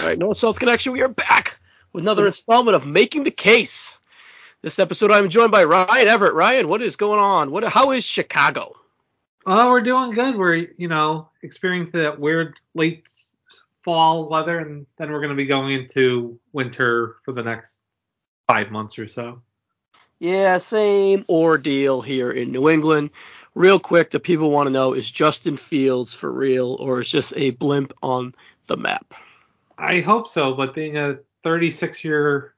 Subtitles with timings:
[0.00, 1.58] All right, North South Connection, we are back
[1.92, 3.98] with another installment of Making the Case.
[4.62, 6.32] This episode, I'm joined by Ryan Everett.
[6.32, 7.50] Ryan, what is going on?
[7.50, 7.64] What?
[7.64, 8.74] How is Chicago?
[9.44, 10.36] Oh, we're doing good.
[10.36, 13.10] We're you know experiencing that weird late
[13.82, 17.82] fall weather, and then we're going to be going into winter for the next
[18.48, 19.42] five months or so.
[20.18, 23.10] Yeah, same ordeal here in New England.
[23.54, 27.34] Real quick, the people want to know: is Justin Fields for real, or is just
[27.36, 28.34] a blimp on
[28.66, 29.12] the map?
[29.80, 32.54] I hope so, but being a 36 year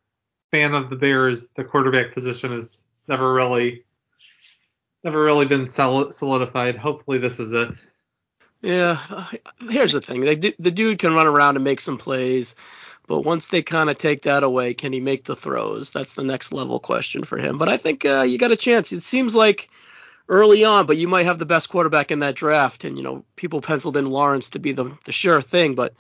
[0.51, 3.85] fan of the Bears, the quarterback position has never really
[5.05, 6.77] never really been solidified.
[6.77, 7.75] Hopefully, this is it.
[8.61, 8.99] Yeah,
[9.71, 12.57] here's the thing: they, the dude can run around and make some plays,
[13.07, 15.91] but once they kind of take that away, can he make the throws?
[15.91, 17.57] That's the next level question for him.
[17.57, 18.93] But I think uh, you got a chance.
[18.93, 19.69] It seems like
[20.29, 23.25] early on, but you might have the best quarterback in that draft, and you know
[23.37, 25.95] people penciled in Lawrence to be the the sure thing, but.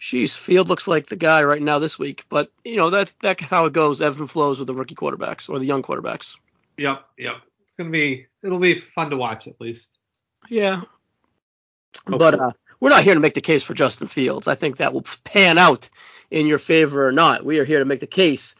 [0.00, 3.42] Sheesh, Field looks like the guy right now this week, but you know that's that's
[3.42, 4.02] how it goes.
[4.02, 6.36] Evan flows with the rookie quarterbacks or the young quarterbacks.
[6.76, 7.36] Yep, yep.
[7.62, 9.98] It's gonna be it'll be fun to watch at least.
[10.48, 10.82] Yeah,
[12.06, 14.46] but uh, we're not here to make the case for Justin Fields.
[14.48, 15.88] I think that will pan out
[16.30, 17.44] in your favor or not.
[17.44, 18.54] We are here to make the case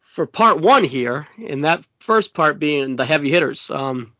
[0.00, 3.70] for part one here, and that first part being the heavy hitters.
[3.70, 4.12] Um,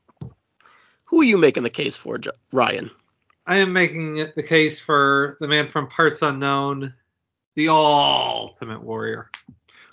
[1.09, 2.21] who are you making the case for,
[2.53, 2.91] Ryan?
[3.51, 6.95] I am making the case for the man from Parts Unknown,
[7.57, 9.29] the Ultimate Warrior.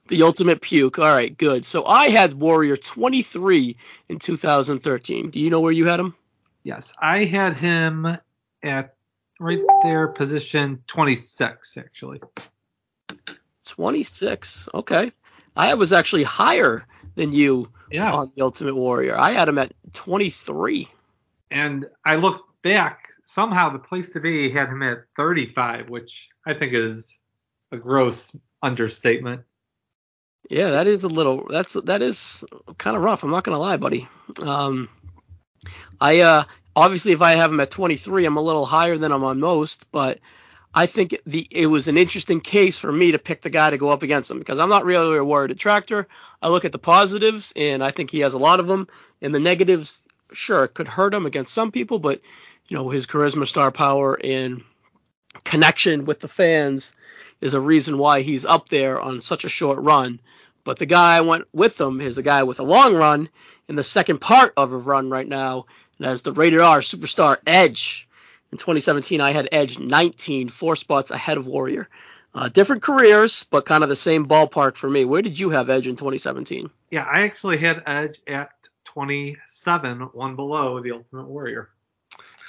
[0.10, 1.00] The Ultimate Puke.
[1.00, 1.66] All right, good.
[1.66, 3.76] So I had Warrior 23
[4.10, 5.32] in 2013.
[5.32, 6.14] Do you know where you had him?
[6.62, 8.06] Yes, I had him
[8.62, 8.94] at
[9.40, 12.22] right there, position 26, actually.
[13.66, 14.70] 26.
[14.76, 15.12] Okay.
[15.56, 18.14] I was actually higher than you yes.
[18.14, 19.18] on the Ultimate Warrior.
[19.18, 20.88] I had him at 23.
[21.50, 23.08] And I looked back.
[23.30, 27.20] Somehow the place to be had him at 35, which I think is
[27.74, 28.34] a gross
[28.64, 29.42] understatement.
[30.50, 31.46] Yeah, that is a little.
[31.50, 32.46] That's that is
[32.78, 33.24] kind of rough.
[33.26, 34.08] I'm not gonna lie, buddy.
[34.42, 34.88] Um,
[36.00, 36.44] I uh,
[36.74, 39.92] obviously if I have him at 23, I'm a little higher than I'm on most,
[39.92, 40.20] but
[40.74, 43.78] I think the it was an interesting case for me to pick the guy to
[43.78, 46.08] go up against him because I'm not really a Warrior detractor.
[46.42, 48.88] I look at the positives and I think he has a lot of them,
[49.22, 50.02] and the negatives,
[50.32, 52.22] sure, it could hurt him against some people, but
[52.68, 54.64] you know his charisma, star power, and
[55.44, 56.92] connection with the fans
[57.42, 60.20] is a reason why he's up there on such a short run.
[60.64, 63.30] But the guy I went with him is a guy with a long run
[63.70, 65.66] in the second part of a run right now,
[65.98, 68.08] and as the rated R superstar Edge.
[68.52, 71.90] In 2017, I had Edge 19, four spots ahead of Warrior.
[72.34, 75.06] Uh, different careers, but kind of the same ballpark for me.
[75.06, 76.70] Where did you have Edge in 2017?
[76.92, 78.52] Yeah, I actually had Edge at
[78.86, 81.70] 27, one below the Ultimate Warrior.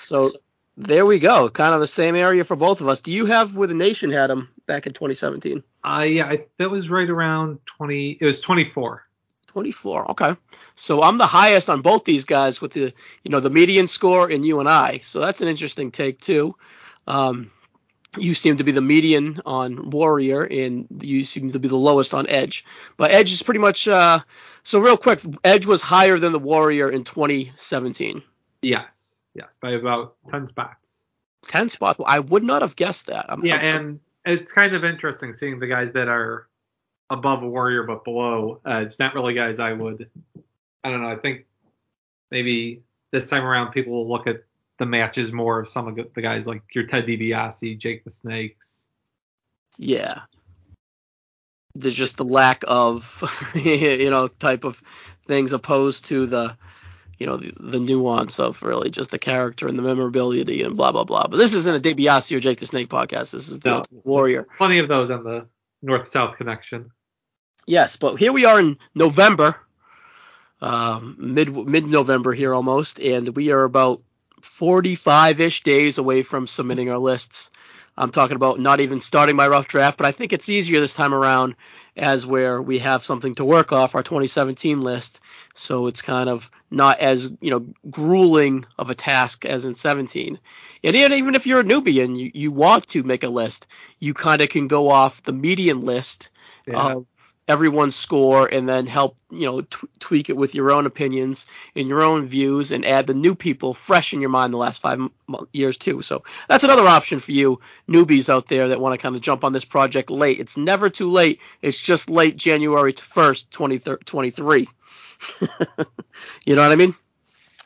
[0.08, 0.30] So
[0.78, 1.50] there we go.
[1.50, 3.02] Kind of the same area for both of us.
[3.02, 5.62] Do you have where the nation had him back in 2017?
[5.84, 8.18] Uh, yeah, I, that was right around 20.
[8.18, 9.04] It was 24.
[9.48, 10.12] 24.
[10.12, 10.34] Okay.
[10.76, 14.30] So I'm the highest on both these guys with the, you know, the median score
[14.30, 14.98] in you and I.
[14.98, 16.56] So that's an interesting take too.
[17.06, 17.50] Um,
[18.16, 22.14] you seem to be the median on Warrior, and you seem to be the lowest
[22.14, 22.64] on Edge.
[22.96, 23.86] But Edge is pretty much.
[23.86, 24.20] Uh,
[24.62, 28.22] so real quick, Edge was higher than the Warrior in 2017.
[28.62, 29.07] Yes,
[29.38, 31.04] yes, by about 10 spots.
[31.48, 32.00] 10 spots.
[32.04, 33.26] I would not have guessed that.
[33.28, 36.48] I'm, yeah, I'm, and it's kind of interesting seeing the guys that are
[37.10, 38.98] above a warrior but below edge.
[38.98, 40.10] Not really guys I would.
[40.84, 41.08] I don't know.
[41.08, 41.46] I think
[42.30, 42.82] maybe
[43.12, 44.44] this time around people will look at
[44.78, 48.88] the matches more of some of the guys like your Ted DiBiase, Jake the Snakes.
[49.76, 50.22] Yeah.
[51.74, 53.22] There's just the lack of,
[53.54, 54.82] you know, type of
[55.26, 56.56] things opposed to the,
[57.18, 60.92] you know, the, the, nuance of really just the character and the memorability and blah
[60.92, 61.26] blah blah.
[61.26, 63.32] But this isn't a DiBiase or Jake the Snake podcast.
[63.32, 64.46] This is the no, Warrior.
[64.56, 65.48] Plenty of those on the
[65.82, 66.90] North South connection.
[67.66, 69.56] Yes, but here we are in November,
[70.60, 74.02] um, mid mid November here almost, and we are about
[74.42, 77.50] 45 ish days away from submitting our lists.
[77.96, 80.94] I'm talking about not even starting my rough draft, but I think it's easier this
[80.94, 81.56] time around
[81.96, 85.18] as where we have something to work off our 2017 list.
[85.58, 90.38] So it's kind of not as you know grueling of a task as in 17.
[90.84, 93.66] And even if you're a newbie and you, you want to make a list,
[93.98, 96.28] you kind of can go off the median list
[96.66, 96.92] yeah.
[96.92, 97.06] of
[97.48, 101.88] everyone's score and then help you know t- tweak it with your own opinions and
[101.88, 105.00] your own views and add the new people fresh in your mind the last five
[105.00, 105.10] m-
[105.52, 106.02] years too.
[106.02, 107.58] So that's another option for you
[107.88, 110.38] newbies out there that want to kind of jump on this project late.
[110.38, 111.40] It's never too late.
[111.62, 114.68] It's just late january 1st 2023
[116.44, 116.94] you know what i mean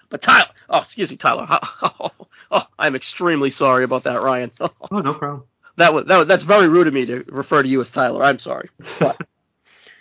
[0.08, 1.58] but tyler oh excuse me tyler oh,
[2.00, 5.44] oh, oh i'm extremely sorry about that ryan oh no problem
[5.76, 8.22] that was, that was that's very rude of me to refer to you as Tyler.
[8.22, 8.68] I'm sorry.
[9.00, 9.16] But,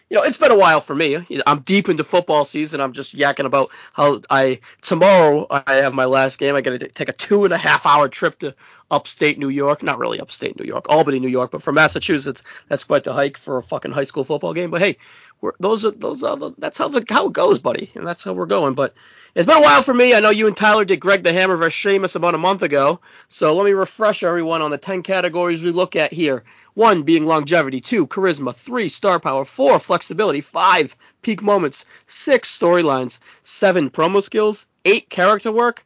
[0.10, 1.26] you know, it's been a while for me.
[1.48, 2.82] I'm deep into football season.
[2.82, 6.56] I'm just yakking about how I tomorrow I have my last game.
[6.56, 8.54] I got to take a two and a half hour trip to
[8.90, 9.82] upstate New York.
[9.82, 12.44] Not really upstate New York, Albany, New York, but from Massachusetts.
[12.68, 14.72] That's quite the hike for a fucking high school football game.
[14.72, 14.98] But hey,
[15.42, 18.24] we're, those are those are the, that's how the how it goes, buddy, and that's
[18.24, 18.76] how we're going.
[18.76, 18.94] But
[19.34, 20.14] it's been a while for me.
[20.14, 21.74] I know you and Tyler did Greg the Hammer vs.
[21.74, 23.00] Sheamus about a month ago.
[23.30, 26.44] So let me refresh everyone on the 10 categories we look at here.
[26.74, 33.20] One being longevity, two, charisma, three, star power, four, flexibility, five, peak moments, six, storylines,
[33.44, 35.86] seven, promo skills, eight, character work,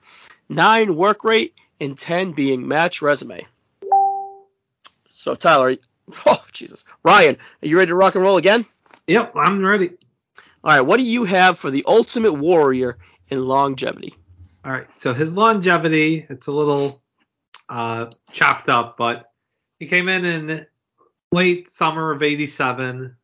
[0.49, 3.45] nine, work rate, and 10 being match resume.
[5.09, 5.77] So Tyler,
[6.25, 8.65] oh Jesus, Ryan, are you ready to rock and roll again?
[9.07, 9.91] Yep, I'm ready.
[10.63, 12.97] All right, what do you have for the Ultimate Warrior
[13.29, 14.13] in longevity.
[14.63, 17.01] All right, so his longevity, it's a little
[17.69, 19.31] uh, chopped up, but
[19.79, 20.65] he came in in
[21.31, 23.15] late summer of 87,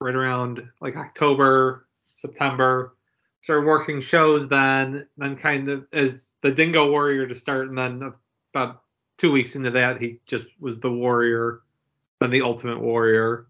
[0.00, 2.96] right around like October, September.
[3.40, 8.12] Started working shows then, then kind of as the Dingo Warrior to start, and then
[8.54, 8.82] about
[9.18, 11.60] two weeks into that, he just was the Warrior,
[12.20, 13.46] then the Ultimate Warrior.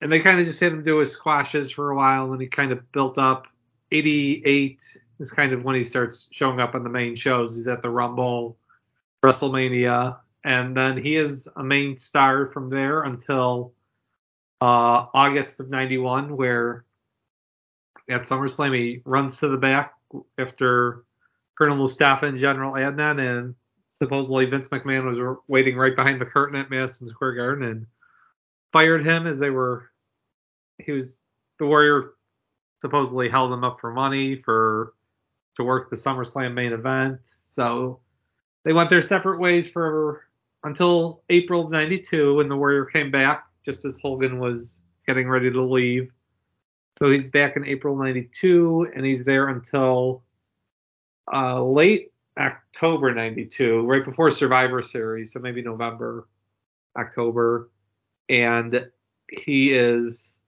[0.00, 2.46] And they kind of just had him do his squashes for a while, and he
[2.46, 3.48] kind of built up
[3.90, 4.82] 88
[5.18, 7.56] is kind of when he starts showing up on the main shows.
[7.56, 8.56] He's at the Rumble,
[9.22, 13.72] WrestleMania, and then he is a main star from there until
[14.60, 16.84] uh, August of '91, where
[18.08, 19.94] at SummerSlam he runs to the back
[20.38, 21.04] after
[21.56, 23.54] Colonel Mustafa and General Adnan, and
[23.88, 27.86] supposedly Vince McMahon was waiting right behind the curtain at Madison Square Garden and
[28.72, 29.90] fired him as they were.
[30.78, 31.24] He was
[31.58, 32.14] the Warrior
[32.80, 34.94] supposedly held him up for money for
[35.56, 37.20] to work the SummerSlam main event.
[37.22, 38.00] So
[38.64, 40.28] they went their separate ways for
[40.64, 45.50] until April of 92 when the Warrior came back just as Hogan was getting ready
[45.50, 46.10] to leave.
[46.98, 50.22] So he's back in April 92 and he's there until
[51.32, 56.28] uh, late October 92, right before Survivor Series, so maybe November,
[56.96, 57.70] October.
[58.28, 58.90] And
[59.28, 60.38] he is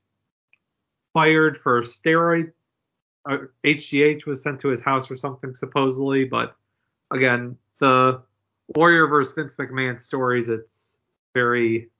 [1.13, 2.53] fired for steroid
[3.29, 6.57] uh, HGH was sent to his house or something supposedly, but
[7.11, 8.23] again, the
[8.77, 11.01] Warrior versus Vince McMahon stories, it's
[11.35, 11.91] very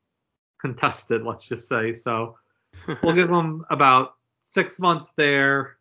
[0.61, 1.93] contested, let's just say.
[1.93, 2.37] So
[3.03, 5.77] we'll give him about six months there.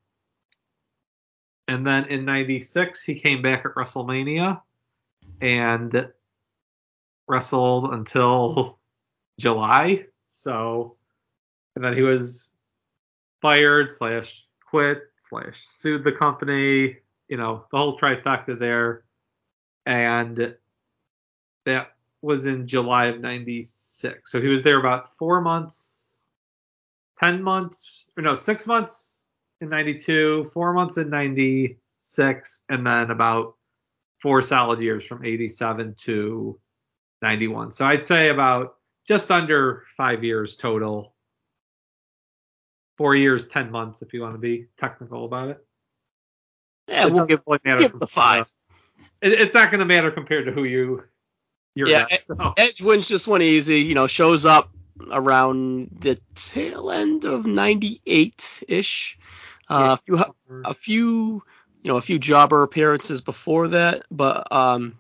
[1.68, 4.62] And then in 96, he came back at WrestleMania
[5.42, 6.10] and
[7.28, 8.79] wrestled until
[9.39, 10.06] July.
[10.27, 10.95] So,
[11.75, 12.51] and then he was
[13.41, 16.97] fired slash quit slash sued the company,
[17.27, 19.06] you know, the whole trifecta there.
[19.86, 20.56] And
[21.65, 21.88] that
[22.21, 24.31] was in July of 96.
[24.31, 26.18] So he was there about four months,
[27.19, 29.30] 10 months, or no, six months
[29.62, 33.56] in 92, four months in 96, and then about
[34.19, 36.59] four solid years from 87 to
[37.21, 37.71] 91.
[37.71, 38.75] So I'd say about
[39.09, 41.15] just under five years total
[42.95, 45.65] four years, ten months, if you want to be technical about it.
[46.88, 48.53] Yeah, it we'll give, really give the five.
[49.21, 51.03] It, it's not going to matter compared to who you.
[51.75, 52.53] You're yeah, at, so.
[52.57, 53.79] Edge wins just one easy.
[53.79, 54.69] You know, shows up
[55.11, 59.18] around the tail end of '98 ish.
[59.69, 60.25] Uh, a few,
[60.66, 61.44] a few,
[61.83, 64.97] you know, a few jobber appearances before that, but um,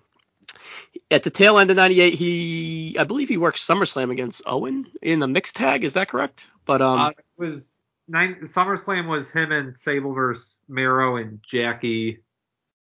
[1.11, 5.19] at the tail end of '98, he, I believe, he worked SummerSlam against Owen in
[5.19, 5.83] the mixed tag.
[5.83, 6.49] Is that correct?
[6.65, 12.19] But um, uh, it was nine, SummerSlam was him and Sable versus Mero and Jackie,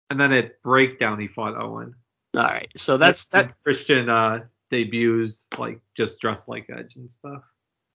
[0.09, 1.95] and then at Breakdown he fought Owen.
[2.35, 3.53] All right, so that's that.
[3.63, 7.43] Christian uh, debuts like just dressed like Edge and stuff.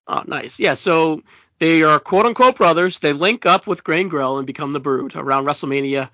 [0.06, 0.58] Oh, nice.
[0.58, 1.22] Yeah, so
[1.58, 2.98] they are quote unquote brothers.
[2.98, 6.08] They link up with Gangrel and become the Brood around WrestleMania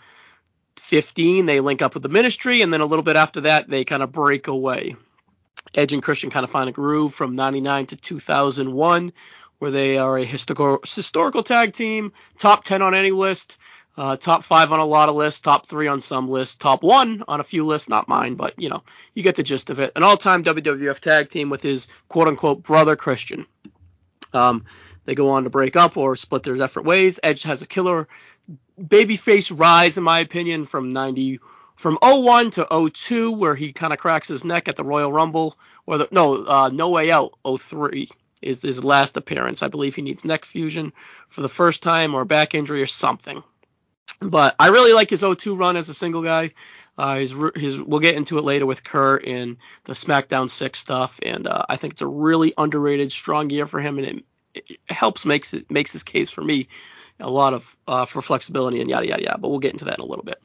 [0.94, 1.46] 15.
[1.46, 4.00] They link up with the Ministry, and then a little bit after that, they kind
[4.00, 4.94] of break away.
[5.74, 9.12] Edge and Christian kind of find a groove from 99 to 2001
[9.58, 13.58] where they are a historical historical tag team, top 10 on any list,
[13.96, 17.24] uh, top five on a lot of lists, top three on some lists, top one
[17.26, 18.84] on a few lists, not mine, but you know,
[19.14, 19.90] you get the gist of it.
[19.96, 23.46] An all-time WWF tag team with his quote-unquote brother Christian.
[24.32, 24.64] Um,
[25.04, 27.20] they go on to break up or split their different ways.
[27.22, 28.08] Edge has a killer
[28.80, 31.40] babyface rise, in my opinion, from 90
[31.76, 35.56] from 01 to 02, where he kind of cracks his neck at the Royal Rumble,
[35.86, 38.08] or the no, uh, No Way Out 03
[38.42, 39.62] is his last appearance.
[39.62, 40.92] I believe he needs neck fusion
[41.28, 43.42] for the first time or back injury or something.
[44.20, 46.52] But I really like his 0-2 run as a single guy.
[46.96, 51.18] Uh, he's, he's, we'll get into it later with Kurt and the SmackDown 6 stuff,
[51.22, 54.24] and uh, I think it's a really underrated, strong year for him, and it
[54.88, 56.68] helps makes it makes his case for me
[57.20, 59.38] a lot of uh, for flexibility and yada yada yada.
[59.38, 60.40] But we'll get into that in a little bit.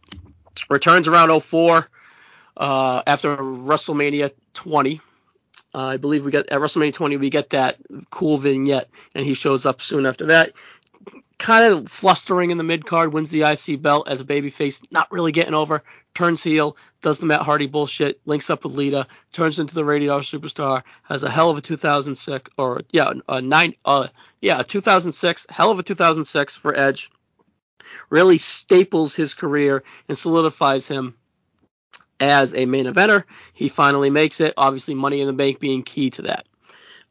[0.69, 1.89] Returns around 04
[2.57, 5.01] uh, after WrestleMania 20.
[5.73, 7.77] Uh, I believe we got at WrestleMania 20 we get that
[8.09, 10.53] cool vignette, and he shows up soon after that.
[11.39, 15.11] Kind of flustering in the mid card, wins the IC belt as a babyface, not
[15.11, 15.83] really getting over.
[16.13, 20.09] Turns heel, does the Matt Hardy bullshit, links up with Lita, turns into the Rated
[20.09, 24.09] R superstar, has a hell of a 2006 or yeah, a nine, uh,
[24.41, 27.09] yeah, 2006, hell of a 2006 for Edge.
[28.09, 31.15] Really staples his career and solidifies him
[32.19, 33.23] as a main eventer.
[33.53, 34.53] He finally makes it.
[34.57, 36.45] Obviously, Money in the Bank being key to that.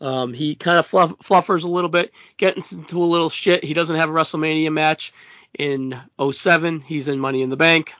[0.00, 3.64] Um, he kind of fluff, fluffers a little bit, gets into a little shit.
[3.64, 5.12] He doesn't have a WrestleMania match
[5.58, 6.80] in 07.
[6.80, 7.92] He's in Money in the Bank.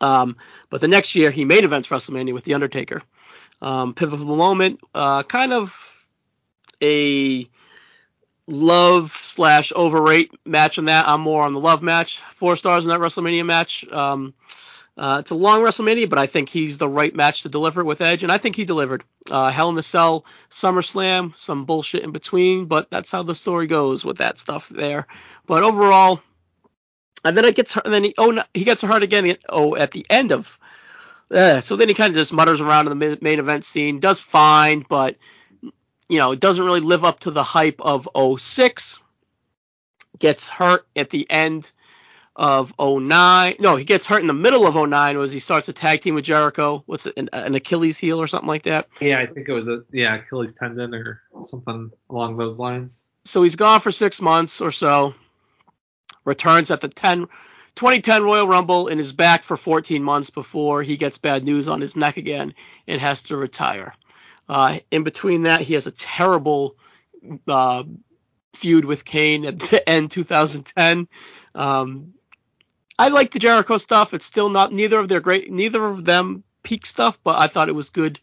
[0.00, 0.36] Um,
[0.70, 3.02] but the next year, he made events WrestleMania with The Undertaker.
[3.60, 6.06] Um, pivotal moment, uh, kind of
[6.82, 7.48] a
[8.46, 11.08] love slash overrate match in that.
[11.08, 12.20] I'm more on the love match.
[12.20, 13.86] Four stars in that WrestleMania match.
[13.90, 14.34] Um,
[14.98, 18.00] uh, it's a long WrestleMania, but I think he's the right match to deliver with
[18.00, 19.04] Edge, and I think he delivered.
[19.30, 23.68] Uh, Hell in a Cell, SummerSlam, some bullshit in between, but that's how the story
[23.68, 25.06] goes with that stuff there.
[25.46, 26.20] But overall,
[27.24, 29.36] and then it gets and then he oh no, he gets hurt again.
[29.48, 30.58] Oh, at the end of,
[31.30, 34.20] uh, so then he kind of just mutters around in the main event scene, does
[34.20, 35.16] fine, but
[36.08, 38.08] you know, it doesn't really live up to the hype of
[38.40, 38.98] 06.
[40.18, 41.70] Gets hurt at the end
[42.38, 43.56] of 09.
[43.58, 46.14] No, he gets hurt in the middle of 09 was he starts a tag team
[46.14, 46.84] with Jericho.
[46.86, 48.88] What's it, an, an, Achilles heel or something like that?
[49.00, 53.08] Yeah, I think it was a yeah Achilles tendon or something along those lines.
[53.24, 55.16] So he's gone for six months or so.
[56.24, 57.26] Returns at the 10,
[57.74, 61.80] 2010 Royal Rumble and is back for 14 months before he gets bad news on
[61.80, 62.54] his neck again
[62.86, 63.94] and has to retire.
[64.48, 66.76] Uh, in between that, he has a terrible
[67.48, 67.82] uh,
[68.54, 71.08] feud with Kane at the end 2010.
[71.54, 72.14] Um,
[72.98, 74.12] I like the Jericho stuff.
[74.12, 77.68] It's still not neither of their great, neither of them peak stuff, but I thought
[77.68, 78.18] it was good,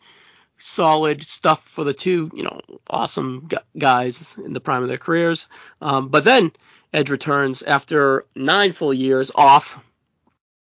[0.57, 5.47] solid stuff for the two, you know, awesome guys in the prime of their careers.
[5.81, 6.51] Um, but then
[6.93, 9.79] Edge returns after nine full years off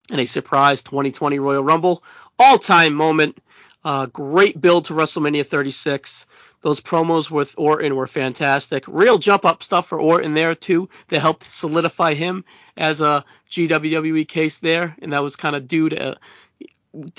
[0.10, 2.04] in a surprise 2020 Royal Rumble,
[2.38, 3.38] all-time moment.
[3.84, 6.26] Uh, great build to WrestleMania 36.
[6.64, 8.86] Those promos with Orton were fantastic.
[8.88, 12.46] Real jump up stuff for Orton there too that helped solidify him
[12.78, 16.16] as a GWWE case there, and that was kind of due to uh,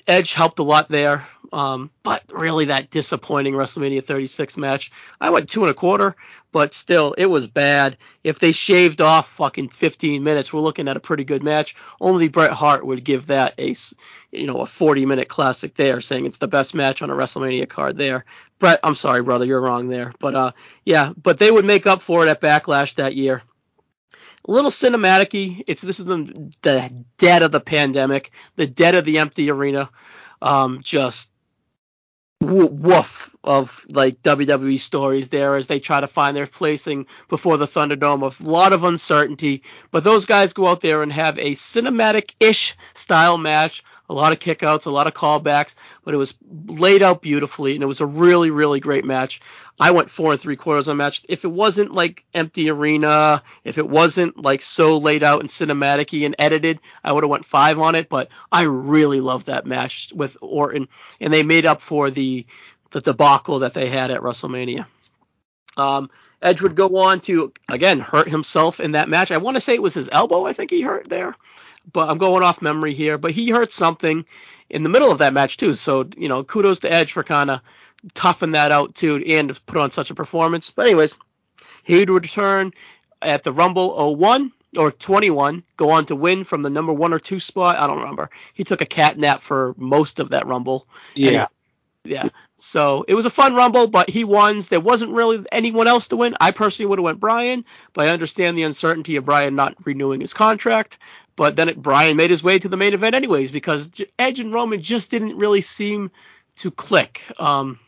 [0.06, 1.28] Edge helped a lot there.
[1.54, 4.90] Um, but really that disappointing WrestleMania 36 match.
[5.20, 6.16] I went two and a quarter,
[6.50, 7.96] but still it was bad.
[8.25, 11.76] If they shaved off fucking 15 minutes, we're looking at a pretty good match.
[12.00, 13.76] Only Bret Hart would give that a
[14.32, 17.68] you know a 40 minute classic there, saying it's the best match on a WrestleMania
[17.68, 18.25] card there.
[18.58, 20.12] Bret, I'm sorry, brother, you're wrong there.
[20.18, 20.52] But uh,
[20.84, 23.42] yeah, but they would make up for it at Backlash that year.
[24.49, 25.62] A little cinematicy.
[25.68, 29.88] It's this is the, the dead of the pandemic, the dead of the empty arena.
[30.42, 31.30] Um, just
[32.44, 37.66] woof of like WWE stories there as they try to find their placing before the
[37.66, 38.22] Thunderdome.
[38.22, 43.38] A lot of uncertainty, but those guys go out there and have a cinematic-ish style
[43.38, 43.84] match.
[44.14, 47.83] A lot of kickouts, a lot of callbacks, but it was laid out beautifully, and
[47.83, 49.40] it was a really, really great match.
[49.80, 51.26] I went four and three quarters on match.
[51.28, 56.25] If it wasn't like empty arena, if it wasn't like so laid out and cinematic
[56.25, 58.09] and edited, I would have went five on it.
[58.09, 60.87] But I really loved that match with Orton,
[61.21, 62.47] and they made up for the
[62.90, 64.87] the debacle that they had at WrestleMania.
[65.76, 66.09] Um,
[66.40, 69.33] Edge would go on to again hurt himself in that match.
[69.33, 70.47] I want to say it was his elbow.
[70.47, 71.35] I think he hurt there,
[71.93, 73.19] but I'm going off memory here.
[73.19, 74.25] But he hurt something
[74.71, 75.75] in the middle of that match too.
[75.75, 77.61] So you know, kudos to Edge for kind of
[78.12, 80.71] toughen that out too and put on such a performance.
[80.71, 81.17] But anyways,
[81.83, 82.73] he would return
[83.23, 87.19] at the Rumble 01 or 21, go on to win from the number one or
[87.19, 87.79] two spot.
[87.79, 88.31] I don't remember.
[88.55, 90.87] He took a cat nap for most of that Rumble.
[91.14, 91.47] Yeah.
[92.04, 92.28] Yeah.
[92.56, 94.61] So it was a fun Rumble, but he won.
[94.61, 96.37] There wasn't really anyone else to win.
[96.40, 100.20] I personally would have went Bryan, but I understand the uncertainty of Bryan not renewing
[100.20, 100.99] his contract.
[101.37, 104.54] But then it, Bryan made his way to the main event anyways because Edge and
[104.54, 106.11] Roman just didn't really seem
[106.56, 107.23] to click.
[107.40, 107.80] Um,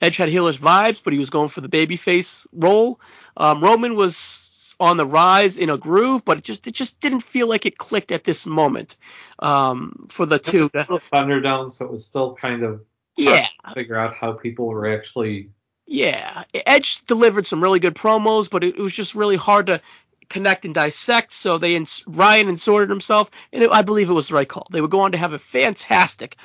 [0.00, 3.00] Edge had heelish vibes, but he was going for the babyface role.
[3.36, 7.20] Um, Roman was on the rise in a groove, but it just it just didn't
[7.20, 8.96] feel like it clicked at this moment
[9.38, 10.68] um, for the two.
[10.68, 12.84] Thunderdome, so it was still kind of
[13.16, 15.50] yeah figure out how people were actually
[15.86, 16.44] yeah.
[16.54, 19.80] Edge delivered some really good promos, but it, it was just really hard to
[20.28, 21.32] connect and dissect.
[21.32, 24.66] So they ins- Bryan inserted himself, and it, I believe it was the right call.
[24.70, 26.36] They would go on to have a fantastic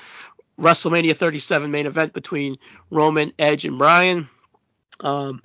[0.59, 2.57] WrestleMania 37 main event between
[2.89, 4.27] Roman, Edge, and Bryan.
[4.99, 5.41] Um,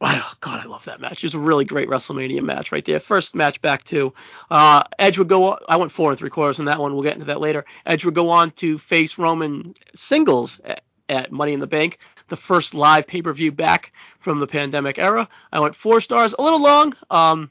[0.00, 1.24] oh God, I love that match.
[1.24, 3.00] It was a really great WrestleMania match right there.
[3.00, 4.12] First match back to
[4.50, 5.58] uh, Edge would go.
[5.68, 6.94] I went four and three quarters on that one.
[6.94, 7.64] We'll get into that later.
[7.86, 12.36] Edge would go on to face Roman singles at, at Money in the Bank, the
[12.36, 15.28] first live pay per view back from the pandemic era.
[15.52, 17.50] I went four stars, a little long, um,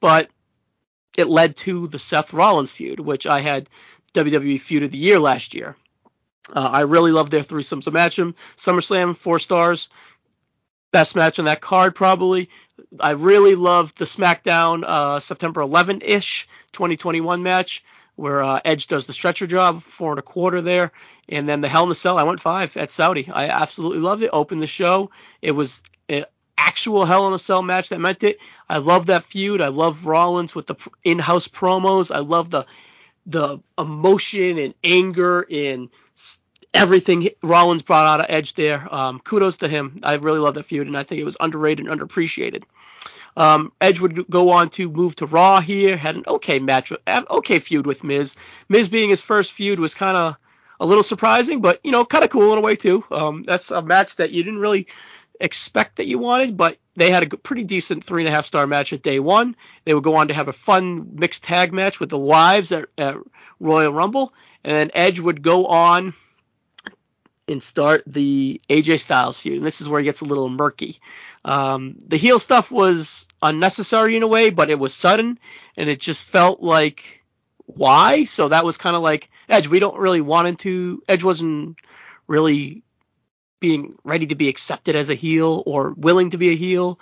[0.00, 0.30] but
[1.16, 3.68] it led to the Seth Rollins feud, which I had
[4.14, 5.76] WWE feud of the year last year.
[6.52, 8.16] Uh, I really love their threesomes match.
[8.16, 9.88] Them SummerSlam four stars,
[10.94, 12.48] best match on that card probably.
[13.00, 17.82] I really loved the SmackDown uh, September 11 ish 2021 match
[18.14, 20.92] where uh, Edge does the stretcher job, four and a quarter there,
[21.28, 22.16] and then the Hell in a Cell.
[22.16, 23.28] I went five at Saudi.
[23.28, 24.30] I absolutely loved it.
[24.32, 25.10] Opened the show.
[25.42, 28.38] It was an actual Hell in a Cell match that meant it.
[28.68, 29.60] I love that feud.
[29.60, 32.14] I love Rollins with the in-house promos.
[32.14, 32.66] I love the
[33.26, 35.88] the emotion and anger and
[36.74, 38.92] everything Rollins brought out of Edge there.
[38.92, 40.00] Um, kudos to him.
[40.02, 42.64] I really love that feud, and I think it was underrated and underappreciated.
[43.36, 47.58] Um, Edge would go on to move to Raw here, had an okay match, okay
[47.58, 48.36] feud with Miz.
[48.68, 50.36] Miz being his first feud was kind of
[50.78, 53.04] a little surprising, but you know, kind of cool in a way too.
[53.10, 54.88] Um, that's a match that you didn't really
[55.40, 58.66] expect that you wanted, but they had a pretty decent three and a half star
[58.68, 59.56] match at day one.
[59.84, 62.86] They would go on to have a fun mixed tag match with the Wives at,
[62.96, 63.16] at
[63.58, 66.14] Royal Rumble, and then Edge would go on
[67.48, 69.58] and start the AJ Styles feud.
[69.58, 70.98] And this is where it gets a little murky.
[71.44, 75.38] Um, the heel stuff was unnecessary in a way, but it was sudden
[75.76, 77.24] and it just felt like
[77.66, 78.24] why?
[78.24, 79.68] So that was kind of like Edge.
[79.68, 81.02] We don't really want to.
[81.08, 81.78] Edge wasn't
[82.26, 82.82] really
[83.60, 86.98] being ready to be accepted as a heel or willing to be a heel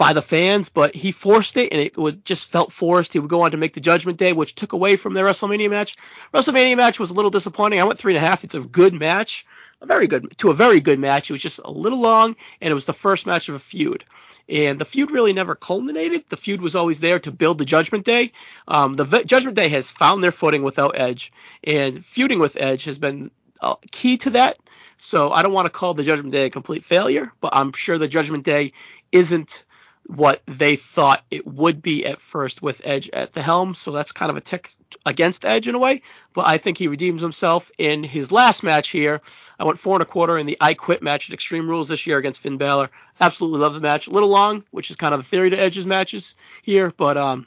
[0.00, 3.12] by the fans, but he forced it and it would just felt forced.
[3.12, 5.68] He would go on to make the Judgment Day, which took away from their WrestleMania
[5.68, 5.98] match.
[6.32, 7.78] WrestleMania match was a little disappointing.
[7.78, 8.42] I went three and a half.
[8.42, 9.46] It's a good match
[9.82, 11.28] a very good to a very good match.
[11.28, 14.04] It was just a little long, and it was the first match of a feud.
[14.48, 16.24] And the feud really never culminated.
[16.28, 18.32] The feud was always there to build the Judgment Day.
[18.68, 21.32] Um, the v- Judgment Day has found their footing without Edge,
[21.64, 24.58] and feuding with Edge has been uh, key to that.
[24.98, 27.96] So I don't want to call the Judgment Day a complete failure, but I'm sure
[27.96, 28.72] the Judgment Day
[29.12, 29.64] isn't
[30.06, 33.74] what they thought it would be at first with Edge at the helm.
[33.74, 34.74] So that's kind of a tick
[35.06, 36.02] against Edge in a way.
[36.32, 39.20] But I think he redeems himself in his last match here.
[39.58, 42.06] I went four and a quarter in the I Quit match at Extreme Rules this
[42.06, 42.90] year against Finn Balor.
[43.20, 44.08] Absolutely love the match.
[44.08, 47.46] A little long, which is kind of the theory to Edge's matches here, but um,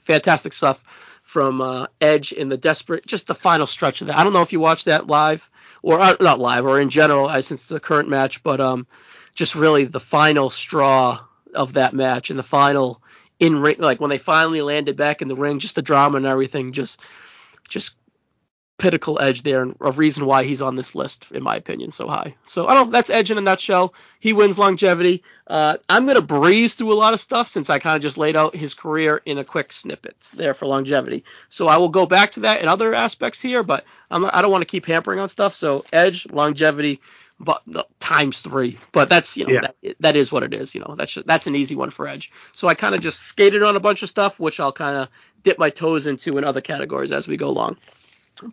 [0.00, 0.82] fantastic stuff
[1.22, 4.18] from uh, Edge in the desperate, just the final stretch of that.
[4.18, 5.48] I don't know if you watched that live
[5.82, 8.86] or uh, not live or in general uh, since the current match, but um,
[9.34, 11.20] just really the final straw
[11.54, 13.02] of that match and the final
[13.40, 16.26] in ring, like when they finally landed back in the ring, just the drama and
[16.26, 17.00] everything, just
[17.68, 17.96] just
[18.78, 22.08] pinnacle edge there and a reason why he's on this list in my opinion so
[22.08, 22.34] high.
[22.44, 23.94] So i don't that's edge in a nutshell.
[24.18, 25.22] He wins longevity.
[25.46, 28.34] Uh, i'm to breeze through a lot of stuff since i kind of just laid
[28.34, 31.24] out his career in a quick snippet there for longevity.
[31.48, 34.50] So i will go back to that in other aspects here but I'm, i don't
[34.50, 35.54] want to keep hampering on stuff.
[35.54, 37.00] So edge longevity
[37.42, 38.78] but uh, times three.
[38.92, 39.60] But that's you know yeah.
[39.60, 40.74] that, that is what it is.
[40.74, 42.32] You know that's that's an easy one for Edge.
[42.54, 45.08] So I kind of just skated on a bunch of stuff, which I'll kind of
[45.42, 47.76] dip my toes into in other categories as we go along.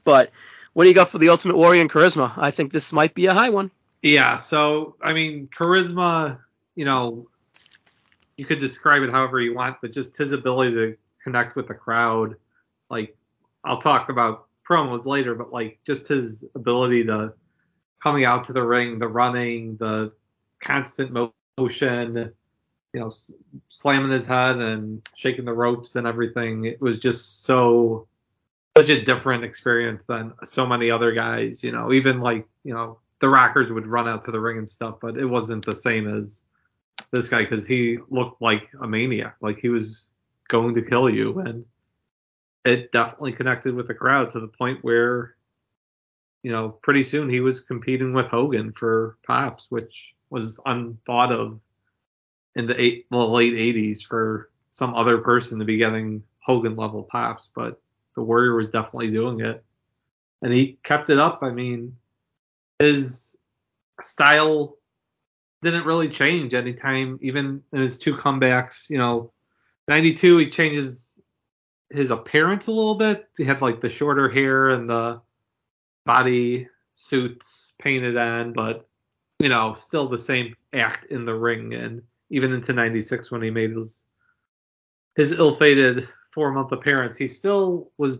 [0.04, 0.32] But
[0.74, 2.34] what do you got for the Ultimate Warrior and charisma?
[2.36, 3.72] I think this might be a high one.
[4.02, 4.36] Yeah.
[4.36, 6.40] So I mean, charisma.
[6.76, 7.28] You know,
[8.38, 11.74] you could describe it however you want, but just his ability to connect with the
[11.74, 12.36] crowd.
[12.90, 13.16] Like
[13.64, 17.34] I'll talk about promos later, but like just his ability to
[18.00, 20.12] coming out to the ring, the running, the
[20.60, 21.12] constant
[21.58, 22.34] motion,
[22.94, 23.12] you know,
[23.70, 26.66] slamming his head and shaking the ropes and everything.
[26.66, 28.08] It was just so
[28.78, 31.64] such a different experience than so many other guys.
[31.64, 34.70] You know, even like you know the Rockers would run out to the ring and
[34.70, 36.46] stuff, but it wasn't the same as
[37.12, 40.12] this guy because he looked like a maniac, like he was
[40.48, 41.66] going to kill you, and
[42.66, 45.36] it definitely connected with the crowd to the point where
[46.44, 51.60] you know, pretty soon he was competing with Hogan for pops, which was unthought of
[52.56, 57.04] in the, eight, the late 80s for some other person to be getting Hogan level
[57.04, 57.82] pops, but
[58.16, 59.64] the Warrior was definitely doing it.
[60.42, 61.40] And he kept it up.
[61.42, 61.96] I mean,
[62.80, 63.38] his
[64.02, 64.78] style
[65.62, 68.90] didn't really change anytime, even in his two comebacks.
[68.90, 69.32] You know,
[69.90, 71.20] 92, he changes
[71.90, 73.28] his appearance a little bit.
[73.38, 75.22] He had like the shorter hair and the
[76.10, 78.88] body suits painted on, but
[79.38, 81.76] you know, still the same act in the ring.
[81.76, 84.08] And even into '96 when he made his
[85.16, 88.18] his ill-fated four-month appearance, he still was,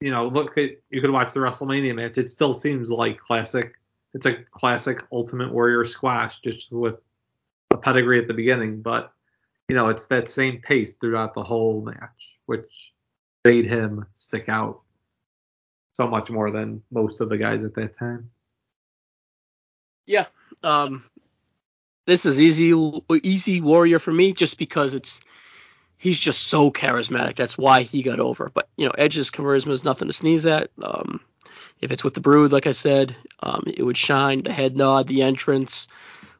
[0.00, 2.18] you know, look at you could watch the WrestleMania match.
[2.18, 3.76] It still seems like classic.
[4.12, 6.96] It's a classic Ultimate Warrior squash, just with
[7.70, 9.12] a pedigree at the beginning, but
[9.68, 12.92] you know, it's that same pace throughout the whole match, which
[13.44, 14.80] made him stick out
[15.92, 18.30] so much more than most of the guys at that time.
[20.06, 20.26] Yeah.
[20.62, 21.04] Um,
[22.06, 22.74] this is easy
[23.22, 25.20] easy warrior for me just because it's
[25.96, 27.36] he's just so charismatic.
[27.36, 28.50] That's why he got over.
[28.52, 30.70] But you know, Edge's charisma is nothing to sneeze at.
[30.82, 31.20] Um,
[31.80, 34.42] if it's with the Brood, like I said, um, it would shine.
[34.42, 35.86] The head nod, the entrance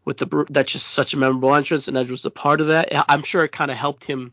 [0.04, 2.68] with the Brood, that's just such a memorable entrance, and Edge was a part of
[2.68, 2.88] that.
[3.08, 4.32] I'm sure it kind of helped him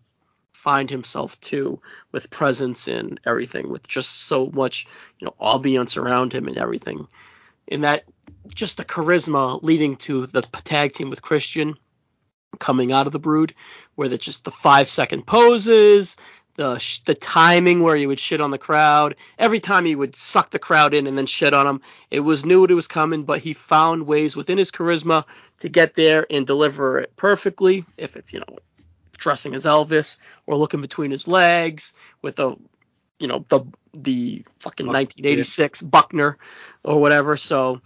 [0.58, 1.80] find himself too,
[2.12, 4.88] with presence and everything, with just so much
[5.20, 7.08] you know ambiance around him and everything.
[7.68, 8.04] And that
[8.54, 11.76] just the charisma leading to the tag team with Christian
[12.60, 13.54] coming out of the brood,
[13.96, 16.18] where the just the five second poses,
[16.56, 19.16] the the timing where he would shit on the crowd.
[19.38, 22.46] Every time he would suck the crowd in and then shit on them, it was
[22.46, 25.26] knew it was coming, but he found ways within his charisma
[25.60, 27.86] to get there and deliver it perfectly.
[27.96, 28.58] If it's you know
[29.18, 32.56] dressing as Elvis or looking between his legs with a
[33.20, 33.62] you know the
[33.94, 36.38] the fucking 1986 Buckner
[36.84, 37.38] or whatever.
[37.38, 37.82] So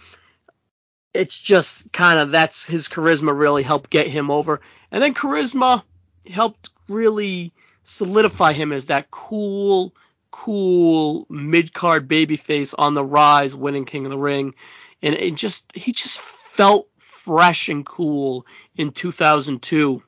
[1.14, 4.62] it's just kind of that's his charisma really helped get him over.
[4.92, 5.84] And then charisma
[6.30, 9.94] helped really solidify him as that cool,
[10.30, 14.54] cool mid card babyface on the rise, winning King of the Ring.
[15.02, 20.04] And it just he just felt fresh and cool in 2002,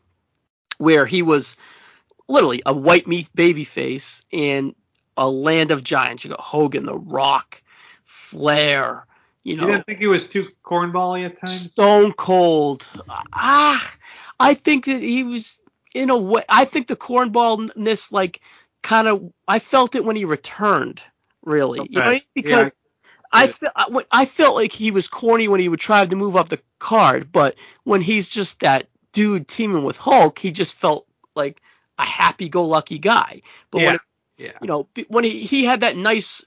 [0.83, 1.55] where he was
[2.27, 4.75] literally a white meat babyface in
[5.15, 6.23] a land of giants.
[6.23, 7.61] You got Hogan, The Rock,
[8.05, 9.05] Flair,
[9.43, 11.71] you know, you didn't think he was too cornbally at times?
[11.71, 12.89] Stone cold.
[13.33, 13.95] Ah,
[14.39, 15.61] I think that he was
[15.93, 16.43] in a way.
[16.47, 18.39] I think the cornballness, like,
[18.81, 19.33] kind of.
[19.45, 21.03] I felt it when he returned.
[21.43, 21.89] Really, okay.
[21.91, 22.67] you know, because.
[22.67, 22.71] Yeah.
[23.35, 26.49] I felt I felt like he was corny when he would try to move up
[26.49, 31.61] the card, but when he's just that dude teaming with Hulk, he just felt like
[31.97, 33.41] a happy-go-lucky guy.
[33.71, 33.85] But yeah.
[33.85, 34.01] when it,
[34.37, 34.51] yeah.
[34.61, 36.43] you know when he, he had that nice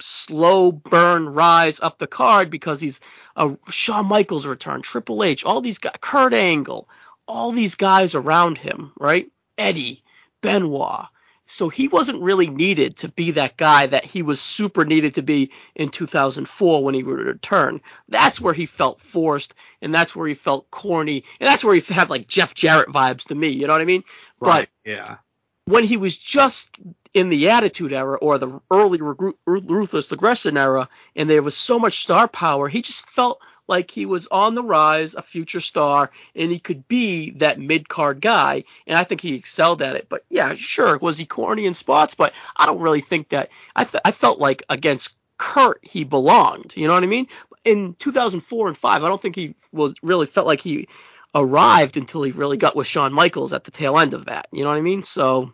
[0.00, 3.00] slow burn rise up the card because he's
[3.36, 6.88] a Shawn Michaels return, Triple H, all these guys, Kurt Angle,
[7.26, 9.30] all these guys around him, right?
[9.56, 10.02] Eddie,
[10.40, 11.06] Benoit.
[11.52, 15.22] So he wasn't really needed to be that guy that he was super needed to
[15.22, 17.80] be in 2004 when he would return.
[18.08, 21.92] That's where he felt forced, and that's where he felt corny, and that's where he
[21.92, 23.48] had like Jeff Jarrett vibes to me.
[23.48, 24.04] You know what I mean?
[24.40, 24.68] Right.
[24.84, 25.16] But yeah
[25.64, 26.76] when he was just
[27.14, 28.98] in the Attitude Era or the early
[29.46, 34.06] Ruthless Aggression era, and there was so much star power, he just felt like he
[34.06, 38.64] was on the rise, a future star, and he could be that mid card guy.
[38.86, 40.08] And I think he excelled at it.
[40.08, 42.14] But yeah, sure, was he corny in spots?
[42.14, 43.50] But I don't really think that.
[43.74, 46.74] I th- I felt like against Kurt he belonged.
[46.76, 47.28] You know what I mean?
[47.64, 50.88] In 2004 and five, I don't think he was really felt like he
[51.34, 54.48] arrived until he really got with Shawn Michaels at the tail end of that.
[54.52, 55.02] You know what I mean?
[55.02, 55.52] So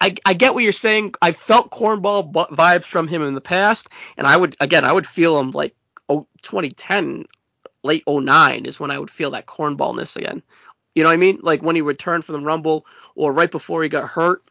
[0.00, 1.14] I, I get what you're saying.
[1.20, 5.06] I felt cornball vibes from him in the past, and I would again I would
[5.06, 5.74] feel him like
[6.08, 7.26] oh 2010
[7.82, 10.42] late 09 is when I would feel that cornballness again.
[10.94, 11.38] You know what I mean?
[11.42, 14.42] Like when he returned from the Rumble or right before he got hurt.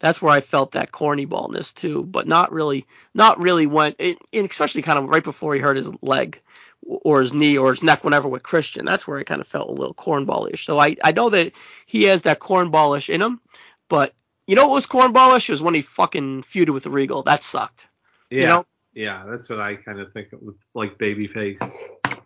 [0.00, 4.18] That's where I felt that corny ballness too, but not really, not really when, it,
[4.32, 6.40] especially kind of right before he hurt his leg
[6.82, 8.84] or his knee or his neck, whenever with Christian.
[8.84, 10.64] That's where I kind of felt a little cornballish.
[10.64, 11.52] So I, I know that
[11.86, 13.40] he has that cornballish in him,
[13.88, 14.14] but
[14.46, 17.24] you know what was cornballish was when he fucking feuded with Regal.
[17.24, 17.88] That sucked.
[18.30, 18.40] Yeah.
[18.40, 18.66] You know?
[18.98, 20.40] Yeah, that's what I kind of think of
[20.74, 21.62] like babyface.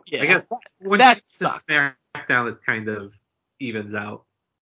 [0.07, 0.23] Yeah.
[0.23, 1.69] I guess when that sucked.
[1.69, 3.13] SmackDown, it kind of
[3.61, 4.25] evens out.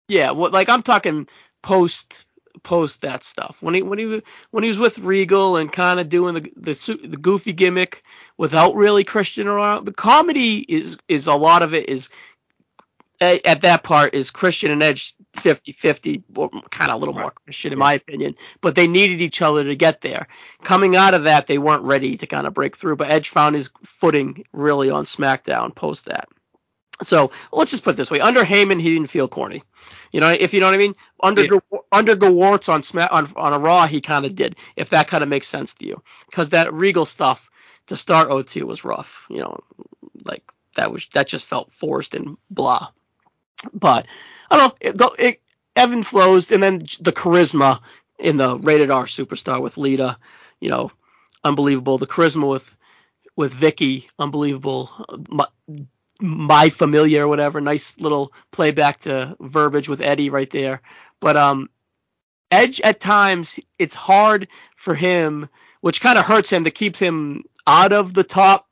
[0.09, 1.29] Yeah, well, like I'm talking
[1.63, 2.27] post
[2.63, 6.09] post that stuff when he when he when he was with Regal and kind of
[6.09, 8.03] doing the, the the goofy gimmick
[8.35, 9.85] without really Christian around.
[9.85, 12.09] The comedy is is a lot of it is
[13.21, 16.23] at that part is Christian and Edge 50-50,
[16.69, 19.75] kind of a little more Christian in my opinion, but they needed each other to
[19.75, 20.27] get there.
[20.63, 23.55] Coming out of that, they weren't ready to kind of break through, but Edge found
[23.55, 26.27] his footing really on SmackDown post that.
[27.03, 29.63] So let's just put it this way: under Heyman, he didn't feel corny.
[30.11, 30.95] You know, if you know what I mean.
[31.21, 31.79] Under yeah.
[31.91, 34.55] under Gewirtz on Smack on on a Raw, he kind of did.
[34.75, 37.49] If that kind of makes sense to you, because that Regal stuff
[37.87, 39.25] to start O2 was rough.
[39.29, 39.59] You know,
[40.23, 40.43] like
[40.75, 42.89] that was that just felt forced and blah.
[43.73, 44.07] But
[44.49, 44.75] I don't know.
[44.81, 45.41] It, go, it
[45.75, 47.81] Evan flows, and then the charisma
[48.19, 50.17] in the rated R superstar with Lita,
[50.59, 50.91] you know,
[51.43, 51.97] unbelievable.
[51.97, 52.75] The charisma with
[53.35, 54.89] with Vickie, unbelievable.
[56.21, 57.59] my familia or whatever.
[57.61, 60.81] Nice little playback to verbiage with Eddie right there.
[61.19, 61.69] But um,
[62.51, 65.49] Edge at times it's hard for him,
[65.81, 68.67] which kind of hurts him to keep him out of the top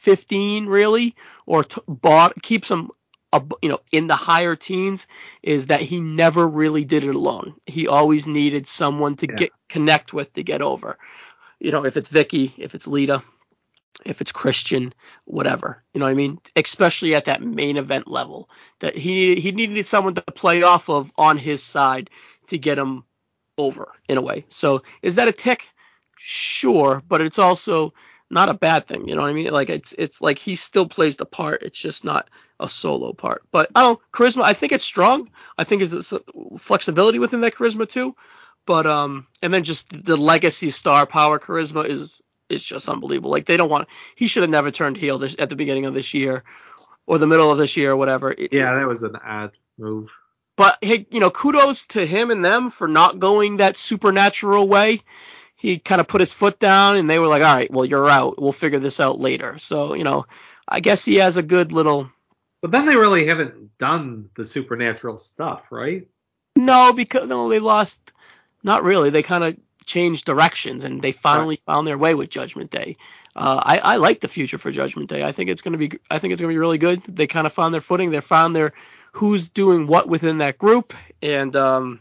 [0.00, 1.14] 15 really,
[1.46, 2.90] or t- bought, keeps him
[3.62, 5.06] you know in the higher teens
[5.42, 7.54] is that he never really did it alone.
[7.66, 9.36] He always needed someone to yeah.
[9.36, 10.98] get connect with to get over.
[11.58, 13.22] You know, if it's Vickie, if it's Lita,
[14.04, 14.92] if it's Christian,
[15.24, 15.82] whatever.
[15.92, 16.38] You know what I mean?
[16.56, 18.48] Especially at that main event level.
[18.80, 22.10] That he he needed someone to play off of on his side
[22.48, 23.04] to get him
[23.56, 24.44] over in a way.
[24.48, 25.68] So is that a tick?
[26.16, 27.94] Sure, but it's also
[28.34, 29.08] not a bad thing.
[29.08, 29.50] You know what I mean?
[29.52, 31.62] Like it's it's like he still plays the part.
[31.62, 33.44] It's just not a solo part.
[33.52, 34.42] But I don't charisma.
[34.42, 35.30] I think it's strong.
[35.56, 36.12] I think it's
[36.58, 38.16] flexibility within that charisma too.
[38.66, 43.30] But um, and then just the legacy star power charisma is is just unbelievable.
[43.30, 43.88] Like they don't want.
[44.16, 46.42] He should have never turned heel this, at the beginning of this year
[47.06, 48.34] or the middle of this year or whatever.
[48.36, 50.10] Yeah, that was an odd move.
[50.56, 55.02] But hey, you know, kudos to him and them for not going that supernatural way.
[55.64, 58.10] He kind of put his foot down, and they were like, "All right, well, you're
[58.10, 58.38] out.
[58.38, 60.26] We'll figure this out later." So, you know,
[60.68, 62.10] I guess he has a good little.
[62.60, 66.06] But then they really haven't done the supernatural stuff, right?
[66.54, 68.12] No, because no, they lost.
[68.62, 69.08] Not really.
[69.08, 71.74] They kind of changed directions, and they finally right.
[71.74, 72.98] found their way with Judgment Day.
[73.34, 75.24] Uh, I, I like the future for Judgment Day.
[75.24, 75.92] I think it's gonna be.
[76.10, 77.00] I think it's gonna be really good.
[77.04, 78.10] They kind of found their footing.
[78.10, 78.74] They found their
[79.12, 80.92] who's doing what within that group.
[81.22, 82.00] And um,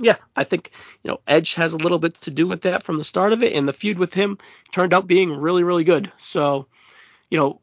[0.00, 0.70] yeah, I think
[1.02, 3.42] you know Edge has a little bit to do with that from the start of
[3.42, 4.38] it, and the feud with him
[4.72, 6.10] turned out being really, really good.
[6.18, 6.66] So,
[7.30, 7.60] you know,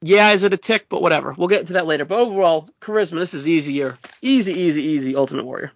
[0.00, 0.86] yeah, is it a tick?
[0.88, 2.04] But whatever, we'll get into that later.
[2.04, 5.16] But overall, charisma, this is easier, easy, easy, easy.
[5.16, 5.72] Ultimate Warrior.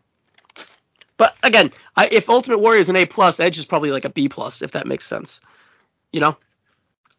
[1.17, 4.11] But again, I, if Ultimate Warrior is an A plus, Edge is probably like a
[4.11, 5.41] B plus, if that makes sense.
[6.13, 6.37] You know,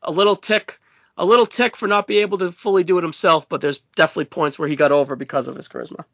[0.02, 0.80] a little tick
[1.18, 4.26] a little tick for not being able to fully do it himself, but there's definitely
[4.26, 6.06] points where he got over because of his charisma.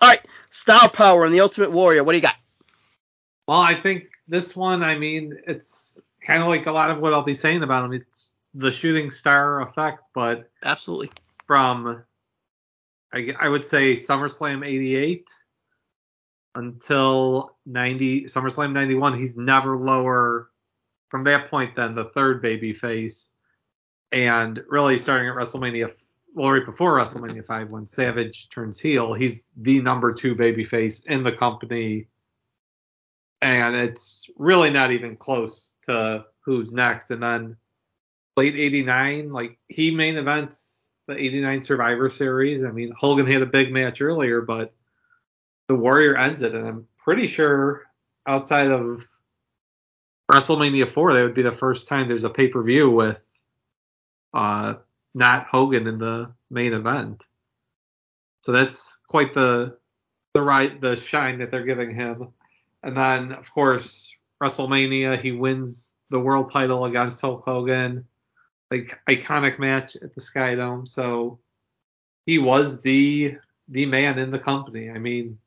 [0.00, 2.04] All right, star power and the Ultimate Warrior.
[2.04, 2.36] What do you got?
[3.46, 7.12] Well, I think this one, I mean, it's kind of like a lot of what
[7.12, 7.92] I'll be saying about him.
[7.92, 11.10] It's the shooting star effect, but absolutely
[11.46, 12.04] from
[13.12, 15.28] I, I would say SummerSlam '88
[16.54, 20.50] until 90 SummerSlam 91, he's never lower
[21.08, 23.30] from that point than the third baby face
[24.12, 25.92] and really starting at WrestleMania,
[26.34, 31.24] well, right before WrestleMania 5, when Savage turns heel, he's the number two babyface in
[31.24, 32.08] the company.
[33.42, 37.10] And it's really not even close to who's next.
[37.10, 37.56] And then
[38.36, 42.64] late 89, like he main events the 89 Survivor Series.
[42.64, 44.72] I mean, Hogan had a big match earlier, but
[45.68, 46.54] the Warrior ends it.
[46.54, 47.84] And I'm pretty sure
[48.26, 49.06] outside of
[50.30, 53.20] WrestleMania 4, that would be the first time there's a pay per view with
[54.32, 54.74] uh,
[55.14, 57.22] not Hogan in the main event.
[58.42, 59.76] So that's quite the
[60.32, 62.28] the right the shine that they're giving him.
[62.82, 68.04] And then of course WrestleMania he wins the world title against Hulk Hogan,
[68.70, 70.86] like iconic match at the Sky Dome.
[70.86, 71.38] So
[72.26, 73.36] he was the
[73.68, 74.90] the man in the company.
[74.90, 75.38] I mean,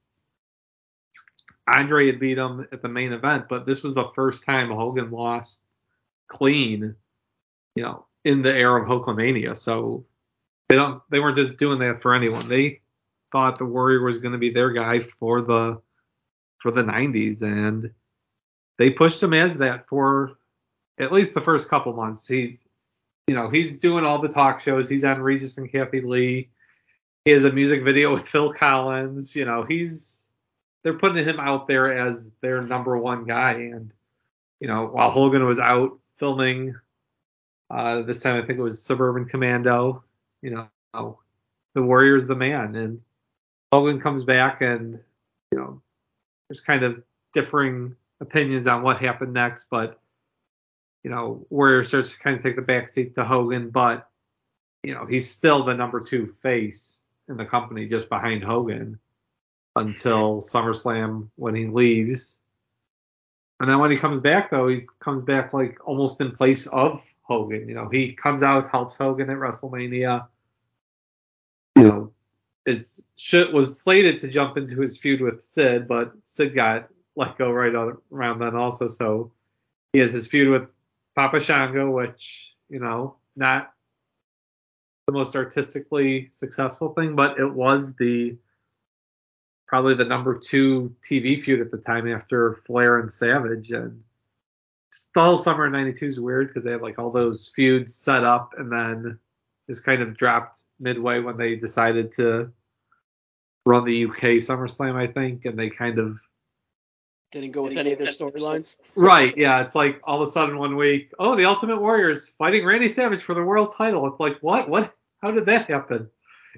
[1.67, 5.11] Andre had beat him at the main event, but this was the first time Hogan
[5.11, 5.65] lost
[6.27, 6.95] clean,
[7.75, 9.55] you know, in the era of Hulkamania.
[9.57, 10.05] So
[10.69, 12.47] they don't they weren't just doing that for anyone.
[12.47, 12.81] They
[13.31, 15.81] thought the Warrior was going to be their guy for the
[16.57, 17.91] for the 90s and
[18.77, 20.37] they pushed him as that for
[20.97, 22.27] at least the first couple months.
[22.27, 22.67] He's
[23.27, 24.89] you know, he's doing all the talk shows.
[24.89, 26.49] He's on Regis and Kathie Lee.
[27.23, 29.35] He has a music video with Phil Collins.
[29.35, 30.31] You know, he's
[30.83, 33.53] they're putting him out there as their number one guy.
[33.53, 33.93] And
[34.59, 36.75] you know, while Hogan was out filming
[37.73, 40.03] uh, this time I think it was Suburban Commando.
[40.41, 41.19] You know,
[41.73, 43.01] the Warrior's the man, and
[43.71, 44.99] Hogan comes back, and
[45.51, 45.81] you know,
[46.47, 47.01] there's kind of
[47.33, 49.99] differing opinions on what happened next, but
[51.03, 54.07] you know, Warrior starts to kind of take the backseat to Hogan, but
[54.83, 58.99] you know, he's still the number two face in the company, just behind Hogan
[59.75, 62.42] until SummerSlam when he leaves.
[63.63, 67.01] And then when he comes back, though, he comes back like almost in place of
[67.21, 67.69] Hogan.
[67.69, 70.27] You know, he comes out, helps Hogan at WrestleMania.
[71.77, 72.11] You know,
[72.65, 77.37] is shit was slated to jump into his feud with Sid, but Sid got let
[77.37, 77.73] go right
[78.11, 78.87] around then also.
[78.87, 79.31] So
[79.93, 80.67] he has his feud with
[81.15, 83.71] Papa Shango, which you know, not
[85.07, 88.35] the most artistically successful thing, but it was the
[89.73, 93.71] probably the number two TV feud at the time after Flair and Savage.
[93.71, 94.03] And
[95.15, 98.23] the whole summer of '92 is weird because they have like all those feuds set
[98.23, 99.17] up, and then
[99.67, 102.51] just kind of dropped midway when they decided to
[103.65, 106.19] run the UK SummerSlam, I think, and they kind of
[107.31, 108.75] didn't go with any of their storylines.
[108.95, 109.59] Right, yeah.
[109.61, 113.23] It's like all of a sudden one week, oh, the Ultimate Warriors fighting Randy Savage
[113.23, 114.05] for the world title.
[114.05, 114.69] It's like, what?
[114.69, 114.93] What?
[115.23, 116.11] How did that happen?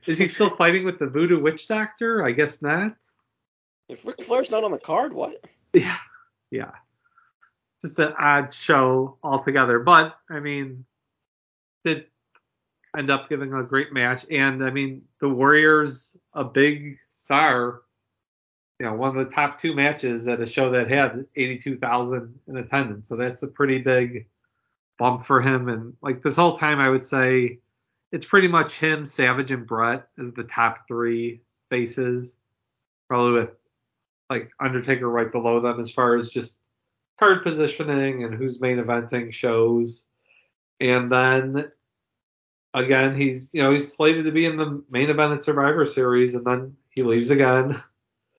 [0.06, 2.24] Is he still fighting with the Voodoo Witch Doctor?
[2.24, 2.96] I guess not.
[3.88, 5.44] If Ric Flair's not on the card, what?
[5.74, 5.98] Yeah,
[6.52, 6.72] yeah.
[7.82, 9.80] Just an odd show altogether.
[9.80, 10.86] But I mean,
[11.84, 12.06] did
[12.98, 17.82] end up giving a great match, and I mean, the Warriors a big star.
[18.80, 22.58] You know, one of the top two matches at a show that had 82,000 in
[22.58, 23.08] attendance.
[23.08, 24.28] So that's a pretty big
[24.98, 25.70] bump for him.
[25.70, 27.60] And like this whole time, I would say
[28.12, 32.40] it's pretty much him, Savage, and Bret as the top three faces,
[33.08, 33.52] probably with
[34.30, 36.60] like Undertaker right below them as far as just
[37.20, 40.08] card positioning and who's main eventing shows.
[40.80, 41.72] And then
[42.74, 46.36] again, he's you know he's slated to be in the main event at Survivor Series,
[46.36, 47.82] and then he leaves again,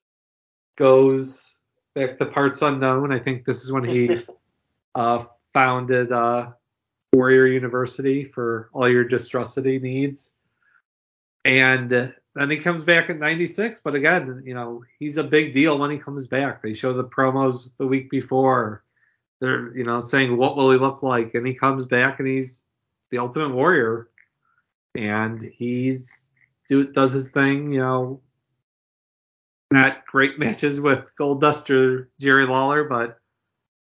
[0.77, 1.61] goes
[1.95, 3.13] back to parts unknown.
[3.13, 4.25] I think this is when he
[4.95, 6.53] uh, founded uh,
[7.17, 10.35] Warrior University for all your destrucity needs.
[11.47, 15.79] And then he comes back in 96, but again, you know, he's a big deal
[15.79, 16.61] when he comes back.
[16.61, 18.85] They show the promos the week before.
[19.41, 21.35] They're, you know, saying what will he look like?
[21.35, 22.67] And he comes back and he's
[23.11, 24.09] the ultimate warrior.
[24.95, 26.33] And he's
[26.69, 28.21] do does his thing, you know,
[29.71, 33.19] not great matches with Goldust or Jerry Lawler, but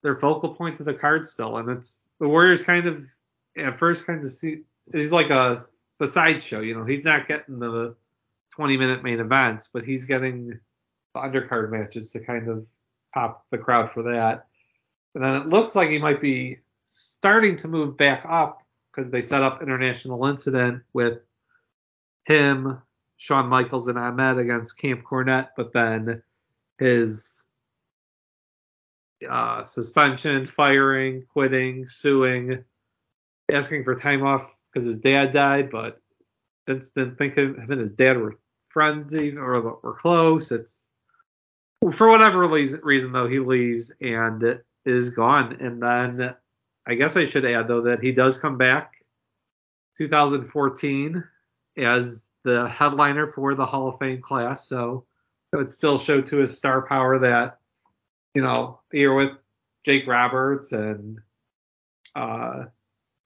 [0.03, 1.57] they're focal points of the card still.
[1.57, 3.05] And it's the Warriors kind of
[3.57, 4.63] at first kind of see
[4.93, 5.63] he's like a
[6.05, 6.61] sideshow.
[6.61, 7.95] You know, he's not getting the
[8.55, 10.49] 20 minute main events, but he's getting
[11.15, 12.67] the undercard matches to kind of
[13.15, 14.47] pop the crowd for that.
[15.15, 19.23] And then it looks like he might be starting to move back up because they
[19.23, 21.21] set up International Incident with
[22.25, 22.79] him,
[23.17, 26.23] Shawn Michaels, and Ahmed against Camp Cornette, but then
[26.79, 27.47] his
[29.29, 32.65] uh, suspension, firing, quitting, suing,
[33.53, 36.01] asking for time off because his dad died, but
[36.67, 38.39] Vince didn't think him, and his dad were
[38.69, 40.51] friends even or were close.
[40.51, 40.91] It's
[41.93, 45.59] for whatever reason though he leaves and is gone.
[45.61, 46.35] And then
[46.87, 48.95] I guess I should add though that he does come back
[49.99, 51.25] 2014
[51.77, 54.67] as the headliner for the Hall of Fame class.
[54.67, 55.05] So
[55.53, 57.59] it would still show to his star power that
[58.35, 59.33] you know here with
[59.85, 61.19] Jake Roberts and
[62.15, 62.65] uh,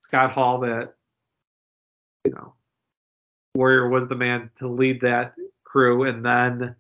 [0.07, 0.95] Scott Hall that
[2.25, 2.55] you know
[3.57, 6.77] Warrior was the man to lead that crew, and then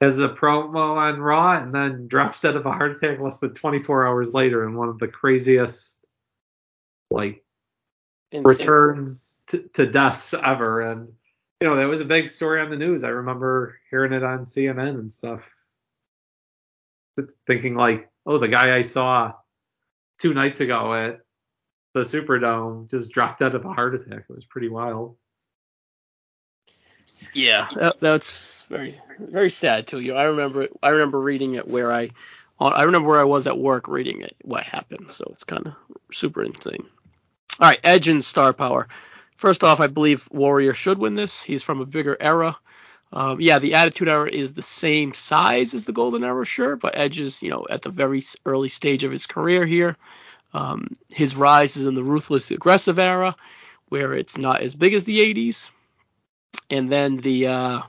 [0.00, 3.54] has a promo on Raw, and then drops dead of a heart attack less than
[3.54, 6.04] 24 hours later in one of the craziest
[7.12, 7.44] like
[8.32, 8.44] Insane.
[8.44, 10.80] returns to, to deaths ever.
[10.80, 11.08] And
[11.60, 13.04] you know that was a big story on the news.
[13.04, 15.48] I remember hearing it on CNN and stuff,
[17.46, 19.34] thinking like, oh, the guy I saw
[20.18, 21.20] two nights ago at
[21.92, 24.24] the Superdome just dropped out of a heart attack.
[24.28, 25.16] It was pretty wild.
[27.34, 30.14] Yeah, that, that's very very sad to you.
[30.14, 32.10] I remember I remember reading it where I
[32.58, 35.12] I remember where I was at work reading it what happened.
[35.12, 35.74] So it's kind of
[36.12, 36.86] super insane.
[37.60, 38.88] All right, Edge and Star Power.
[39.36, 41.42] First off, I believe Warrior should win this.
[41.42, 42.56] He's from a bigger era.
[43.12, 46.96] Um, yeah, the Attitude Era is the same size as the Golden Era, sure, but
[46.96, 49.96] Edge is, you know, at the very early stage of his career here.
[50.52, 53.36] Um, his rise is in the ruthless aggressive era,
[53.88, 55.70] where it's not as big as the 80s.
[56.68, 57.80] And then the uh,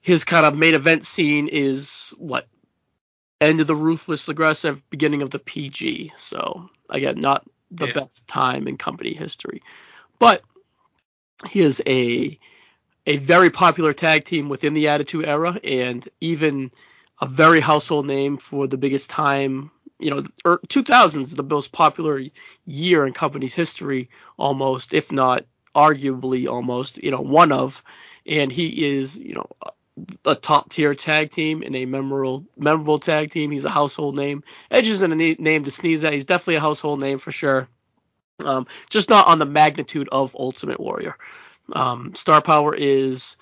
[0.00, 2.46] his kind of main event scene is what
[3.40, 6.12] end of the ruthless aggressive, beginning of the PG.
[6.16, 7.92] So again, not the yeah.
[7.94, 9.62] best time in company history,
[10.18, 10.42] but
[11.48, 12.38] he is a
[13.06, 16.70] a very popular tag team within the Attitude Era, and even
[17.20, 19.70] a very household name for the biggest time
[20.02, 22.22] you know, 2000s er, is the most popular
[22.64, 27.82] year in company's history, almost, if not arguably almost, you know, one of.
[28.26, 29.46] And he is, you know,
[30.24, 33.50] a top tier tag team and a memorable memorable tag team.
[33.50, 34.42] He's a household name.
[34.70, 36.12] Edge isn't a name to sneeze at.
[36.12, 37.68] He's definitely a household name for sure.
[38.40, 41.16] Um, just not on the magnitude of Ultimate Warrior.
[41.72, 43.36] Um, Star Power is,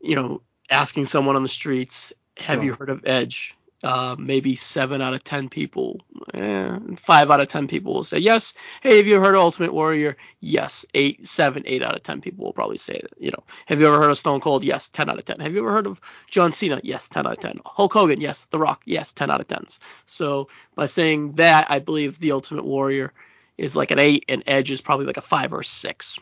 [0.00, 5.02] you know, asking someone on the streets, "Have you heard of Edge?" Uh, maybe seven
[5.02, 6.00] out of ten people,
[6.32, 8.54] eh, five out of ten people will say yes.
[8.80, 10.16] Hey, have you heard of Ultimate Warrior?
[10.40, 10.86] Yes.
[10.94, 13.12] Eight, seven, eight out of ten people will probably say that.
[13.18, 14.64] You know, have you ever heard of Stone Cold?
[14.64, 15.38] Yes, ten out of ten.
[15.40, 16.80] Have you ever heard of John Cena?
[16.82, 17.60] Yes, ten out of ten.
[17.66, 18.20] Hulk Hogan?
[18.20, 18.46] Yes.
[18.46, 18.82] The Rock?
[18.86, 19.80] Yes, ten out of tens.
[20.06, 23.12] So by saying that, I believe the Ultimate Warrior
[23.58, 26.18] is like an eight, and Edge is probably like a five or six.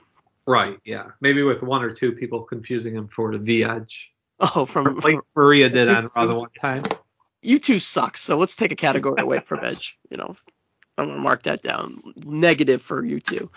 [0.47, 0.79] Right.
[0.85, 1.13] Yeah.
[1.21, 4.09] Maybe with one or two people confusing him for the Edge.
[4.57, 6.83] Oh, from, like Maria did on Raw the one time.
[7.43, 8.17] You two suck.
[8.17, 9.99] So let's take a category away from Edge.
[10.11, 10.37] You know,
[10.99, 12.03] I'm gonna mark that down.
[12.25, 13.51] Negative for you two.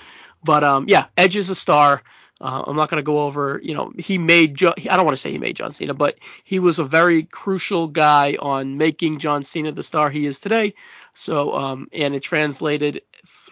[0.43, 2.03] But um, yeah, Edge is a star.
[2.41, 5.15] Uh, I'm not going to go over, you know, he made, jo- I don't want
[5.15, 9.19] to say he made John Cena, but he was a very crucial guy on making
[9.19, 10.73] John Cena the star he is today.
[11.13, 13.03] So, um, and it translated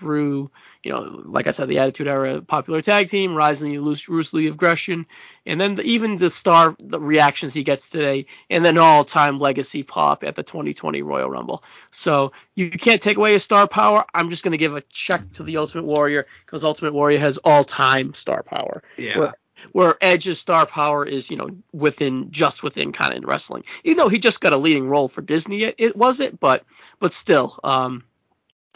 [0.03, 0.51] through,
[0.83, 5.05] you know, like I said, the Attitude Era popular tag team, rising the Ruthless Aggression,
[5.45, 9.83] and then the, even the star the reactions he gets today, and then all-time legacy
[9.83, 11.63] pop at the 2020 Royal Rumble.
[11.89, 14.03] So you, you can't take away his star power.
[14.13, 17.37] I'm just going to give a check to the Ultimate Warrior because Ultimate Warrior has
[17.37, 18.83] all-time star power.
[18.97, 19.17] Yeah.
[19.17, 19.33] Where,
[19.71, 23.63] where Edge's star power is, you know, within just within kind of wrestling.
[23.85, 26.65] Even though he just got a leading role for Disney, it, it was it, but
[26.99, 28.03] but still, um,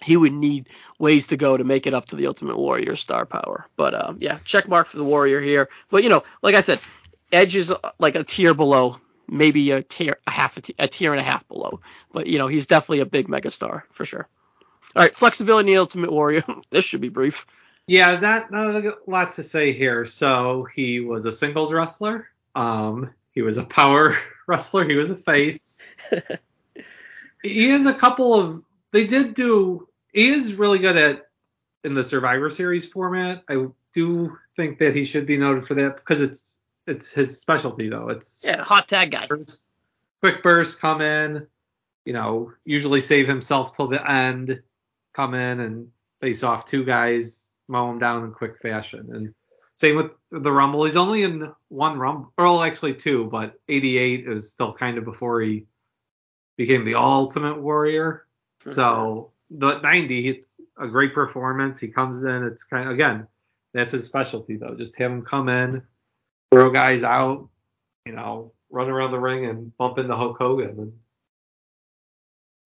[0.03, 0.69] he would need
[0.99, 3.65] ways to go to make it up to the Ultimate Warrior star power.
[3.75, 5.69] But um, yeah, check mark for the Warrior here.
[5.89, 6.79] But you know, like I said,
[7.31, 10.87] Edge is uh, like a tier below, maybe a tier, a half, a, t- a
[10.87, 11.81] tier and a half below.
[12.11, 14.27] But you know, he's definitely a big megastar for sure.
[14.95, 16.43] All right, flexibility in the Ultimate Warrior.
[16.69, 17.45] this should be brief.
[17.87, 20.05] Yeah, that not a lot to say here.
[20.05, 22.29] So he was a singles wrestler.
[22.53, 24.17] Um, he was a power
[24.47, 24.87] wrestler.
[24.87, 25.81] He was a face.
[27.43, 28.63] he has a couple of.
[28.91, 29.86] They did do.
[30.17, 31.27] He is really good at
[31.83, 33.43] in the Survivor Series format.
[33.47, 37.87] I do think that he should be noted for that because it's it's his specialty
[37.87, 38.09] though.
[38.09, 39.27] It's yeah, hot tag guy.
[39.27, 39.65] Burst,
[40.19, 41.45] quick burst, come in.
[42.03, 44.63] You know, usually save himself till the end.
[45.13, 49.09] Come in and face off two guys mow them down in quick fashion.
[49.13, 49.35] And
[49.75, 50.85] same with the Rumble.
[50.85, 55.41] He's only in one Rumble, well, actually two, but 88 is still kind of before
[55.41, 55.65] he
[56.55, 58.25] became the Ultimate Warrior.
[58.71, 61.79] So the 90, it's a great performance.
[61.79, 62.43] He comes in.
[62.43, 63.27] It's kind of again,
[63.73, 64.75] that's his specialty though.
[64.75, 65.81] Just have him come in,
[66.51, 67.47] throw guys out,
[68.05, 70.69] you know, run around the ring and bump into Hulk Hogan.
[70.69, 70.93] And,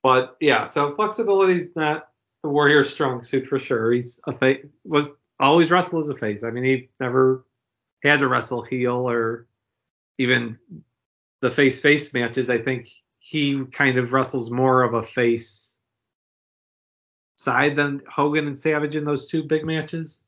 [0.04, 2.10] but yeah, so flexibility is not
[2.44, 3.92] the Warrior's strong suit for sure.
[3.92, 5.08] He's a face was
[5.40, 6.44] always wrestled as a face.
[6.44, 7.46] I mean, he never
[8.04, 9.48] had to wrestle heel or
[10.18, 10.58] even
[11.42, 12.50] the face face matches.
[12.50, 15.71] I think he kind of wrestles more of a face
[17.42, 20.22] side than Hogan and Savage in those two big matches.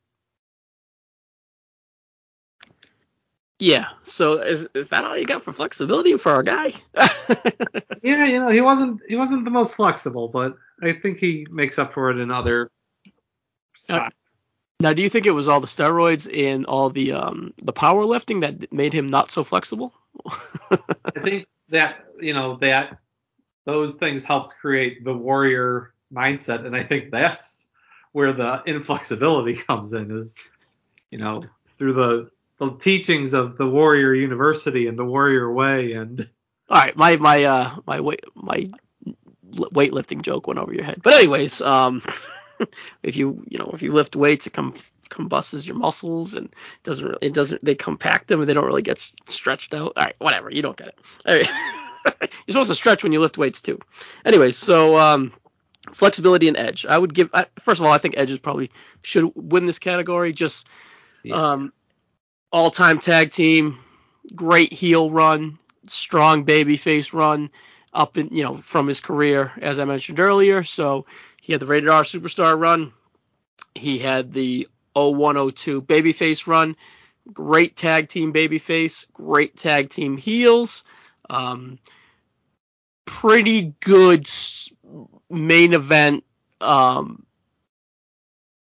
[3.59, 3.85] Yeah.
[4.03, 6.73] So is is that all you got for flexibility for our guy?
[8.03, 11.79] yeah, you know, he wasn't he wasn't the most flexible, but I think he makes
[11.79, 12.69] up for it in other
[13.73, 14.37] spots.
[14.79, 18.41] Now, do you think it was all the steroids and all the um the powerlifting
[18.41, 19.93] that made him not so flexible?
[20.71, 22.97] I think that you know that
[23.65, 27.67] those things helped create the warrior mindset, and I think that's
[28.11, 30.11] where the inflexibility comes in.
[30.11, 30.37] Is
[31.11, 31.43] you know
[31.77, 36.29] through the the teachings of the Warrior University and the Warrior Way and.
[36.69, 38.65] All right, my my uh my weight my
[39.51, 42.01] weightlifting joke went over your head, but anyways, um,
[43.03, 44.73] if you you know if you lift weights, it com-
[45.09, 48.81] combusts your muscles and doesn't really, it doesn't they compact them and they don't really
[48.81, 48.97] get
[49.27, 49.93] stretched out.
[49.97, 50.95] All right, whatever, you don't get
[51.25, 51.47] it.
[52.47, 53.79] You're supposed to stretch when you lift weights too.
[54.25, 55.33] Anyway, so um,
[55.91, 56.85] flexibility and edge.
[56.85, 58.71] I would give I, first of all, I think edges probably
[59.03, 60.33] should win this category.
[60.33, 60.67] Just
[61.23, 61.35] yeah.
[61.35, 61.73] um,
[62.51, 63.79] all-time tag team,
[64.33, 65.57] great heel run,
[65.87, 67.49] strong babyface run
[67.93, 70.63] up in you know from his career as I mentioned earlier.
[70.63, 71.05] So
[71.41, 72.93] he had the rated R superstar run.
[73.75, 76.75] He had the 0102 babyface run.
[77.31, 80.83] Great tag team babyface, great tag team heels.
[81.29, 81.79] Um,
[83.05, 84.27] pretty good
[85.29, 86.23] main event
[86.61, 87.25] um,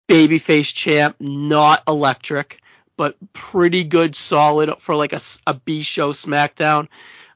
[0.08, 2.62] babyface champ, not electric
[2.96, 6.88] but pretty good, solid for like a, a B show SmackDown.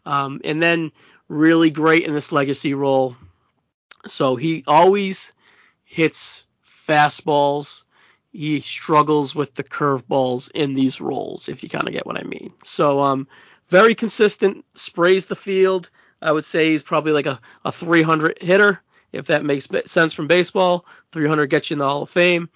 [0.05, 0.93] Um, and then
[1.29, 3.17] really great in this legacy role.
[4.07, 5.33] So he always
[5.85, 6.45] hits
[6.89, 7.83] fastballs.
[8.33, 12.23] He struggles with the curveballs in these roles, if you kind of get what I
[12.23, 12.53] mean.
[12.63, 13.27] So um,
[13.69, 15.91] very consistent, sprays the field.
[16.21, 18.81] I would say he's probably like a, a 300 hitter,
[19.13, 20.85] if that makes sense from baseball.
[21.13, 22.49] 300 gets you in the Hall of Fame.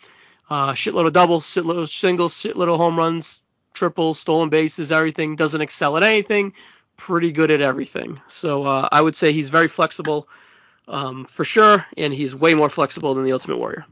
[0.48, 3.42] Uh, shitload of doubles, shitload of singles, shitload of home runs,
[3.74, 5.36] triples, stolen bases, everything.
[5.36, 6.54] Doesn't excel at anything.
[6.96, 8.20] Pretty good at everything.
[8.28, 10.28] So uh, I would say he's very flexible
[10.88, 13.86] um, for sure, and he's way more flexible than the Ultimate Warrior.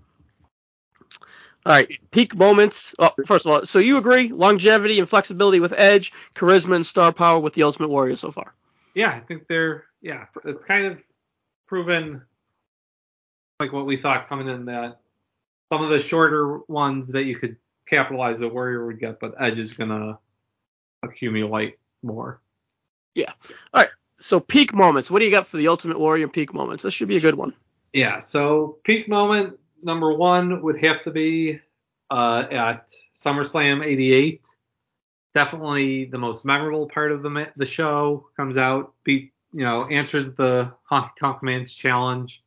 [1.65, 2.95] All right, peak moments.
[2.99, 7.13] Oh, first of all, so you agree longevity and flexibility with Edge, charisma and star
[7.13, 8.55] power with the Ultimate Warrior so far?
[8.99, 11.01] Yeah, I think they're yeah, it's kind of
[11.69, 12.23] proven
[13.61, 14.99] like what we thought coming in that
[15.73, 19.61] some of the shorter ones that you could capitalize the Warrior would get, but Edge
[19.61, 20.19] is gonna
[21.05, 22.41] accumulate more.
[23.15, 23.31] Yeah.
[23.73, 23.91] All right.
[24.19, 25.13] So peak moments.
[25.13, 26.83] What do you got for the Ultimate Warrior peak moments?
[26.83, 27.55] This should be a good one.
[27.93, 28.19] Yeah.
[28.19, 31.61] So peak moment number one would have to be
[32.11, 34.45] uh, at SummerSlam '88.
[35.39, 38.93] Definitely the most memorable part of the the show comes out.
[39.05, 42.43] Beat you know answers the Honky Tonk Man's challenge.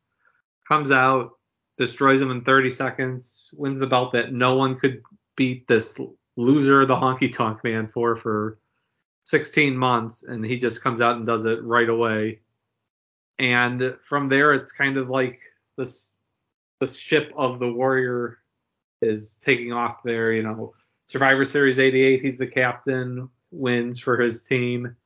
[0.68, 1.38] Comes out,
[1.78, 5.02] destroys him in 30 seconds, wins the belt that no one could
[5.36, 5.98] beat this
[6.36, 8.58] loser, the Honky Tonk Man, for for
[9.24, 12.40] 16 months, and he just comes out and does it right away.
[13.38, 15.38] And from there, it's kind of like
[15.78, 16.18] this
[16.80, 18.36] the ship of the Warrior
[19.00, 20.34] is taking off there.
[20.34, 20.74] You know,
[21.12, 24.96] Survivor Series 88, he's the captain, wins for his team.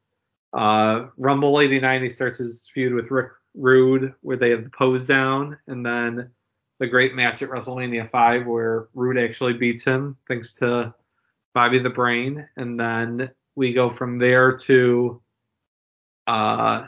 [0.57, 5.04] Uh, Rumble 89, he starts his feud with Rick Rude, where they have the pose
[5.04, 6.30] down, and then
[6.78, 10.94] the great match at WrestleMania 5, where Rude actually beats him thanks to
[11.54, 15.20] Bobby the Brain, and then we go from there to
[16.28, 16.86] uh,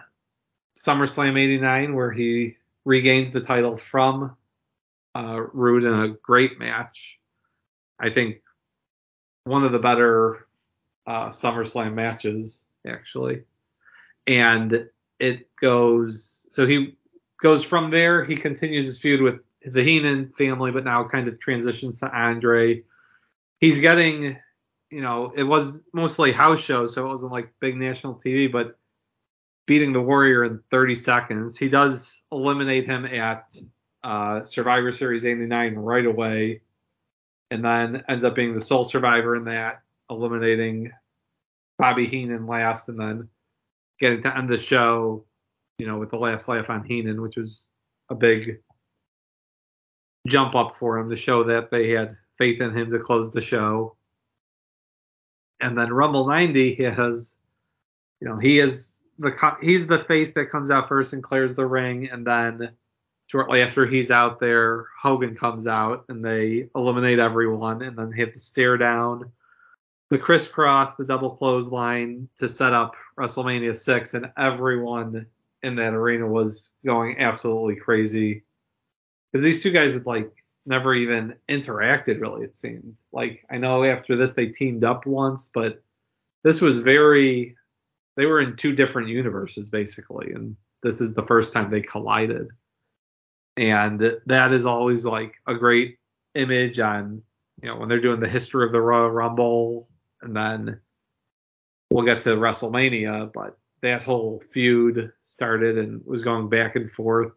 [0.79, 4.37] SummerSlam 89, where he regains the title from
[5.17, 7.19] uh, Rude in a great match.
[7.99, 8.43] I think
[9.49, 10.47] one of the better
[11.07, 13.45] uh, SummerSlam matches, actually.
[14.27, 14.89] And
[15.19, 16.97] it goes, so he
[17.41, 18.25] goes from there.
[18.25, 22.83] He continues his feud with the Heenan family, but now kind of transitions to Andre.
[23.59, 24.39] He's getting
[24.91, 28.79] you know, it was mostly house shows, so it wasn't like big national TV, but
[29.67, 31.59] beating the Warrior in 30 seconds.
[31.59, 33.55] He does eliminate him at
[34.03, 36.63] uh, Survivor Series 89 right away,
[37.51, 40.93] and then ends up being the sole survivor in that, eliminating
[41.79, 43.29] Bobby Heenan last, and then
[43.99, 45.25] getting to end the show,
[45.79, 47.71] you know, with the last laugh on Heenan, which was
[48.11, 48.61] a big
[50.27, 53.41] jump up for him to show that they had faith in him to close the
[53.41, 53.97] show.
[55.61, 57.37] And then Rumble 90 he has,
[58.21, 61.67] you know, he is the he's the face that comes out first and clears the
[61.67, 62.71] ring, and then
[63.29, 68.35] shortly after he's out there, Hogan comes out and they eliminate everyone, and then hit
[68.35, 69.31] the stare down,
[70.11, 75.27] the crisscross, the double clothesline to set up WrestleMania 6, and everyone
[75.63, 78.43] in that arena was going absolutely crazy.
[79.31, 80.33] Because these two guys had like
[80.65, 83.01] never even interacted really it seemed.
[83.13, 85.83] Like i know after this they teamed up once but
[86.45, 87.57] this was very
[88.17, 92.49] they were in two different universes basically and this is the first time they collided
[93.59, 95.99] and that is always like a great
[96.35, 97.23] image on
[97.63, 99.89] you know when they're doing the history of the royal rumble
[100.23, 100.81] and then
[101.91, 107.33] we'll get to wrestlemania but that whole feud started and was going back and forth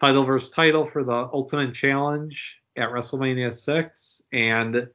[0.00, 4.88] title versus title for the Ultimate Challenge at WrestleMania 6, and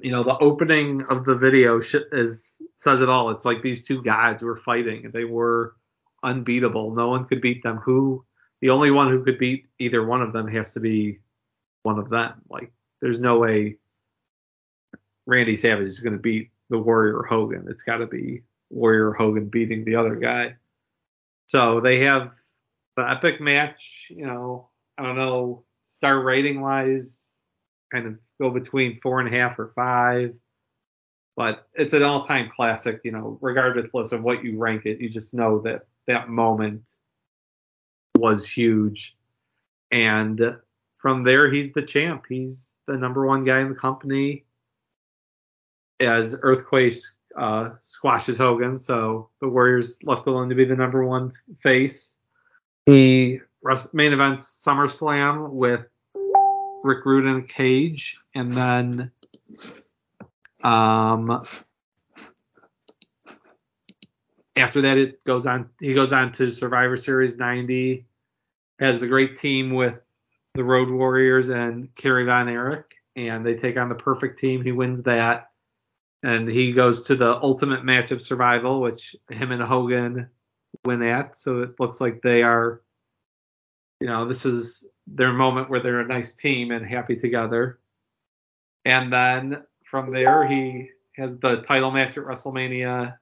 [0.00, 3.30] you know the opening of the video is says it all.
[3.30, 5.76] It's like these two guys were fighting, and they were
[6.22, 6.94] unbeatable.
[6.94, 7.78] No one could beat them.
[7.78, 8.24] Who
[8.64, 11.18] the only one who could beat either one of them has to be
[11.82, 12.40] one of them.
[12.48, 13.76] Like there's no way
[15.26, 17.66] Randy Savage is going to beat the Warrior Hogan.
[17.68, 18.40] It's got to be
[18.70, 20.54] Warrior Hogan beating the other guy.
[21.46, 22.32] So they have
[22.96, 27.36] the epic match, you know, I don't know, star rating wise,
[27.92, 30.32] kind of go between four and a half or five.
[31.36, 35.10] But it's an all time classic, you know, regardless of what you rank it, you
[35.10, 36.94] just know that that moment
[38.16, 39.16] was huge.
[39.90, 40.56] And
[40.96, 42.24] from there, he's the champ.
[42.28, 44.44] He's the number one guy in the company
[46.00, 46.94] as Earthquake
[47.36, 48.78] uh, squashes Hogan.
[48.78, 52.16] So the Warriors left alone to be the number one face.
[52.86, 53.40] He
[53.92, 55.86] main events SummerSlam with
[56.82, 59.10] Rick Rude in a cage, and then
[60.62, 61.46] um,
[64.56, 65.70] after that it goes on.
[65.80, 68.06] He goes on to Survivor Series 90,
[68.78, 69.98] has the great team with
[70.54, 74.62] the Road Warriors and Kerry Von Erich, and they take on the Perfect Team.
[74.62, 75.50] He wins that,
[76.22, 80.28] and he goes to the Ultimate Match of Survival, which him and Hogan
[80.84, 81.36] win at.
[81.36, 82.82] So it looks like they are,
[84.00, 87.80] you know, this is their moment where they're a nice team and happy together.
[88.84, 93.16] And then from there, he has the title match at WrestleMania.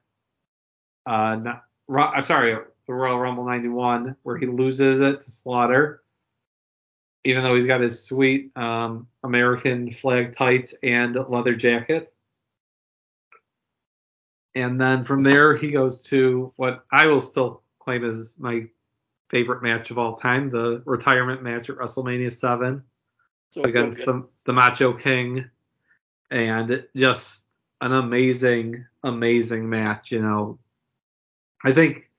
[1.05, 6.03] Uh, not, uh, sorry, the Royal Rumble 91, where he loses it to Slaughter,
[7.23, 12.13] even though he's got his sweet um, American flag tights and leather jacket.
[14.55, 18.67] And then from there, he goes to what I will still claim is my
[19.29, 22.83] favorite match of all time, the retirement match at WrestleMania 7,
[23.49, 24.11] So against okay.
[24.11, 25.49] the the Macho King,
[26.29, 27.45] and just
[27.81, 30.11] an amazing, amazing match.
[30.11, 30.59] You know,
[31.63, 32.09] I think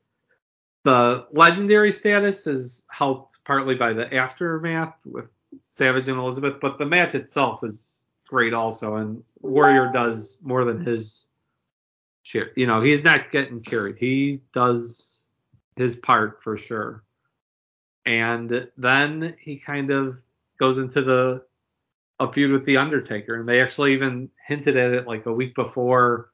[0.84, 5.26] the legendary status is helped partly by the aftermath with
[5.60, 10.84] Savage and Elizabeth, but the match itself is great also, and Warrior does more than
[10.84, 11.28] his
[12.22, 12.50] share.
[12.56, 13.96] You know, he's not getting carried.
[13.98, 15.26] He does
[15.76, 17.04] his part for sure.
[18.06, 20.18] And then he kind of
[20.58, 21.44] goes into the
[22.20, 25.54] a feud with the Undertaker, and they actually even hinted at it like a week
[25.54, 26.30] before,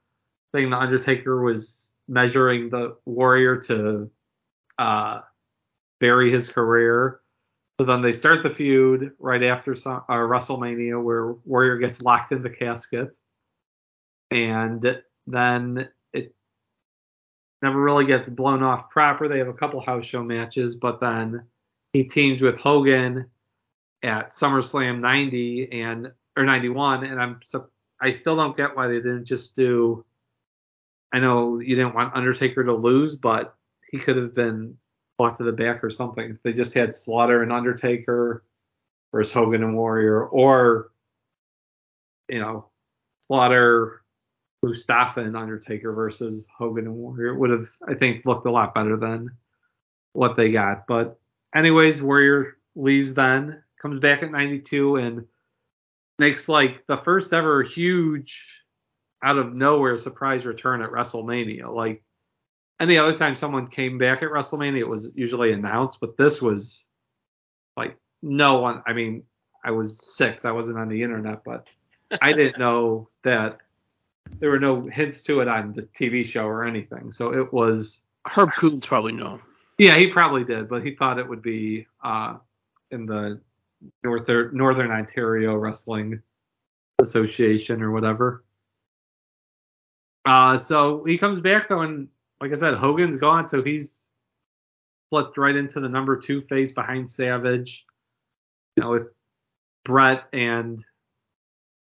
[0.53, 4.11] saying the Undertaker was measuring the Warrior to
[4.79, 5.21] uh,
[6.01, 7.21] bury his career.
[7.79, 12.33] So then they start the feud right after some, uh, WrestleMania, where Warrior gets locked
[12.33, 13.17] in the casket,
[14.31, 16.35] and then it
[17.63, 19.29] never really gets blown off proper.
[19.29, 21.47] They have a couple house show matches, but then
[21.95, 23.31] he teams with Hogan
[24.03, 27.41] at SummerSlam 90 and or 91, and I'm
[28.03, 30.05] I still don't get why they didn't just do.
[31.13, 33.55] I know you didn't want Undertaker to lose, but
[33.91, 34.77] he could have been
[35.19, 36.31] brought to the back or something.
[36.31, 38.45] If they just had Slaughter and Undertaker
[39.13, 40.93] versus Hogan and Warrior, or
[42.29, 42.67] you know
[43.23, 44.03] Slaughter,
[44.63, 48.97] Mustafa and Undertaker versus Hogan and Warrior, would have I think looked a lot better
[48.97, 49.31] than
[50.13, 50.87] what they got.
[50.87, 51.19] But
[51.55, 55.27] anyways, Warrior leaves then, comes back at 92 and
[56.19, 58.60] makes like the first ever huge
[59.23, 61.73] out of nowhere surprise return at WrestleMania.
[61.73, 62.03] Like
[62.81, 66.87] any other time someone came back at WrestleMania, it was usually announced, but this was
[67.77, 68.83] like no one.
[68.87, 69.25] I mean,
[69.65, 71.67] I was six, I wasn't on the internet, but
[72.21, 73.59] I didn't know that
[74.39, 77.13] there were no hints to it on the TV show or anything.
[77.13, 79.41] So it was Herb Coombs probably know.
[79.79, 82.37] yeah, he probably did, but he thought it would be uh,
[82.91, 83.41] in the
[84.03, 86.23] Northern Northern Ontario Wrestling
[86.99, 88.45] Association or whatever.
[90.25, 92.09] Uh, so he comes back though, and
[92.41, 94.11] like I said, Hogan's gone, so he's
[95.11, 97.87] flipped right into the number two face behind Savage.
[98.77, 99.09] You know, with
[99.85, 100.85] Brett and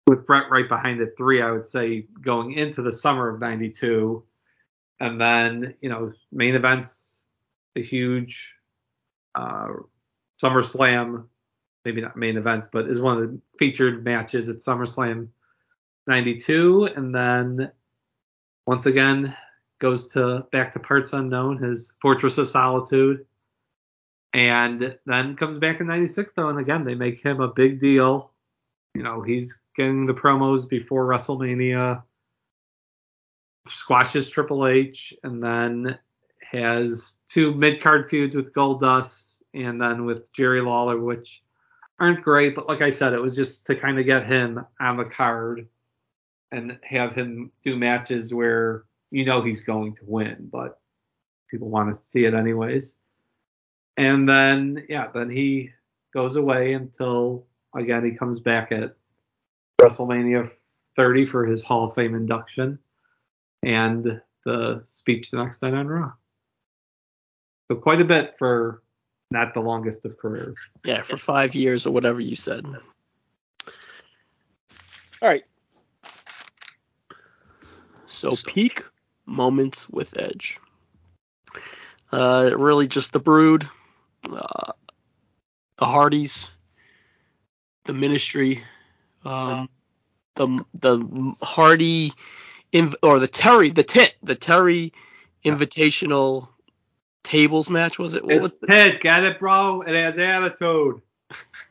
[0.07, 4.23] with Brett right behind at three, I would say going into the summer of '92,
[5.01, 7.27] and then you know main events,
[7.75, 8.57] the huge
[9.35, 9.69] uh,
[10.43, 11.27] SummerSlam,
[11.85, 15.29] maybe not main events, but is one of the featured matches at SummerSlam
[16.07, 17.71] '92, and then
[18.67, 19.35] once again
[19.79, 23.27] goes to back to parts unknown, his Fortress of Solitude,
[24.33, 28.33] and then comes back in '96 though, and again they make him a big deal.
[28.95, 32.03] You know, he's getting the promos before WrestleMania,
[33.69, 35.99] squashes Triple H, and then
[36.51, 41.43] has two mid card feuds with Goldust and then with Jerry Lawler, which
[41.99, 44.97] aren't great, but like I said, it was just to kind of get him on
[44.97, 45.69] the card
[46.53, 50.79] and have him do matches where you know he's going to win, but
[51.51, 52.99] people want to see it anyways.
[53.97, 55.71] And then yeah, then he
[56.15, 58.95] goes away until again he comes back at
[59.81, 60.49] WrestleMania
[60.95, 62.79] 30 for his Hall of Fame induction
[63.63, 66.13] and the speech the next night on Raw.
[67.71, 68.83] So quite a bit for
[69.31, 70.57] not the longest of careers.
[70.85, 72.67] Yeah, for five years or whatever you said.
[72.67, 73.69] All
[75.29, 75.45] right.
[78.23, 78.85] So peak
[79.27, 80.59] moments with Edge.
[82.13, 83.69] Uh, really just the Brood,
[84.31, 84.73] uh,
[85.77, 86.49] the Hardys,
[87.85, 88.63] the Ministry,
[89.25, 89.69] um,
[90.37, 92.13] the the Hardy,
[92.73, 94.93] inv- or the Terri, the Tit, the Terri
[95.45, 96.49] Invitational
[97.25, 98.25] tables match was it?
[98.25, 99.81] What was It's Ted, get it, bro?
[99.81, 101.03] It has attitude.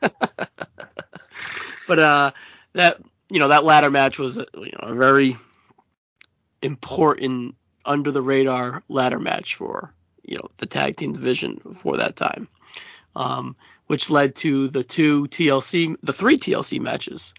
[1.88, 2.32] but uh,
[2.74, 3.00] that
[3.30, 5.38] you know that ladder match was you know a very
[6.62, 9.92] important under the radar ladder match for
[10.22, 12.48] you know the tag team division for that time,
[13.16, 13.56] um,
[13.86, 17.34] which led to the two TLC, the three TLC matches.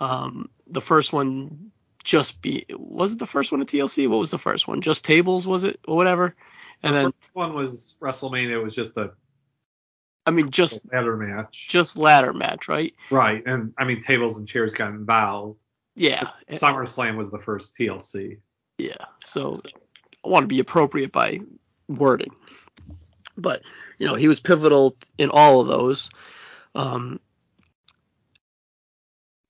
[0.00, 1.70] Um, the first one
[2.02, 4.08] just be was it the first one at TLC?
[4.08, 4.82] What was the first one?
[4.82, 6.34] Just tables was it or whatever?
[6.82, 8.50] And the then first one was WrestleMania.
[8.50, 9.12] It was just a
[10.26, 11.68] I mean just ladder match.
[11.68, 12.94] just ladder match, right?
[13.10, 15.58] right, and I mean tables and chairs got involved.
[15.96, 16.28] Yeah.
[16.50, 18.38] SummerSlam was the first TLC.
[18.78, 19.04] Yeah.
[19.20, 19.54] So
[20.24, 21.40] I want to be appropriate by
[21.88, 22.34] wording.
[23.36, 23.62] But,
[23.98, 26.08] you know, he was pivotal in all of those.
[26.74, 27.20] Um,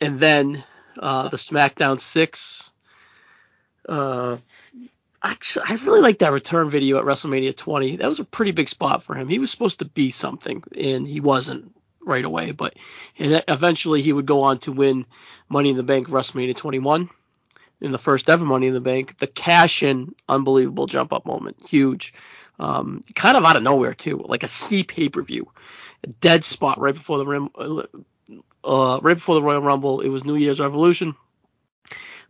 [0.00, 0.64] and then
[0.98, 2.70] uh, the SmackDown 6.
[3.88, 4.38] Uh,
[5.22, 7.96] actually, I really like that return video at WrestleMania 20.
[7.96, 9.28] That was a pretty big spot for him.
[9.28, 11.74] He was supposed to be something, and he wasn't
[12.06, 12.74] right away, but
[13.18, 15.06] and eventually he would go on to win
[15.48, 17.08] Money in the Bank WrestleMania 21
[17.84, 19.18] in the first ever Money in the Bank.
[19.18, 22.14] The cash in, unbelievable jump up moment, huge.
[22.58, 25.50] Um, kind of out of nowhere too, like a C pay per view,
[26.02, 27.50] a dead spot right before the rim,
[28.64, 30.00] uh, right before the Royal Rumble.
[30.00, 31.14] It was New Year's Revolution.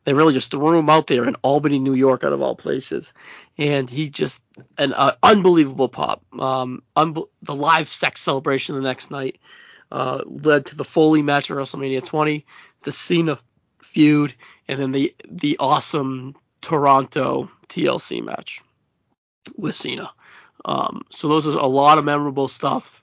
[0.05, 3.15] They really just threw him out there in Albany, New York, out of all places,
[3.57, 4.43] and he just
[4.77, 6.23] an uh, unbelievable pop.
[6.39, 9.39] Um, unbe- the live sex celebration the next night
[9.91, 12.45] uh, led to the Foley match at WrestleMania 20,
[12.83, 13.39] the Cena
[13.95, 14.35] feud,
[14.69, 18.61] and then the the awesome Toronto TLC match
[19.57, 20.11] with Cena.
[20.65, 23.03] Um, so those are a lot of memorable stuff.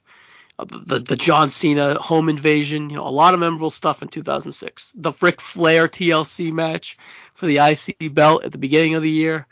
[0.58, 4.08] Uh, the the John Cena home invasion, you know, a lot of memorable stuff in
[4.08, 4.94] 2006.
[4.96, 6.98] The Ric Flair TLC match
[7.34, 9.46] for the IC belt at the beginning of the year.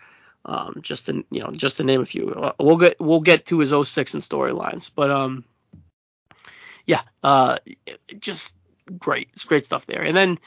[0.45, 2.31] Um, just to you know, just to name a few.
[2.31, 5.45] Uh, we'll get we'll get to his 06 and storylines, but um,
[6.87, 7.59] yeah, uh,
[8.19, 8.55] just
[8.99, 10.03] great, it's great stuff there.
[10.03, 10.39] And then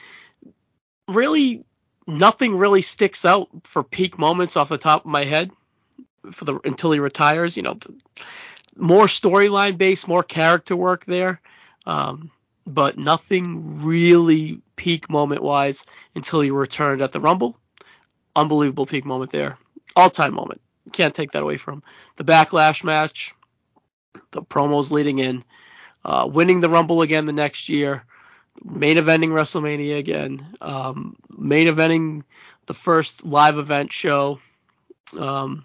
[1.08, 1.64] really
[2.06, 5.50] nothing really sticks out for peak moments off the top of my head
[6.32, 7.56] for the until he retires.
[7.56, 7.78] You know,
[8.76, 11.40] more storyline based, more character work there,
[11.86, 12.30] um,
[12.66, 15.84] but nothing really peak moment wise
[16.14, 17.58] until he returned at the Rumble.
[18.36, 19.58] Unbelievable peak moment there,
[19.94, 20.60] all time moment.
[20.92, 21.82] Can't take that away from.
[22.16, 23.34] The Backlash match,
[24.32, 25.44] the promos leading in,
[26.04, 28.04] uh, winning the Rumble again the next year
[28.62, 32.22] main eventing WrestleMania again, um, main eventing
[32.66, 34.40] the first live event show,
[35.18, 35.64] um,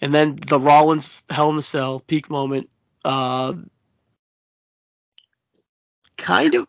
[0.00, 2.70] and then the Rollins Hell in the Cell peak moment.
[3.04, 3.54] Uh,
[6.16, 6.68] kind of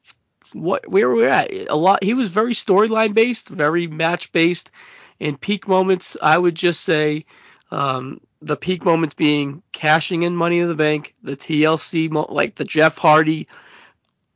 [0.53, 1.51] what where we're at.
[1.51, 2.03] A lot.
[2.03, 4.71] He was very storyline based, very match based,
[5.19, 6.17] and peak moments.
[6.21, 7.25] I would just say.
[7.71, 12.65] Um, the peak moments being cashing in Money in the Bank, the TLC, like the
[12.65, 13.47] Jeff Hardy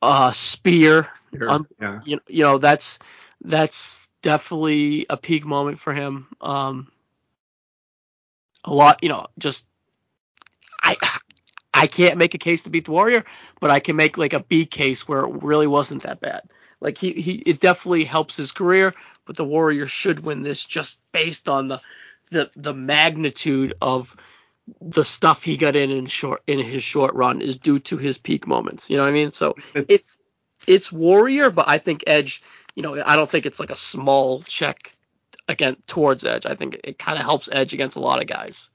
[0.04, 1.08] uh, spear.
[1.36, 2.00] Sure, um, yeah.
[2.06, 3.00] you, you know that's
[3.42, 6.28] that's definitely a peak moment for him.
[6.42, 6.92] Um,
[8.66, 9.66] a lot, you know, just
[10.82, 10.98] I
[11.74, 13.26] I can't make a case to beat the Warrior,
[13.60, 16.44] but I can make like a B case where it really wasn't that bad.
[16.80, 18.94] Like he he it definitely helps his career,
[19.26, 21.80] but the Warrior should win this just based on the
[22.30, 24.16] the the magnitude of
[24.82, 28.18] the stuff he got in in short in his short run is due to his
[28.18, 28.90] peak moments.
[28.90, 29.32] You know what I mean?
[29.32, 30.20] So It's, it's
[30.66, 32.42] it's Warrior, but I think Edge.
[32.76, 34.96] You know, I don't think it's like a small check
[35.48, 36.46] again towards Edge.
[36.46, 38.72] I think it kind of helps Edge against a lot of guys.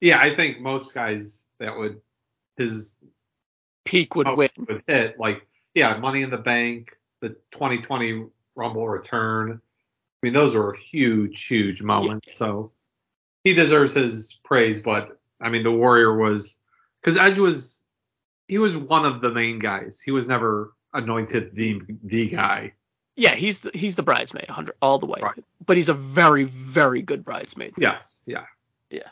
[0.00, 2.00] yeah, I think most guys that would
[2.56, 3.00] his
[3.84, 4.50] Peak would oh, win.
[4.68, 9.52] would hit like yeah, Money in the Bank, the 2020 Rumble return.
[9.52, 12.36] I mean, those were huge, huge moments.
[12.36, 12.72] So
[13.44, 16.58] he deserves his praise, but I mean, the Warrior was
[17.00, 17.82] because Edge was
[18.48, 20.00] he was one of the main guys.
[20.00, 22.72] He was never anointed the the guy.
[23.16, 25.20] Yeah, he's the, he's the bridesmaid, 100 all the way.
[25.22, 25.44] Right.
[25.64, 27.74] But he's a very very good bridesmaid.
[27.78, 28.46] Yes, yeah.
[28.90, 29.02] yeah.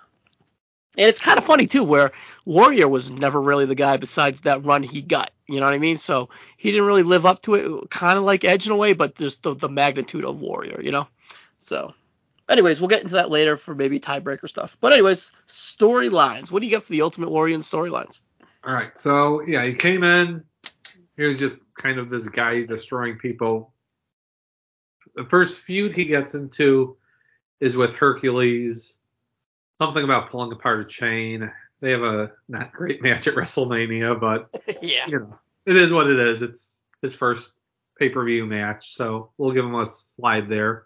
[0.99, 2.13] And it's kind of funny too, where
[2.45, 5.31] Warrior was never really the guy besides that run he got.
[5.47, 5.99] You know what I mean?
[5.99, 8.93] So he didn't really live up to it, kind of like Edge in a way,
[8.93, 11.07] but just the, the magnitude of Warrior, you know.
[11.59, 11.95] So,
[12.53, 14.77] anyways, we'll get into that later for maybe tiebreaker stuff.
[14.81, 16.51] But anyways, storylines.
[16.51, 18.21] What do you get for the Ultimate Warrior and storylines?
[18.65, 20.45] All right, so yeah, he came in.
[21.17, 23.73] He was just kind of this guy destroying people.
[25.15, 26.97] The first feud he gets into
[27.61, 28.99] is with Hercules.
[29.81, 31.51] Something about pulling apart a chain.
[31.81, 34.49] They have a not great match at WrestleMania, but
[34.83, 35.07] yeah.
[35.07, 36.43] you know, it is what it is.
[36.43, 37.55] It's his first
[37.99, 40.85] pay per view match, so we'll give him a slide there.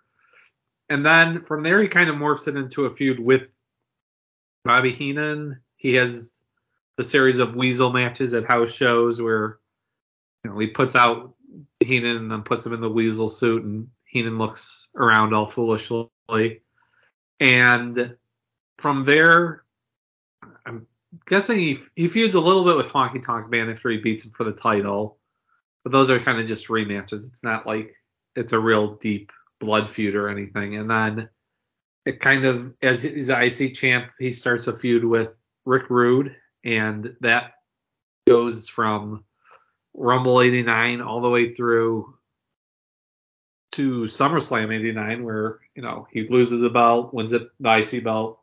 [0.89, 3.43] And then from there, he kind of morphs it into a feud with
[4.65, 5.61] Bobby Heenan.
[5.77, 6.45] He has
[6.97, 9.59] the series of Weasel matches at house shows where
[10.45, 11.35] you know he puts out
[11.81, 16.63] Heenan and then puts him in the Weasel suit, and Heenan looks around all foolishly.
[17.41, 18.17] And
[18.79, 19.65] from there,
[20.65, 20.87] I'm
[21.27, 24.31] guessing he he feuds a little bit with Honky Tonk Man after he beats him
[24.31, 25.19] for the title,
[25.83, 27.27] but those are kind of just rematches.
[27.27, 27.95] It's not like
[28.37, 30.77] it's a real deep blood feud or anything.
[30.77, 31.29] And then
[32.05, 35.35] it kind of as he's the IC champ, he starts a feud with
[35.65, 37.55] Rick Rude, and that
[38.27, 39.25] goes from
[39.95, 42.15] Rumble 89 all the way through
[43.73, 48.41] to SummerSlam 89, where you know he loses the belt, wins it the IC belt,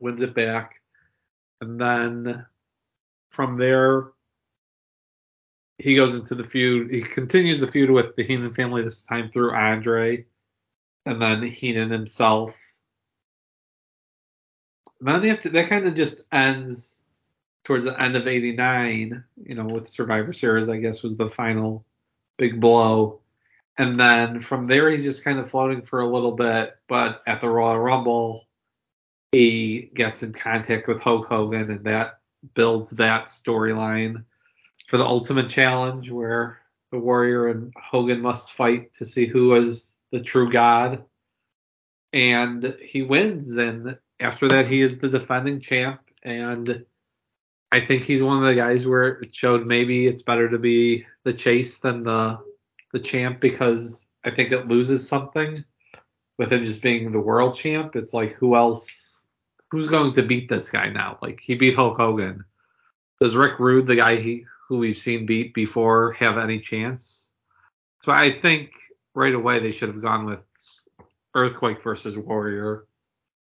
[0.00, 0.80] wins it back,
[1.60, 2.46] and then
[3.30, 4.12] from there
[5.78, 6.90] he goes into the feud.
[6.90, 10.24] He continues the feud with the Heenan family this time through Andre,
[11.04, 12.60] and then Heenan himself.
[15.00, 17.02] And then after that kind of just ends
[17.64, 21.84] towards the end of '89, you know, with Survivor Series, I guess was the final
[22.38, 23.20] big blow.
[23.78, 26.76] And then from there, he's just kind of floating for a little bit.
[26.88, 28.46] But at the Royal Rumble,
[29.32, 32.20] he gets in contact with Hulk Hogan, and that
[32.54, 34.24] builds that storyline
[34.86, 36.60] for the Ultimate Challenge, where
[36.92, 41.04] the Warrior and Hogan must fight to see who is the true God.
[42.12, 46.00] And he wins, and after that, he is the defending champ.
[46.22, 46.86] And
[47.72, 51.04] I think he's one of the guys where it showed maybe it's better to be
[51.24, 52.38] the chase than the
[52.92, 55.64] the champ because I think it loses something
[56.38, 57.96] with him just being the world champ.
[57.96, 59.18] It's like who else
[59.70, 61.18] who's going to beat this guy now?
[61.20, 62.44] Like he beat Hulk Hogan.
[63.20, 67.32] Does Rick Rude, the guy he who we've seen beat before, have any chance?
[68.02, 68.70] So I think
[69.14, 70.40] right away they should have gone with
[71.34, 72.86] Earthquake versus Warrior.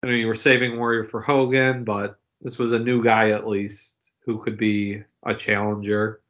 [0.02, 3.46] I mean, you were saving Warrior for Hogan, but this was a new guy at
[3.46, 6.20] least who could be a challenger.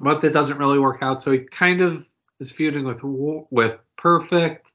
[0.00, 1.20] But that doesn't really work out.
[1.20, 2.06] So he kind of
[2.40, 3.02] is feuding with
[3.50, 4.72] with Perfect,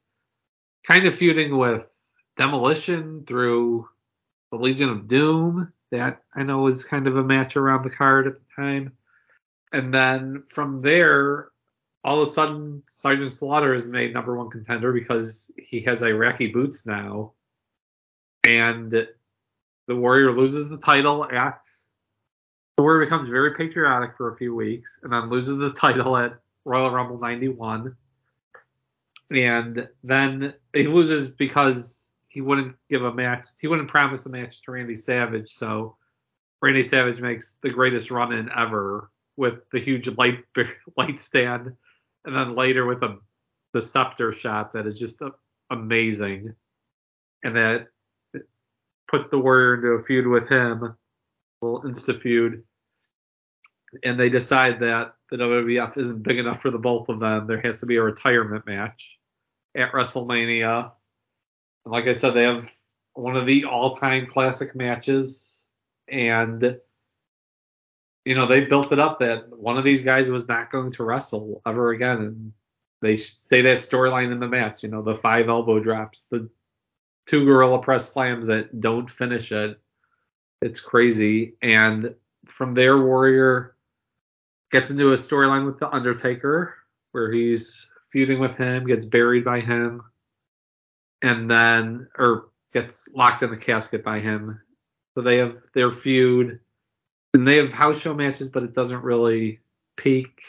[0.86, 1.84] kind of feuding with
[2.38, 3.88] Demolition through
[4.52, 5.72] the Legion of Doom.
[5.92, 8.94] That I know was kind of a match around the card at the time.
[9.74, 11.50] And then from there,
[12.04, 16.48] all of a sudden, Sergeant Slaughter is made number one contender because he has Iraqi
[16.48, 17.34] boots now.
[18.46, 21.66] And the Warrior loses the title at
[22.78, 26.40] the Warrior becomes very patriotic for a few weeks and then loses the title at
[26.66, 27.96] Royal Rumble 91.
[29.30, 33.46] And then he loses because he wouldn't give a match.
[33.60, 35.50] He wouldn't promise a match to Randy Savage.
[35.50, 35.98] So
[36.62, 40.40] Randy Savage makes the greatest run in ever with the huge light
[40.98, 41.74] light stand,
[42.26, 43.18] and then later with a
[43.74, 45.22] the scepter shot that is just
[45.70, 46.54] amazing,
[47.44, 47.88] and that
[49.10, 50.96] puts the Warrior into a feud with him, a
[51.62, 52.64] little insta feud,
[54.04, 57.48] and they decide that the WWF isn't big enough for the both of them.
[57.48, 59.18] There has to be a retirement match
[59.76, 60.92] at WrestleMania.
[61.86, 62.72] Like I said, they have
[63.14, 65.70] one of the all-time classic matches,
[66.10, 66.80] and
[68.24, 71.04] you know they built it up that one of these guys was not going to
[71.04, 72.54] wrestle ever again, and
[73.02, 74.84] they say that storyline in the match.
[74.84, 76.50] You know, the five elbow drops, the
[77.26, 79.80] two gorilla press slams that don't finish it.
[80.62, 81.56] It's crazy.
[81.62, 82.14] And
[82.46, 83.76] from there, Warrior
[84.72, 86.76] gets into a storyline with the Undertaker,
[87.12, 90.04] where he's feuding with him, gets buried by him,
[91.22, 94.62] and then or gets locked in the casket by him.
[95.16, 96.60] So they have their feud,
[97.34, 99.60] and they have house show matches, but it doesn't really
[99.98, 100.42] peak.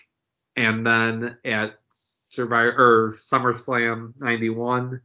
[0.56, 5.00] And then at Survivor or SummerSlam '91,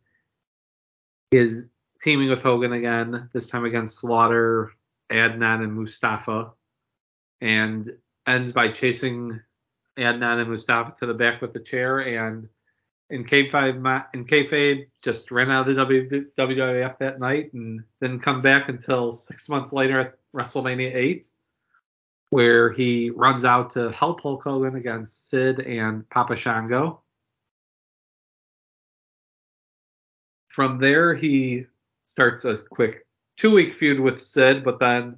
[1.32, 1.70] is
[2.02, 4.72] teaming with Hogan again, this time against Slaughter,
[5.10, 6.52] Adnan, and Mustafa,
[7.42, 7.90] and
[8.28, 9.40] ends by chasing
[9.98, 12.48] Adnan and Mustafa to the back with the chair and
[13.10, 15.82] in kayfabe, in kayfabe just ran out of the
[16.38, 21.32] WWF that night and didn't come back until six months later at WrestleMania 8,
[22.32, 27.02] where he runs out to help Hulk Hogan against Sid and Papa Shango.
[30.50, 31.66] From there, he
[32.06, 33.06] starts a quick
[33.38, 35.18] two week feud with Sid, but then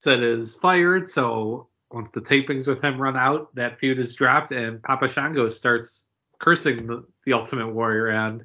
[0.00, 4.52] Sid is fired, so once the tapings with him run out, that feud is dropped,
[4.52, 6.06] and Papa Shango starts
[6.42, 8.08] cursing the, the Ultimate Warrior.
[8.08, 8.44] And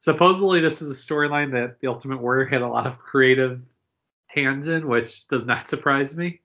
[0.00, 3.60] supposedly, this is a storyline that the Ultimate Warrior had a lot of creative
[4.26, 6.40] hands in, which does not surprise me.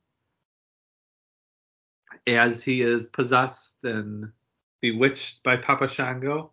[2.27, 4.31] As he is possessed and
[4.81, 6.51] bewitched by Papa Shango.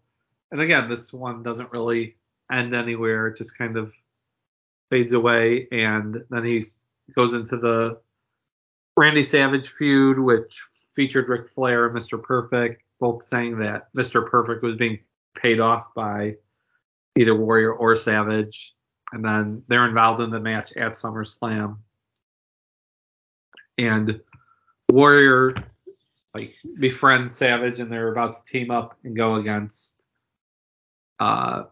[0.52, 2.16] And again, this one doesn't really
[2.52, 3.92] end anywhere, it just kind of
[4.90, 5.66] fades away.
[5.72, 6.62] And then he
[7.14, 7.98] goes into the
[8.96, 10.62] Randy Savage feud, which
[10.94, 12.22] featured Ric Flair and Mr.
[12.22, 14.28] Perfect both saying that Mr.
[14.28, 14.98] Perfect was being
[15.36, 16.36] paid off by
[17.16, 18.74] either Warrior or Savage.
[19.12, 21.78] And then they're involved in the match at SummerSlam.
[23.78, 24.20] And
[24.90, 25.52] Warrior
[26.34, 30.02] like befriends Savage and they're about to team up and go against
[31.18, 31.64] uh,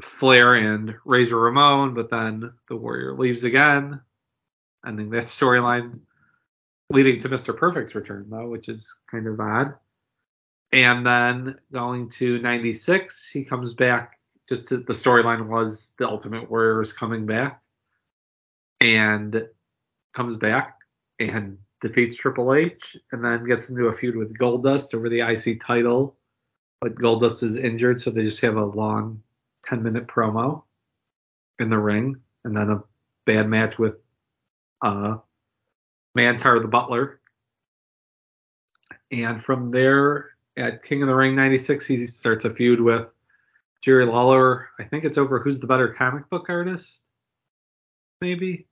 [0.00, 4.00] Flair and Razor Ramon, but then the Warrior leaves again.
[4.86, 6.00] Ending that storyline
[6.90, 7.56] leading to Mr.
[7.56, 9.74] Perfect's return though, which is kind of odd.
[10.72, 14.18] And then going to 96, he comes back.
[14.48, 17.60] Just to, the storyline was the Ultimate Warrior is coming back,
[18.80, 19.48] and
[20.14, 20.78] comes back
[21.18, 25.60] and defeats Triple H, and then gets into a feud with Goldust over the IC
[25.60, 26.16] title.
[26.80, 29.22] But Goldust is injured, so they just have a long
[29.64, 30.62] 10 minute promo
[31.58, 32.82] in the ring, and then a
[33.24, 33.96] bad match with
[34.82, 35.16] uh,
[36.16, 37.20] Mantar the Butler.
[39.10, 43.08] And from there, at King of the Ring 96, he starts a feud with
[43.82, 44.68] Jerry Lawler.
[44.78, 47.02] I think it's over who's the better comic book artist,
[48.20, 48.66] maybe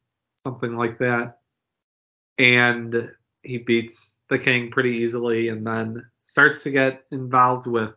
[0.45, 1.39] something like that.
[2.39, 3.11] And
[3.43, 7.95] he beats the King pretty easily, and then starts to get involved with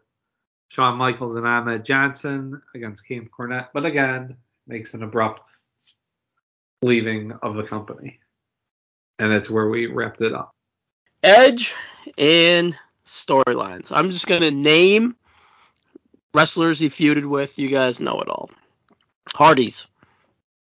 [0.69, 4.35] Shawn Michaels and Ahmed Johnson against Camp Cornette, but again
[4.67, 5.55] makes an abrupt
[6.81, 8.19] leaving of the company,
[9.17, 10.51] and that's where we wrapped it up.
[11.23, 11.73] Edge
[12.17, 12.77] and
[13.08, 13.91] storylines.
[13.91, 15.16] I'm just gonna name
[16.34, 17.58] wrestlers he feuded with.
[17.58, 18.49] You guys know it all.
[19.34, 19.88] Hardys,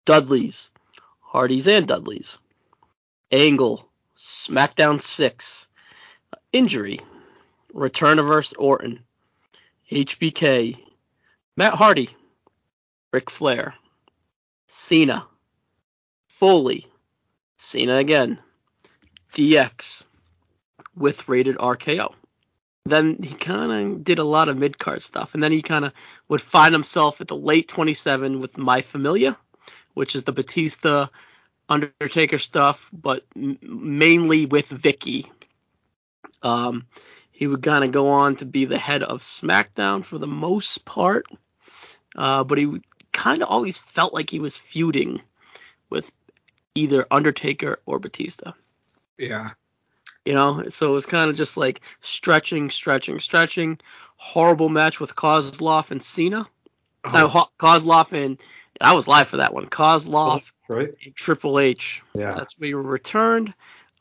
[0.06, 0.70] Dudleys,
[1.20, 2.38] Hardys and Dudleys,
[3.32, 5.68] Angle, SmackDown 6,
[6.54, 7.02] Injury,
[7.74, 9.00] Return of Orton,
[9.92, 10.80] HBK,
[11.58, 12.10] Matt Hardy,
[13.12, 13.76] Ric Flair,
[14.68, 15.28] Cena,
[16.28, 16.88] Foley,
[17.58, 18.40] Cena again,
[19.34, 20.04] DX,
[20.96, 22.14] with rated RKO.
[22.86, 25.86] Then he kind of did a lot of mid card stuff, and then he kind
[25.86, 25.94] of
[26.28, 29.36] would find himself at the late 27 with My Familia,
[29.96, 31.08] which is the Batista
[31.68, 35.28] Undertaker stuff, but m- mainly with Vickie.
[36.44, 36.86] Um,
[37.32, 40.86] he would kind of go on to be the head of SmackDown for the most
[40.86, 41.26] part,
[42.16, 42.72] uh, but he
[43.12, 45.22] kind of always felt like he was feuding
[45.90, 46.12] with
[46.76, 48.52] either Undertaker or Batista.
[49.18, 49.50] Yeah.
[50.26, 53.80] You know, so it was kind of just like stretching, stretching, stretching.
[54.18, 56.48] Horrible match with Kozlov and Cena.
[57.04, 57.10] Oh.
[57.10, 58.42] Uh, Kozlov and
[58.82, 59.68] I was live for that one.
[59.68, 60.90] Kozlov right?
[61.04, 62.02] and Triple H.
[62.14, 62.34] Yeah.
[62.34, 63.54] That's where he returned.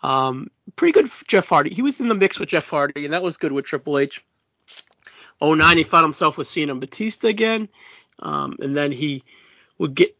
[0.02, 1.72] Um, pretty good for Jeff Hardy.
[1.74, 4.24] He was in the mix with Jeff Hardy, and that was good with Triple H.
[5.42, 7.68] 09, he found himself with Cena and Batista again.
[8.20, 9.22] Um, and then he
[9.78, 10.16] would get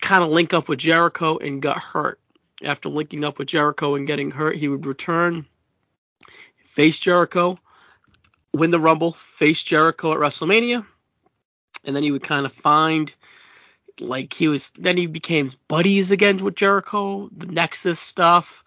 [0.00, 2.18] kind of link up with Jericho and got hurt.
[2.62, 5.46] After linking up with Jericho and getting hurt, he would return,
[6.64, 7.58] face Jericho,
[8.54, 10.86] win the Rumble, face Jericho at WrestleMania,
[11.84, 13.12] and then he would kind of find
[14.00, 18.64] like he was then he became buddies again with Jericho, the Nexus stuff,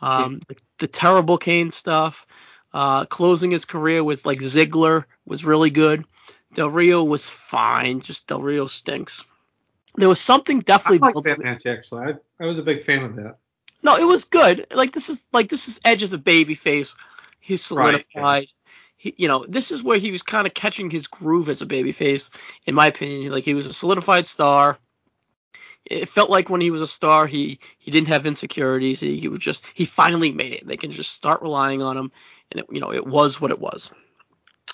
[0.00, 2.26] um, the, the terrible Kane stuff,
[2.72, 6.04] uh, closing his career with like Ziggler was really good.
[6.54, 9.24] Del Rio was fine, just Del Rio stinks.
[9.98, 11.00] There was something definitely.
[11.02, 12.02] I like that match actually.
[12.02, 13.38] I, I was a big fan of that.
[13.82, 14.66] no, it was good.
[14.72, 16.94] Like this is like this is Edge as a baby face.
[17.40, 18.48] He's Right, solidified.
[18.96, 21.66] He, you know, this is where he was kind of catching his groove as a
[21.66, 22.30] baby face,
[22.66, 23.32] in my opinion.
[23.32, 24.78] Like he was a solidified star.
[25.84, 29.00] It felt like when he was a star, he he didn't have insecurities.
[29.00, 30.66] He, he was just he finally made it.
[30.66, 32.12] They can just start relying on him,
[32.52, 33.90] and it, you know it was what it was.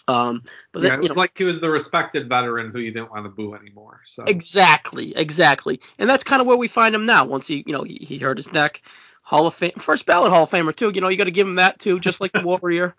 [0.06, 0.42] Um,
[0.72, 3.24] but Yeah, then, you know, like he was the respected veteran who you didn't want
[3.24, 4.02] to boo anymore.
[4.06, 7.24] So Exactly, exactly, and that's kind of where we find him now.
[7.24, 8.82] Once he, you know, he, he hurt his neck,
[9.22, 10.92] Hall of Fame, first ballot Hall of Famer too.
[10.94, 12.94] You know, you got to give him that too, just like the Warrior.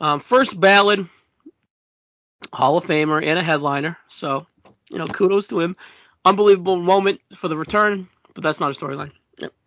[0.00, 1.06] Um, first ballot
[2.52, 3.96] Hall of Famer and a headliner.
[4.08, 4.46] So,
[4.90, 5.76] you know, kudos to him.
[6.24, 9.12] Unbelievable moment for the return, but that's not a storyline.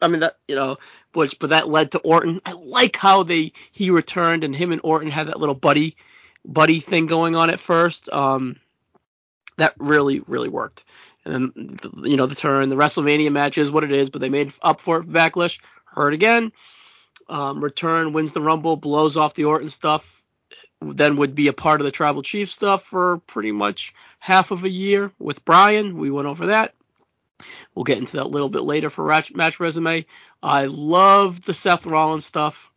[0.01, 0.77] I mean that, you know,
[1.13, 2.41] which but that led to Orton.
[2.45, 5.95] I like how they he returned and him and Orton had that little buddy
[6.46, 8.10] buddy thing going on at first.
[8.10, 8.58] Um,
[9.58, 10.86] that really really worked.
[11.26, 14.22] And then the- you know the turn, the WrestleMania match is what it is, but
[14.22, 15.10] they made up for it.
[15.10, 16.52] Backlash, hurt again.
[17.30, 20.22] Um, return wins the Rumble, blows off the Orton stuff.
[20.82, 24.66] Then would be a part of the Tribal Chief stuff for pretty much half of
[24.66, 25.98] a year with Bryan.
[25.98, 26.74] We went over that.
[27.74, 30.06] We'll get into that a little bit later for match resume.
[30.41, 32.72] I love the Seth Rollins stuff.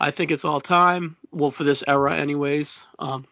[0.00, 1.16] I think it's all time.
[1.30, 2.86] Well, for this era, anyways.
[2.98, 3.26] Um,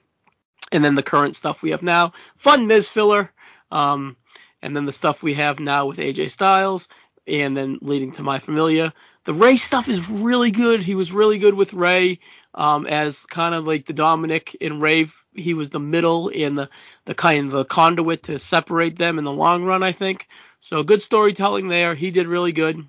[0.70, 2.12] and then the current stuff we have now.
[2.36, 3.32] Fun Miz filler.
[3.70, 4.16] Um,
[4.62, 6.88] and then the stuff we have now with AJ Styles,
[7.26, 8.92] and then leading to My Familia.
[9.24, 10.80] The Rey stuff is really good.
[10.80, 12.18] He was really good with Rey
[12.54, 15.06] um, as kind of like the Dominik in Rey.
[15.34, 16.70] He was the middle and the
[17.04, 20.26] the kind of the conduit to separate them in the long run, I think.
[20.60, 21.94] So good storytelling there.
[21.94, 22.84] He did really good.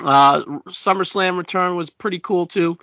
[0.00, 2.78] Uh, SummerSlam return was pretty cool too,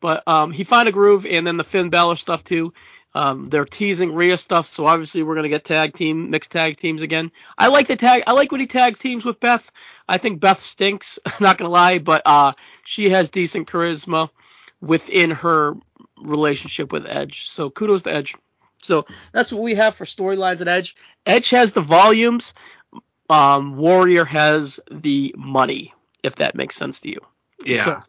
[0.00, 2.72] but um, he found a groove, and then the Finn Balor stuff too.
[3.16, 7.02] Um, they're teasing Rhea stuff, so obviously we're gonna get tag team, mixed tag teams
[7.02, 7.30] again.
[7.56, 8.24] I like the tag.
[8.26, 9.70] I like when he tag teams with Beth.
[10.08, 11.18] I think Beth stinks.
[11.40, 12.52] not gonna lie, but uh,
[12.84, 14.30] she has decent charisma
[14.80, 15.74] within her
[16.16, 17.48] relationship with Edge.
[17.48, 18.34] So kudos to Edge.
[18.82, 20.96] So that's what we have for storylines at Edge.
[21.24, 22.52] Edge has the volumes.
[23.30, 25.94] Um, Warrior has the money,
[26.24, 27.20] if that makes sense to you.
[27.64, 28.00] yeah, So,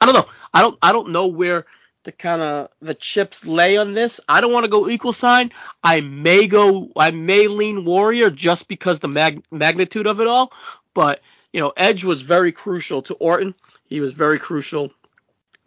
[0.00, 0.26] I don't know.
[0.54, 0.78] I don't.
[0.82, 1.66] I don't know where
[2.04, 4.20] the kind of the chips lay on this.
[4.28, 5.52] I don't want to go equal sign.
[5.82, 6.90] I may go.
[6.96, 10.52] I may lean Warrior just because the mag- magnitude of it all.
[10.94, 11.20] But
[11.52, 13.54] you know, Edge was very crucial to Orton.
[13.86, 14.92] He was very crucial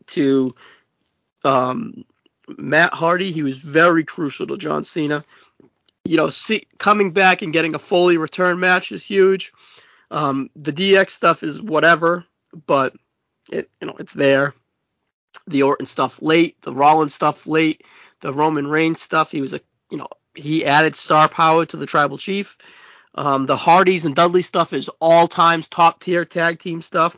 [0.07, 0.55] to
[1.43, 2.05] um,
[2.57, 3.31] Matt Hardy.
[3.31, 5.23] He was very crucial to John Cena.
[6.03, 9.53] You know, see, coming back and getting a fully return match is huge.
[10.11, 12.25] Um, the DX stuff is whatever,
[12.67, 12.93] but
[13.51, 14.53] it you know it's there.
[15.47, 17.83] The Orton stuff late, the Rollins stuff late,
[18.19, 19.31] the Roman Reigns stuff.
[19.31, 22.57] He was a you know he added star power to the Tribal Chief.
[23.15, 27.17] Um, the Hardys and Dudley stuff is all times top tier tag team stuff.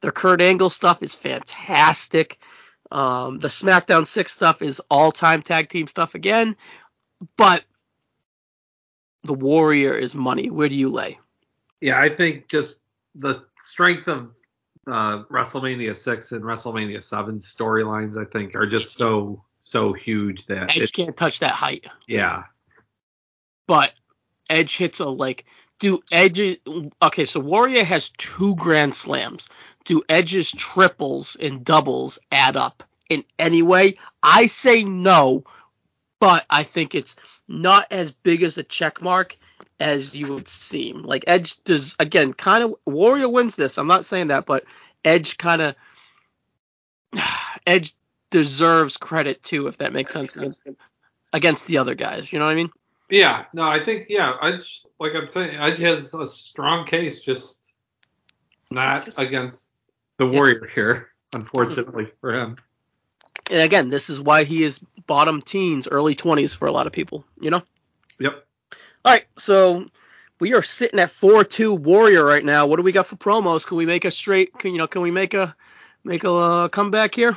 [0.00, 2.38] The Kurt Angle stuff is fantastic.
[2.90, 6.56] Um, the SmackDown 6 stuff is all time tag team stuff again,
[7.36, 7.64] but
[9.24, 10.50] the Warrior is money.
[10.50, 11.18] Where do you lay?
[11.82, 12.80] Yeah, I think just
[13.14, 14.30] the strength of
[14.86, 20.76] uh, WrestleMania 6 and WrestleMania 7 storylines, I think, are just so, so huge that
[20.76, 21.86] Edge can't touch that height.
[22.06, 22.44] Yeah.
[23.66, 23.92] But
[24.48, 25.44] Edge hits a like,
[25.80, 26.60] do Edge,
[27.02, 29.48] okay, so Warrior has two Grand Slams
[29.84, 33.98] do Edge's triples and doubles add up in any way?
[34.22, 35.44] I say no,
[36.20, 37.16] but I think it's
[37.48, 39.36] not as big as a check mark
[39.80, 41.02] as you would seem.
[41.02, 43.78] Like Edge does again, kind of Warrior wins this.
[43.78, 44.64] I'm not saying that, but
[45.04, 45.74] Edge kind of
[47.66, 47.92] Edge
[48.30, 50.66] deserves credit too, if that makes sense against
[51.32, 52.32] against the other guys.
[52.32, 52.70] You know what I mean?
[53.10, 53.44] Yeah.
[53.52, 54.34] No, I think yeah.
[54.40, 57.74] I just, like I'm saying, Edge has a strong case, just
[58.70, 59.74] not against
[60.16, 60.74] the warrior yeah.
[60.74, 62.56] here, unfortunately for him.
[63.50, 66.92] And again, this is why he is bottom teens, early 20s for a lot of
[66.92, 67.62] people, you know?
[68.18, 68.46] Yep.
[69.04, 69.86] All right, so
[70.38, 72.66] we are sitting at 4-2 Warrior right now.
[72.66, 73.66] What do we got for promos?
[73.66, 75.56] Can we make a straight, can, you know, can we make a
[76.04, 77.36] make a uh, comeback here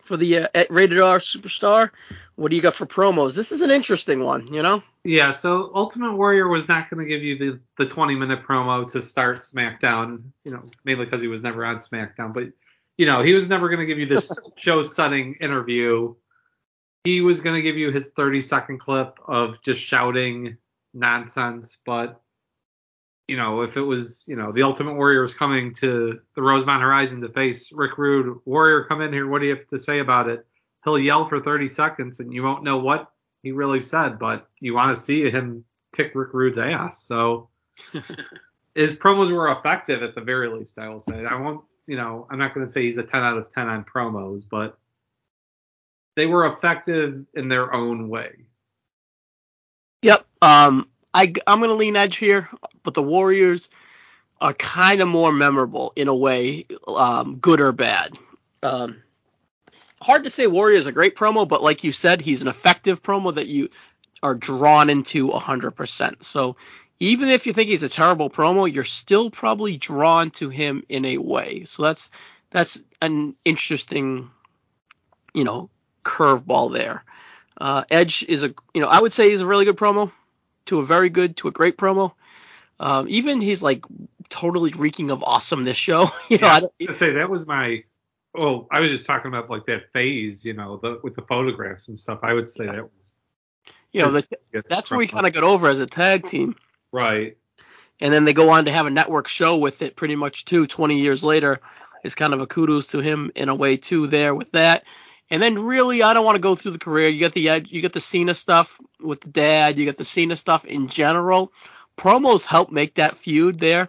[0.00, 1.90] for the uh, rated R superstar?
[2.36, 3.34] What do you got for promos?
[3.34, 4.80] This is an interesting one, you know?
[5.02, 8.88] Yeah, so Ultimate Warrior was not going to give you the, the 20 minute promo
[8.92, 12.44] to start SmackDown, you know, mainly because he was never on SmackDown, but,
[12.96, 16.14] you know, he was never going to give you this show setting interview.
[17.02, 20.56] He was going to give you his 30 second clip of just shouting
[20.94, 22.20] nonsense, but,
[23.26, 26.82] you know, if it was, you know, the Ultimate Warrior was coming to the Rosemont
[26.82, 29.98] Horizon to face Rick Rude, Warrior, come in here, what do you have to say
[29.98, 30.46] about it?
[30.84, 33.12] he'll yell for 30 seconds and you won't know what
[33.42, 35.64] he really said, but you want to see him
[35.94, 37.02] kick Rick Rude's ass.
[37.02, 37.48] So
[38.74, 41.24] his promos were effective at the very least, I will say.
[41.24, 43.68] I won't, you know, I'm not going to say he's a 10 out of 10
[43.68, 44.78] on promos, but
[46.16, 48.46] they were effective in their own way.
[50.40, 52.48] Um, I, I'm to lean edge here,
[52.82, 53.68] but the Warriors
[54.40, 58.16] are kind of more memorable in a way, um, good or bad.
[58.62, 59.02] Um,
[60.00, 63.02] hard to say Warrior is a great promo, but like you said, he's an effective
[63.02, 63.70] promo that you
[64.22, 66.22] are drawn into 100%.
[66.22, 66.56] So
[67.00, 71.04] even if you think he's a terrible promo, you're still probably drawn to him in
[71.04, 71.64] a way.
[71.64, 72.10] So that's
[72.50, 74.30] that's an interesting,
[75.34, 75.70] you know,
[76.04, 77.04] curveball there.
[77.60, 80.10] Uh, Edge is a, you know, I would say he's a really good promo,
[80.68, 82.12] to a very good, to a great promo.
[82.80, 83.84] Um, even he's like
[84.28, 86.10] totally reeking of awesome this show.
[86.28, 87.84] you know, I, I say that was my
[88.34, 91.88] well, I was just talking about like that phase, you know, the, with the photographs
[91.88, 92.20] and stuff.
[92.22, 92.92] I would say that was.
[93.90, 94.26] You know, the,
[94.68, 96.56] that's where we kind of got over as a tag team.
[96.92, 97.38] Right.
[98.00, 100.66] And then they go on to have a network show with it pretty much too.
[100.66, 101.60] 20 years later,
[102.04, 104.84] is kind of a kudos to him in a way too there with that.
[105.30, 107.08] And then really, I don't want to go through the career.
[107.08, 109.78] You get the you get the Cena stuff with the dad.
[109.78, 111.52] You get the Cena stuff in general.
[111.96, 113.88] Promos help make that feud there.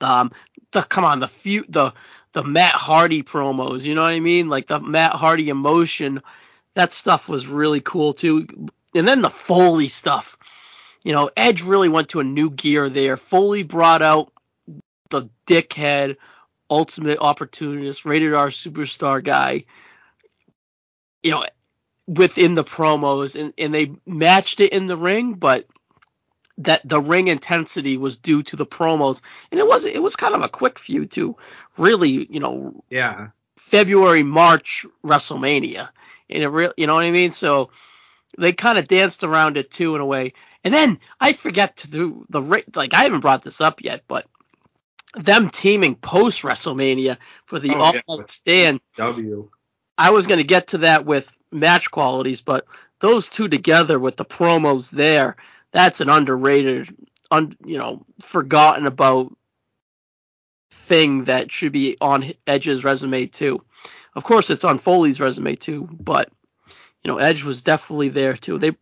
[0.00, 0.32] Um,
[0.72, 1.92] the come on, the feud, the
[2.36, 4.50] the Matt Hardy promos, you know what I mean?
[4.50, 6.20] Like the Matt Hardy emotion,
[6.74, 8.46] that stuff was really cool too.
[8.94, 10.36] And then the Foley stuff.
[11.02, 13.16] You know, Edge really went to a new gear there.
[13.16, 14.32] Foley brought out
[15.08, 16.16] the dickhead,
[16.68, 19.64] ultimate opportunist, rated R superstar guy.
[21.26, 21.44] You know,
[22.06, 25.66] within the promos, and, and they matched it in the ring, but
[26.58, 29.20] that the ring intensity was due to the promos,
[29.50, 31.36] and it was it was kind of a quick feud too.
[31.76, 32.84] Really, you know.
[32.90, 33.28] Yeah.
[33.56, 35.88] February March WrestleMania,
[36.30, 37.32] and it real you know what I mean.
[37.32, 37.70] So
[38.38, 40.34] they kind of danced around it too in a way.
[40.64, 42.40] And then I forget to do the
[42.74, 44.26] like I haven't brought this up yet, but
[45.14, 48.80] them teaming post WrestleMania for the oh, All yeah, Stand.
[48.96, 49.50] W.
[49.98, 52.66] I was going to get to that with match qualities, but
[53.00, 55.36] those two together with the promos there
[55.76, 56.88] that's an underrated,
[57.30, 59.36] un, you know, forgotten about
[60.70, 63.62] thing that should be on Edge's resume too.
[64.14, 66.30] Of course, it's on Foley's resume too, but
[67.04, 68.58] you know, Edge was definitely there too.
[68.58, 68.72] They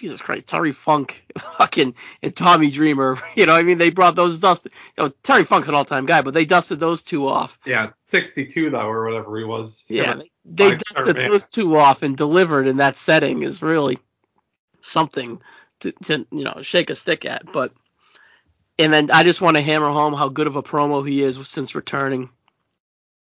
[0.00, 3.18] Jesus Christ, Terry Funk, fucking, and Tommy Dreamer.
[3.36, 4.66] You know, I mean, they brought those dust.
[4.96, 7.58] You know, Terry Funk's an all-time guy, but they dusted those two off.
[7.64, 9.86] Yeah, 62 though, or whatever he was.
[9.88, 13.98] Yeah, they, they dusted those two off and delivered in that setting is really
[14.80, 15.40] something
[15.80, 17.50] to, to you know shake a stick at.
[17.52, 17.72] But
[18.78, 21.46] and then I just want to hammer home how good of a promo he is
[21.46, 22.30] since returning.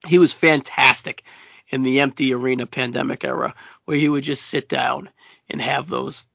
[0.07, 1.24] He was fantastic
[1.69, 3.55] in the empty arena pandemic era,
[3.85, 5.11] where he would just sit down
[5.49, 6.28] and have those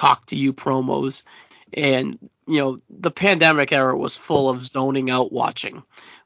[0.00, 1.22] talk to you promos.
[1.74, 5.82] And you know, the pandemic era was full of zoning out watching,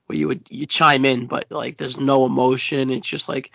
[0.06, 2.90] where you would you chime in, but like there's no emotion.
[2.90, 3.50] It's just like,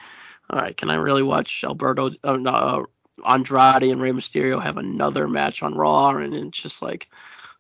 [0.49, 2.83] all right, can I really watch Alberto uh, uh,
[3.25, 6.09] Andrade and Rey Mysterio have another match on Raw?
[6.09, 7.09] And it's just like,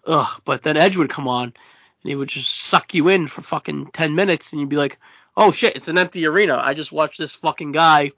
[0.05, 0.41] ugh.
[0.45, 3.91] But then Edge would come on and he would just suck you in for fucking
[3.93, 4.99] ten minutes, and you'd be like,
[5.35, 6.61] oh shit, it's an empty arena.
[6.61, 8.11] I just watched this fucking guy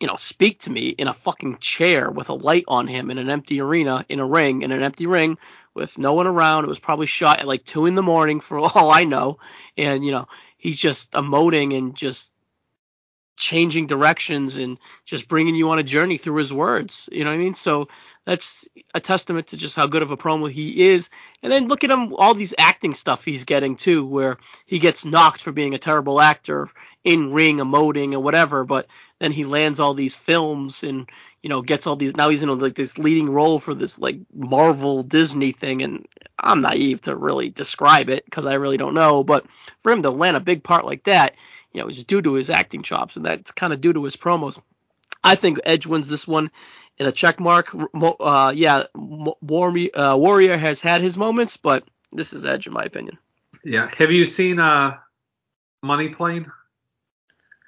[0.00, 3.18] you know, speak to me in a fucking chair with a light on him in
[3.18, 5.38] an empty arena, in a ring, in an empty ring
[5.74, 6.64] with no one around.
[6.64, 9.38] It was probably shot at like two in the morning for all I know.
[9.76, 12.32] And, you know, he's just emoting and just
[13.38, 17.08] changing directions and just bringing you on a journey through his words.
[17.10, 17.54] You know what I mean?
[17.54, 17.88] So
[18.24, 21.08] that's a testament to just how good of a promo he is.
[21.42, 24.36] And then look at him, all these acting stuff he's getting too, where
[24.66, 26.68] he gets knocked for being a terrible actor
[27.04, 28.86] in ring, emoting or whatever, but
[29.18, 31.08] then he lands all these films and
[31.42, 32.16] you know gets all these.
[32.16, 36.06] Now he's in like this leading role for this like Marvel Disney thing, and
[36.38, 39.24] I'm naive to really describe it because I really don't know.
[39.24, 39.46] But
[39.82, 41.34] for him to land a big part like that,
[41.72, 44.16] you know, it's due to his acting chops, and that's kind of due to his
[44.16, 44.60] promos.
[45.22, 46.50] I think Edge wins this one
[46.98, 47.74] in a check mark.
[47.94, 52.82] Uh, yeah, Warrior, uh, Warrior has had his moments, but this is Edge in my
[52.82, 53.18] opinion.
[53.64, 53.90] Yeah.
[53.96, 54.96] Have you seen uh,
[55.82, 56.50] Money Plane?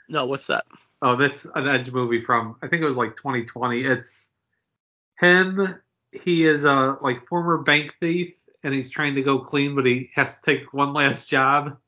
[0.09, 0.67] No, what's that?
[1.03, 3.83] Oh, that's an Edge movie from I think it was like 2020.
[3.83, 4.31] It's
[5.19, 5.77] him.
[6.13, 10.11] He is a like former bank thief, and he's trying to go clean, but he
[10.15, 11.79] has to take one last job,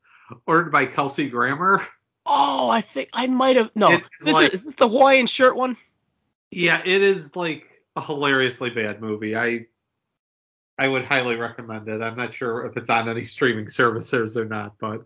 [0.47, 1.85] ordered by Kelsey Grammer.
[2.25, 3.75] Oh, I think I might have.
[3.75, 5.77] No, this like, is, is this the Hawaiian shirt one?
[6.51, 9.35] Yeah, it is like a hilariously bad movie.
[9.35, 9.67] I
[10.77, 12.01] I would highly recommend it.
[12.01, 15.05] I'm not sure if it's on any streaming services or not, but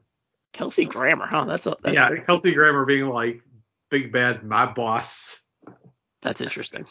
[0.53, 1.45] Kelsey Grammer, huh?
[1.45, 3.41] That's a that's yeah, Kelsey Grammer being like
[3.89, 5.41] big bad my boss.
[6.21, 6.85] That's interesting.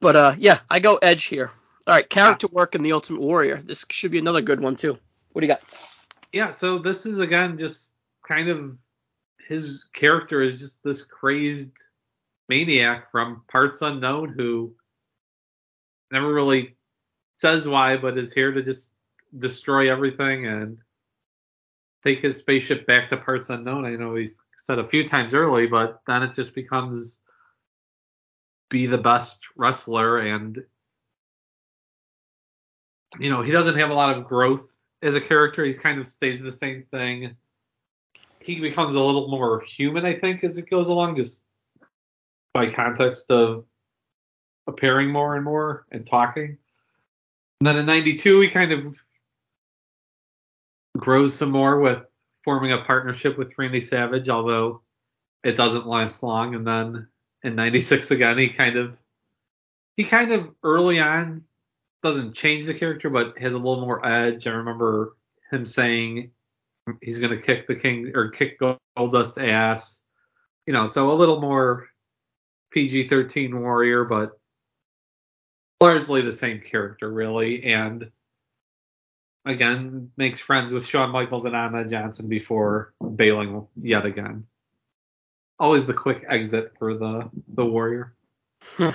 [0.00, 1.50] But uh, yeah, I go Edge here.
[1.86, 3.62] All right, character work in the Ultimate Warrior.
[3.62, 4.98] This should be another good one too.
[5.32, 5.62] What do you got?
[6.32, 7.95] Yeah, so this is again just
[8.26, 8.76] kind of
[9.46, 11.78] his character is just this crazed
[12.48, 14.74] maniac from parts unknown who
[16.10, 16.76] never really
[17.38, 18.94] says why, but is here to just
[19.36, 20.80] destroy everything and
[22.02, 23.84] take his spaceship back to parts unknown.
[23.84, 27.22] I know he's said a few times early, but then it just becomes
[28.68, 30.64] be the best wrestler and
[33.18, 35.64] you know, he doesn't have a lot of growth as a character.
[35.64, 37.36] He kind of stays the same thing.
[38.46, 41.44] He becomes a little more human, I think, as it goes along, just
[42.54, 43.64] by context of
[44.68, 46.56] appearing more and more and talking.
[47.60, 49.02] And then in 92, he kind of
[50.96, 52.04] grows some more with
[52.44, 54.82] forming a partnership with Randy Savage, although
[55.42, 56.54] it doesn't last long.
[56.54, 57.08] And then
[57.42, 58.96] in '96 again, he kind of
[59.96, 61.42] he kind of early on
[62.02, 64.46] doesn't change the character, but has a little more edge.
[64.46, 65.16] I remember
[65.50, 66.30] him saying
[67.02, 70.02] he's going to kick the king or kick Goldust ass,
[70.66, 71.88] you know, so a little more
[72.72, 74.38] PG-13 warrior, but
[75.80, 78.10] largely the same character really, and
[79.44, 84.44] again makes friends with Shawn Michaels and Ahmed Johnson before bailing yet again.
[85.58, 88.14] Always the quick exit for the the Warrior.
[88.78, 88.92] All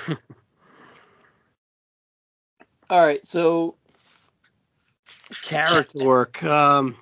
[2.90, 3.76] right, so
[5.44, 6.44] character work.
[6.44, 6.98] Um,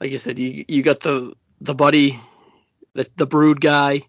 [0.00, 2.20] like you said, you you got the the buddy,
[2.94, 4.02] the the brood guy.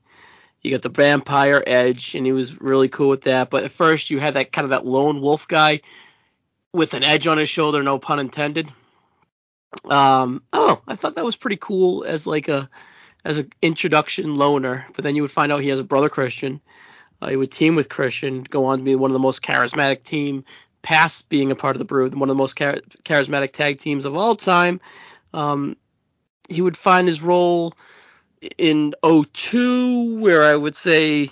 [0.61, 3.49] You got the vampire edge, and he was really cool with that.
[3.49, 5.81] But at first, you had that kind of that lone wolf guy
[6.73, 8.72] with an edge on his shoulder, no pun intended.
[9.85, 12.69] Um, oh, I thought that was pretty cool as like a
[13.23, 14.85] as an introduction loner.
[14.93, 16.61] But then you would find out he has a brother Christian.
[17.22, 20.03] Uh, he would team with Christian, go on to be one of the most charismatic
[20.03, 20.45] team,
[20.84, 24.05] past being a part of the Brood, one of the most char- charismatic tag teams
[24.05, 24.80] of all time.
[25.34, 25.78] Um,
[26.49, 27.74] he would find his role
[28.58, 31.30] in 02, where I would say,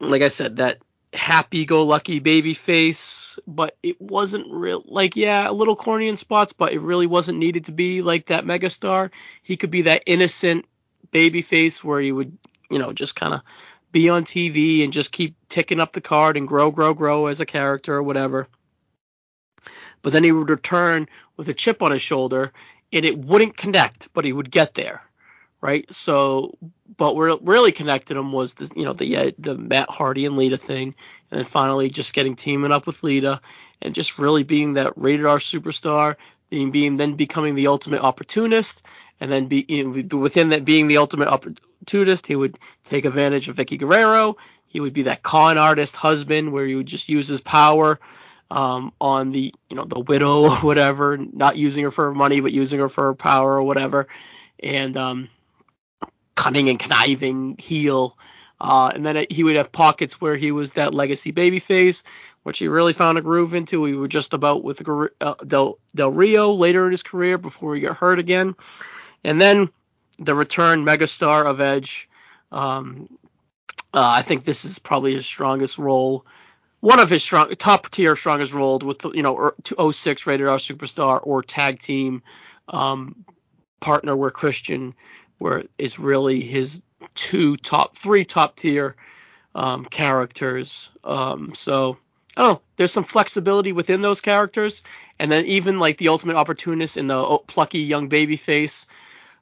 [0.00, 0.78] like I said, that
[1.12, 4.82] happy-go-lucky baby face, but it wasn't real.
[4.86, 8.26] Like, yeah, a little corny in spots, but it really wasn't needed to be like
[8.26, 9.10] that megastar.
[9.42, 10.66] He could be that innocent
[11.10, 12.36] baby face where he would,
[12.70, 13.42] you know, just kind of
[13.90, 17.40] be on TV and just keep ticking up the card and grow, grow, grow as
[17.40, 18.48] a character or whatever.
[20.02, 22.52] But then he would return with a chip on his shoulder
[22.92, 25.02] and it wouldn't connect, but he would get there,
[25.60, 25.90] right?
[25.92, 26.58] So,
[26.96, 30.36] but what really connected him was the, you know, the uh, the Matt Hardy and
[30.36, 30.94] Lita thing,
[31.30, 33.40] and then finally just getting teaming up with Lita
[33.80, 36.16] and just really being that rated R superstar,
[36.50, 38.82] being being then becoming the ultimate opportunist,
[39.20, 43.48] and then be you know, within that being the ultimate opportunist, he would take advantage
[43.48, 44.36] of Vickie Guerrero.
[44.66, 48.00] He would be that con artist husband where he would just use his power
[48.52, 52.52] um, on the you know the widow or whatever, not using her for money but
[52.52, 54.06] using her for her power or whatever,
[54.60, 55.28] and um,
[56.34, 58.16] cunning and conniving heel.
[58.60, 62.04] Uh, and then it, he would have pockets where he was that legacy babyface,
[62.44, 63.80] which he really found a groove into.
[63.80, 64.86] We were just about with
[65.20, 68.54] uh, Del, Del Rio later in his career before he got hurt again.
[69.24, 69.70] And then
[70.18, 72.08] the return megastar of Edge.
[72.52, 73.08] Um,
[73.92, 76.24] uh, I think this is probably his strongest role
[76.82, 79.52] one of his strong top tier strongest roles with you know
[79.92, 82.24] 06 rated R superstar or tag team
[82.68, 83.24] um,
[83.80, 84.94] partner where Christian
[85.38, 86.82] where is really his
[87.14, 88.96] two top three top tier
[89.54, 90.90] um, characters.
[91.04, 91.98] Um, so
[92.36, 92.62] I don't know.
[92.76, 94.82] There's some flexibility within those characters,
[95.20, 98.88] and then even like the ultimate opportunist in the plucky young baby face.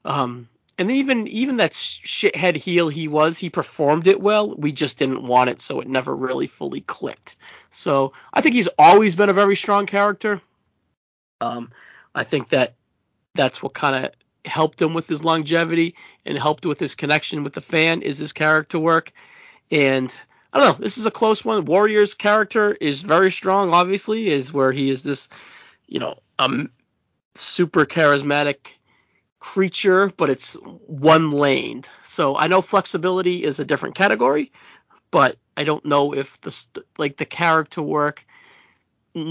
[0.05, 0.47] Um,
[0.81, 4.57] and then even even that shithead heel he was, he performed it well.
[4.57, 7.36] We just didn't want it, so it never really fully clicked.
[7.69, 10.40] So I think he's always been a very strong character.
[11.43, 11.70] Um,
[12.15, 12.77] I think that
[13.35, 14.12] that's what kind of
[14.51, 18.32] helped him with his longevity and helped with his connection with the fan is his
[18.32, 19.12] character work.
[19.70, 20.11] And
[20.51, 21.66] I don't know, this is a close one.
[21.66, 25.28] Warrior's character is very strong, obviously, is where he is this,
[25.86, 26.70] you know, um,
[27.35, 28.57] super charismatic
[29.41, 30.55] creature, but it's
[30.87, 31.89] one laned.
[32.03, 34.53] So I know flexibility is a different category,
[35.11, 38.25] but I don't know if the like the character work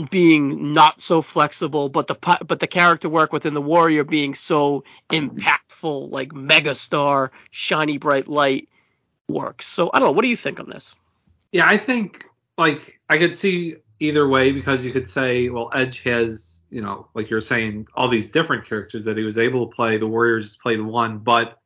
[0.09, 2.15] being not so flexible, but the
[2.45, 8.67] but the character work within the warrior being so impactful, like megastar, shiny bright light
[9.29, 9.67] works.
[9.67, 10.11] So I don't know.
[10.11, 10.95] What do you think on this?
[11.51, 12.25] Yeah, I think
[12.57, 17.07] like I could see either way because you could say, well, Edge has you know,
[17.13, 19.97] like you're saying, all these different characters that he was able to play.
[19.97, 21.59] The Warriors played one, but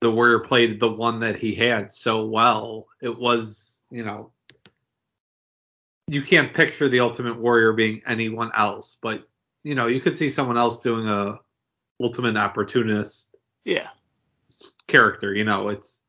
[0.00, 2.88] the Warrior played the one that he had so well.
[3.00, 4.30] It was, you know,
[6.08, 9.26] you can't picture the Ultimate Warrior being anyone else, but
[9.62, 11.38] you know, you could see someone else doing a
[12.00, 13.34] Ultimate Opportunist.
[13.64, 13.88] Yeah.
[14.88, 16.02] Character, you know, it's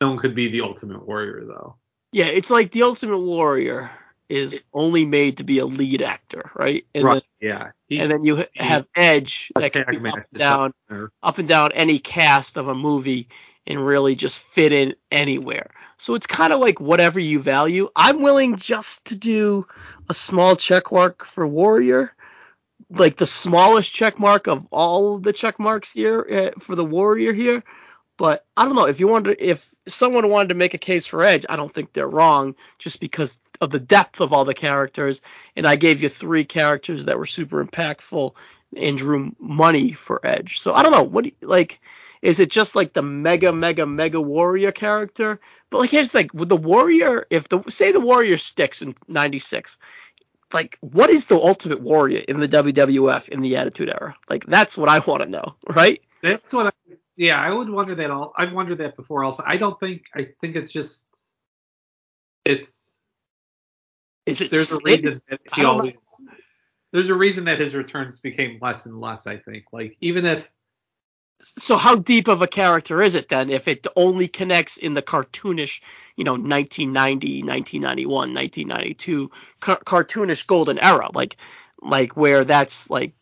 [0.00, 1.76] no one could be the Ultimate Warrior though.
[2.12, 3.90] Yeah, it's like the Ultimate Warrior
[4.28, 6.86] is only made to be a lead actor, right?
[6.94, 7.22] And right.
[7.40, 7.70] Then, yeah.
[7.88, 10.72] He, and then you have Edge that can be up and down,
[11.22, 13.28] up and down any cast of a movie
[13.66, 15.70] and really just fit in anywhere.
[15.98, 17.88] So it's kind of like whatever you value.
[17.96, 19.66] I'm willing just to do
[20.08, 22.12] a small check mark for Warrior,
[22.90, 27.32] like the smallest check mark of all the check marks here uh, for the Warrior
[27.32, 27.64] here.
[28.16, 31.22] But I don't know if you wanted if someone wanted to make a case for
[31.22, 35.20] Edge, I don't think they're wrong just because of the depth of all the characters.
[35.54, 38.34] And I gave you three characters that were super impactful
[38.76, 40.60] and drew money for Edge.
[40.60, 41.80] So I don't know what do you, like.
[42.22, 45.38] Is it just like the mega mega mega warrior character?
[45.70, 49.78] But like here's like with the warrior, if the say the warrior sticks in '96,
[50.52, 54.16] like what is the ultimate warrior in the WWF in the Attitude Era?
[54.30, 56.00] Like that's what I want to know, right?
[56.22, 58.10] That's what I yeah, I would wonder that.
[58.10, 59.24] All I've wondered that before.
[59.24, 60.10] Also, I don't think.
[60.14, 61.06] I think it's just.
[62.44, 62.85] It's.
[64.26, 64.50] Is it?
[64.50, 65.94] There's a reason that he always.
[66.20, 66.32] Know.
[66.92, 69.26] There's a reason that his returns became less and less.
[69.26, 69.66] I think.
[69.72, 70.48] Like even if.
[71.40, 75.02] So how deep of a character is it then if it only connects in the
[75.02, 75.82] cartoonish,
[76.16, 79.30] you know, 1990, 1991, 1992
[79.60, 81.36] ca- cartoonish golden era, like
[81.82, 83.12] like where that's like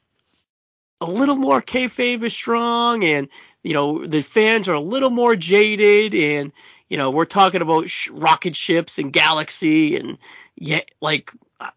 [1.00, 3.28] a little more kayfabe is strong and
[3.62, 6.52] you know the fans are a little more jaded and
[6.88, 10.18] you know we're talking about sh- rocket ships and galaxy and
[10.56, 11.70] yeah like uh,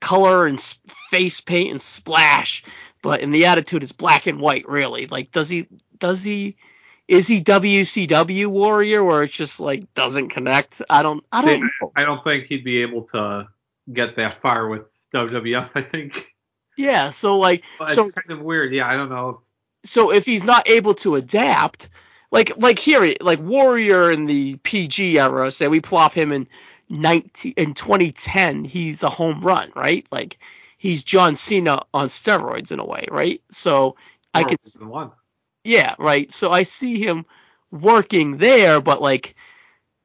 [0.00, 2.62] color and face paint and splash
[3.02, 5.06] but in the attitude it's black and white really.
[5.06, 5.68] Like does he
[5.98, 6.56] does he
[7.08, 10.82] is he WCW warrior where it's just like doesn't connect?
[10.88, 11.92] I don't I don't know.
[11.96, 13.48] I don't think he'd be able to
[13.92, 14.82] get that far with
[15.12, 16.34] WWF I think.
[16.76, 18.72] Yeah so like but so it's kind of weird.
[18.72, 19.36] Yeah I don't know if
[19.82, 21.88] so if he's not able to adapt,
[22.30, 26.48] like like here, like Warrior in the PG era, say we plop him in
[26.90, 30.06] 19 in 2010, he's a home run, right?
[30.10, 30.38] Like
[30.78, 33.42] he's John Cena on steroids in a way, right?
[33.50, 33.96] So
[34.34, 34.58] I could.
[35.64, 36.30] Yeah, right.
[36.32, 37.26] So I see him
[37.70, 39.34] working there, but like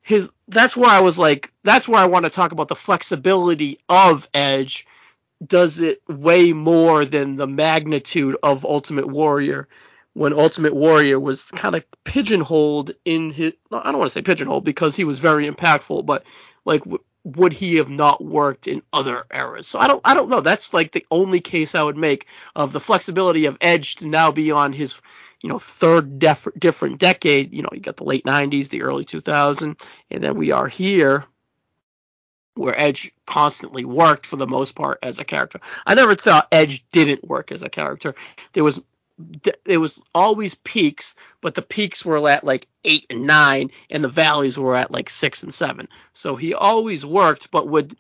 [0.01, 3.79] his that's where I was like that's where I want to talk about the flexibility
[3.89, 4.87] of Edge
[5.45, 9.67] does it way more than the magnitude of Ultimate Warrior
[10.15, 14.63] when Ultimate Warrior was kind of pigeonholed in his I don't want to say pigeonholed
[14.63, 16.23] because he was very impactful but
[16.63, 20.29] like w- would he have not worked in other eras so I don't I don't
[20.29, 24.07] know that's like the only case I would make of the flexibility of Edge to
[24.07, 24.95] now be on his
[25.43, 29.03] you know third def- different decade you know you got the late 90s the early
[29.05, 29.79] 2000s
[30.09, 31.25] and then we are here
[32.55, 35.59] where Edge constantly worked for the most part as a character.
[35.85, 38.15] I never thought Edge didn't work as a character.
[38.53, 38.81] There was
[39.17, 44.09] there was always peaks, but the peaks were at like eight and nine, and the
[44.09, 45.87] valleys were at like six and seven.
[46.13, 47.95] So he always worked, but would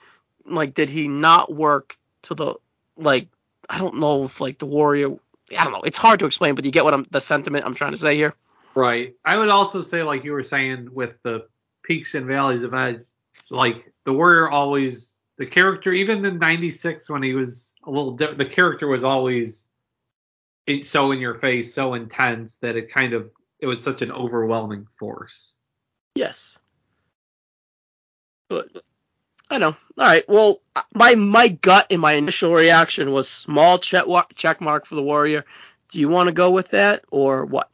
[0.45, 2.55] like did he not work to the
[2.97, 3.27] like
[3.69, 5.17] I don't know if like the Warrior
[5.57, 5.81] I don't know.
[5.81, 8.15] It's hard to explain, but you get what I'm the sentiment I'm trying to say
[8.15, 8.33] here.
[8.73, 9.15] Right.
[9.23, 11.47] I would also say like you were saying with the
[11.83, 13.01] peaks and valleys of Edge,
[13.49, 18.39] like the Warrior always the character even in 96 when he was a little different
[18.39, 19.67] the character was always
[20.67, 24.11] in, so in your face so intense that it kind of it was such an
[24.11, 25.55] overwhelming force
[26.17, 26.57] Yes.
[28.47, 28.69] But
[29.49, 29.67] I know.
[29.67, 30.23] All right.
[30.29, 30.61] Well,
[30.93, 34.05] my my gut and my initial reaction was small check
[34.35, 35.43] check mark for the Warrior.
[35.89, 37.69] Do you want to go with that or what?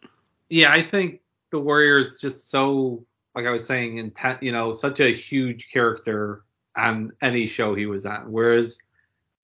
[0.51, 3.03] yeah i think the warrior is just so
[3.33, 6.43] like i was saying intent you know such a huge character
[6.75, 8.77] on any show he was on whereas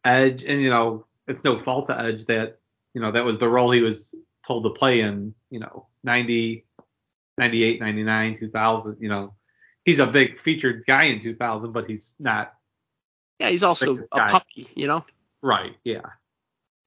[0.05, 2.59] edge and you know it's no fault to edge that
[2.97, 4.15] you know that was the role he was
[4.47, 6.65] told to play in you know 90
[7.37, 9.35] 98 99 2000 you know
[9.85, 12.53] he's a big featured guy in 2000 but he's not
[13.39, 14.31] Yeah, he's also a guy.
[14.31, 15.05] puppy, you know.
[15.43, 16.01] right yeah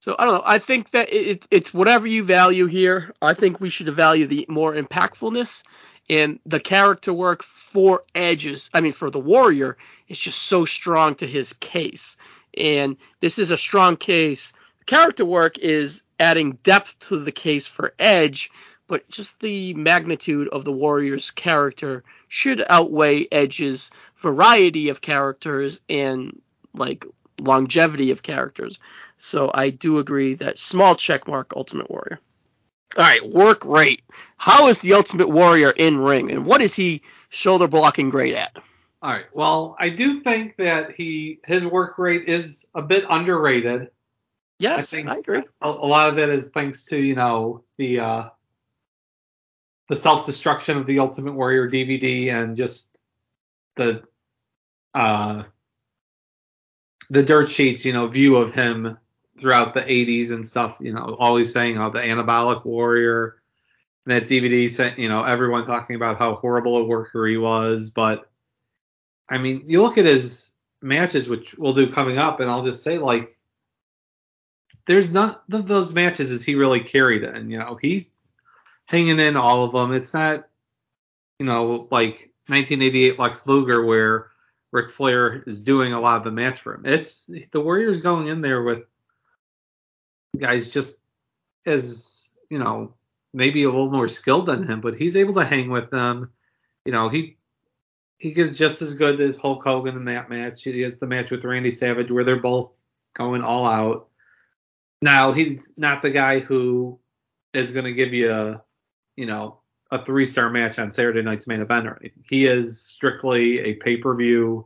[0.01, 0.43] So I don't know.
[0.45, 3.13] I think that it, it's whatever you value here.
[3.21, 5.63] I think we should value the more impactfulness
[6.09, 8.69] and the character work for Edges.
[8.73, 9.77] I mean, for the Warrior,
[10.09, 12.17] is just so strong to his case,
[12.57, 14.51] and this is a strong case.
[14.91, 18.51] Character work is adding depth to the case for Edge,
[18.87, 26.41] but just the magnitude of the Warrior's character should outweigh Edge's variety of characters and
[26.73, 27.05] like
[27.39, 28.79] longevity of characters.
[29.17, 32.19] So I do agree that small check mark Ultimate Warrior.
[32.97, 34.01] All right, work rate.
[34.35, 38.57] How is the Ultimate Warrior in ring, and what is he shoulder blocking great at?
[39.03, 43.89] all right well i do think that he his work rate is a bit underrated
[44.61, 45.43] Yes, I I, agree.
[45.61, 48.29] a, a lot of it is thanks to you know the uh,
[49.89, 53.03] the self destruction of the Ultimate Warrior DVD and just
[53.75, 54.03] the
[54.93, 55.43] uh,
[57.09, 58.97] the dirt sheets, you know, view of him
[59.39, 60.77] throughout the 80s and stuff.
[60.79, 63.37] You know, always saying how the anabolic warrior.
[64.07, 68.31] That DVD sent, you know, everyone talking about how horrible a worker he was, but
[69.29, 70.51] I mean, you look at his
[70.81, 73.37] matches, which we'll do coming up, and I'll just say like
[74.91, 77.49] there's none of those matches is he really carried in.
[77.49, 78.11] You know, he's
[78.83, 79.93] hanging in all of them.
[79.93, 80.49] It's not,
[81.39, 84.31] you know, like 1988 Lex Luger where
[84.73, 86.85] Ric Flair is doing a lot of the match for him.
[86.85, 88.83] It's the Warriors going in there with
[90.37, 90.99] guys just
[91.65, 92.93] as, you know,
[93.33, 96.29] maybe a little more skilled than him, but he's able to hang with them.
[96.83, 97.37] You know, he
[98.17, 100.63] he gives just as good as Hulk Hogan in that match.
[100.63, 102.71] He has the match with Randy Savage where they're both
[103.13, 104.09] going all out.
[105.01, 106.99] Now he's not the guy who
[107.53, 108.61] is going to give you a,
[109.15, 109.57] you know,
[109.91, 111.87] a three-star match on Saturday night's main event.
[111.87, 112.01] Or.
[112.23, 114.65] He is strictly a pay-per-view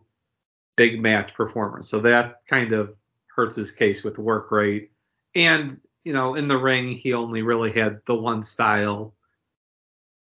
[0.75, 1.81] big match performer.
[1.83, 2.93] So that kind of
[3.33, 4.91] hurts his case with work rate.
[5.33, 9.13] And you know, in the ring, he only really had the one style.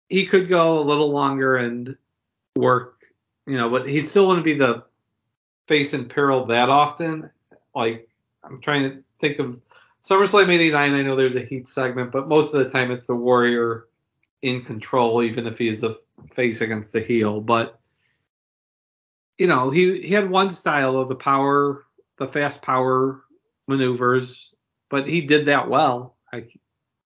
[0.07, 1.97] He could go a little longer and
[2.55, 3.01] work,
[3.47, 4.83] you know, but he still wouldn't be the
[5.67, 7.31] face in peril that often.
[7.73, 8.07] Like
[8.43, 9.59] I'm trying to think of
[10.03, 10.93] SummerSlam '89.
[10.93, 13.87] I know there's a heat segment, but most of the time it's the Warrior
[14.41, 15.95] in control, even if he's a
[16.33, 17.39] face against a heel.
[17.39, 17.79] But
[19.37, 21.85] you know, he he had one style of the power,
[22.17, 23.23] the fast power
[23.67, 24.53] maneuvers,
[24.89, 26.17] but he did that well.
[26.31, 26.47] I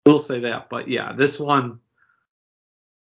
[0.06, 0.70] will say that.
[0.70, 1.80] But yeah, this one,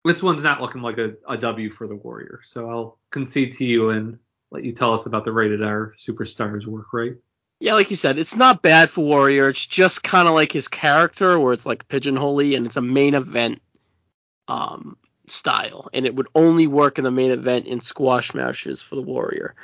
[0.04, 2.40] this one's not looking like a, a W for the Warrior.
[2.44, 4.18] So I'll concede to you and
[4.50, 7.18] let you tell us about the rated R superstars work rate.
[7.62, 9.48] Yeah, like you said, it's not bad for Warrior.
[9.48, 13.14] It's just kind of like his character, where it's like pigeonholey, and it's a main
[13.14, 13.62] event
[14.48, 14.96] um,
[15.28, 19.02] style, and it would only work in the main event in squash matches for the
[19.02, 19.54] Warrior.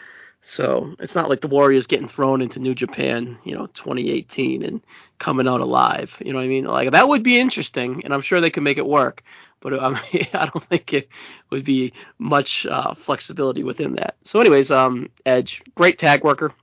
[0.42, 4.80] So it's not like the Warriors getting thrown into New Japan, you know, 2018 and
[5.18, 6.22] coming out alive.
[6.24, 6.66] You know what I mean?
[6.66, 9.24] Like that would be interesting, and I'm sure they could make it work.
[9.58, 11.08] But I, mean, I don't think it
[11.50, 14.14] would be much uh, flexibility within that.
[14.22, 16.54] So, anyways, um, Edge, great tag worker,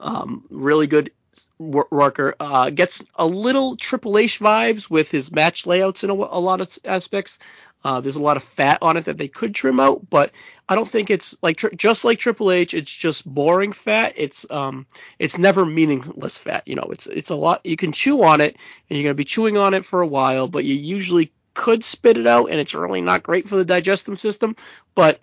[0.00, 1.12] um, really good
[1.58, 2.34] worker.
[2.40, 6.60] Uh, gets a little Triple H vibes with his match layouts in a, a lot
[6.60, 7.38] of aspects.
[7.82, 10.32] Uh, there's a lot of fat on it that they could trim out, but
[10.68, 12.74] I don't think it's like just like Triple H.
[12.74, 14.14] It's just boring fat.
[14.16, 14.86] It's um
[15.18, 16.64] it's never meaningless fat.
[16.66, 17.64] You know, it's it's a lot.
[17.64, 18.56] You can chew on it,
[18.88, 22.18] and you're gonna be chewing on it for a while, but you usually could spit
[22.18, 24.56] it out, and it's really not great for the digestive system.
[24.94, 25.18] But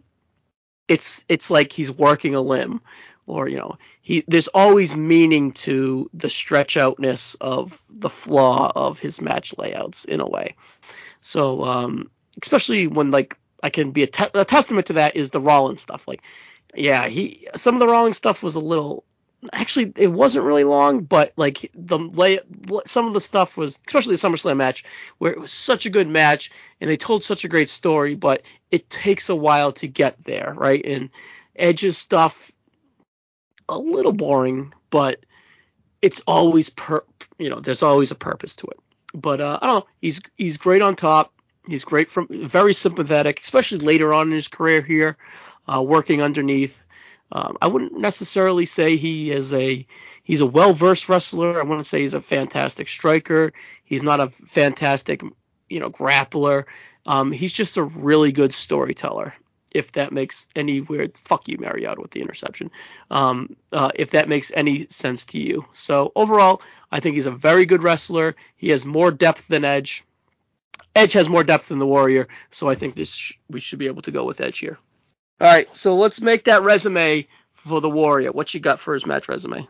[0.87, 2.81] it's it's like he's working a limb,
[3.27, 8.99] or you know, he there's always meaning to the stretch outness of the flaw of
[8.99, 10.55] his match layouts in a way.
[11.21, 12.09] So um
[12.41, 15.81] especially when like I can be a, te- a testament to that is the Rollins
[15.81, 16.07] stuff.
[16.07, 16.21] Like,
[16.75, 19.03] yeah, he some of the Rollins stuff was a little
[19.53, 22.39] actually it wasn't really long, but like the lay
[22.85, 24.83] some of the stuff was especially the SummerSlam match
[25.17, 26.51] where it was such a good match
[26.81, 30.53] and they told such a great story, but it takes a while to get there,
[30.55, 30.83] right?
[30.85, 31.09] And
[31.55, 32.51] Edge's stuff
[33.69, 35.25] a little boring, but
[36.01, 37.03] it's always per
[37.37, 38.79] you know there's always a purpose to it.
[39.13, 41.33] But uh, I don't know, he's he's great on top.
[41.67, 45.17] He's great from very sympathetic, especially later on in his career here,
[45.67, 46.81] uh, working underneath.
[47.31, 49.85] Um, I wouldn't necessarily say he is a
[50.23, 51.59] he's a well versed wrestler.
[51.59, 53.53] I wouldn't say he's a fantastic striker.
[53.83, 55.21] He's not a fantastic
[55.69, 56.65] you know grappler.
[57.05, 59.33] Um, he's just a really good storyteller.
[59.73, 62.71] If that makes any weird fuck you Mariota with the interception.
[63.11, 65.65] Um, uh, if that makes any sense to you.
[65.73, 66.61] So overall,
[66.91, 68.35] I think he's a very good wrestler.
[68.55, 70.03] He has more depth than Edge.
[70.95, 73.85] Edge has more depth than the Warrior, so I think this sh- we should be
[73.85, 74.79] able to go with Edge here.
[75.39, 78.31] All right, so let's make that resume for the Warrior.
[78.31, 79.67] What you got for his match resume?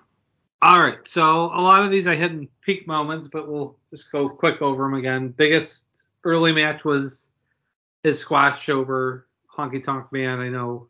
[0.62, 4.12] All right, so a lot of these I hit in peak moments, but we'll just
[4.12, 5.30] go quick over them again.
[5.30, 5.88] Biggest
[6.24, 7.30] early match was
[8.04, 9.28] his squash over
[9.58, 10.40] Honky Tonk Man.
[10.40, 10.88] I know,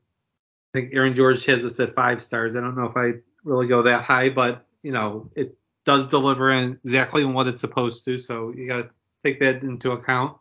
[0.74, 2.56] I think Aaron George has this at five stars.
[2.56, 3.14] I don't know if I
[3.44, 8.06] really go that high, but you know, it does deliver in exactly what it's supposed
[8.06, 8.18] to.
[8.18, 8.90] So you got to
[9.24, 10.38] take that into account.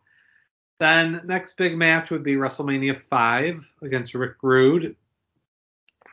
[0.79, 4.95] Then next big match would be WrestleMania 5 against Rick Rude.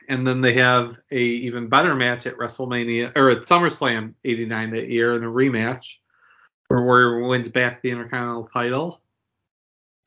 [0.07, 4.89] And then they have a even better match at WrestleMania or at SummerSlam 89 that
[4.89, 5.97] year in a rematch
[6.67, 9.01] where Warrior wins back the Intercontinental title.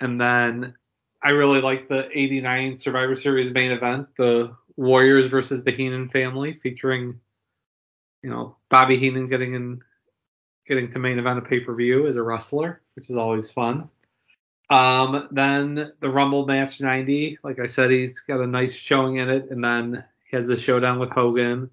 [0.01, 0.75] And then
[1.23, 6.55] I really like the 89 Survivor Series main event, the Warriors versus the Heenan family,
[6.55, 7.21] featuring,
[8.23, 9.83] you know, Bobby Heenan getting in
[10.67, 13.89] getting to main event a pay per view as a wrestler, which is always fun.
[14.71, 19.31] Um, then the Rumble match 90, like I said, he's got a nice showing in
[19.31, 21.71] it, and then he has the showdown with Hogan,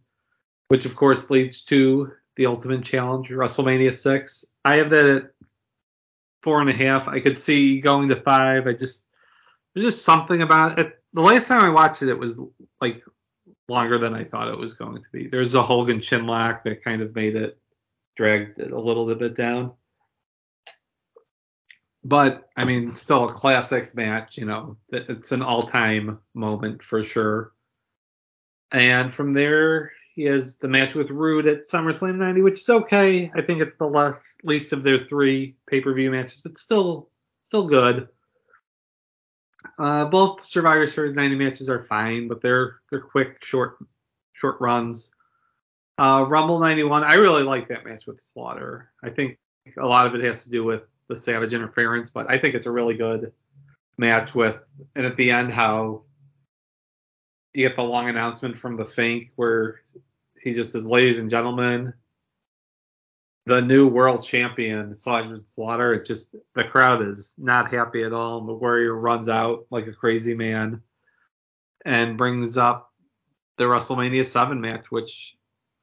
[0.70, 4.46] which of course leads to the Ultimate Challenge, WrestleMania 6.
[4.64, 5.32] I have that at
[6.42, 7.08] four and a half.
[7.08, 8.66] I could see going to five.
[8.66, 9.08] I just
[9.76, 11.00] there's just something about it.
[11.14, 12.40] The last time I watched it, it was
[12.82, 13.04] like
[13.68, 15.28] longer than I thought it was going to be.
[15.28, 17.60] There's a Hogan chinlock that kind of made it
[18.16, 19.74] dragged it a little bit down.
[22.04, 24.38] But I mean, still a classic match.
[24.38, 27.52] You know, it's an all-time moment for sure.
[28.72, 33.32] And from there, he has the match with Rude at SummerSlam 90, which is okay.
[33.36, 37.10] I think it's the less least of their three pay-per-view matches, but still
[37.42, 38.08] still good.
[39.80, 43.78] Uh, both Survivor Series 90 matches are fine, but they're they're quick, short
[44.34, 45.14] short runs.
[45.98, 48.92] Uh, Rumble 91, I really like that match with Slaughter.
[49.02, 49.38] I think
[49.78, 52.66] a lot of it has to do with the Savage interference, but I think it's
[52.66, 53.32] a really good
[53.98, 54.58] match with,
[54.96, 56.04] and at the end, how
[57.54, 59.82] you get the long announcement from the Fink where
[60.42, 61.94] he just says, ladies and gentlemen,
[63.46, 65.94] the new world champion, Sergeant Slaughter.
[65.94, 68.42] It just, the crowd is not happy at all.
[68.42, 70.82] The Warrior runs out like a crazy man
[71.86, 72.92] and brings up
[73.58, 75.36] the WrestleMania 7 match, which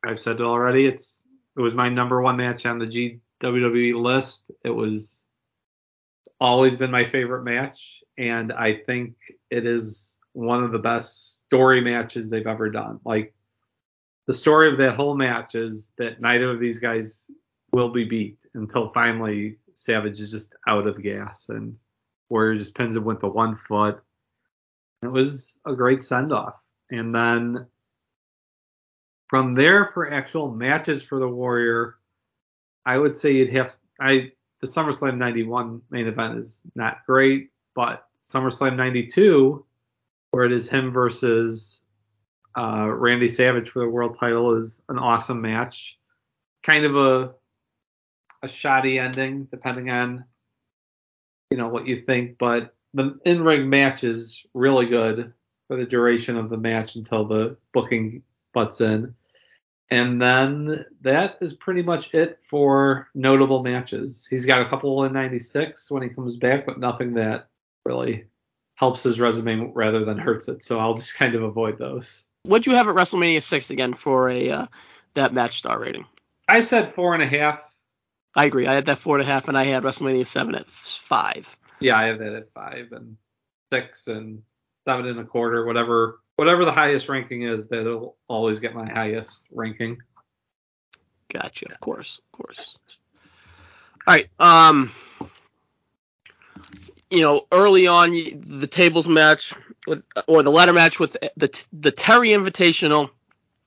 [0.05, 0.87] I've said already.
[0.87, 1.27] It's
[1.57, 4.51] it was my number one match on the GWWE list.
[4.65, 5.29] It was
[6.41, 9.17] always been my favorite match, and I think
[9.51, 13.01] it is one of the best story matches they've ever done.
[13.05, 13.35] Like
[14.27, 17.31] the story of that whole match is that neither of these guys
[17.73, 21.77] will be beat until finally Savage is just out of gas and
[22.29, 24.03] Warrior just pins him with the one foot.
[25.03, 26.63] It was a great send off.
[26.91, 27.67] And then
[29.29, 31.97] from there, for actual matches for the Warrior,
[32.85, 38.07] I would say you'd have I the SummerSlam 91 main event is not great, but
[38.23, 39.65] SummerSlam 92,
[40.31, 41.83] where it is him versus
[42.57, 45.99] uh, Randy Savage for the world title is an awesome match.
[46.63, 47.35] Kind of a
[48.43, 50.25] a shoddy ending, depending on
[51.51, 55.33] you know what you think, but the in ring match is really good
[55.69, 59.15] for the duration of the match until the booking butts in.
[59.91, 64.27] And then that is pretty much it for notable matches.
[64.29, 67.49] He's got a couple in 96 when he comes back, but nothing that
[67.85, 68.25] really
[68.77, 70.63] helps his resume rather than hurts it.
[70.63, 72.25] So I'll just kind of avoid those.
[72.45, 74.67] What'd you have at WrestleMania 6 again for a uh,
[75.15, 76.07] that match star rating?
[76.49, 77.72] I said four and a half.
[78.35, 78.67] I agree.
[78.67, 81.55] I had that four and a half, and I had WrestleMania 7 at five.
[81.81, 83.17] Yeah, I have that at five and
[83.71, 84.43] six and
[84.85, 89.47] seven and a quarter, whatever whatever the highest ranking is, that'll always get my highest
[89.53, 89.99] ranking.
[91.29, 91.67] Gotcha.
[91.71, 92.79] Of course, of course.
[94.07, 94.29] All right.
[94.39, 94.91] Um,
[97.11, 99.55] you know, early on, the tables match
[99.87, 103.11] with, or the ladder match with the the Terri Invitational,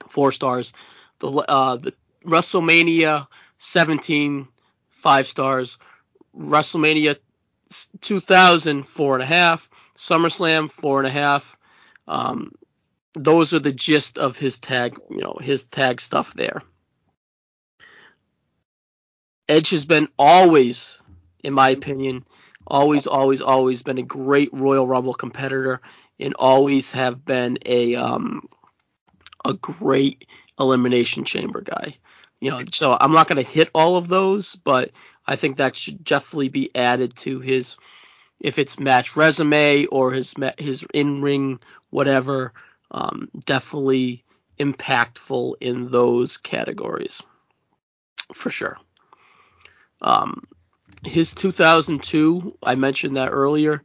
[0.07, 0.73] four stars.
[1.19, 1.93] The uh, the
[2.25, 3.27] WrestleMania
[3.57, 4.47] 17,
[5.05, 5.77] five stars.
[6.35, 7.17] WrestleMania
[8.01, 9.69] 2000, four and a half.
[9.95, 11.55] SummerSlam, four and a half.
[12.07, 12.53] Um,
[13.13, 16.63] those are the gist of his tag, you know, his tag stuff there.
[19.47, 20.99] Edge has been always,
[21.43, 22.25] in my opinion,
[22.65, 25.81] always, always, always been a great Royal Rumble competitor,
[26.19, 28.49] and always have been a um,
[29.45, 30.27] a great
[30.59, 31.95] Elimination Chamber guy.
[32.41, 34.91] You know, so I'm not going to hit all of those, but
[35.25, 37.75] I think that should definitely be added to his,
[38.39, 41.59] if it's match resume or his his in ring
[41.89, 42.53] whatever.
[42.91, 44.23] Um, definitely
[44.59, 47.21] impactful in those categories
[48.33, 48.77] for sure.
[50.01, 50.43] Um,
[51.03, 53.83] his 2002, I mentioned that earlier,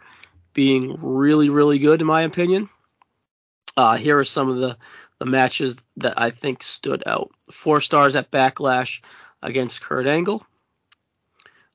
[0.52, 2.68] being really, really good in my opinion.
[3.76, 4.76] Uh, here are some of the,
[5.20, 7.30] the matches that I think stood out.
[7.52, 9.02] Four stars at Backlash
[9.42, 10.44] against Kurt Angle.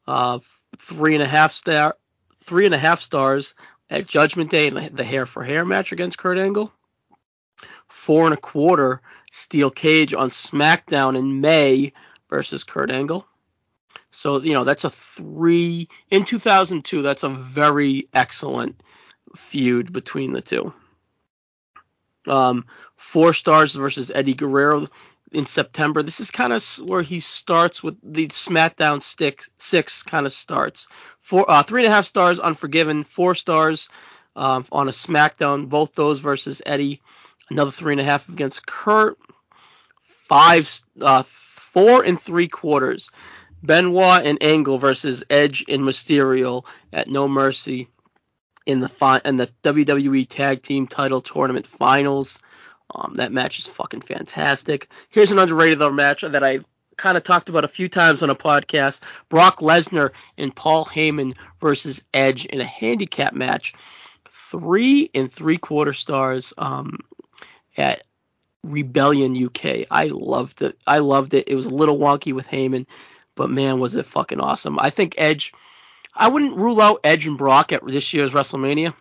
[0.06, 0.40] Uh,
[0.78, 1.96] three and a half star,
[2.42, 3.56] three and a half stars
[3.90, 6.74] at Judgment Day in the hair for hair match against Kurt Angle.
[7.88, 9.02] Four and a quarter
[9.32, 11.94] steel cage on SmackDown in May
[12.30, 13.28] versus Kurt Angle.
[14.10, 17.04] So, you know, that's a three in 2002.
[17.04, 18.82] That's a very excellent
[19.36, 20.74] feud between the two.
[22.28, 22.66] Um,
[22.96, 24.88] four stars versus Eddie Guerrero
[25.32, 26.04] in September.
[26.04, 30.88] This is kind of where he starts with the SmackDown stick six kind of starts.
[31.20, 33.90] Four, uh, three and a half stars Unforgiven, four stars
[34.36, 35.70] uh, on a SmackDown.
[35.70, 37.02] Both those versus Eddie.
[37.50, 39.18] Another three and a half against Kurt.
[40.04, 43.10] Five, uh, four and three quarters
[43.62, 47.90] Benoit and Angle versus Edge and Mysterio at No Mercy
[48.66, 52.40] in the fi- in the WWE Tag Team Title Tournament Finals.
[52.94, 54.90] Um, that match is fucking fantastic.
[55.10, 56.60] Here's an underrated match that I
[56.98, 61.36] kind of talked about a few times on a podcast: Brock Lesnar and Paul Heyman
[61.60, 63.74] versus Edge in a handicap match.
[64.30, 67.00] Three and three quarter stars um,
[67.78, 68.04] at
[68.64, 69.88] Rebellion UK.
[69.92, 70.78] I loved it.
[70.88, 71.48] I loved it.
[71.48, 72.86] It was a little wonky with Heyman
[73.36, 74.80] but man, was it fucking awesome.
[74.80, 75.54] I think Edge,
[76.16, 78.94] I wouldn't rule out Edge and Brock at this year's WrestleMania,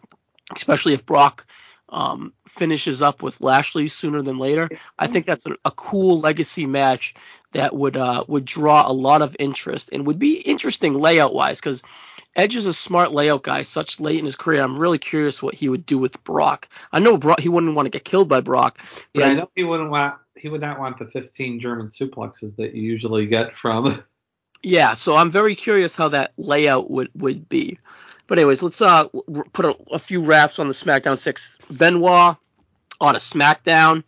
[0.54, 1.46] especially if Brock
[1.88, 4.68] um, finishes up with Lashley sooner than later.
[4.98, 7.14] I think that's a, a cool legacy match
[7.52, 11.60] that would uh, would draw a lot of interest and would be interesting layout wise
[11.60, 11.82] because
[12.34, 14.60] Edge is a smart layout guy, such late in his career.
[14.60, 16.68] I'm really curious what he would do with Brock.
[16.92, 18.80] I know Brock, he wouldn't want to get killed by Brock.
[19.14, 22.74] yeah, I know he wouldn't want he would not want the 15 German suplexes that
[22.74, 24.02] you usually get from
[24.64, 27.78] Yeah, so I'm very curious how that layout would would be.
[28.26, 29.08] But anyways, let's uh
[29.52, 31.58] put a, a few wraps on the SmackDown six.
[31.70, 32.36] Benoit
[32.98, 34.04] on a SmackDown,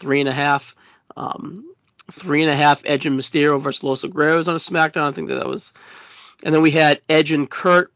[0.00, 0.74] three and a half.
[1.16, 1.72] Um,
[2.10, 5.08] three and a half Edge and Mysterio versus Los Guerreros on a SmackDown.
[5.08, 5.72] I think that, that was.
[6.42, 7.92] And then we had Edge and Kurt.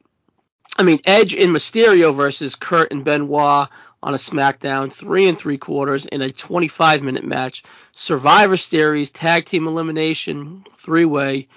[0.79, 3.69] I mean Edge and Mysterio versus Kurt and Benoit
[4.01, 7.65] on a SmackDown, three and three quarters in a 25 minute match.
[7.95, 11.49] Survivor Series tag team elimination three way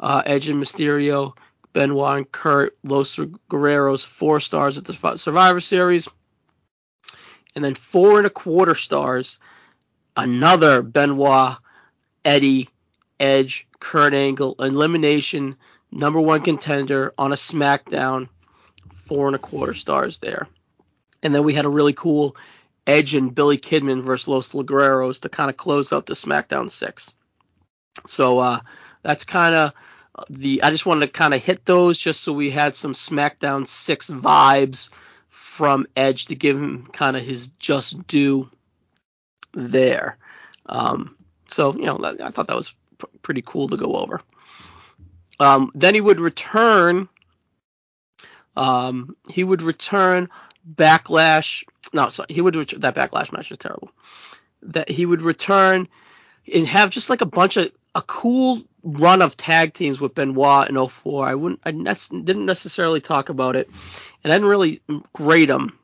[0.00, 1.34] uh, Edge and Mysterio,
[1.72, 6.08] Benoit and Kurt, Los Guerreros, four stars at the Survivor Series.
[7.54, 9.38] And then four and a quarter stars,
[10.16, 11.56] another Benoit,
[12.24, 12.68] Eddie,
[13.18, 15.56] Edge, Kurt Angle, elimination,
[15.90, 18.28] number one contender on a SmackDown,
[18.92, 20.46] four and a quarter stars there.
[21.22, 22.36] And then we had a really cool
[22.86, 27.12] Edge and Billy Kidman versus Los Guerreros to kind of close out the SmackDown six.
[28.06, 28.60] So uh,
[29.02, 29.72] that's kind of
[30.28, 33.66] the I just wanted to kind of hit those just so we had some SmackDown
[33.66, 34.90] 6 vibes
[35.28, 38.50] from Edge to give him kind of his just due.
[39.52, 40.18] there.
[40.66, 41.16] Um,
[41.48, 42.74] so you know, I thought that was
[43.22, 44.20] pretty cool to go over.
[45.40, 47.08] Um, then he would return.
[48.56, 50.28] Um, he would return
[50.70, 51.64] backlash.
[51.92, 53.90] No, sorry, he would return, that backlash match was terrible.
[54.62, 55.88] That he would return
[56.52, 60.68] and have just like a bunch of a cool run of tag teams with Benoit
[60.68, 61.28] in 04.
[61.28, 63.68] I wouldn't, I didn't necessarily talk about it,
[64.22, 64.82] and I didn't really
[65.12, 65.78] grade him.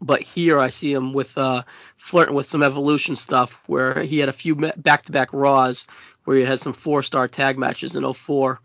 [0.00, 1.62] But here I see him with uh,
[1.96, 5.86] flirting with some evolution stuff, where he had a few back-to-back Raws
[6.24, 8.60] where he had some four-star tag matches in 04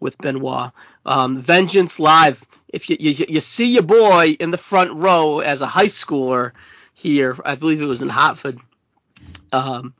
[0.00, 0.72] with Benoit.
[1.06, 2.44] Um, Vengeance Live.
[2.68, 6.52] If you, you you see your boy in the front row as a high schooler
[6.92, 8.58] here, I believe it was in Hartford.
[9.52, 9.94] Um,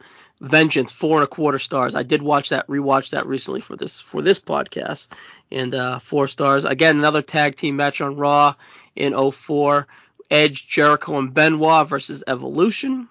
[0.45, 1.95] Vengeance, four and a quarter stars.
[1.95, 5.09] I did watch that, rewatch that recently for this for this podcast,
[5.51, 6.65] and uh, four stars.
[6.65, 8.55] Again, another tag team match on Raw
[8.97, 9.87] in 04.
[10.31, 13.09] Edge, Jericho, and Benoit versus Evolution.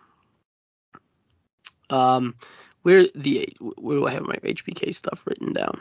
[1.90, 2.36] Um,
[2.82, 5.80] where the where do I have my HBK stuff written down?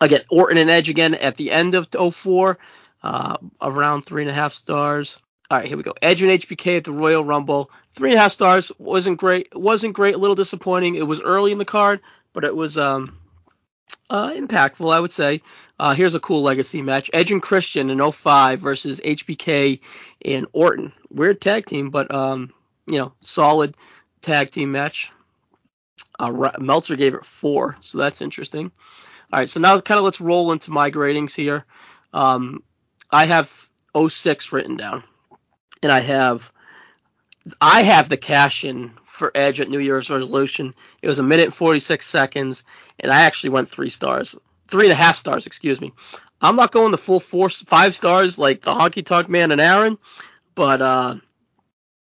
[0.00, 2.58] Again, Orton and Edge again at the end of 04,
[3.02, 5.18] uh, around three and a half stars.
[5.48, 5.94] All right, here we go.
[6.02, 7.70] Edge and HBK at the Royal Rumble.
[7.92, 8.72] Three and a half stars.
[8.78, 9.54] wasn't great.
[9.54, 10.16] wasn't great.
[10.16, 10.96] A little disappointing.
[10.96, 12.00] It was early in the card,
[12.32, 13.16] but it was um,
[14.10, 15.42] uh, impactful, I would say.
[15.78, 19.78] Uh, here's a cool legacy match: Edge and Christian in 05 versus HBK
[20.24, 20.92] and Orton.
[21.10, 22.52] Weird tag team, but um,
[22.88, 23.76] you know, solid
[24.22, 25.12] tag team match.
[26.18, 28.72] Uh, Meltzer gave it four, so that's interesting.
[29.32, 31.64] All right, so now kind of let's roll into my gradings here.
[32.12, 32.64] Um,
[33.12, 35.04] I have 06 written down
[35.82, 36.50] and I have
[37.60, 40.74] I have the cash in for Edge at New Year's Revolution.
[41.00, 42.64] It was a minute and 46 seconds,
[43.00, 44.34] and I actually went three stars,
[44.68, 45.92] three and a half stars, excuse me.
[46.40, 49.96] I'm not going the full four, five stars like the Honky Tonk Man and Aaron,
[50.54, 51.16] but uh,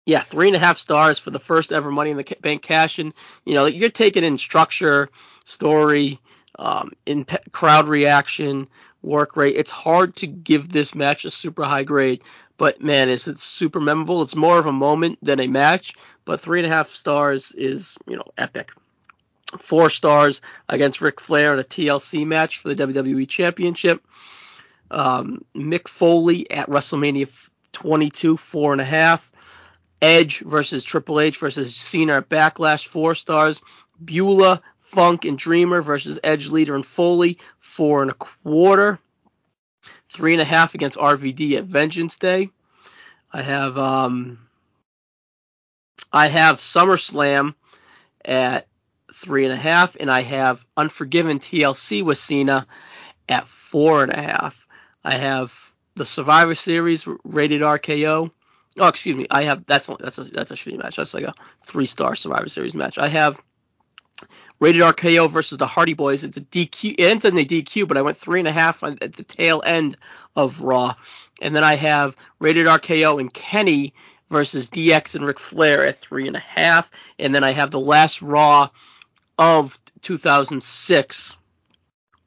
[0.05, 2.99] yeah, three and a half stars for the first ever Money in the Bank cash
[2.99, 3.13] in.
[3.45, 5.09] You know, you're taking in structure,
[5.45, 6.19] story,
[6.59, 8.67] um, in pe- crowd reaction,
[9.01, 9.55] work rate.
[9.55, 12.21] It's hard to give this match a super high grade,
[12.57, 14.21] but man, is it super memorable?
[14.21, 15.95] It's more of a moment than a match.
[16.23, 18.71] But three and a half stars is, you know, epic.
[19.59, 24.03] Four stars against Ric Flair in a TLC match for the WWE Championship.
[24.89, 27.29] Um, Mick Foley at WrestleMania
[27.73, 29.31] 22, four and a half.
[30.01, 33.61] Edge versus Triple H versus Cena at Backlash, four stars.
[34.03, 38.99] Beulah, Funk, and Dreamer versus Edge Lita and Foley, four and a quarter
[40.15, 42.49] three and a half against RVD at Vengeance Day.
[43.33, 44.39] I have um,
[46.11, 47.53] I have SummerSlam
[48.23, 48.67] at
[49.13, 52.65] three and a half, and I have Unforgiven TLC with Cena
[53.27, 54.65] at four and a half.
[55.03, 55.53] I have
[55.95, 58.31] the Survivor Series rated RKO.
[58.77, 59.27] Oh, excuse me.
[59.29, 60.95] I have that's that's a that's a shitty match.
[60.95, 61.33] That's like a
[61.63, 62.97] three star Survivor Series match.
[62.97, 63.41] I have
[64.65, 66.23] Rated RKO versus the Hardy Boys.
[66.23, 66.95] It's a DQ.
[66.97, 69.61] It ends in a DQ, but I went three and a half at the tail
[69.63, 69.95] end
[70.35, 70.95] of Raw.
[71.39, 73.93] And then I have Rated RKO and Kenny
[74.31, 76.89] versus DX and Ric Flair at three and a half.
[77.19, 78.69] And then I have the last Raw
[79.37, 81.37] of 2006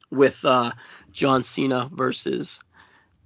[0.09, 0.71] with uh,
[1.11, 2.61] John Cena versus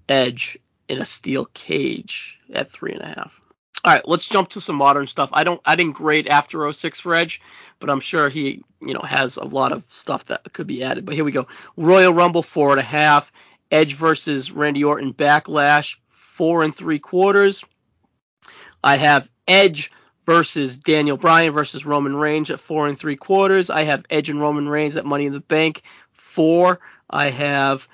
[0.10, 0.57] Edge
[0.90, 3.42] in a steel cage at three and a half.
[3.85, 5.30] All right, let's jump to some modern stuff.
[5.34, 7.41] I don't, I didn't grade after 06 for Edge,
[7.80, 11.05] but I'm sure he, you know, has a lot of stuff that could be added.
[11.05, 11.47] But here we go.
[11.76, 13.31] Royal Rumble four and a half.
[13.69, 17.64] Edge versus Randy Orton Backlash four and three quarters.
[18.84, 19.91] I have Edge
[20.26, 23.69] versus Daniel Bryan versus Roman Reigns at four and three quarters.
[23.69, 25.81] I have Edge and Roman Reigns at Money in the Bank
[26.14, 26.80] four.
[27.10, 27.88] I have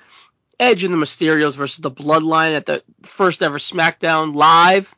[0.60, 4.94] Edge and the Mysterios versus the Bloodline at the first ever SmackDown Live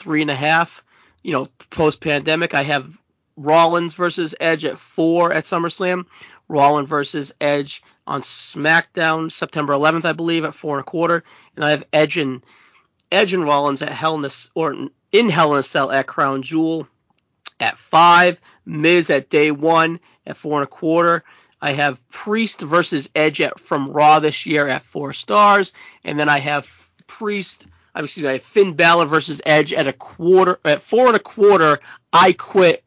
[0.00, 0.82] three and a half.
[1.22, 2.96] You know, post pandemic, I have
[3.36, 6.06] Rollins versus Edge at four at SummerSlam.
[6.48, 11.22] Rollins versus Edge on SmackDown September 11th, I believe, at four and a quarter.
[11.54, 12.42] And I have Edge and
[13.12, 16.42] Edge and Rollins at Hell in a, or in Hell in a Cell at Crown
[16.42, 16.88] Jewel
[17.60, 18.40] at five.
[18.64, 21.24] Miz at day one at four and a quarter.
[21.60, 25.72] I have Priest versus Edge at, from Raw this year at four stars,
[26.04, 26.70] and then I have
[27.06, 31.80] Priest excuse me, Finn Balor versus Edge at a quarter, at four and a quarter.
[32.12, 32.84] I quit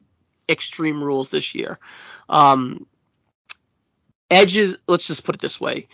[0.50, 1.80] Extreme Rules this year.
[2.30, 2.86] Um,
[4.30, 5.88] Edge's, let's just put it this way.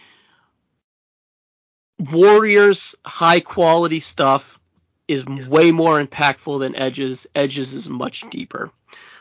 [2.00, 4.60] Warriors high quality stuff
[5.08, 5.48] is yeah.
[5.48, 7.28] way more impactful than Edge's.
[7.36, 8.72] Edge's is much deeper.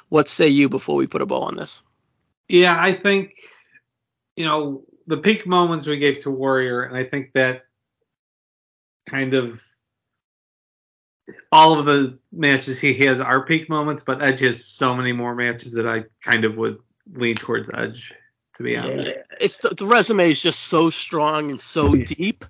[0.09, 1.83] What say you before we put a bow on this?
[2.49, 3.33] Yeah, I think
[4.37, 7.65] you know the peak moments we gave to Warrior, and I think that
[9.09, 9.63] kind of
[11.53, 15.35] all of the matches he has are peak moments, but Edge has so many more
[15.35, 16.79] matches that I kind of would
[17.13, 18.15] lean towards Edge,
[18.55, 19.09] to be honest.
[19.09, 22.45] Yeah, it's the, the resume is just so strong and so deep.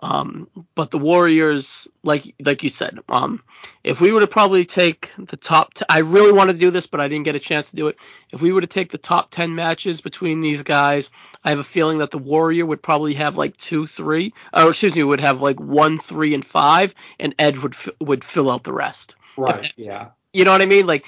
[0.00, 3.42] Um, but the Warriors, like like you said, um,
[3.82, 6.86] if we were to probably take the top, t- I really wanted to do this,
[6.86, 7.98] but I didn't get a chance to do it.
[8.32, 11.10] If we were to take the top ten matches between these guys,
[11.42, 14.94] I have a feeling that the Warrior would probably have like two, three, or excuse
[14.94, 18.62] me, would have like one, three, and five, and Edge would f- would fill out
[18.62, 19.16] the rest.
[19.36, 19.64] Right.
[19.64, 20.10] If, yeah.
[20.32, 20.86] You know what I mean?
[20.86, 21.06] Like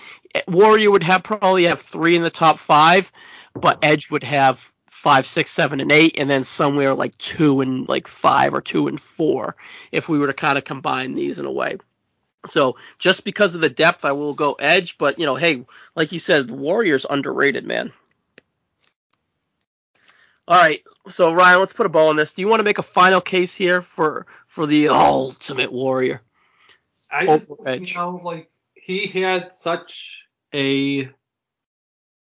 [0.49, 3.12] Warrior would have probably have three in the top five,
[3.55, 4.70] but Edge would have
[5.01, 8.87] five, six, seven, and eight, and then somewhere like two and like five or two
[8.87, 9.57] and four
[9.91, 11.79] if we were to kind of combine these in a way.
[12.47, 15.65] So just because of the depth, I will go Edge, but you know, hey,
[15.97, 17.93] like you said, Warriors underrated, man.
[20.47, 22.35] All right, so Ryan, let's put a bow on this.
[22.35, 26.21] Do you want to make a final case here for for the Ultimate Warrior?
[27.11, 31.11] I just, you know, like he had such a, you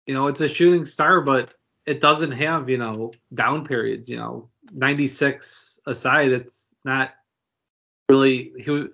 [0.09, 1.53] know, it's a shooting star, but
[1.86, 7.12] it doesn't have, you know, down periods, you know, 96 aside, it's not
[8.09, 8.86] really he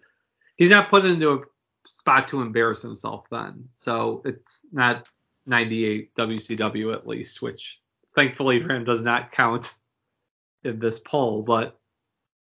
[0.56, 1.40] he's not put into a
[1.86, 3.68] spot to embarrass himself then.
[3.74, 5.06] So it's not
[5.46, 7.80] 98 WCW at least, which
[8.14, 9.74] thankfully for him does not count
[10.64, 11.78] in this poll, but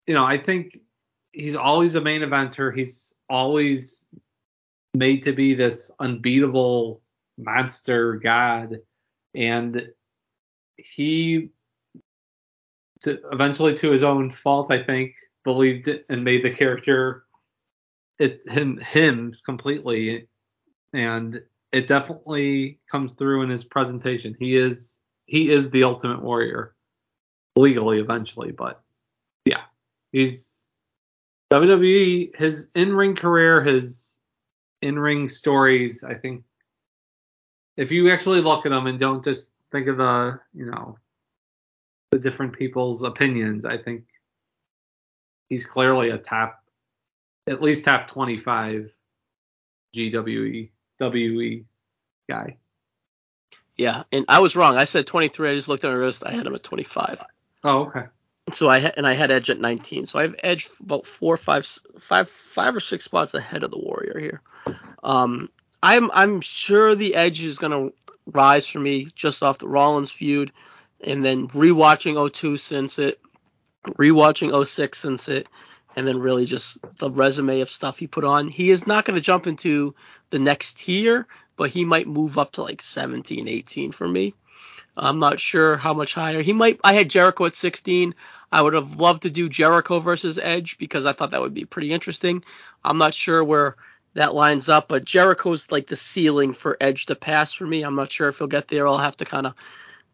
[0.07, 0.81] you know, I think
[1.33, 2.75] he's always a main eventer.
[2.75, 4.07] He's always
[4.95, 7.01] made to be this unbeatable
[7.39, 8.81] monster god
[9.35, 9.89] and
[10.95, 11.51] he
[13.01, 17.25] to, eventually to his own fault i think believed it and made the character
[18.21, 20.29] it him him completely.
[20.93, 21.43] And
[21.73, 24.37] it definitely comes through in his presentation.
[24.39, 26.75] He is he is the ultimate warrior
[27.57, 28.83] legally eventually but
[29.45, 29.63] yeah.
[30.13, 30.69] He's
[31.53, 34.19] WWE, his in-ring career, his
[34.83, 36.45] in-ring stories, I think
[37.77, 40.99] if you actually look at them and don't just think of the, you know,
[42.11, 44.05] the different people's opinions, I think
[45.49, 46.63] he's clearly a top,
[47.49, 48.91] at least top 25
[49.95, 50.71] GWE,
[51.01, 51.65] WE
[52.29, 52.57] guy.
[53.77, 54.77] Yeah, and I was wrong.
[54.77, 55.51] I said 23.
[55.51, 56.23] I just looked at my wrist.
[56.25, 57.25] I had him at 25.
[57.65, 58.05] Oh, okay.
[58.53, 60.07] So I and I had Edge at 19.
[60.07, 61.67] So I have Edge about four, five,
[61.99, 64.43] five, five or six spots ahead of the Warrior here.
[65.03, 65.49] Um,
[65.83, 67.91] I'm I'm sure the Edge is gonna
[68.27, 70.53] rise for me just off the Rollins feud,
[71.03, 73.21] and then rewatching 02 since it,
[73.85, 75.49] rewatching 06 since it,
[75.97, 78.49] and then really just the resume of stuff he put on.
[78.49, 79.95] He is not gonna jump into
[80.31, 81.27] the next tier,
[81.57, 84.35] but he might move up to like 17, 18 for me.
[84.97, 86.43] I'm not sure how much higher.
[86.43, 86.81] He might.
[86.85, 88.15] I had Jericho at 16.
[88.53, 91.65] I would have loved to do Jericho versus Edge because I thought that would be
[91.65, 92.45] pretty interesting.
[92.85, 93.77] I'm not sure where
[94.15, 97.83] that lines up, but Jericho's like the ceiling for Edge to pass for me.
[97.83, 98.87] I'm not sure if he'll get there.
[98.87, 99.55] I'll have to kind of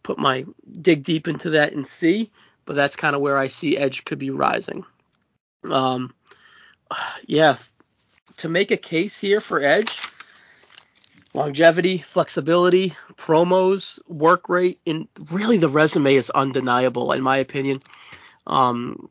[0.03, 0.45] put my
[0.81, 2.31] dig deep into that and see.
[2.67, 4.85] But that's kind of where I see Edge could be rising.
[5.65, 6.13] Um,
[7.27, 7.57] yeah,
[8.39, 9.99] to make a case here for Edge,
[11.33, 17.81] longevity, flexibility, promos, work rate, and really the resume is undeniable in my opinion.
[18.47, 19.09] Um,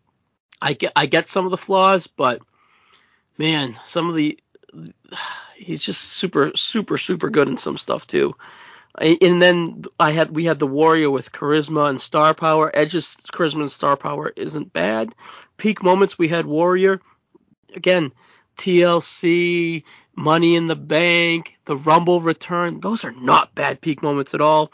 [0.62, 2.41] I get I get some of the flaws, but
[3.38, 4.40] man, some of the
[5.56, 8.35] he's just super super super good in some stuff too.
[8.97, 12.72] And then I had we had the Warrior with charisma and star power.
[12.73, 15.14] Edge's charisma and star power isn't bad.
[15.57, 17.02] Peak moments we had Warrior.
[17.76, 18.14] Again,
[18.57, 19.84] TLC,
[20.15, 22.80] Money in the Bank, the Rumble return.
[22.80, 24.72] Those are not bad peak moments at all.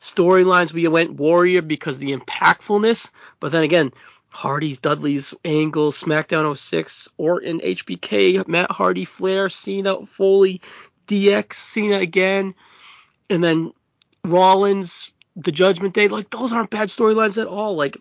[0.00, 3.10] Storylines we went Warrior because the impactfulness,
[3.40, 3.92] but then again,
[4.32, 10.62] Hardy's, Dudley's, Angle, SmackDown 06, Orton, HBK, Matt Hardy, Flair, Cena, Foley,
[11.06, 12.54] DX, Cena again,
[13.28, 13.72] and then
[14.24, 16.08] Rollins, the Judgment Day.
[16.08, 17.76] Like those aren't bad storylines at all.
[17.76, 17.98] Like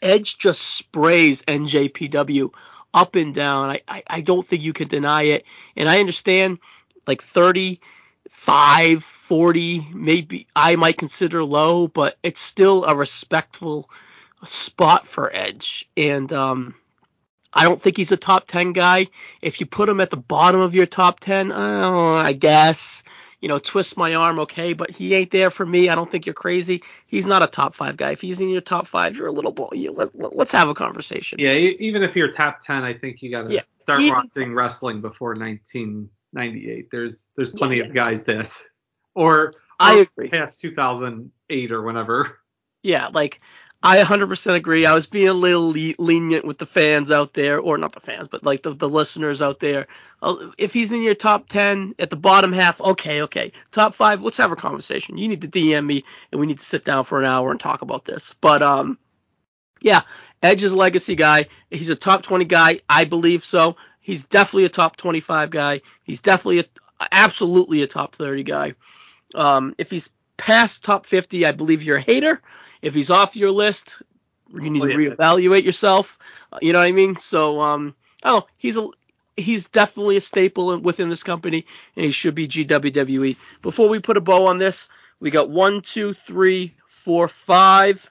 [0.00, 2.50] Edge just sprays NJPW
[2.94, 3.70] up and down.
[3.70, 5.44] I, I, I don't think you can deny it.
[5.76, 6.58] And I understand
[7.06, 13.90] like 35, 40, maybe I might consider low, but it's still a respectful
[14.44, 15.88] spot for Edge.
[15.96, 16.74] And um,
[17.52, 19.08] I don't think he's a top 10 guy.
[19.42, 23.02] If you put him at the bottom of your top 10, oh, I guess
[23.40, 25.88] you know, twist my arm, okay, but he ain't there for me.
[25.88, 26.82] I don't think you're crazy.
[27.06, 28.10] He's not a top five guy.
[28.10, 29.68] If he's in your top five, you're a little boy.
[29.74, 31.38] You, let, us have a conversation.
[31.38, 35.00] Yeah, even if you're top ten, I think you got to yeah, start watching wrestling
[35.00, 36.90] before 1998.
[36.90, 37.88] There's there's plenty yeah, yeah.
[37.88, 38.50] of guys that,
[39.14, 42.38] or, or I agree past 2008 or whenever.
[42.82, 43.40] Yeah, like
[43.82, 44.86] I 100% agree.
[44.86, 48.00] I was being a little le- lenient with the fans out there, or not the
[48.00, 49.86] fans, but like the, the listeners out there.
[50.20, 53.52] Uh, if he's in your top 10 at the bottom half, okay, okay.
[53.70, 55.16] Top five, let's have a conversation.
[55.16, 57.60] You need to DM me, and we need to sit down for an hour and
[57.60, 58.34] talk about this.
[58.40, 58.98] But um,
[59.80, 60.02] yeah,
[60.42, 61.46] Edge is a legacy guy.
[61.70, 62.80] He's a top 20 guy.
[62.88, 63.76] I believe so.
[64.00, 65.82] He's definitely a top 25 guy.
[66.02, 66.64] He's definitely a,
[67.12, 68.74] absolutely a top 30 guy.
[69.36, 72.40] Um, if he's past top 50, I believe you're a hater.
[72.82, 74.02] If he's off your list,
[74.52, 76.18] you need to reevaluate yourself.
[76.60, 77.16] You know what I mean?
[77.16, 77.94] So, um,
[78.24, 78.88] oh, he's a
[79.36, 83.36] he's definitely a staple within this company, and he should be GWWE.
[83.62, 84.88] Before we put a bow on this,
[85.20, 88.10] we got one, two, three, four, five,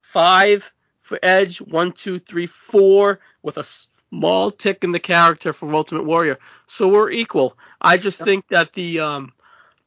[0.00, 0.70] five
[1.00, 6.04] for Edge, one, two, three, four, with a small tick in the character for Ultimate
[6.04, 6.38] Warrior.
[6.66, 7.56] So we're equal.
[7.80, 9.32] I just think that the um,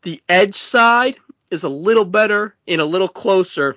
[0.04, 1.18] the Edge side
[1.50, 3.76] is a little better and a little closer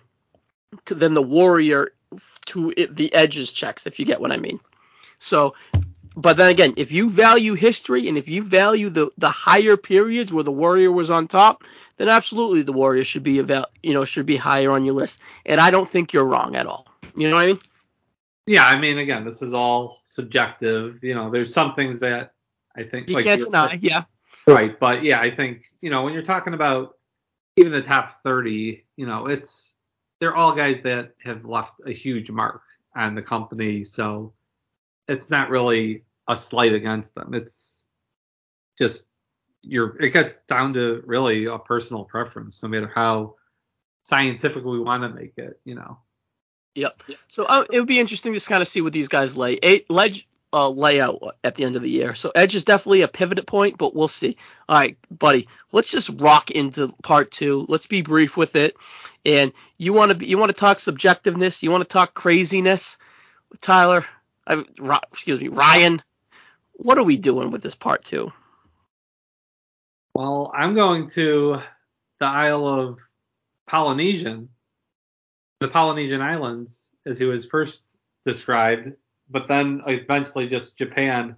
[0.87, 1.93] to than the Warrior
[2.47, 4.61] to it, the Edge's checks, if you get what I mean.
[5.19, 5.55] So,
[6.17, 10.33] but then again, if you value history and if you value the the higher periods
[10.33, 11.65] where the Warrior was on top,
[11.97, 15.21] then absolutely the Warrior should be about you know should be higher on your list.
[15.47, 16.87] And I don't think you're wrong at all.
[17.17, 17.61] You know what I mean?
[18.47, 21.03] Yeah, I mean, again, this is all subjective.
[21.03, 22.35] You know, there's some things that
[22.77, 23.79] I think you like can't deny.
[23.81, 24.05] Yeah.
[24.47, 26.99] Right, but yeah, I think you know when you're talking about
[27.57, 29.74] even the top 30, you know, it's
[30.21, 32.63] they're all guys that have left a huge mark
[32.95, 34.33] on the company, so
[35.09, 37.35] it's not really a slight against them.
[37.35, 37.87] It's
[38.79, 39.07] just
[39.63, 43.35] you're it gets down to really a personal preference, no matter how
[44.03, 45.99] scientific we want to make it, you know.
[46.75, 47.03] Yep.
[47.29, 49.55] So uh, it would be interesting to kind of see what these guys lay.
[49.63, 52.15] Eight, ledge, uh, layout at the end of the year.
[52.15, 54.37] So Edge is definitely a pivot point, but we'll see.
[54.69, 57.67] All right, buddy, let's just rock into part two.
[57.69, 58.77] Let's be brief with it.
[59.27, 62.99] And you want to you want to talk subjectiveness, you want to talk craziness,
[63.61, 64.07] Tyler.
[64.47, 64.63] I,
[65.11, 66.01] excuse me, Ryan.
[66.75, 68.33] What are we doing with this part two?
[70.15, 71.61] Well, I'm going to
[72.21, 73.01] the Isle of
[73.67, 74.51] Polynesian,
[75.59, 78.93] the Polynesian Islands, as he was first described
[79.31, 81.37] but then eventually just Japan,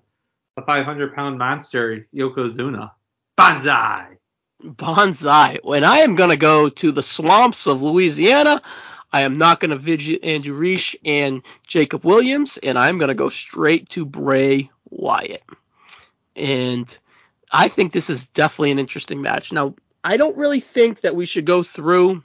[0.56, 2.92] the 500 pound monster Yokozuna.
[3.36, 4.16] Banzai.
[4.62, 5.58] Banzai.
[5.62, 8.62] When I am going to go to the swamps of Louisiana,
[9.12, 13.14] I am not going to visit Andrew Reich and Jacob Williams, and I'm going to
[13.14, 15.42] go straight to Bray Wyatt.
[16.34, 16.98] And
[17.52, 19.52] I think this is definitely an interesting match.
[19.52, 22.22] Now, I don't really think that we should go through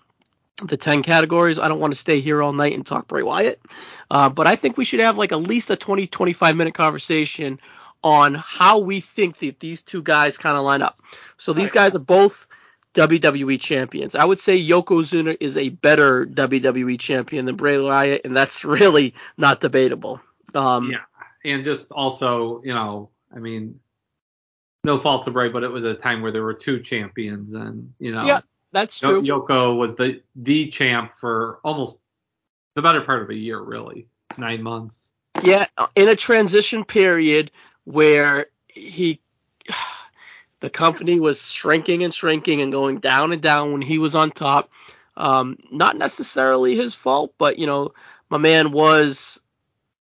[0.67, 1.59] the 10 categories.
[1.59, 3.61] I don't want to stay here all night and talk Bray Wyatt.
[4.09, 7.59] Uh, but I think we should have like at least a 20, 25 minute conversation
[8.03, 10.99] on how we think that these two guys kind of line up.
[11.37, 12.47] So these guys are both
[12.93, 14.15] WWE champions.
[14.15, 19.13] I would say Yokozuna is a better WWE champion than Bray Wyatt, and that's really
[19.37, 20.21] not debatable.
[20.53, 21.03] Um, yeah,
[21.45, 23.79] and just also, you know, I mean,
[24.83, 27.93] no fault to Bray, but it was a time where there were two champions, and
[27.99, 29.21] you know, yeah, that's true.
[29.21, 31.99] Yoko was the the champ for almost
[32.75, 34.07] the better part of a year, really,
[34.37, 35.11] nine months.
[35.43, 37.51] Yeah, in a transition period
[37.83, 39.19] where he,
[40.59, 44.31] the company was shrinking and shrinking and going down and down when he was on
[44.31, 44.69] top.
[45.17, 47.93] Um, not necessarily his fault, but you know,
[48.29, 49.41] my man was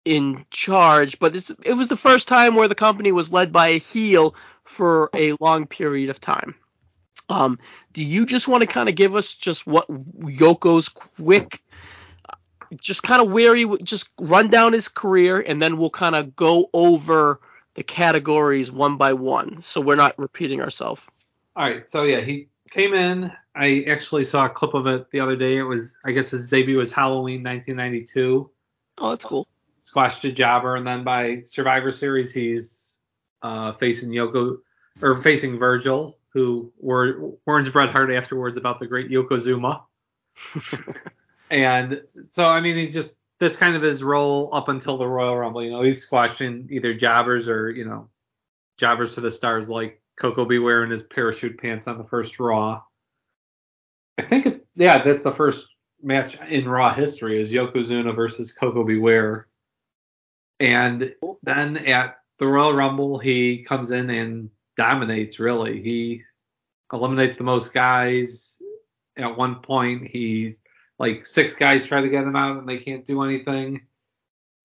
[0.04, 1.18] in charge.
[1.18, 1.34] But
[1.64, 5.32] it was the first time where the company was led by a heel for a
[5.40, 6.54] long period of time.
[7.30, 7.60] Um,
[7.92, 11.62] do you just want to kind of give us just what Yoko's quick,
[12.74, 16.34] just kind of where he just run down his career, and then we'll kind of
[16.34, 17.40] go over
[17.74, 21.02] the categories one by one, so we're not repeating ourselves.
[21.54, 21.88] All right.
[21.88, 23.32] So yeah, he came in.
[23.54, 25.56] I actually saw a clip of it the other day.
[25.56, 28.50] It was, I guess, his debut was Halloween 1992.
[28.98, 29.46] Oh, that's cool.
[29.84, 32.98] Squashed a jobber, and then by Survivor Series, he's
[33.42, 34.58] uh, facing Yoko
[35.00, 39.82] or facing Virgil who were, warns Bret Hart afterwards about the great Yokozuna.
[41.50, 45.36] and so, I mean, he's just that's kind of his role up until the Royal
[45.36, 45.64] Rumble.
[45.64, 48.08] You know, he's squashing either jobbers or you know,
[48.76, 50.58] jobbers to the stars like Koko B.
[50.58, 52.82] wearing his parachute pants on the first Raw.
[54.18, 55.68] I think, it, yeah, that's the first
[56.02, 58.98] match in Raw history is Yokozuna versus Koko B.
[58.98, 59.48] Ware.
[60.60, 64.50] And then at the Royal Rumble, he comes in and
[64.80, 65.82] dominates really.
[65.82, 66.22] He
[66.90, 68.56] eliminates the most guys.
[69.18, 70.62] At one point, he's
[70.98, 73.82] like six guys try to get him out and they can't do anything.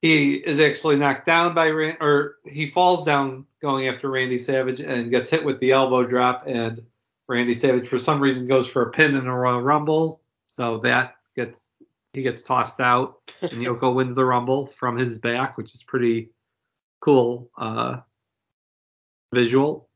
[0.02, 4.80] He is actually knocked down by Rand, or he falls down going after Randy Savage
[4.80, 6.44] and gets hit with the elbow drop.
[6.48, 6.82] And
[7.28, 10.22] Randy Savage, for some reason, goes for a pin in a Royal Rumble.
[10.46, 11.84] So that gets
[12.14, 16.30] he gets tossed out, and Yoko wins the Rumble from his back, which is pretty
[17.02, 17.98] cool uh,
[19.34, 19.90] visual.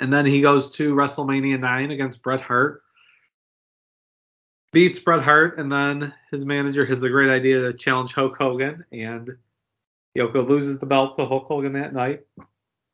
[0.00, 2.82] And then he goes to WrestleMania 9 against Bret Hart.
[4.70, 8.84] Beats Bret Hart, and then his manager has the great idea to challenge Hulk Hogan,
[8.92, 9.36] and
[10.16, 12.20] Yoko loses the belt to Hulk Hogan that night.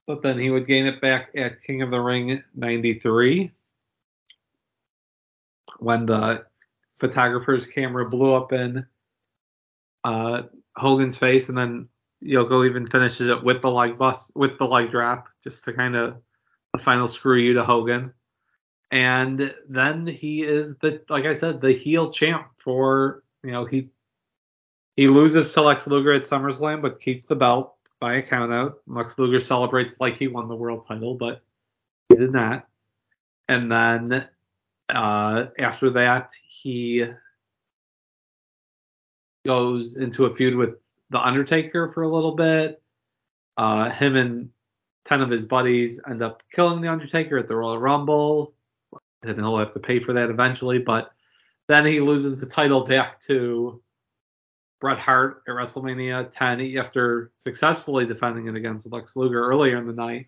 [0.06, 3.50] But then he would gain it back at King of the Ring 93
[5.78, 6.44] when the
[6.98, 8.86] photographer's camera blew up in
[10.04, 10.42] uh,
[10.76, 11.88] Hogan's face, and then
[12.22, 15.96] Yoko even finishes it with the leg bust with the leg drop, just to kind
[15.96, 16.16] of
[16.74, 18.12] the final screw you to Hogan.
[18.90, 23.88] And then he is the like I said, the heel champ for you know he
[24.96, 28.74] he loses to Lex Luger at SummerSlam, but keeps the belt by a countout.
[28.86, 31.42] Lex Luger celebrates like he won the world title, but
[32.08, 32.66] he did not.
[33.48, 34.28] And then
[34.88, 37.06] uh, after that, he
[39.46, 40.76] goes into a feud with
[41.10, 42.80] The Undertaker for a little bit.
[43.56, 44.50] Uh, him and
[45.04, 48.54] 10 of his buddies end up killing The Undertaker at the Royal Rumble.
[49.22, 50.78] And he'll have to pay for that eventually.
[50.78, 51.10] But
[51.68, 53.82] then he loses the title back to
[54.80, 59.92] Bret Hart at WrestleMania 10 after successfully defending it against Lex Luger earlier in the
[59.92, 60.26] night.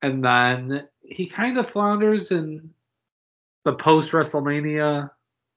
[0.00, 2.70] And then he kind of flounders in
[3.64, 5.10] the post WrestleMania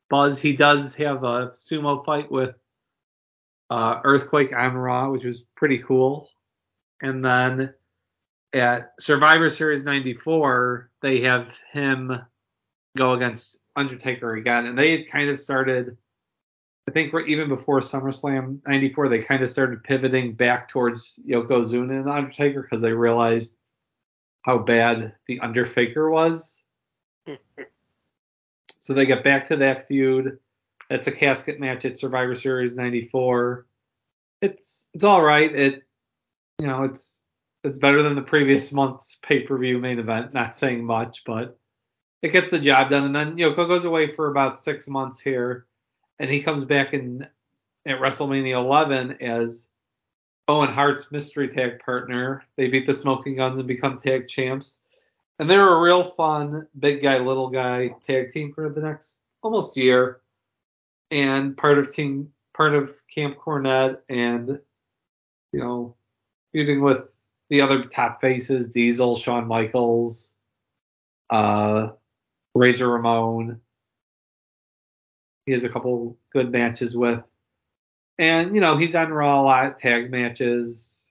[0.10, 0.40] buzz.
[0.40, 2.56] He does have a sumo fight with
[3.70, 6.30] uh, Earthquake on Raw, which was pretty cool.
[7.02, 7.74] And then
[8.54, 12.22] at Survivor Series 94, they have him
[12.98, 14.66] go against Undertaker again.
[14.66, 15.98] And they had kind of started,
[16.88, 22.10] I think even before SummerSlam 94, they kind of started pivoting back towards Yokozuna and
[22.10, 23.56] Undertaker because they realized
[24.42, 26.64] how bad the Undertaker was.
[28.82, 30.40] So they get back to that feud.
[30.90, 33.68] It's a casket match at Survivor Series 94.
[34.42, 35.56] It's it's all right.
[35.56, 35.84] It
[36.58, 37.21] you know, it's
[37.64, 40.34] it's better than the previous month's pay-per-view main event.
[40.34, 41.58] Not saying much, but
[42.22, 43.06] it gets the job done.
[43.06, 45.66] And then Yoko goes away for about six months here,
[46.20, 47.28] and he comes back in
[47.86, 49.70] at WrestleMania 11 as
[50.48, 52.44] Owen Hart's mystery tag partner.
[52.58, 54.80] They beat the Smoking Guns and become tag champs.
[55.40, 59.22] And they were a real fun big guy, little guy tag team for the next
[59.42, 60.22] almost year.
[61.10, 64.60] And part of team, part of Camp Cornette, and
[65.52, 65.96] you know,
[66.52, 67.14] feuding with
[67.52, 70.34] the other top faces, Diesel, Shawn Michaels,
[71.30, 71.90] uh,
[72.56, 73.60] Razor Ramon.
[75.46, 77.22] He has a couple good matches with.
[78.18, 81.04] And, you know, he's on Raw a lot, tag matches.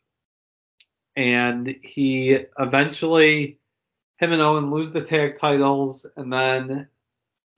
[1.15, 3.59] And he eventually
[4.17, 6.89] him and Owen lose the tag titles, and then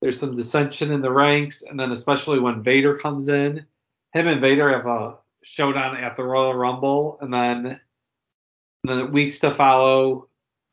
[0.00, 3.66] there's some dissension in the ranks, and then especially when Vader comes in,
[4.12, 7.80] him and Vader have a showdown at the Royal Rumble, and then
[8.84, 10.28] the weeks to follow,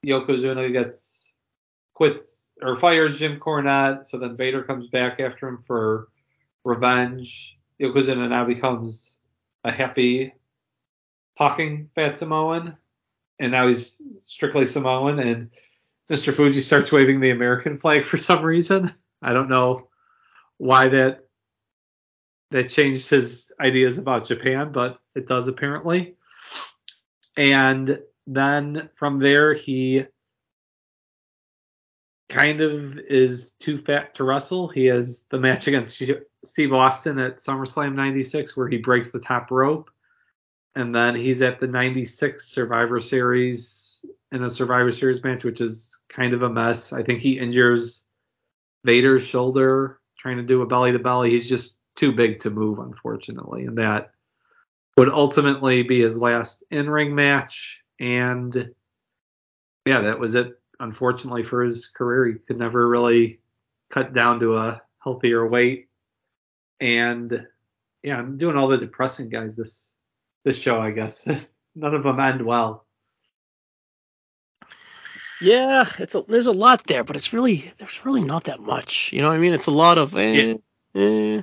[0.06, 1.34] Yokozuna gets
[1.94, 6.10] quits or fires Jim Cornette, so then Vader comes back after him for
[6.64, 7.58] revenge.
[7.80, 9.18] Yokozuna now becomes
[9.64, 10.34] a happy
[11.38, 12.76] talking Fat Samoan,
[13.40, 15.50] and now he's strictly Samoan, and
[16.10, 16.34] Mr.
[16.34, 18.94] Fuji starts waving the American flag for some reason.
[19.22, 19.88] I don't know
[20.58, 21.26] why that
[22.52, 26.16] that changed his ideas about Japan, but it does apparently.
[27.38, 30.06] And then from there he
[32.30, 34.68] kind of is too fat to wrestle.
[34.68, 36.02] He has the match against
[36.44, 39.90] Steve Austin at SummerSlam 96 where he breaks the top rope.
[40.76, 46.00] And then he's at the 96 Survivor Series in a Survivor Series match, which is
[46.08, 46.94] kind of a mess.
[46.94, 48.06] I think he injures
[48.86, 51.32] Vader's shoulder trying to do a belly to belly.
[51.32, 54.12] He's just too big to move, unfortunately, and that
[55.00, 57.80] would ultimately be his last in ring match.
[58.02, 58.74] And
[59.86, 60.60] yeah, that was it.
[60.78, 63.40] Unfortunately for his career, he could never really
[63.90, 65.88] cut down to a healthier weight.
[66.82, 67.48] And
[68.04, 69.96] yeah, I'm doing all the depressing guys this
[70.44, 71.26] this show, I guess.
[71.76, 72.86] None of them end well.
[75.40, 79.14] Yeah, it's a, there's a lot there, but it's really there's really not that much.
[79.14, 79.54] You know what I mean?
[79.54, 80.58] It's a lot of eh,
[80.94, 81.02] yeah.
[81.02, 81.42] eh,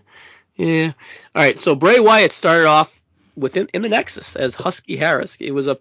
[0.56, 0.92] yeah.
[1.34, 2.96] All right, so Bray Wyatt started off
[3.36, 5.36] within in the Nexus as Husky Harris.
[5.38, 5.78] It was a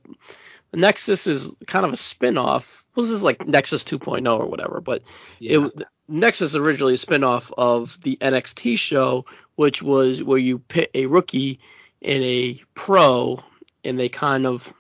[0.72, 2.84] the Nexus is kind of a spin-off.
[2.96, 5.04] This is like Nexus 2.0 or whatever, but
[5.40, 5.66] yeah.
[5.66, 5.74] it
[6.08, 9.26] Nexus originally a spin-off of the NXT show,
[9.56, 11.60] which was where you pit a rookie
[12.02, 13.44] and a pro,
[13.84, 14.72] and they kind of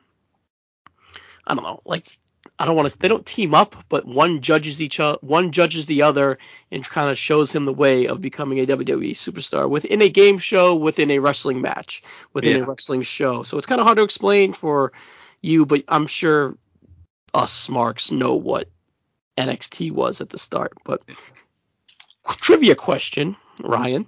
[1.47, 2.17] I don't know, like
[2.57, 5.85] I don't want to they don't team up, but one judges each other, one judges
[5.87, 6.37] the other
[6.71, 10.37] and kind of shows him the way of becoming a WWE superstar within a game
[10.37, 12.01] show, within a wrestling match,
[12.33, 12.63] within Yeah.
[12.63, 13.43] a wrestling show.
[13.43, 14.93] So it's kind of hard to explain for
[15.41, 16.57] you, but I'm sure
[17.33, 18.69] us smarks know what
[19.37, 20.73] NXT was at the start.
[20.85, 21.01] But
[22.27, 23.71] trivia question, mm-hmm.
[23.71, 24.05] Ryan.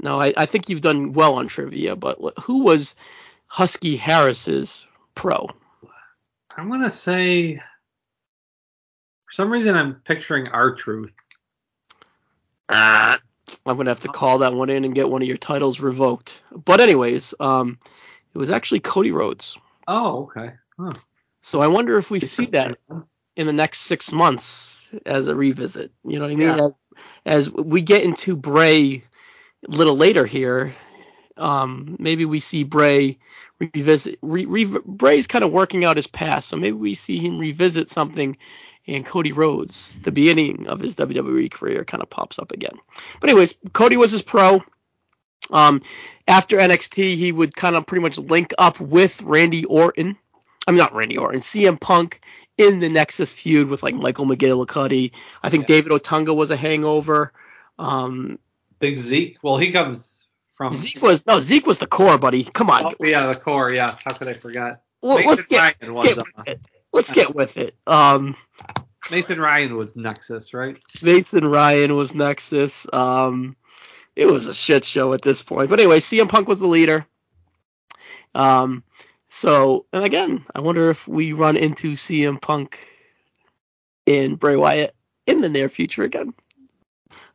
[0.00, 2.94] No, I, I think you've done well on trivia, but who was
[3.48, 4.86] Husky Harris's
[5.16, 5.48] pro?
[6.58, 11.14] I'm gonna say for some reason I'm picturing R-Truth.
[12.68, 13.20] Ah,
[13.64, 16.40] I'm gonna have to call that one in and get one of your titles revoked.
[16.50, 17.78] But anyways, um,
[18.34, 19.56] it was actually Cody Rhodes.
[19.86, 20.54] Oh, okay.
[20.76, 20.94] Huh.
[21.42, 22.76] So I wonder if we see that
[23.36, 25.92] in the next six months as a revisit.
[26.04, 26.58] You know what I mean?
[26.58, 26.68] Yeah.
[27.24, 29.04] As, as we get into Bray
[29.64, 30.74] a little later here,
[31.38, 33.18] um, maybe we see Bray
[33.58, 34.18] revisit.
[34.22, 37.88] Re, re, Bray's kind of working out his past, so maybe we see him revisit
[37.88, 38.36] something.
[38.86, 42.78] And Cody Rhodes, the beginning of his WWE career, kind of pops up again.
[43.20, 44.62] But anyways, Cody was his pro.
[45.50, 45.82] Um,
[46.26, 50.16] after NXT, he would kind of pretty much link up with Randy Orton.
[50.66, 52.20] I mean, not Randy Orton, CM Punk
[52.56, 55.12] in the Nexus feud with like Michael McGillicutty.
[55.42, 55.76] I think Yeah.
[55.76, 57.32] David Otunga was a hangover.
[57.78, 58.38] Um,
[58.78, 59.38] Big Zeke.
[59.42, 60.17] Well, he comes
[60.58, 60.74] from.
[60.74, 62.44] Zeke was no Zeke was the core, buddy.
[62.44, 63.72] Come on, Oh, yeah, the core.
[63.72, 63.96] Yeah.
[64.04, 64.82] How could I forget?
[65.00, 66.08] Well, let's get, Ryan was.
[66.08, 66.60] get Uh, with it.
[66.92, 67.74] Let's get with it.
[67.86, 68.36] Um,
[69.10, 70.76] Mason Ryan was Nexus, right?
[71.02, 72.86] Mason Ryan was Nexus.
[72.92, 73.56] Um,
[74.16, 75.70] it was a shit show at this point.
[75.70, 77.06] But anyway, CM Punk was the leader.
[78.34, 78.82] Um,
[79.30, 82.84] so and again, I wonder if we run into CM Punk
[84.04, 84.94] in Bray Wyatt
[85.26, 86.34] in the near future again.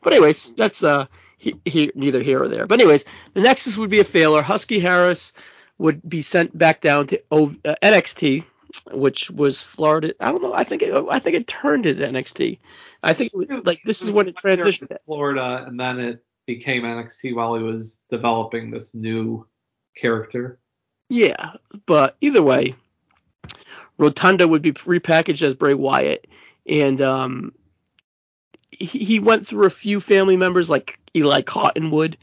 [0.02, 1.06] But anyways, that's uh
[1.44, 2.66] he, he, neither here or there.
[2.66, 3.04] But anyways,
[3.34, 4.42] the Nexus would be a failure.
[4.42, 5.34] Husky Harris
[5.78, 8.46] would be sent back down to o, uh, NXT,
[8.92, 10.14] which was Florida.
[10.22, 10.54] I don't know.
[10.54, 12.60] I think it, I think it turned into NXT.
[13.04, 14.88] I think it was, like this is when it transitioned.
[14.88, 19.46] to Florida, and then it became NXT while he was developing this new
[19.98, 20.60] character.
[21.10, 21.52] Yeah,
[21.86, 22.76] but either way,
[23.98, 26.26] Rotunda would be repackaged as Bray Wyatt,
[26.66, 27.54] and um,
[28.86, 32.18] he, went through a few family members like Eli Cottonwood,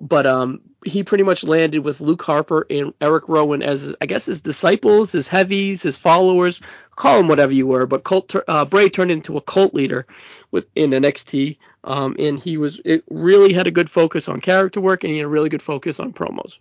[0.00, 4.26] but um, he pretty much landed with Luke Harper and Eric Rowan as I guess
[4.26, 6.60] his disciples, his heavies, his followers,
[6.96, 7.86] call them whatever you were.
[7.86, 10.06] But cult, uh, Bray turned into a cult leader
[10.50, 15.04] within NXT, um, and he was it really had a good focus on character work
[15.04, 16.58] and he had a really good focus on promos,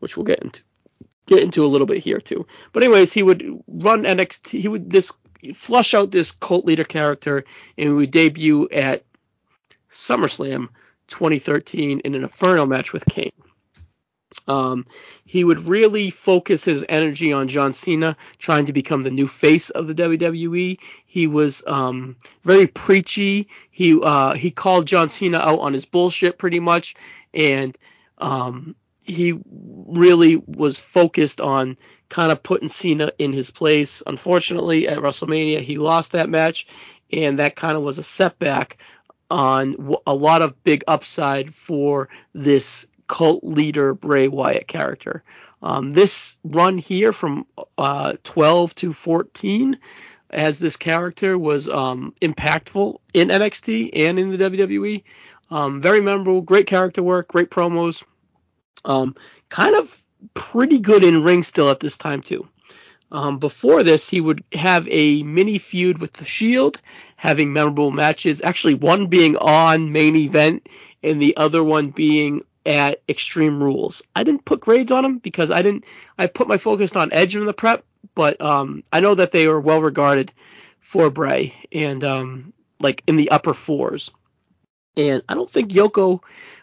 [0.00, 0.62] which we'll get into
[1.26, 2.46] get into a little bit here too.
[2.72, 4.60] But anyways, he would run NXT.
[4.60, 5.12] He would this
[5.54, 7.44] flush out this cult leader character,
[7.76, 9.04] and we debut at
[9.90, 10.68] SummerSlam
[11.08, 13.32] 2013 in an Inferno match with Kane.
[14.48, 14.86] Um,
[15.24, 19.70] he would really focus his energy on John Cena, trying to become the new face
[19.70, 20.78] of the WWE.
[21.06, 23.48] He was um, very preachy.
[23.70, 26.94] He uh, he called John Cena out on his bullshit pretty much,
[27.34, 27.76] and
[28.18, 31.76] um, he really was focused on
[32.08, 34.02] kind of putting Cena in his place.
[34.06, 36.66] Unfortunately, at WrestleMania, he lost that match,
[37.12, 38.78] and that kind of was a setback
[39.30, 45.22] on a lot of big upside for this cult leader Bray Wyatt character.
[45.62, 47.46] Um, this run here from
[47.78, 49.78] uh, 12 to 14
[50.28, 55.04] as this character was um, impactful in NXT and in the WWE.
[55.50, 58.02] Um, very memorable, great character work, great promos.
[58.84, 59.14] Um,
[59.48, 60.04] kind of
[60.34, 62.48] pretty good in ring still at this time too.
[63.10, 66.80] Um, before this, he would have a mini feud with the Shield,
[67.16, 68.40] having memorable matches.
[68.40, 70.66] Actually, one being on main event
[71.02, 74.02] and the other one being at Extreme Rules.
[74.16, 75.84] I didn't put grades on them because I didn't.
[76.16, 77.84] I put my focus on Edge in the prep,
[78.14, 80.32] but um, I know that they are well regarded
[80.80, 84.10] for Bray and um, like in the upper fours.
[84.96, 86.20] And I don't think Yoko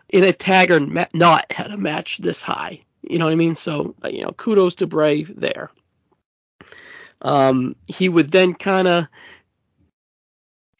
[0.09, 0.79] in a tag or
[1.13, 2.81] not had a match this high.
[3.01, 3.55] You know what I mean?
[3.55, 5.71] So uh, you know, kudos to Bray there.
[7.21, 9.07] Um, he would then kind of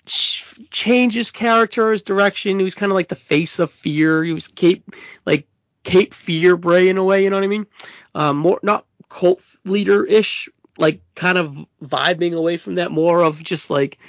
[0.05, 2.59] ch- change his character, his direction.
[2.59, 4.23] He was kind of like the face of fear.
[4.23, 4.95] He was Cape
[5.25, 5.47] like
[5.83, 7.23] Cape Fear Bray in a way.
[7.23, 7.67] You know what I mean?
[8.15, 12.91] Um, more not cult leader ish, like kind of vibing away from that.
[12.91, 13.99] More of just like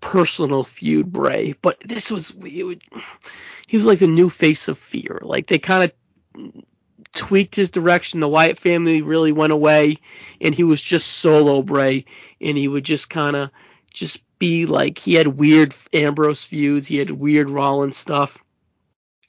[0.00, 1.54] personal feud Bray.
[1.60, 2.82] But this was would,
[3.68, 5.20] he was like the new face of fear.
[5.22, 5.92] Like they kind
[6.36, 6.52] of
[7.12, 8.20] tweaked his direction.
[8.20, 9.98] The Wyatt family really went away,
[10.40, 12.04] and he was just solo Bray,
[12.40, 13.50] and he would just kind of
[13.92, 18.38] just be like he had weird Ambrose feuds, he had weird Rollins stuff.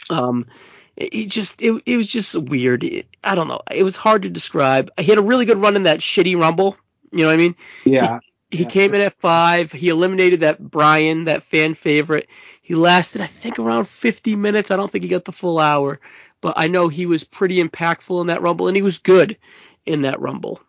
[0.09, 0.47] Um,
[0.95, 2.83] it, just it, it was just weird.
[2.83, 3.61] It, I don't know.
[3.69, 4.89] It was hard to describe.
[4.97, 6.77] He had a really good run in that shitty Rumble.
[7.11, 7.55] You know what I mean?
[7.85, 8.19] Yeah.
[8.51, 8.69] He Yeah.
[8.69, 9.71] came in at five.
[9.71, 12.27] He eliminated that Bryan, that fan favorite.
[12.61, 14.71] He lasted, I think, around 50 minutes.
[14.71, 15.99] I don't think he got the full hour,
[16.41, 19.37] but I know he was pretty impactful in that Rumble, and he was good
[19.85, 20.59] in that Rumble.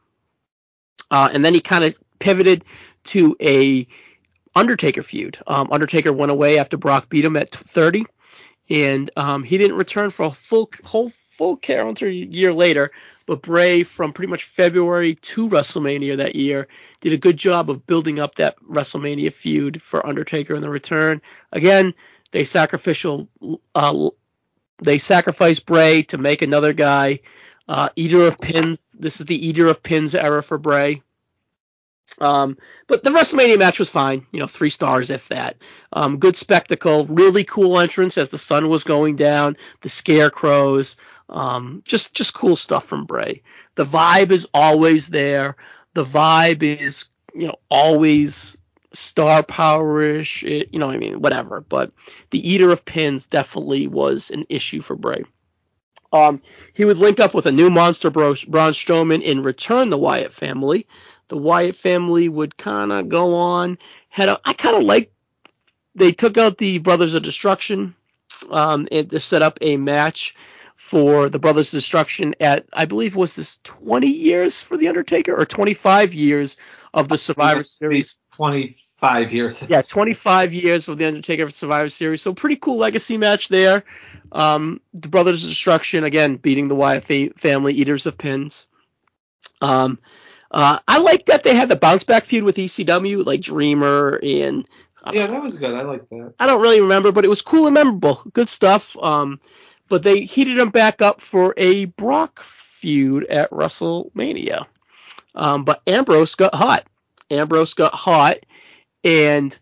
[1.11, 2.65] Uh, and then he kind of pivoted
[3.05, 3.87] to a
[4.55, 5.39] Undertaker feud.
[5.47, 8.05] Um, Undertaker went away after Brock beat him at 30,
[8.71, 12.93] and um, he didn't return for a full whole full calendar year later.
[13.33, 16.69] But Bray, from pretty much February to WrestleMania that year,
[17.01, 21.23] did a good job of building up that WrestleMania feud for Undertaker in the return.
[21.51, 21.95] Again,
[22.31, 23.31] they sacrificial
[23.75, 24.11] uh,
[24.83, 27.21] they sacrificed Bray to make another guy
[27.67, 28.95] uh, eater of pins.
[29.01, 31.01] This is the eater of pins era for Bray.
[32.19, 35.57] Um, but the WrestleMania match was fine, you know, three stars if that.
[35.91, 40.97] Um, good spectacle, really cool entrance as the sun was going down, the scarecrows,
[41.33, 43.43] um, just just cool stuff from Bray.
[43.75, 45.57] The vibe is always there.
[45.95, 48.61] The vibe is, you know, always
[48.93, 51.61] star powerish, it, you know, I mean, whatever.
[51.63, 51.93] But
[52.31, 55.25] the eater of pins definitely was an issue for Bray.
[56.13, 56.43] Um,
[56.75, 60.35] he would link up with a new monster, Bro- Braun Strowman, and return the Wyatt
[60.35, 60.87] family.
[61.29, 63.79] The Wyatt family would kind of go on.
[64.11, 65.11] Had a, I kind of like
[65.95, 67.95] they took out the Brothers of Destruction
[68.51, 70.35] um, and to set up a match
[70.93, 75.35] for the Brothers of Destruction at I believe was this 20 years for the Undertaker
[75.35, 76.59] or 25 years
[76.93, 78.19] of the Survivor Series.
[78.35, 79.67] 25 years.
[79.71, 82.21] Yeah, 25 years of the Undertaker Survivor Series.
[82.21, 83.85] So pretty cool legacy match there.
[84.33, 88.67] Um, the Brothers of Destruction again beating the Wyatt fa- family, Eaters of Pins.
[89.63, 89.99] Um,
[90.51, 94.69] uh, I like that they had the bounce back feud with ECW, like Dreamer and
[95.11, 95.73] Yeah, that was good.
[95.73, 96.35] I like that.
[96.39, 98.23] I don't really remember, but it was cool and memorable.
[98.35, 98.95] Good stuff.
[99.01, 99.41] Um,
[99.89, 104.67] but they heated him back up for a Brock feud at WrestleMania.
[105.35, 106.85] Um, but Ambrose got hot.
[107.31, 108.39] Ambrose got hot,
[109.05, 109.57] and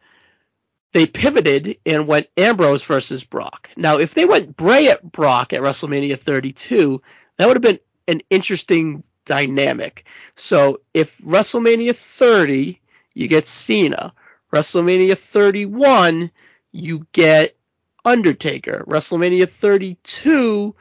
[0.92, 3.70] they pivoted and went Ambrose versus Brock.
[3.76, 7.00] Now, if they went Bray at Brock at WrestleMania 32,
[7.36, 7.78] that would have been
[8.08, 10.04] an interesting dynamic.
[10.34, 12.80] So if WrestleMania 30,
[13.14, 14.12] you get Cena.
[14.52, 16.30] WrestleMania 31,
[16.72, 17.56] you get
[18.04, 18.84] Undertaker.
[18.86, 20.74] WrestleMania 32,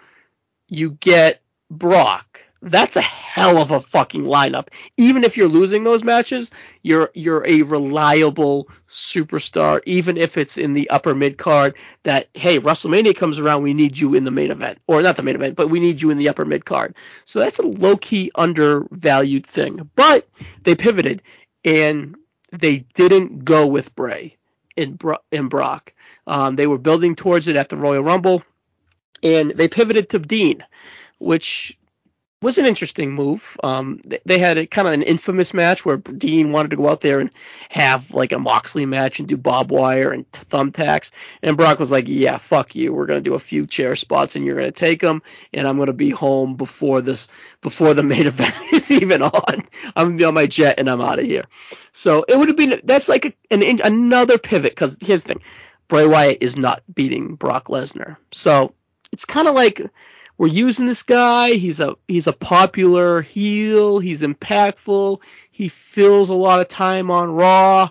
[0.69, 2.41] you get Brock.
[2.61, 4.67] That's a hell of a fucking lineup.
[4.97, 6.51] Even if you're losing those matches,
[6.83, 9.81] you're you're a reliable superstar.
[9.85, 13.97] Even if it's in the upper mid card, that hey, WrestleMania comes around, we need
[13.97, 16.17] you in the main event, or not the main event, but we need you in
[16.17, 16.95] the upper mid card.
[17.23, 19.89] So that's a low key undervalued thing.
[19.95, 20.27] But
[20.63, 21.21] they pivoted
[21.63, 22.17] and
[22.51, 24.35] they didn't go with Bray
[24.79, 25.17] in Bro-
[25.49, 25.93] Brock.
[26.27, 28.43] Um, they were building towards it at the Royal Rumble,
[29.23, 30.63] and they pivoted to Dean,
[31.19, 31.78] which
[32.41, 33.57] was an interesting move.
[33.63, 36.87] Um, they, they had a kind of an infamous match where Dean wanted to go
[36.87, 37.31] out there and
[37.69, 41.11] have like a Moxley match and do bob wire and thumbtacks,
[41.41, 42.93] and Brock was like, "Yeah, fuck you.
[42.93, 45.21] We're gonna do a few chair spots, and you're gonna take them,
[45.53, 47.27] and I'm gonna be home before this
[47.61, 49.67] before the main event is even on.
[49.95, 51.45] I'm gonna be on my jet, and I'm out of here."
[51.91, 55.43] So it would have been that's like a, an another pivot because here's the thing.
[55.89, 58.17] Bray Wyatt is not beating Brock Lesnar.
[58.31, 58.75] So
[59.11, 59.81] it's kind of like
[60.39, 61.51] we're using this guy.
[61.51, 63.99] He's a he's a popular heel.
[63.99, 65.21] He's impactful.
[65.51, 67.89] He fills a lot of time on Raw.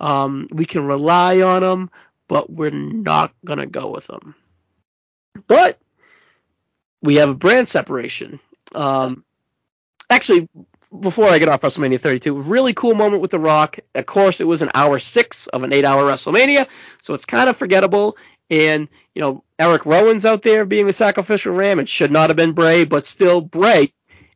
[0.00, 1.90] Um, we can rely on him,
[2.26, 4.34] but we're not gonna go with him.
[5.46, 5.78] But
[7.02, 8.40] we have a brand separation.
[8.74, 9.22] Um,
[10.08, 10.48] actually,
[10.98, 13.78] before I get off WrestleMania 32, really cool moment with The Rock.
[13.94, 16.66] Of course, it was an hour six of an eight hour WrestleMania,
[17.02, 18.16] so it's kind of forgettable.
[18.50, 21.78] And, you know, Eric Rowan's out there being the sacrificial ram.
[21.78, 23.92] It should not have been Bray, but still Bray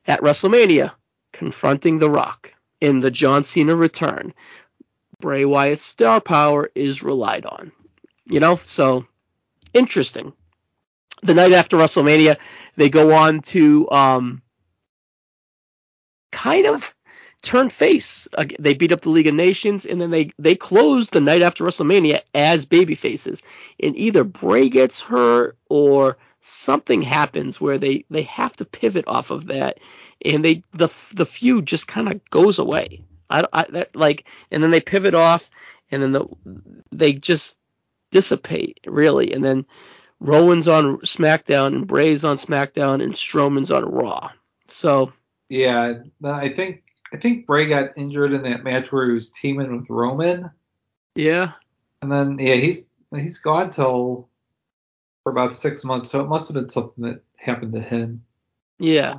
[0.06, 0.92] at WrestleMania
[1.32, 4.32] confronting The Rock in the John Cena return.
[5.20, 7.72] Bray Wyatt's star power is relied on.
[8.26, 9.06] You know, so
[9.72, 10.32] interesting.
[11.22, 12.36] The night after WrestleMania,
[12.76, 14.42] they go on to um,
[16.30, 16.93] kind of
[17.44, 18.26] turn face.
[18.58, 21.64] They beat up the League of Nations, and then they they close the night after
[21.64, 23.42] WrestleMania as baby faces.
[23.80, 29.30] And either Bray gets hurt or something happens where they they have to pivot off
[29.30, 29.78] of that,
[30.24, 33.04] and they the the feud just kind of goes away.
[33.30, 35.48] I, I that like, and then they pivot off,
[35.90, 36.26] and then the
[36.92, 37.58] they just
[38.10, 39.66] dissipate really, and then.
[40.20, 44.30] Rowan's on SmackDown and Bray's on SmackDown and Strowman's on Raw.
[44.68, 45.12] So
[45.50, 45.94] Yeah,
[46.24, 46.82] I think
[47.14, 50.50] I think Bray got injured in that match where he was teaming with Roman,
[51.14, 51.52] yeah,
[52.02, 54.28] and then yeah, he's he's gone till
[55.22, 58.24] for about six months, so it must have been something that happened to him.
[58.80, 59.18] yeah.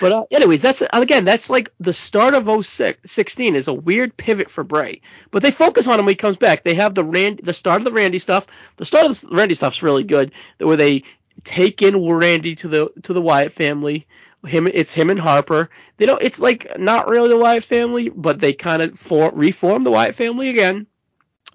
[0.00, 4.50] But uh, anyways, that's again that's like the start of 16 is a weird pivot
[4.50, 5.00] for Bray.
[5.30, 6.62] But they focus on him when he comes back.
[6.62, 8.46] They have the Rand the start of the Randy stuff.
[8.76, 10.32] The start of the Randy stuff's really good.
[10.58, 11.02] Where they
[11.42, 14.06] take in Randy to the to the Wyatt family.
[14.46, 15.70] Him, it's him and Harper.
[15.96, 16.22] They don't.
[16.22, 20.14] It's like not really the Wyatt family, but they kind of for, reform the Wyatt
[20.14, 20.86] family again.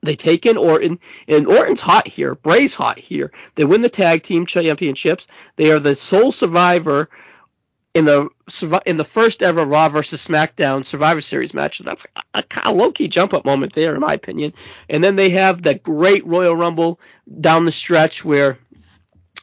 [0.01, 2.35] They take in Orton, and Orton's hot here.
[2.35, 3.31] Bray's hot here.
[3.55, 5.27] They win the tag team championships.
[5.57, 7.09] They are the sole survivor
[7.93, 8.29] in the
[8.85, 11.79] in the first ever Raw versus SmackDown Survivor Series match.
[11.79, 14.53] That's a, a low key jump up moment there, in my opinion.
[14.89, 16.99] And then they have that great Royal Rumble
[17.39, 18.57] down the stretch where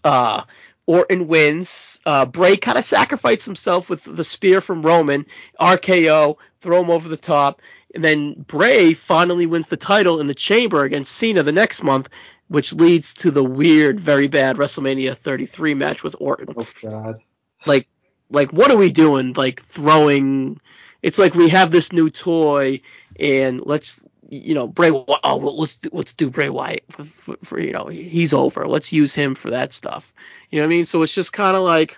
[0.05, 0.43] uh,
[0.87, 2.01] Orton wins.
[2.07, 5.27] Uh, Bray kind of sacrificed himself with the spear from Roman,
[5.61, 7.61] RKO, throw him over the top.
[7.95, 12.09] And then Bray finally wins the title in the Chamber against Cena the next month,
[12.49, 16.55] which leads to the weird, very bad WrestleMania 33 match with Orton.
[16.57, 17.21] Oh God!
[17.65, 17.89] Like,
[18.31, 19.33] like what are we doing?
[19.33, 20.61] Like throwing?
[21.03, 22.83] It's like we have this new toy,
[23.19, 24.91] and let's you know Bray.
[24.91, 28.67] Oh, well, let's do, let's do Bray Wyatt for, for, for, you know he's over.
[28.67, 30.13] Let's use him for that stuff.
[30.51, 30.85] You know what I mean?
[30.85, 31.97] So it's just kind of like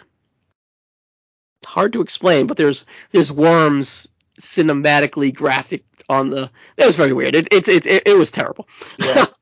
[1.65, 4.09] hard to explain, but there's there's worms
[4.41, 6.51] cinematically graphic on the.
[6.77, 7.35] It was very weird.
[7.35, 8.69] It it it, it, it was terrible.
[8.99, 9.27] Yeah.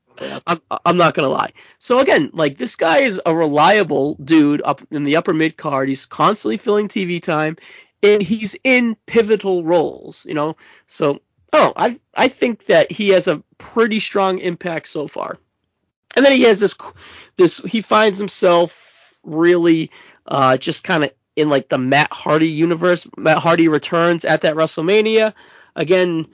[0.47, 1.51] I'm, I'm not gonna lie.
[1.77, 5.89] So again, like this guy is a reliable dude up in the upper mid card.
[5.89, 7.57] He's constantly filling TV time,
[8.01, 10.25] and he's in pivotal roles.
[10.25, 11.21] You know, so
[11.53, 15.37] oh, I I think that he has a pretty strong impact so far.
[16.15, 16.75] And then he has this
[17.35, 19.91] this he finds himself really
[20.25, 23.07] uh, just kind of in like the Matt Hardy universe.
[23.17, 25.33] Matt Hardy returns at that WrestleMania.
[25.75, 26.27] Again,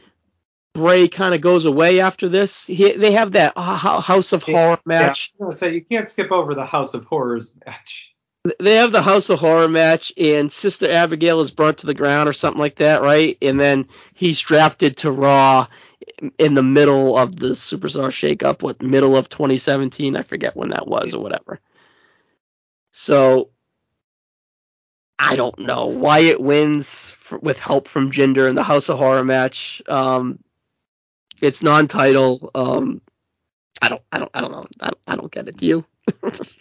[0.74, 2.66] Bray kind of goes away after this.
[2.66, 5.34] He, they have that House of Horror match.
[5.38, 8.13] Yeah, I was say you can't skip over the House of Horrors match.
[8.60, 12.28] They have the House of Horror match, and Sister Abigail is burnt to the ground
[12.28, 13.38] or something like that, right?
[13.42, 15.68] And then he's drafted to Raw
[16.38, 20.18] in the middle of the Superstar Shakeup, what middle of 2017?
[20.18, 21.62] I forget when that was or whatever.
[22.92, 23.50] So
[25.18, 25.88] I don't know.
[25.88, 29.82] Wyatt wins for, with help from Jinder in the House of Horror match.
[29.88, 30.40] Um,
[31.42, 32.52] it's non-title.
[32.54, 33.02] Um,
[33.82, 34.66] I don't, I don't, I don't know.
[34.82, 35.58] I don't, I don't get it.
[35.58, 35.86] Do you?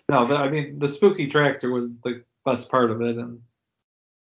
[0.09, 3.41] No, the, I mean the spooky tractor was the best part of it, and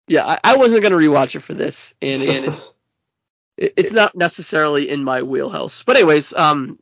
[0.08, 2.74] yeah, I, I wasn't gonna rewatch it for this, and, and it's,
[3.56, 5.82] it's not necessarily in my wheelhouse.
[5.82, 6.78] But anyways, um,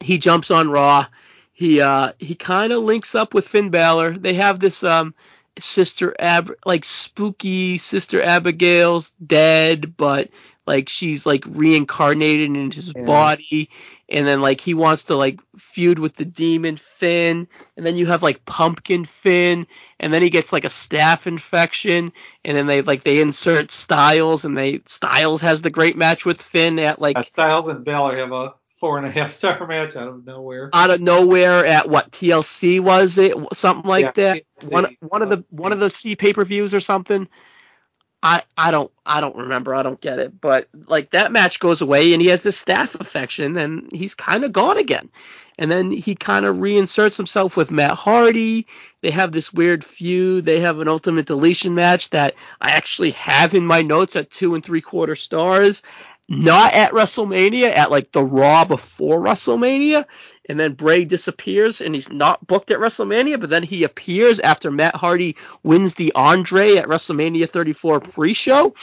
[0.00, 1.06] he jumps on Raw.
[1.52, 4.18] He uh he kind of links up with Finn Balor.
[4.18, 5.14] They have this um
[5.58, 10.30] sister Ab like spooky sister Abigail's dead, but
[10.66, 13.04] like she's like reincarnated in his yeah.
[13.04, 13.70] body
[14.08, 18.06] and then like he wants to like feud with the demon Finn and then you
[18.06, 19.66] have like pumpkin Finn
[19.98, 22.12] and then he gets like a staph infection
[22.44, 26.40] and then they like they insert Styles and they Styles has the great match with
[26.40, 29.96] Finn at like uh, Styles and Balor have a four and a half star match
[29.96, 30.70] out of nowhere.
[30.72, 33.34] Out of nowhere at what TLC was it?
[33.54, 34.42] Something like yeah, that.
[34.60, 37.28] TLC, one one of the one of the C pay per views or something.
[38.26, 39.72] I I don't I don't remember.
[39.72, 40.40] I don't get it.
[40.40, 44.42] But like that match goes away and he has this staph infection and he's kind
[44.44, 45.10] of gone again.
[45.58, 48.66] And then he kind of reinserts himself with Matt Hardy.
[49.00, 50.44] They have this weird feud.
[50.44, 54.56] They have an ultimate deletion match that I actually have in my notes at two
[54.56, 55.82] and three quarter stars
[56.28, 60.04] not at WrestleMania, at like the Raw before WrestleMania,
[60.48, 64.70] and then Bray disappears and he's not booked at WrestleMania, but then he appears after
[64.70, 68.74] Matt Hardy wins the Andre at WrestleMania 34 pre-show,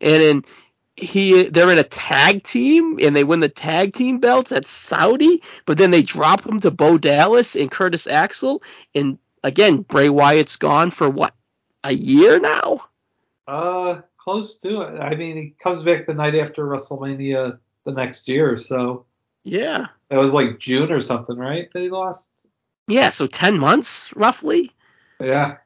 [0.00, 0.44] and then
[0.96, 5.42] he they're in a tag team and they win the tag team belts at Saudi,
[5.66, 8.62] but then they drop him to Bo Dallas and Curtis Axel,
[8.94, 11.34] and again Bray Wyatt's gone for what
[11.84, 12.84] a year now.
[13.46, 15.00] Uh, close to it.
[15.00, 19.06] I mean, he comes back the night after WrestleMania the next year, so
[19.42, 21.68] yeah, it was like June or something, right?
[21.72, 22.30] That he lost.
[22.88, 24.70] Yeah, so ten months roughly.
[25.18, 25.56] Yeah.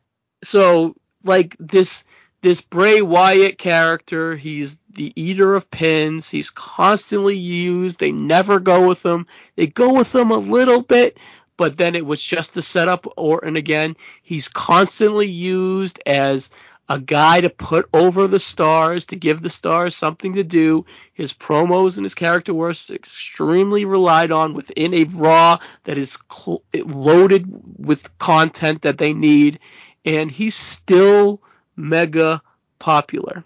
[0.44, 0.94] So
[1.24, 2.04] like this
[2.42, 6.28] this Bray Wyatt character, he's the eater of pins.
[6.28, 7.98] He's constantly used.
[7.98, 9.26] They never go with him.
[9.56, 11.18] They go with him a little bit,
[11.56, 13.96] but then it was just to set up Orton again.
[14.22, 16.50] He's constantly used as
[16.88, 20.84] a guy to put over the stars, to give the stars something to do.
[21.14, 26.62] His promos and his character work extremely relied on within a Raw that is cl-
[26.74, 27.46] loaded
[27.78, 29.60] with content that they need,
[30.04, 31.40] and he's still
[31.76, 32.42] mega
[32.78, 33.44] popular.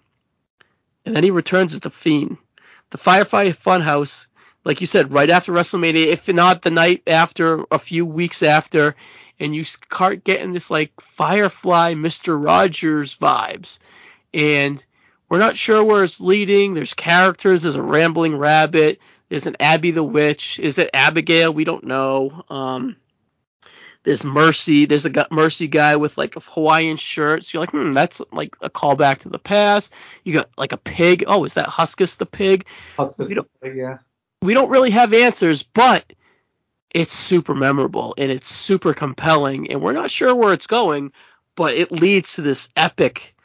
[1.04, 2.38] And then he returns as the Fiend.
[2.90, 4.26] The Firefly Funhouse,
[4.64, 8.96] like you said, right after WrestleMania, if not the night after, a few weeks after,
[9.38, 13.78] and you start getting this like Firefly Mister Rogers vibes.
[14.32, 14.84] and
[15.28, 16.74] we're not sure where it's leading.
[16.74, 17.62] There's characters.
[17.62, 19.00] There's a rambling rabbit.
[19.28, 20.60] There's an Abby the witch.
[20.60, 21.52] Is it Abigail?
[21.52, 22.44] We don't know.
[22.48, 22.96] Um,
[24.04, 24.84] there's Mercy.
[24.84, 27.42] There's a Mercy guy with like a Hawaiian shirt.
[27.42, 29.92] So you're like, hmm, that's like a callback to the past.
[30.22, 31.24] You got like a pig.
[31.26, 32.66] Oh, is that Huskus the pig?
[32.96, 33.98] Huskus the pig, yeah.
[34.42, 36.04] We don't really have answers, but
[36.96, 41.12] it's super memorable and it's super compelling, and we're not sure where it's going,
[41.54, 43.36] but it leads to this epic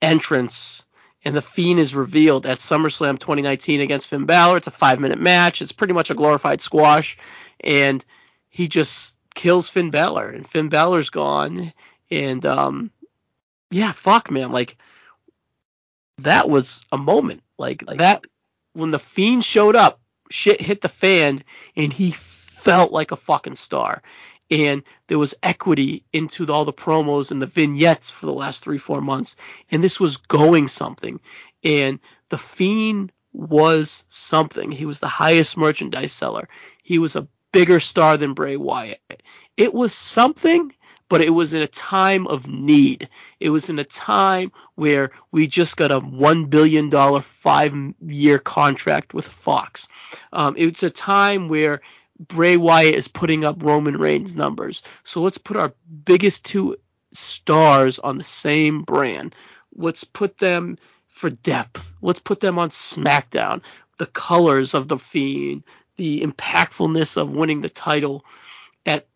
[0.00, 0.86] entrance
[1.24, 4.58] and the Fiend is revealed at SummerSlam 2019 against Finn Balor.
[4.58, 5.62] It's a five minute match.
[5.62, 7.18] It's pretty much a glorified squash,
[7.58, 8.04] and
[8.50, 11.72] he just kills Finn Balor, and Finn Balor's gone.
[12.08, 12.92] And um,
[13.72, 14.76] yeah, fuck, man, like
[16.18, 17.42] that was a moment.
[17.58, 18.24] Like, like that
[18.74, 20.00] when the Fiend showed up,
[20.30, 21.42] shit hit the fan,
[21.74, 22.14] and he
[22.62, 24.02] felt like a fucking star.
[24.50, 28.78] And there was equity into all the promos and the vignettes for the last three
[28.78, 29.36] four months.
[29.70, 31.20] And this was going something.
[31.64, 34.70] And the fiend was something.
[34.70, 36.48] He was the highest merchandise seller.
[36.82, 39.22] He was a bigger star than bray wyatt.
[39.56, 40.72] It was something
[41.12, 43.06] but it was in a time of need.
[43.38, 46.90] It was in a time where we just got a $1 billion
[47.20, 49.88] five year contract with Fox.
[50.32, 51.82] Um, it's a time where
[52.28, 54.82] Bray Wyatt is putting up Roman Reigns numbers.
[55.04, 55.74] So let's put our
[56.04, 56.76] biggest two
[57.12, 59.34] stars on the same brand.
[59.74, 60.78] Let's put them
[61.08, 61.94] for depth.
[62.00, 63.62] Let's put them on SmackDown.
[63.98, 65.64] The colors of the Fiend,
[65.96, 68.24] the impactfulness of winning the title.
[68.86, 69.06] At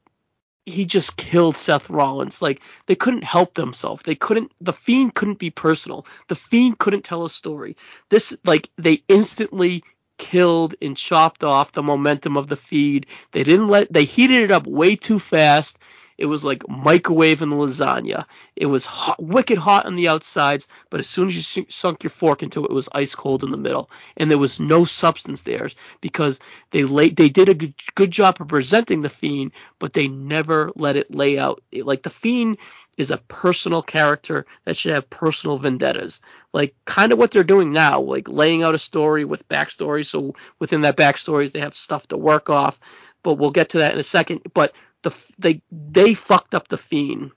[0.64, 2.42] he just killed Seth Rollins.
[2.42, 4.02] Like they couldn't help themselves.
[4.02, 4.52] They couldn't.
[4.60, 6.06] The Fiend couldn't be personal.
[6.28, 7.76] The Fiend couldn't tell a story.
[8.10, 9.84] This like they instantly
[10.18, 13.06] killed and chopped off the momentum of the Fiend.
[13.32, 15.78] They didn't let they heated it up way too fast
[16.18, 18.24] it was like microwaving the lasagna.
[18.54, 22.10] It was hot, wicked hot on the outsides, but as soon as you sunk your
[22.10, 25.42] fork into it, it was ice cold in the middle, and there was no substance
[25.42, 25.68] there
[26.00, 26.40] because
[26.70, 30.72] they laid, they did a good, good job of presenting the fiend, but they never
[30.74, 31.62] let it lay out.
[31.72, 32.58] Like the fiend
[32.96, 36.20] is a personal character that should have personal vendettas,
[36.52, 40.04] like kind of what they're doing now, like laying out a story with backstory.
[40.06, 42.80] So within that backstory, they have stuff to work off.
[43.22, 44.42] But we'll get to that in a second.
[44.54, 44.72] But
[45.06, 47.30] the they they fucked up the fiend.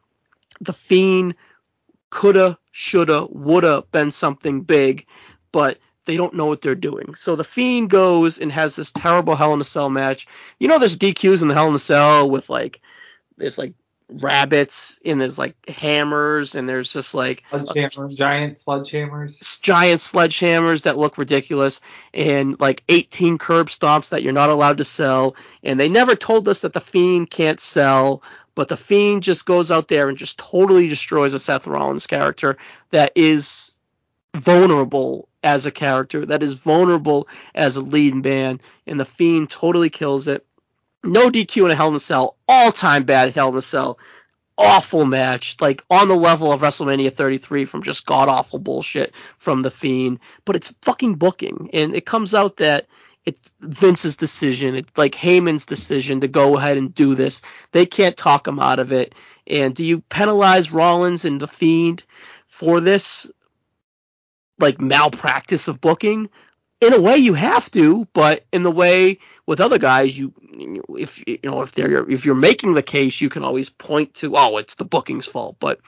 [0.60, 1.36] The fiend
[2.10, 5.06] coulda, shoulda, woulda been something big,
[5.52, 7.14] but they don't know what they're doing.
[7.14, 10.28] So the fiend goes and has this terrible Hell in a Cell match.
[10.60, 12.82] You know, there's DQs in the Hell in a Cell with like
[13.38, 13.74] there's like
[14.10, 19.62] rabbits and there's like hammers and there's just like uh, Sledgehammer, giant sledgehammers.
[19.62, 21.80] giant sledgehammers that look ridiculous
[22.14, 26.48] and like 18 curb stomps that you're not allowed to sell and they never told
[26.48, 28.24] us that the fiend can't sell
[28.56, 32.58] but the fiend just goes out there and just totally destroys a Seth Rollins character
[32.90, 33.78] that is
[34.36, 39.90] vulnerable as a character that is vulnerable as a lead man and the fiend totally
[39.90, 40.46] kills it
[41.04, 42.38] no DQ in a Hell in a Cell.
[42.48, 44.00] All time bad Hell in a Cell.
[44.58, 49.62] Awful match, like on the level of WrestleMania 33 from just god awful bullshit from
[49.62, 50.20] the Fiend.
[50.44, 52.88] But it's fucking booking, and it comes out that
[53.26, 54.76] it's Vince's decision.
[54.76, 57.42] It's like Heyman's decision to go ahead and do this.
[57.72, 59.14] They can't talk him out of it.
[59.48, 62.04] And do you penalize Rollins and the Fiend
[62.48, 63.30] for this
[64.58, 66.30] like malpractice of booking?
[66.82, 70.34] In a way you have to, but in the way with other guys, you
[70.98, 74.34] if you know if they're if you're making the case, you can always point to
[74.36, 75.80] oh it's the booking's fault, but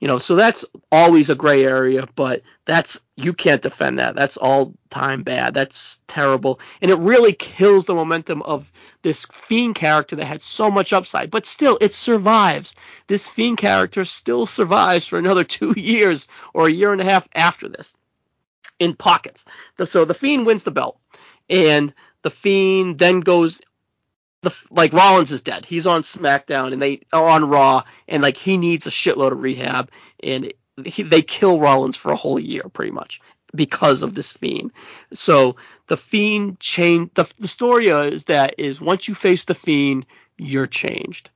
[0.00, 4.16] you know so that's always a gray area, but that's you can't defend that.
[4.16, 5.54] That's all time bad.
[5.54, 8.70] That's terrible, and it really kills the momentum of
[9.02, 12.74] this fiend character that had so much upside, but still it survives.
[13.06, 17.28] This fiend character still survives for another two years or a year and a half
[17.34, 17.96] after this
[18.78, 19.44] in pockets.
[19.84, 20.98] So the Fiend wins the belt,
[21.48, 21.92] and
[22.22, 23.60] the Fiend then goes.
[24.42, 25.64] The, like Rollins is dead.
[25.64, 29.40] He's on SmackDown and they are on Raw, and like he needs a shitload of
[29.40, 29.90] rehab,
[30.22, 30.52] and
[30.84, 33.22] he, they kill Rollins for a whole year pretty much
[33.54, 34.72] because of this fiend.
[35.12, 35.56] So
[35.86, 40.06] the fiend change the, the story is that is once you face the fiend,
[40.36, 41.30] you're changed.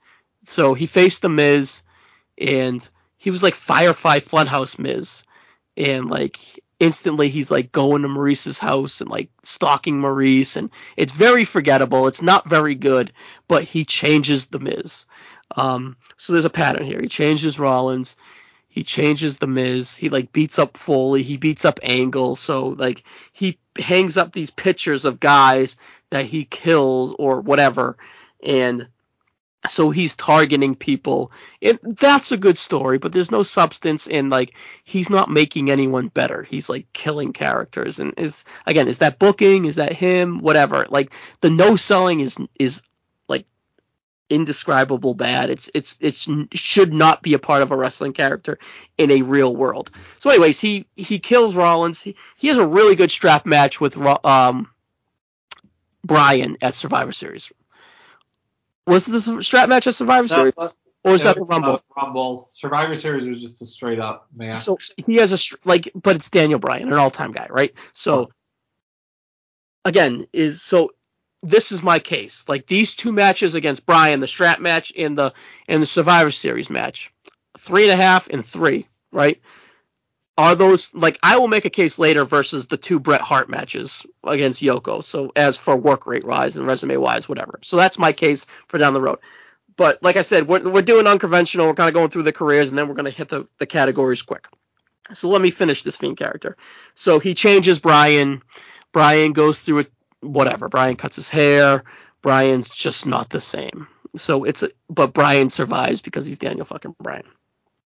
[0.45, 1.83] So he faced the Miz
[2.37, 2.87] and
[3.17, 5.25] he was like Firefly Funhouse Miz.
[5.77, 6.39] And like
[6.81, 12.07] instantly he's like going to Maryse's house and like stalking Maryse and it's very forgettable.
[12.07, 13.13] It's not very good,
[13.49, 15.07] but he changes the Miz.
[15.57, 17.01] Um, so there's a pattern here.
[17.01, 18.17] He changes Rollins.
[18.69, 19.97] He changes the Miz.
[19.97, 21.23] He like beats up Foley.
[21.23, 22.37] He beats up Angle.
[22.37, 23.03] So like
[23.33, 25.77] he hangs up these pictures of guys
[26.11, 27.97] that he kills or whatever.
[28.45, 28.89] And
[29.67, 31.33] so he's targeting people.
[31.83, 34.55] That's a good story but there's no substance in like
[34.85, 36.43] he's not making anyone better.
[36.43, 37.99] He's like killing characters.
[37.99, 39.65] And is again is that booking?
[39.65, 40.39] Is that him?
[40.39, 40.87] Whatever.
[40.89, 42.83] Like the no selling is is
[43.29, 43.47] like
[44.31, 45.51] indescribable bad.
[45.51, 48.59] It's it's it's should not be a part of a wrestling character
[48.97, 49.91] in a real world.
[50.19, 52.01] So anyways he he kills rollins.
[52.01, 54.71] He, he has a really good strap match with um
[56.05, 57.51] Bryan at Survivor Series
[58.89, 60.55] was the strap match a Survivor Series?
[60.59, 60.71] No,
[61.05, 61.83] or was that the Rumble?
[61.97, 62.39] Rumble.
[62.39, 64.61] Survivor Series was just a straight up match.
[64.61, 67.75] So he has a like, but it's Daniel Bryan, an all time guy, right?
[67.95, 68.27] So
[69.85, 70.93] again, is so
[71.43, 72.45] this is my case.
[72.49, 75.33] Like these two matches against Bryan, the strap match and the
[75.69, 77.13] and the Survivor Series match,
[77.59, 79.41] three and a half and three, right?
[80.39, 84.07] Are those like I will make a case later versus the two Bret Hart matches
[84.25, 85.03] against Yoko.
[85.03, 87.59] So as for work rate wise and resume wise, whatever.
[87.65, 89.19] So that's my case for down the road.
[89.77, 91.67] But like I said, we're we're doing unconventional.
[91.67, 94.23] We're kind of going through the careers and then we're gonna hit the, the categories
[94.23, 94.47] quick.
[95.13, 96.57] So let me finish this Fiend character.
[96.95, 98.43] So he changes Brian.
[98.93, 99.93] Brian goes through it.
[100.21, 100.69] Whatever.
[100.69, 101.83] Brian cuts his hair.
[102.23, 103.89] Brian's just not the same.
[104.17, 107.25] So it's a, but Brian survives because he's Daniel fucking Bryan.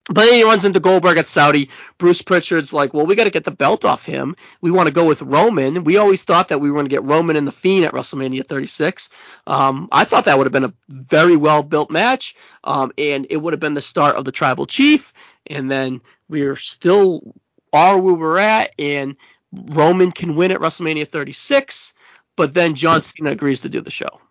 [0.09, 1.69] But then he runs into Goldberg at Saudi.
[1.99, 4.35] Bruce Pritchard's like, well, we got to get the belt off him.
[4.59, 5.83] We want to go with Roman.
[5.83, 8.45] We always thought that we were going to get Roman and the Fiend at WrestleMania
[8.45, 9.09] 36.
[9.45, 13.37] Um, I thought that would have been a very well built match, um, and it
[13.37, 15.13] would have been the start of the Tribal Chief.
[15.45, 17.35] And then we're still
[17.71, 19.15] are where we're at, and
[19.51, 21.93] Roman can win at WrestleMania 36.
[22.35, 24.21] But then John Cena agrees to do the show.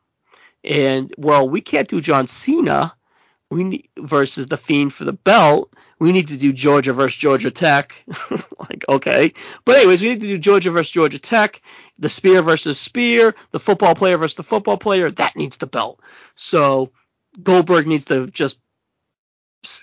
[0.65, 2.95] And well, we can't do John Cena
[3.51, 5.73] we need versus the Fiend for the belt.
[5.99, 7.95] We need to do Georgia versus Georgia Tech.
[8.59, 9.33] like, okay.
[9.65, 11.61] But anyways, we need to do Georgia versus Georgia Tech,
[11.99, 15.11] the spear versus spear, the football player versus the football player.
[15.11, 16.01] That needs the belt.
[16.37, 16.93] So
[17.43, 18.61] Goldberg needs to just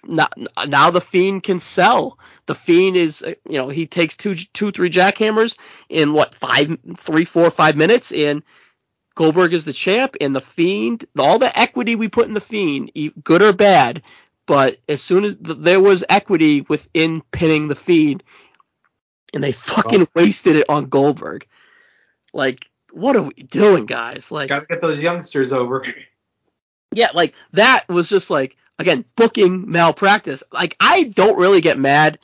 [0.05, 0.29] now,
[0.67, 2.17] now the Fiend can sell.
[2.45, 5.57] The Fiend is, uh, you know, he takes two, two, three jackhammers
[5.89, 8.43] in what five, three, four, five minutes, and
[9.15, 12.91] Goldberg is the champ, and the Fiend, all the equity we put in the Fiend,
[13.23, 14.03] good or bad,
[14.45, 18.23] but as soon as there was equity within pinning the Fiend,
[19.33, 20.07] and they fucking oh.
[20.13, 21.47] wasted it on Goldberg.
[22.33, 24.31] Like, what are we doing, guys?
[24.31, 25.83] Like, gotta get those youngsters over.
[26.91, 30.43] Yeah, like that was just like again booking malpractice.
[30.51, 32.19] Like, I don't really get mad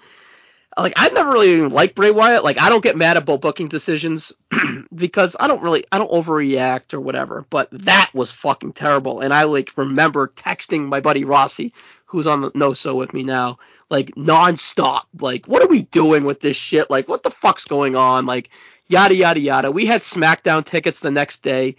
[0.78, 2.44] like I've never really even liked Bray Wyatt.
[2.44, 4.32] Like I don't get mad about booking decisions
[4.96, 7.46] because I don't really I don't overreact or whatever.
[7.50, 9.20] But that was fucking terrible.
[9.20, 11.74] And I like remember texting my buddy Rossi,
[12.06, 13.60] who's on the NoSo with me now,
[13.90, 15.04] like nonstop.
[15.20, 16.90] Like, what are we doing with this shit?
[16.90, 18.26] Like, what the fuck's going on?
[18.26, 18.50] Like,
[18.88, 19.72] yada yada yada.
[19.72, 21.76] We had SmackDown tickets the next day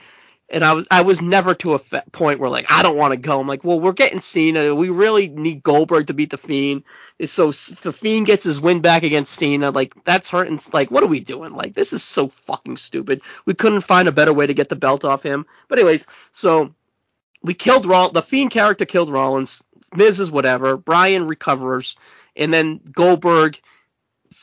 [0.53, 3.17] and I was I was never to a point where like I don't want to
[3.17, 3.41] go.
[3.41, 4.75] I'm like, well, we're getting Cena.
[4.75, 6.85] We really need Goldberg to beat the Fiend.
[7.25, 9.71] So the Fiend gets his win back against Cena.
[9.71, 10.61] Like that's hurting.
[10.73, 11.55] Like what are we doing?
[11.55, 13.23] Like this is so fucking stupid.
[13.47, 15.47] We couldn't find a better way to get the belt off him.
[15.69, 16.75] But anyways, so
[17.43, 18.11] we killed Roll.
[18.11, 19.65] The Fiend character killed Rollins.
[19.95, 20.77] Miz is whatever.
[20.77, 21.97] Bryan recovers,
[22.37, 23.59] and then Goldberg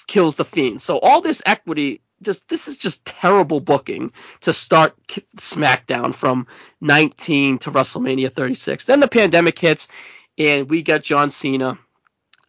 [0.08, 0.82] kills the Fiend.
[0.82, 4.96] So all this equity just this is just terrible booking to start
[5.38, 6.48] SmackDown from
[6.82, 8.86] 19 to WrestleMania 36.
[8.86, 9.88] Then the pandemic hits
[10.38, 11.78] and we get John Cena.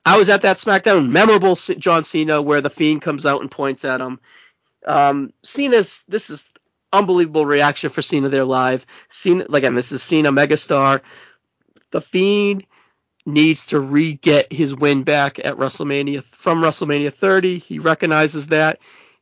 [0.04, 3.84] I was at that SmackDown, memorable John Cena where the Fiend comes out and points
[3.84, 4.20] at him.
[4.86, 6.50] Um, Cena's this is
[6.92, 8.86] unbelievable reaction for Cena there live.
[9.08, 11.02] Cena again, this is Cena megastar.
[11.90, 12.66] The Fiend
[13.26, 17.58] needs to re-get his win back at WrestleMania from WrestleMania 30.
[17.58, 18.78] He recognizes that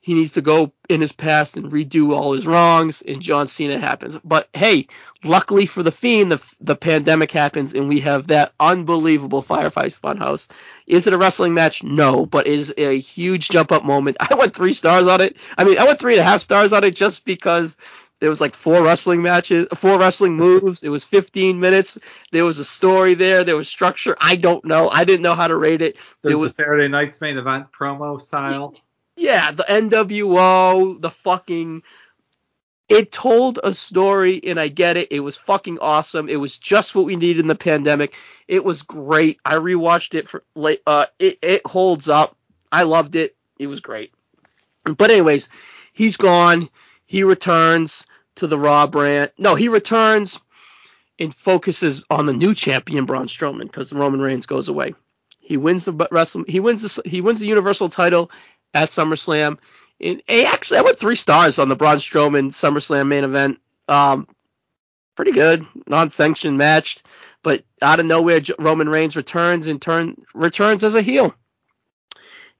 [0.08, 3.78] he needs to go in his past and redo all his wrongs, and John Cena
[3.78, 4.16] happens.
[4.24, 4.88] But hey,
[5.22, 10.46] luckily for the Fiend, the, the pandemic happens, and we have that unbelievable Firefly Funhouse.
[10.86, 11.82] Is it a wrestling match?
[11.82, 14.16] No, but it is a huge jump up moment.
[14.30, 15.36] I went three stars on it.
[15.58, 17.76] I mean, I went three and a half stars on it just because
[18.18, 20.82] there was like four wrestling matches, four wrestling moves.
[20.82, 21.98] It was 15 minutes.
[22.32, 23.44] There was a story there.
[23.44, 24.16] There was structure.
[24.18, 24.88] I don't know.
[24.88, 25.96] I didn't know how to rate it.
[26.22, 28.74] There's it was the Saturday Night's main event promo style.
[29.18, 31.82] Yeah, the NWO, the fucking
[32.88, 35.08] it told a story and I get it.
[35.10, 36.28] It was fucking awesome.
[36.28, 38.14] It was just what we needed in the pandemic.
[38.46, 39.40] It was great.
[39.44, 42.36] I rewatched it for late uh it, it holds up.
[42.72, 43.36] I loved it.
[43.58, 44.12] It was great.
[44.84, 45.48] But anyways,
[45.92, 46.68] he's gone.
[47.04, 48.06] He returns
[48.36, 49.32] to the Raw brand.
[49.36, 50.38] No, he returns
[51.18, 54.94] and focuses on the new champion Braun Strowman because Roman Reigns goes away.
[55.42, 56.44] He wins the wrestle.
[56.46, 58.30] He wins the he wins the Universal title
[58.74, 59.58] at SummerSlam.
[60.00, 63.58] And actually, I went three stars on the Braun Strowman SummerSlam main event.
[63.88, 64.28] Um,
[65.16, 67.02] pretty good, non-sanctioned match,
[67.42, 71.34] but out of nowhere Roman Reigns returns and turn returns as a heel.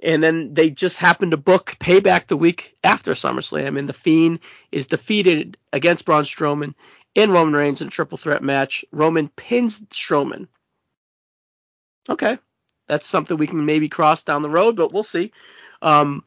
[0.02, 4.40] And then they just happen to book Payback the week after SummerSlam, and the Fiend
[4.72, 6.74] is defeated against Braun Strowman
[7.14, 8.84] and Roman Reigns in a triple threat match.
[8.92, 10.48] Roman pins Strowman.
[12.08, 12.38] Okay,
[12.86, 15.32] that's something we can maybe cross down the road, but we'll see.
[15.82, 16.24] Um,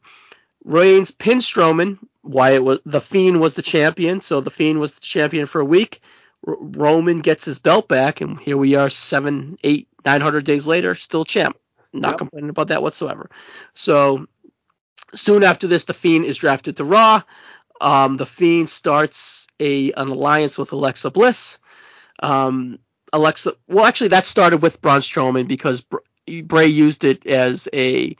[0.64, 1.98] Reigns pins Strowman.
[2.22, 5.64] Wyatt was the Fiend was the champion, so the Fiend was the champion for a
[5.64, 6.00] week.
[6.46, 10.66] R- Roman gets his belt back, and here we are, seven, eight, nine hundred days
[10.66, 11.56] later, still champ.
[11.92, 12.18] Not yep.
[12.18, 13.28] complaining about that whatsoever.
[13.74, 14.26] So
[15.14, 17.22] soon after this, the Fiend is drafted to Raw.
[17.80, 21.58] Um, the Fiend starts a an alliance with Alexa Bliss.
[22.22, 22.78] Um,
[23.12, 25.84] Alexa, well, actually, that started with Braun Strowman because
[26.44, 28.16] Bray used it as a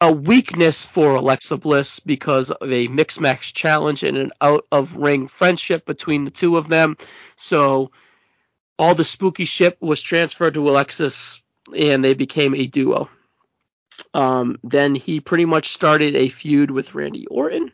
[0.00, 4.96] a weakness for Alexa Bliss because of a mix match challenge and an out of
[4.96, 6.96] ring friendship between the two of them.
[7.36, 7.90] So
[8.78, 11.40] all the spooky ship was transferred to Alexis
[11.76, 13.08] and they became a duo.
[14.12, 17.72] Um, then he pretty much started a feud with Randy Orton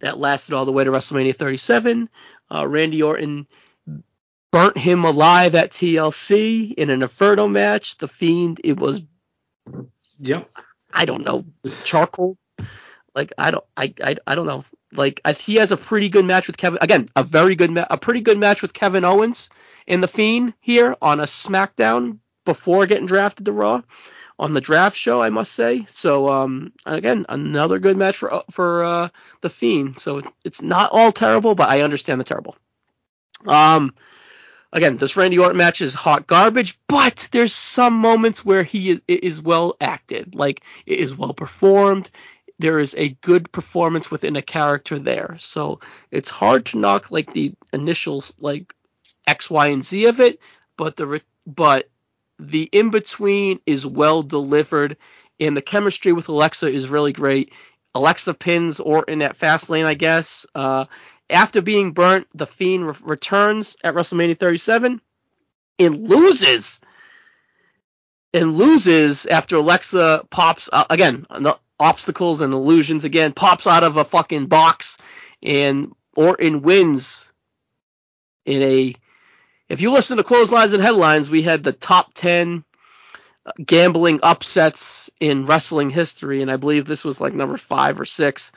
[0.00, 2.08] that lasted all the way to WrestleMania 37.
[2.50, 3.46] Uh, Randy Orton
[4.50, 7.98] burnt him alive at TLC in an Inferno match.
[7.98, 9.02] The Fiend, it was.
[10.18, 10.48] Yep.
[10.92, 11.44] I don't know,
[11.84, 12.36] charcoal.
[13.14, 14.64] Like I don't, I, I, I don't know.
[14.92, 16.78] Like he has a pretty good match with Kevin.
[16.80, 19.50] Again, a very good, ma- a pretty good match with Kevin Owens
[19.86, 23.82] in the Fiend here on a SmackDown before getting drafted to Raw
[24.38, 25.84] on the draft show, I must say.
[25.88, 29.08] So um, again, another good match for for uh,
[29.40, 29.98] the Fiend.
[29.98, 32.56] So it's it's not all terrible, but I understand the terrible.
[33.46, 33.94] Um,
[34.72, 39.40] again, this Randy Orton match is hot garbage, but there's some moments where he is,
[39.40, 42.10] well acted, like it is well performed.
[42.58, 45.80] There is a good performance within a character there, so
[46.10, 48.74] it's hard to knock like the initial like
[49.26, 50.40] X, Y, and Z of it,
[50.76, 51.88] but the but
[52.38, 54.96] the in between is well delivered,
[55.38, 57.52] and the chemistry with Alexa is really great.
[57.94, 60.46] Alexa pins Orton at Fastlane, I guess.
[60.54, 60.86] Uh,
[61.30, 65.00] after being burnt, the Fiend re- returns at WrestleMania 37
[65.78, 66.80] and loses.
[68.34, 73.96] And loses after Alexa pops out, again, the obstacles and illusions again, pops out of
[73.96, 74.98] a fucking box
[75.42, 77.32] and Orton wins
[78.44, 78.94] in a
[79.68, 82.64] if you listen to clotheslines and headlines, we had the top 10
[83.44, 88.06] uh, gambling upsets in wrestling history, and I believe this was like number five or
[88.06, 88.50] six,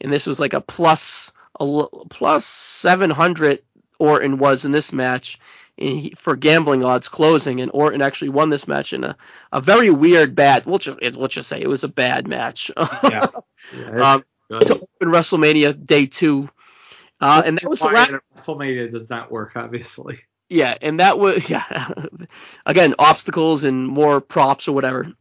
[0.00, 3.60] and this was like a plus plus 700
[3.98, 5.38] Orton was in this match
[5.76, 9.16] he, for gambling odds closing, and Orton actually won this match in a,
[9.52, 10.66] a very weird bad.
[10.66, 12.70] We'll just let's just say it was a bad match.
[13.02, 13.26] yeah,
[13.76, 16.48] yeah um, to open WrestleMania day two,
[17.20, 18.20] uh, and that was the last.
[18.36, 20.20] WrestleMania does not work, obviously.
[20.48, 21.92] Yeah, and that was yeah.
[22.66, 25.12] Again, obstacles and more props or whatever.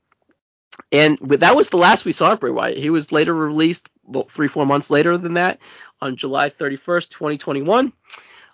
[0.92, 2.78] And that was the last we saw of Bray Wyatt.
[2.78, 5.60] He was later released, well, three four months later than that,
[6.02, 7.94] on July 31st, 2021.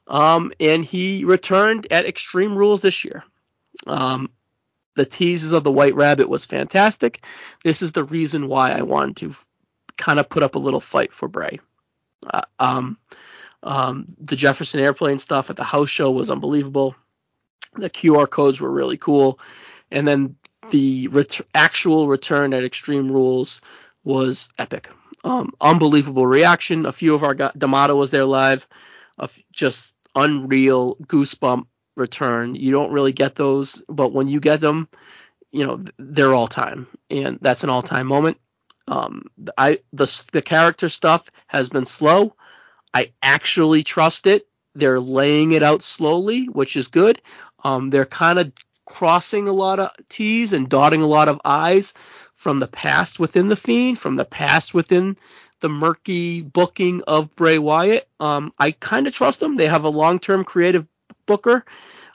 [0.08, 3.24] Um, and he returned at Extreme Rules this year.
[3.86, 4.30] Um,
[4.96, 7.24] the teases of the White Rabbit was fantastic.
[7.64, 9.36] This is the reason why I wanted to
[9.98, 11.60] kind of put up a little fight for Bray.
[12.26, 12.98] Uh, um,
[13.62, 16.96] um, the Jefferson Airplane stuff at the house show was unbelievable.
[17.76, 19.40] The QR codes were really cool,
[19.92, 20.36] and then
[20.72, 23.62] the ret- actual return at Extreme Rules
[24.04, 24.90] was epic.
[25.24, 26.86] Um, unbelievable reaction.
[26.86, 28.68] A few of our got D'Amato was there live.
[29.54, 31.66] Just unreal goosebump
[31.96, 32.56] return.
[32.56, 34.88] You don't really get those, but when you get them,
[35.52, 38.38] you know they're all time, and that's an all time moment.
[38.88, 39.26] Um,
[39.58, 42.36] I the the character stuff has been slow.
[42.94, 44.48] I actually trust it.
[44.76, 47.22] They're laying it out slowly, which is good.
[47.64, 48.52] Um, they're kind of
[48.86, 51.94] crossing a lot of T's and dotting a lot of I's
[52.40, 55.18] from the past within the Fiend, from the past within
[55.60, 58.08] the murky booking of Bray Wyatt.
[58.22, 59.58] Um, I kind of trust them.
[59.58, 60.88] They have a long-term creative
[61.26, 61.66] booker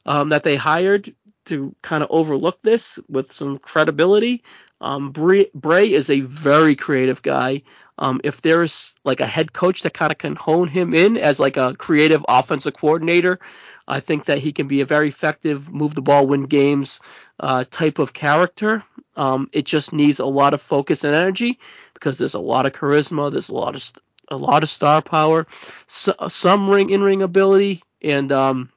[0.07, 4.43] um, that they hired to kind of overlook this with some credibility.
[4.81, 7.61] Um, Bray, Bray is a very creative guy.
[7.99, 11.39] Um, if there's like a head coach that kind of can hone him in as
[11.39, 13.41] like a creative offensive coordinator,
[13.87, 17.01] I think that he can be a very effective move the ball, win games
[17.39, 18.83] uh, type of character.
[19.17, 21.59] Um, it just needs a lot of focus and energy
[21.93, 23.93] because there's a lot of charisma, there's a lot of
[24.31, 25.47] a lot of star power,
[25.87, 28.71] so, some ring in ring ability, and um,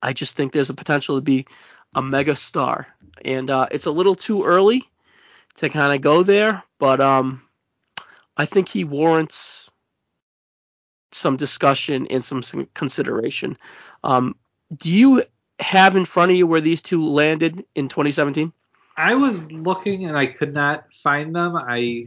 [0.00, 1.46] I just think there's a potential to be
[1.94, 2.86] a mega star.
[3.22, 4.88] And uh, it's a little too early
[5.56, 7.42] to kind of go there, but um,
[8.36, 9.59] I think he warrants
[11.12, 13.56] some discussion and some, some consideration.
[14.04, 14.36] Um,
[14.76, 15.22] do you
[15.58, 18.52] have in front of you where these two landed in 2017?
[18.96, 21.56] I was looking and I could not find them.
[21.56, 22.04] I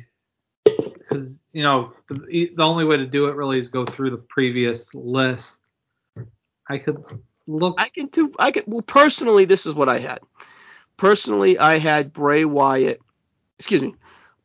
[0.63, 4.17] because you know the, the only way to do it really is go through the
[4.17, 5.61] previous list.
[6.69, 7.03] I could
[7.47, 7.75] look.
[7.79, 8.31] I can do.
[8.39, 8.63] I can.
[8.67, 10.19] Well, personally, this is what I had.
[10.97, 13.01] Personally, I had Bray Wyatt.
[13.59, 13.95] Excuse me.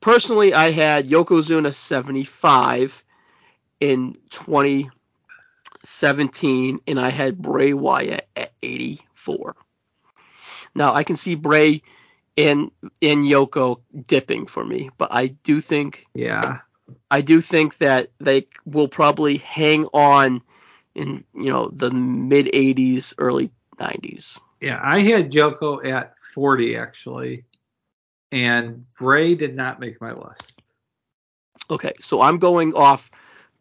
[0.00, 3.04] Personally, I had Yokozuna 75
[3.80, 9.56] in 2017, and I had Bray Wyatt at 84.
[10.74, 11.82] Now I can see Bray
[12.36, 12.70] and
[13.02, 16.58] and Yoko dipping for me, but I do think yeah,
[17.10, 20.42] I do think that they will probably hang on
[20.94, 23.50] in you know the mid 80s, early
[23.80, 24.38] 90s.
[24.60, 27.44] Yeah, I had Yoko at 40 actually,
[28.30, 30.62] and Bray did not make my list.
[31.70, 33.10] Okay, so I'm going off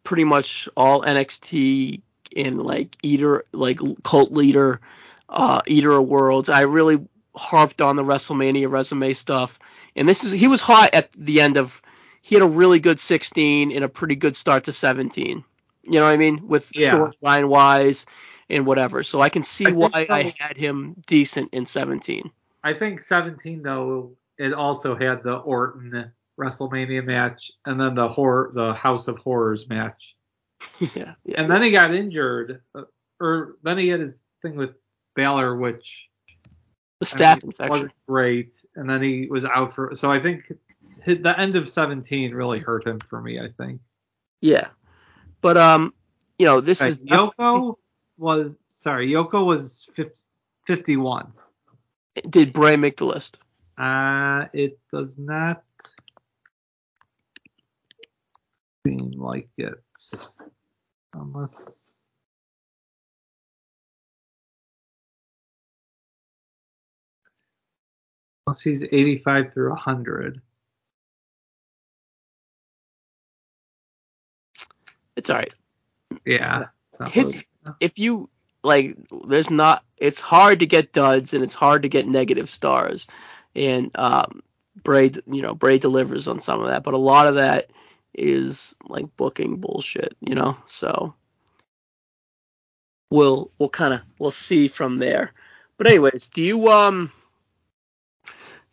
[0.08, 2.00] pretty much all NXT
[2.34, 4.80] and like eater like cult leader,
[5.28, 6.48] uh, eater of worlds.
[6.48, 7.06] I really
[7.36, 9.58] harped on the WrestleMania resume stuff,
[9.94, 11.82] and this is he was hot at the end of.
[12.22, 15.44] He had a really good 16 and a pretty good start to 17.
[15.82, 16.48] You know what I mean?
[16.48, 16.92] With Yeah.
[16.92, 18.06] storyline wise
[18.48, 19.02] and whatever.
[19.02, 20.12] So I can see I why so.
[20.14, 22.30] I had him decent in 17.
[22.64, 28.52] I think 17 though it also had the Orton WrestleMania match and then the horror
[28.54, 30.16] the House of Horrors match.
[30.94, 31.40] yeah, yeah.
[31.42, 32.82] And then he got injured, uh,
[33.20, 34.70] or then he had his thing with
[35.14, 36.08] Balor, which
[37.00, 37.68] the I staph mean, infection.
[37.70, 39.94] wasn't great, and then he was out for.
[39.94, 40.52] So I think
[41.02, 43.38] hit the end of 17 really hurt him for me.
[43.40, 43.80] I think.
[44.40, 44.68] Yeah.
[45.40, 45.94] But um,
[46.38, 47.74] you know, this Okay, is Yoko
[48.16, 50.20] was sorry, Yoko was 50,
[50.66, 51.32] 51.
[52.28, 53.38] did Bray make the list?
[53.76, 55.62] Uh, it does not
[59.18, 59.82] seem like it,
[61.14, 61.94] unless.
[68.46, 70.40] Unless he's 85 through 100.
[75.16, 75.54] It's all right.
[76.24, 76.66] Yeah.
[77.10, 77.44] His- really-
[77.80, 78.30] If you
[78.62, 79.84] like, there's not.
[79.98, 83.06] It's hard to get duds and it's hard to get negative stars,
[83.54, 84.42] and um,
[84.82, 87.70] Bray, you know, Bray delivers on some of that, but a lot of that
[88.14, 90.56] is like booking bullshit, you know.
[90.66, 91.14] So
[93.10, 95.32] we'll we'll kind of we'll see from there.
[95.76, 97.12] But anyways, do you um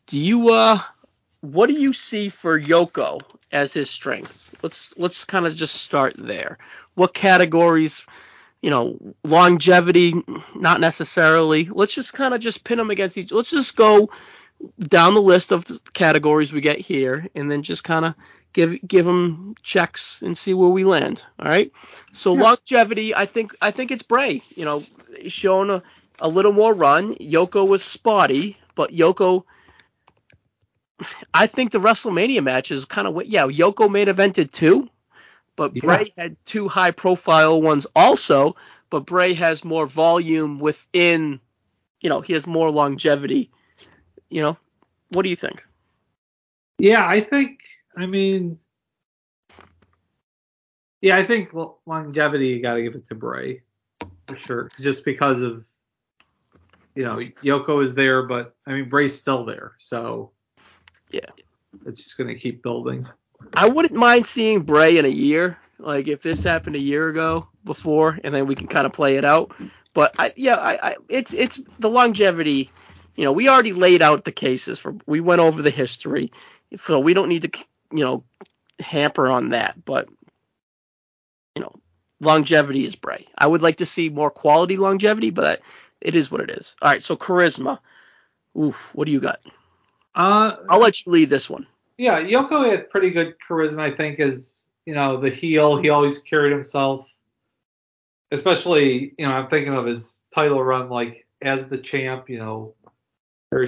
[0.08, 0.80] do you uh
[1.42, 4.56] what do you see for Yoko as his strengths?
[4.62, 6.58] Let's let's kind of just start there.
[6.96, 8.06] What categories,
[8.62, 10.14] you know, longevity,
[10.56, 11.66] not necessarily.
[11.66, 13.32] Let's just kind of just pin them against each.
[13.32, 14.10] Let's just go
[14.80, 18.16] down the list of the categories we get here, and then just kind of
[18.54, 21.26] give give them checks and see where we land.
[21.40, 21.72] All right.
[22.14, 22.42] So Yeah.
[22.42, 24.42] longevity, I think I think it's Bray.
[24.56, 24.84] You know,
[25.20, 25.84] he's shown a,
[26.20, 27.16] a little more run.
[27.16, 29.44] Yoko was spotty, but Yoko.
[31.34, 33.48] I think the WrestleMania matches kind of yeah.
[33.48, 34.90] Yoko main evented too,
[35.56, 35.80] but Yeah.
[35.80, 38.56] Bray had two high profile ones also.
[38.90, 41.42] But Bray has more volume within.
[42.02, 43.52] You know, he has more longevity.
[44.36, 44.58] You know,
[45.12, 45.64] what do you think?
[46.78, 47.62] Yeah, I think.
[47.98, 48.60] I mean,
[51.00, 51.54] yeah, I think
[51.86, 52.48] longevity.
[52.50, 53.62] You got to give it to Bray
[54.28, 55.66] for sure, just because of
[56.96, 60.34] you know Yoko is there, but I mean Bray's still there, so
[61.12, 61.30] Yeah.
[61.86, 63.08] it's just gonna keep building.
[63.54, 65.58] I wouldn't mind seeing Bray in a year.
[65.80, 69.16] Like if this happened a year ago before, and then we can kind of play
[69.16, 69.56] it out.
[69.94, 72.70] But I, yeah, I, I, it's it's the longevity.
[73.16, 74.96] You know, we already laid out the cases for.
[75.06, 76.32] We went over the history,
[76.78, 77.60] so we don't need to,
[77.92, 78.24] you know,
[78.80, 79.84] hamper on that.
[79.84, 80.10] But
[81.56, 81.74] you know,
[82.20, 83.26] longevity is Bray.
[83.38, 85.62] I would like to see more quality longevity, but
[86.02, 86.76] it is what it is.
[86.82, 87.80] All right, so charisma.
[88.58, 89.40] Oof, what do you got?
[90.14, 91.68] Uh, I'll let you lead this one.
[91.98, 95.78] yeah, Yoko had pretty good charisma, I think, as you know the heel.
[95.78, 97.12] He always carried himself,
[98.32, 102.30] especially you know I'm thinking of his title run like as the champ.
[102.30, 102.74] You know,
[103.56, 103.68] very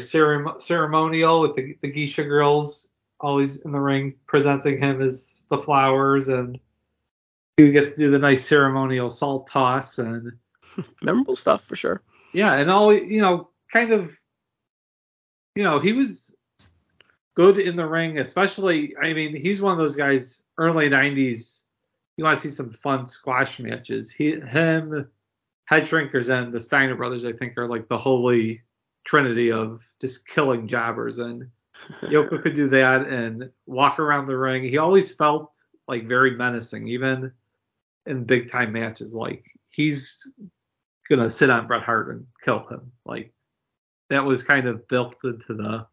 [0.59, 2.89] ceremonial with the, the geisha girls
[3.21, 6.59] always in the ring presenting him as the flowers, and
[7.55, 10.33] he gets to do the nice ceremonial salt toss and
[11.01, 12.01] Memorable stuff for sure.
[12.33, 14.11] yeah, and all you know, kind of,
[15.55, 16.35] you know, he was
[17.33, 18.93] good in the ring, especially.
[19.01, 20.43] I mean, he's one of those guys.
[20.59, 21.63] Early '90s,
[22.17, 24.11] you want to see some fun squash matches.
[24.11, 25.07] He, him,
[25.65, 28.61] Head Shrinkers, and the Steiner brothers, I think, are like the holy
[29.07, 31.17] trinity of just killing jobbers.
[31.17, 31.49] And
[32.03, 34.63] Yoko could do that and walk around the ring.
[34.63, 37.31] He always felt like very menacing, even
[38.05, 39.15] in big time matches.
[39.15, 40.31] Like he's
[41.09, 42.91] gonna sit on Bret Hart and kill him.
[43.05, 43.31] Like
[44.09, 45.87] that was kind of built into the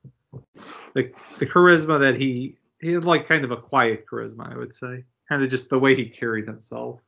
[0.95, 4.75] the, the charisma that he he had like kind of a quiet charisma, I would
[4.75, 5.05] say.
[5.29, 7.01] Kind of just the way he carried himself.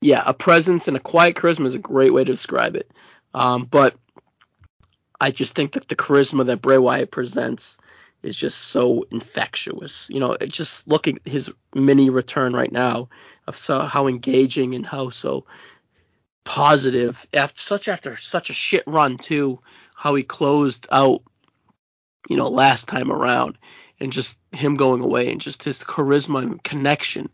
[0.00, 2.90] Yeah, a presence and a quiet charisma is a great way to describe it.
[3.32, 3.96] Um, but
[5.20, 7.76] I just think that the charisma that Bray Wyatt presents
[8.22, 10.08] is just so infectious.
[10.10, 13.08] You know, just looking at his mini return right now
[13.46, 15.44] of so how engaging and how so
[16.44, 19.60] positive after such after such a shit run too,
[19.94, 21.22] how he closed out,
[22.28, 23.58] you know, last time around
[24.00, 27.28] and just him going away and just his charisma and connection.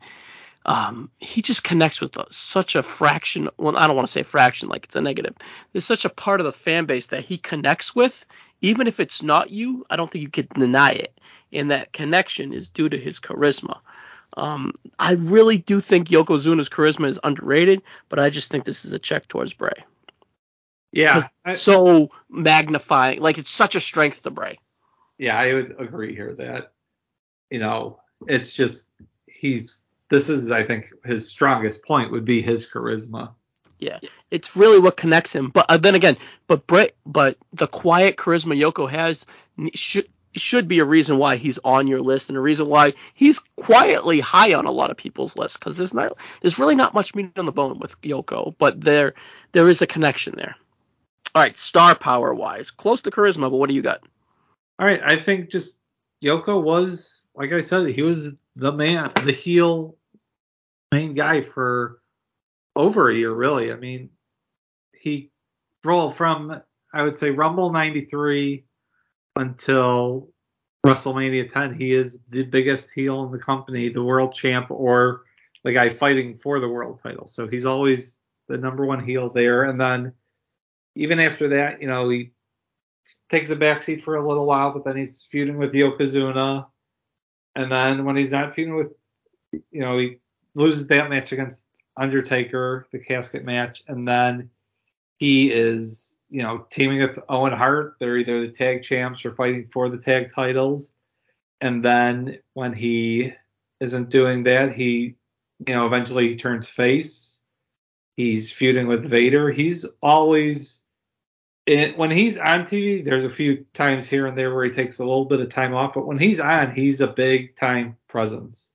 [0.66, 3.48] Um, he just connects with such a fraction.
[3.56, 5.34] Well, I don't want to say fraction like it's a negative.
[5.72, 8.26] There's such a part of the fan base that he connects with,
[8.60, 9.86] even if it's not you.
[9.88, 11.18] I don't think you can deny it,
[11.52, 13.78] and that connection is due to his charisma.
[14.36, 18.92] Um, I really do think Yokozuna's charisma is underrated, but I just think this is
[18.92, 19.72] a check towards Bray.
[20.92, 24.58] Yeah, I, so magnifying, like it's such a strength to Bray.
[25.18, 26.72] Yeah, I would agree here that
[27.48, 28.90] you know it's just
[29.26, 33.32] he's this is I think his strongest point would be his charisma.
[33.78, 35.48] Yeah, it's really what connects him.
[35.48, 39.24] But uh, then again, but Bray, but the quiet charisma Yoko has
[39.74, 43.40] should should be a reason why he's on your list and a reason why he's
[43.56, 47.14] quietly high on a lot of people's list because there's not there's really not much
[47.14, 49.14] meat on the bone with Yoko, but there
[49.52, 50.56] there is a connection there.
[51.34, 54.02] All right, star power wise, close to charisma, but what do you got?
[54.78, 55.78] All right, I think just
[56.22, 59.96] Yoko was like I said, he was the man, the heel
[60.92, 62.00] main guy for
[62.76, 63.72] over a year really.
[63.72, 64.10] I mean,
[64.92, 65.30] he
[65.84, 66.60] rolled from
[66.92, 68.64] I would say Rumble 93
[69.36, 70.28] until
[70.84, 71.74] WrestleMania 10.
[71.74, 75.22] He is the biggest heel in the company, the world champ, or
[75.62, 77.26] the guy fighting for the world title.
[77.26, 79.64] So he's always the number one heel there.
[79.64, 80.12] And then
[80.96, 82.32] even after that, you know, he
[83.28, 86.66] takes a backseat for a little while, but then he's feuding with Yokozuna.
[87.54, 88.92] And then when he's not feuding with,
[89.52, 90.18] you know, he
[90.54, 94.50] loses that match against Undertaker, the casket match, and then
[95.18, 97.96] he is you know, teaming with Owen Hart.
[97.98, 100.94] They're either the tag champs or fighting for the tag titles.
[101.60, 103.32] And then when he
[103.80, 105.16] isn't doing that, he,
[105.66, 107.42] you know, eventually turns face.
[108.16, 109.50] He's feuding with Vader.
[109.50, 110.82] He's always,
[111.66, 115.00] it, when he's on TV, there's a few times here and there where he takes
[115.00, 118.74] a little bit of time off, but when he's on, he's a big time presence,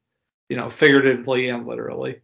[0.50, 2.22] you know, figuratively and literally.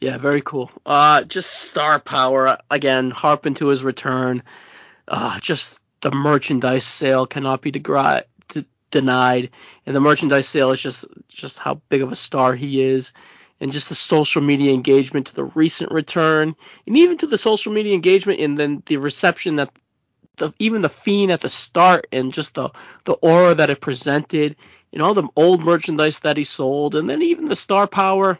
[0.00, 0.70] Yeah, very cool.
[0.84, 3.10] Uh, just star power again.
[3.10, 4.42] Harping to his return.
[5.08, 9.50] Uh, just the merchandise sale cannot be degri- d- denied,
[9.86, 13.12] and the merchandise sale is just just how big of a star he is,
[13.60, 16.54] and just the social media engagement to the recent return,
[16.86, 19.70] and even to the social media engagement, and then the reception that
[20.36, 22.70] the even the fiend at the start, and just the
[23.04, 24.56] the aura that it presented,
[24.94, 28.38] and all the old merchandise that he sold, and then even the star power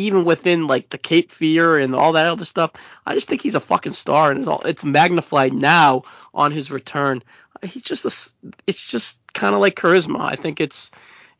[0.00, 2.72] even within like the Cape Fear and all that other stuff,
[3.06, 6.70] I just think he's a fucking star, and it's, all, it's magnified now on his
[6.70, 7.22] return.
[7.62, 10.20] He's just a, it's just kind of like charisma.
[10.20, 10.90] I think it's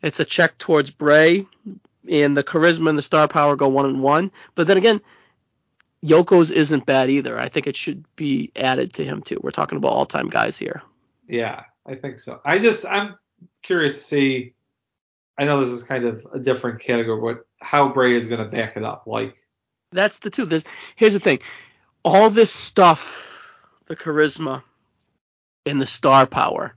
[0.02, 1.46] it's a check towards Bray,
[2.08, 4.30] and the charisma and the star power go one and one.
[4.54, 5.00] But then again,
[6.04, 7.38] Yoko's isn't bad either.
[7.38, 9.40] I think it should be added to him too.
[9.42, 10.82] We're talking about all time guys here.
[11.28, 12.40] Yeah, I think so.
[12.44, 13.16] I just I'm
[13.62, 14.54] curious to see
[15.40, 18.54] I know this is kind of a different category, but how Bray is going to
[18.54, 19.04] back it up.
[19.06, 19.36] Like
[19.90, 20.44] that's the two.
[20.44, 20.64] There's
[20.96, 21.38] here's the thing.
[22.04, 23.26] All this stuff,
[23.86, 24.62] the charisma
[25.64, 26.76] and the star power,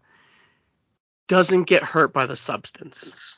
[1.28, 3.38] doesn't get hurt by the substance.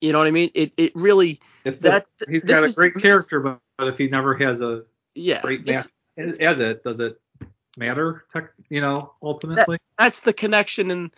[0.00, 0.50] You know what I mean?
[0.54, 4.08] It it really if that he's got a great is, character, but, but if he
[4.08, 4.84] never has a
[5.14, 5.86] yeah great match
[6.16, 7.20] as it, does it
[7.76, 8.24] matter?
[8.70, 9.76] You know, ultimately.
[9.98, 11.10] That, that's the connection and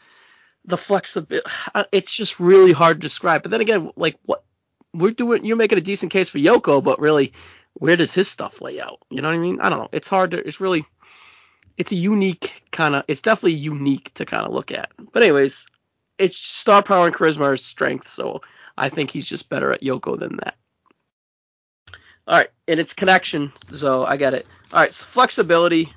[0.67, 1.47] the flexibility.
[1.75, 3.43] Uh, it's just really hard to describe.
[3.43, 4.45] But then again, like what
[4.93, 7.33] we're doing, you're making a decent case for Yoko, but really,
[7.75, 8.99] where does his stuff lay out?
[9.11, 9.61] You know what I mean?
[9.61, 9.89] I don't know.
[9.93, 10.39] It's hard to.
[10.39, 10.85] It's really.
[11.77, 13.05] It's a unique kind of.
[13.09, 14.91] It's definitely unique to kind of look at.
[15.13, 15.67] But anyways,
[16.19, 18.41] it's star power and charisma are strength, so
[18.77, 20.57] I think he's just better at Yoko than that.
[22.27, 24.47] All right, and it's connection, so I got it.
[24.73, 25.93] All right, so flexibility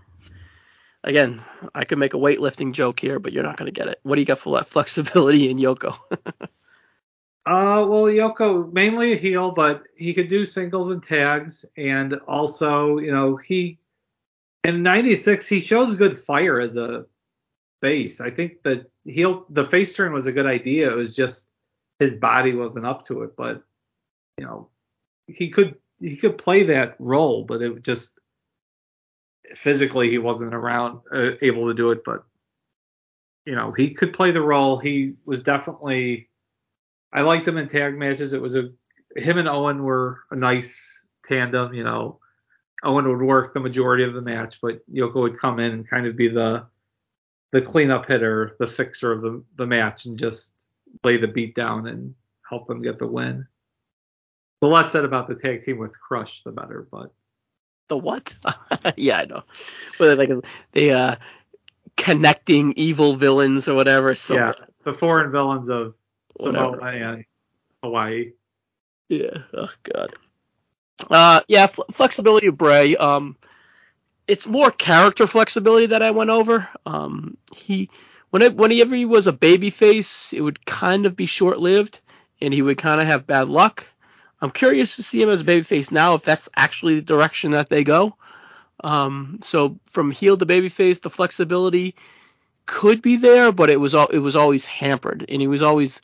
[1.03, 3.99] again, I could make a weightlifting joke here, but you're not going to get it.
[4.03, 5.97] What do you got for that flexibility in Yoko?
[6.41, 6.45] uh,
[7.45, 13.11] well, Yoko mainly a heel, but he could do singles and tags, and also, you
[13.11, 13.79] know, he
[14.63, 17.05] in '96 he shows good fire as a
[17.81, 18.19] face.
[18.19, 20.91] I think the heel the face turn was a good idea.
[20.91, 21.49] It was just
[21.97, 23.63] his body wasn't up to it, but
[24.37, 24.69] you know,
[25.27, 28.18] he could he could play that role, but it just
[29.55, 32.03] physically he wasn't around uh, able to do it.
[32.03, 32.23] But
[33.45, 34.77] you know, he could play the role.
[34.77, 36.29] He was definitely.
[37.11, 38.33] I liked him in tag matches.
[38.33, 38.69] It was a
[39.15, 41.73] him and Owen were a nice tandem.
[41.73, 42.19] You know,
[42.83, 46.05] Owen would work the majority of the match, but Yoko would come in and kind
[46.05, 46.65] of be the
[47.51, 50.67] the cleanup hitter, the fixer of the, the match, and just
[51.03, 52.13] lay the beat down and
[52.47, 53.47] help them get the win.
[54.61, 56.87] The less said about the tag team with Crush, the better.
[56.91, 57.11] But
[57.89, 58.35] the what?
[58.95, 59.43] yeah, I know.
[59.97, 60.31] But like
[60.71, 61.17] they uh
[61.97, 64.15] connecting evil villains or whatever.
[64.15, 64.53] So yeah,
[64.85, 65.95] the foreign villains of
[66.37, 67.25] Samoa and
[67.83, 68.31] Hawaii.
[69.09, 69.39] Yeah.
[69.53, 70.13] Oh god.
[71.09, 72.95] Uh, yeah, fl- flexibility of Bray.
[72.95, 73.35] Um,
[74.27, 76.67] it's more character flexibility that I went over.
[76.85, 77.89] Um, he
[78.29, 81.99] when it, whenever he was a baby face, it would kind of be short lived,
[82.41, 83.85] and he would kind of have bad luck.
[84.41, 87.69] I'm curious to see him as a babyface now if that's actually the direction that
[87.69, 88.15] they go.
[88.83, 91.95] Um, so from heel to babyface, the flexibility
[92.65, 96.01] could be there, but it was all it was always hampered, and he was always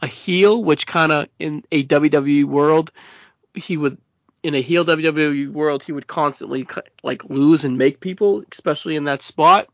[0.00, 2.92] a heel, which kind of in a WWE world,
[3.54, 3.98] he would
[4.42, 6.66] in a heel WWE world he would constantly
[7.02, 9.68] like lose and make people, especially in that spot.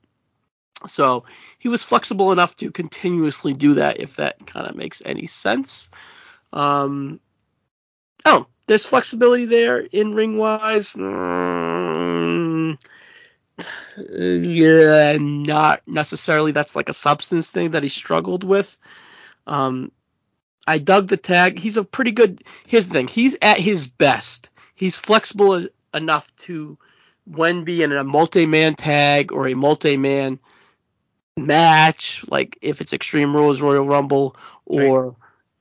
[0.88, 1.24] So
[1.58, 5.90] he was flexible enough to continuously do that, if that kind of makes any sense.
[6.52, 7.20] Um,
[8.24, 10.94] oh, there's flexibility there in ring wise.
[10.94, 12.78] Mm,
[14.10, 16.52] yeah, not necessarily.
[16.52, 18.76] That's like a substance thing that he struggled with.
[19.46, 19.92] Um,
[20.66, 21.58] I dug the tag.
[21.58, 22.44] He's a pretty good.
[22.66, 23.08] Here's the thing.
[23.08, 24.48] He's at his best.
[24.74, 26.78] He's flexible enough to,
[27.24, 30.38] when be in a multi-man tag or a multi-man
[31.36, 35.16] match, like if it's Extreme Rules, Royal Rumble, or right.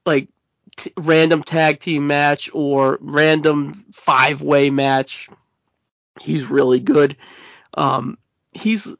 [0.05, 0.29] like
[0.77, 5.29] t- random tag team match or random five way match.
[6.19, 7.17] He's really good.
[7.73, 8.17] Um,
[8.51, 8.93] he's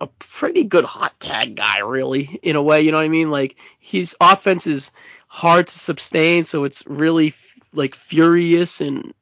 [0.00, 2.82] a pretty good hot tag guy, really, in a way.
[2.82, 3.30] You know what I mean?
[3.30, 4.92] Like his offense is
[5.26, 9.12] hard to sustain, so it's really f- like furious and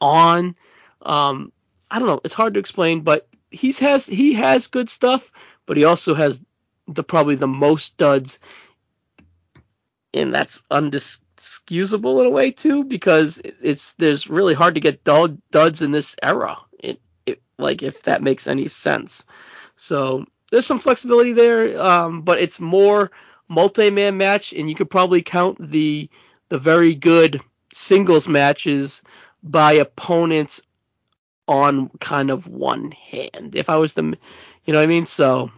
[0.00, 0.54] on.
[1.02, 1.52] Um,
[1.90, 2.20] I don't know.
[2.24, 5.30] It's hard to explain, but he's has he has good stuff,
[5.66, 6.40] but he also has
[6.88, 8.38] the probably the most duds,
[10.12, 11.20] and that's undis-
[11.64, 16.14] excusable in a way too because it's there's really hard to get duds in this
[16.22, 16.58] era.
[16.78, 19.24] It, it like if that makes any sense.
[19.76, 23.10] So there's some flexibility there, um, but it's more
[23.48, 26.10] multi-man match, and you could probably count the
[26.50, 27.40] the very good
[27.72, 29.02] singles matches
[29.42, 30.60] by opponents
[31.48, 33.54] on kind of one hand.
[33.54, 35.06] If I was the, you know what I mean?
[35.06, 35.50] So,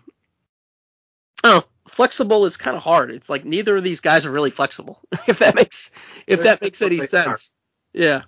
[1.44, 1.64] oh,
[1.96, 3.10] flexible is kind of hard.
[3.10, 5.00] It's like neither of these guys are really flexible.
[5.26, 5.90] if that makes
[6.26, 7.52] if that makes any sense.
[7.94, 8.22] Yeah.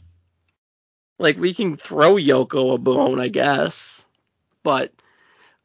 [1.18, 4.06] Like we can throw Yoko a bone, I guess,
[4.62, 4.92] but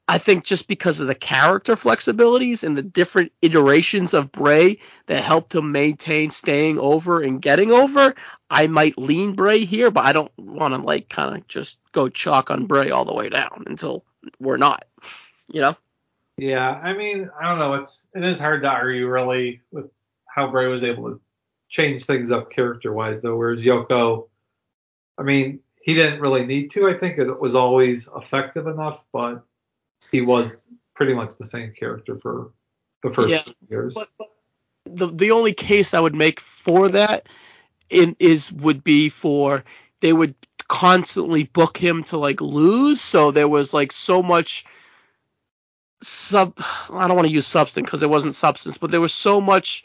[0.05, 5.23] I think just because of the character flexibilities and the different iterations of Bray that
[5.23, 8.15] helped him maintain staying over and getting over,
[8.49, 12.09] I might lean Bray here, but I don't want to like kind of just go
[12.09, 14.03] chalk on Bray all the way down until
[14.39, 14.83] we're not,
[15.47, 15.77] you know?
[16.37, 17.75] Yeah, I mean, I don't know.
[17.75, 19.91] It's it is hard to argue really with
[20.25, 21.21] how Bray was able to
[21.69, 24.27] change things up character wise though, whereas Yoko,
[25.17, 26.87] I mean, he didn't really need to.
[26.87, 29.43] I think it was always effective enough, but
[30.11, 32.51] he was pretty much the same character for
[33.03, 33.93] the first yeah, years.
[33.93, 34.27] But, but
[34.85, 37.27] the the only case I would make for that
[37.89, 39.63] in, is would be for
[39.99, 40.35] they would
[40.67, 44.65] constantly book him to like lose, so there was like so much
[46.03, 46.59] sub
[46.89, 49.83] I don't want to use substance because it wasn't substance, but there was so much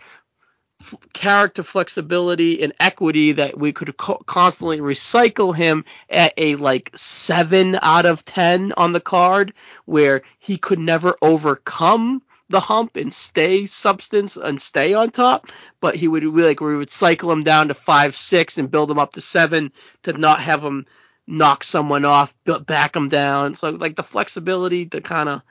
[0.80, 6.90] f- character flexibility and equity that we could co- constantly recycle him at a like
[6.94, 13.12] 7 out of 10 on the card where he could never overcome the hump and
[13.12, 15.48] stay substance and stay on top,
[15.80, 18.98] but he would like we would cycle him down to 5 6 and build him
[18.98, 19.70] up to 7
[20.04, 20.86] to not have him
[21.26, 23.54] knock someone off, back him down.
[23.54, 25.42] So like the flexibility to kind of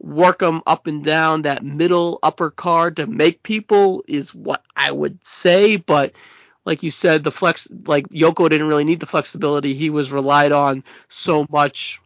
[0.00, 4.90] work them up and down that middle upper card to make people is what I
[4.90, 5.76] would say.
[5.76, 6.12] But
[6.64, 9.74] like you said, the flex, like Yoko didn't really need the flexibility.
[9.74, 12.00] He was relied on so much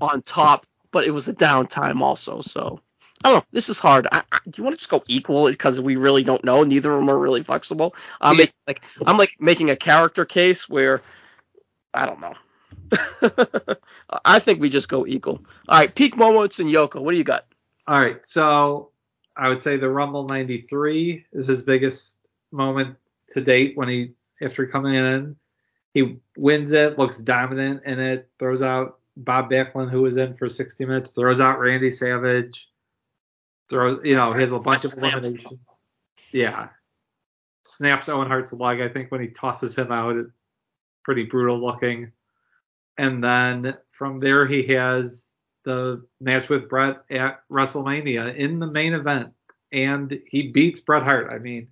[0.00, 2.40] on top, but it was a downtime also.
[2.40, 2.80] So
[3.24, 3.46] I don't know.
[3.52, 4.06] This is hard.
[4.12, 6.62] I, I, do you want to just go equal because we really don't know?
[6.62, 7.94] Neither of them are really flexible.
[8.20, 8.46] I'm yeah.
[8.66, 11.02] like I'm like making a character case where
[11.92, 12.34] I don't know.
[14.24, 15.44] I think we just go equal.
[15.68, 17.00] All right, peak moments in Yoko.
[17.00, 17.46] What do you got?
[17.86, 18.90] All right, so
[19.36, 22.16] I would say the Rumble '93 is his biggest
[22.52, 22.96] moment
[23.30, 25.36] to date when he after coming in.
[25.92, 30.48] He wins it, looks dominant in it, throws out Bob Backlund, who was in for
[30.48, 32.68] 60 minutes, throws out Randy Savage,
[33.68, 35.60] throws, you know, has a bunch of eliminations.
[36.32, 36.68] Yeah.
[37.62, 40.16] Snaps Owen Hart's leg, I think, when he tosses him out.
[41.04, 42.12] Pretty brutal looking.
[42.96, 45.32] And then from there, he has
[45.64, 49.32] the match with Bret at WrestleMania in the main event.
[49.72, 51.32] And he beats Bret Hart.
[51.32, 51.68] I mean,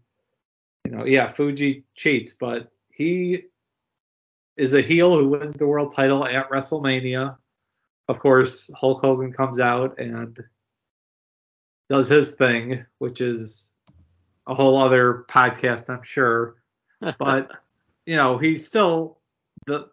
[0.85, 3.45] you know, yeah, Fuji cheats, but he
[4.57, 7.37] is a heel who wins the world title at WrestleMania.
[8.09, 10.39] Of course, Hulk Hogan comes out and
[11.89, 13.75] does his thing, which is
[14.47, 16.57] a whole other podcast, I'm sure.
[17.19, 17.51] But
[18.07, 19.19] you know, he's still
[19.67, 19.89] the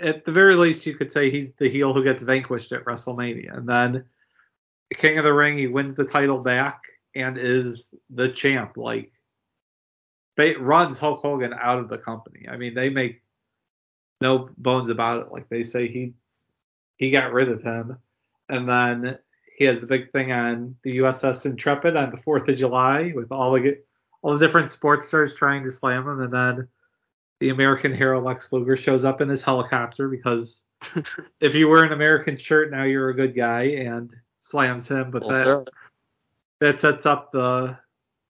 [0.00, 3.56] at the very least you could say he's the heel who gets vanquished at WrestleMania.
[3.56, 4.04] And then
[4.94, 6.82] King of the Ring, he wins the title back
[7.14, 8.76] and is the champ.
[8.76, 9.12] Like
[10.58, 12.46] runs Hulk Hogan out of the company.
[12.50, 13.22] I mean, they make
[14.20, 15.32] no bones about it.
[15.32, 16.14] Like they say he
[16.96, 17.98] he got rid of him.
[18.48, 19.18] And then
[19.56, 23.30] he has the big thing on the USS Intrepid on the 4th of July with
[23.30, 23.78] all the
[24.22, 26.68] all the different sports stars trying to slam him, and then
[27.44, 30.62] the American hero Lex Luger shows up in his helicopter because
[31.40, 35.10] if you wear an American shirt now you're a good guy and slams him.
[35.10, 35.68] But that
[36.60, 37.78] that sets up the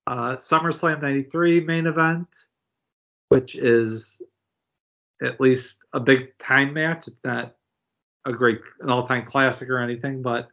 [0.08, 2.26] uh, SummerSlam 93 main event,
[3.28, 4.20] which is
[5.22, 7.06] at least a big time match.
[7.06, 7.54] It's not
[8.24, 10.48] a great an all-time classic or anything, but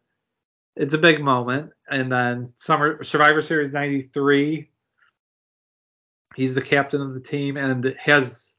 [0.76, 1.72] it's a big moment.
[1.90, 4.70] And then Summer Survivor Series 93,
[6.36, 8.51] he's the captain of the team and has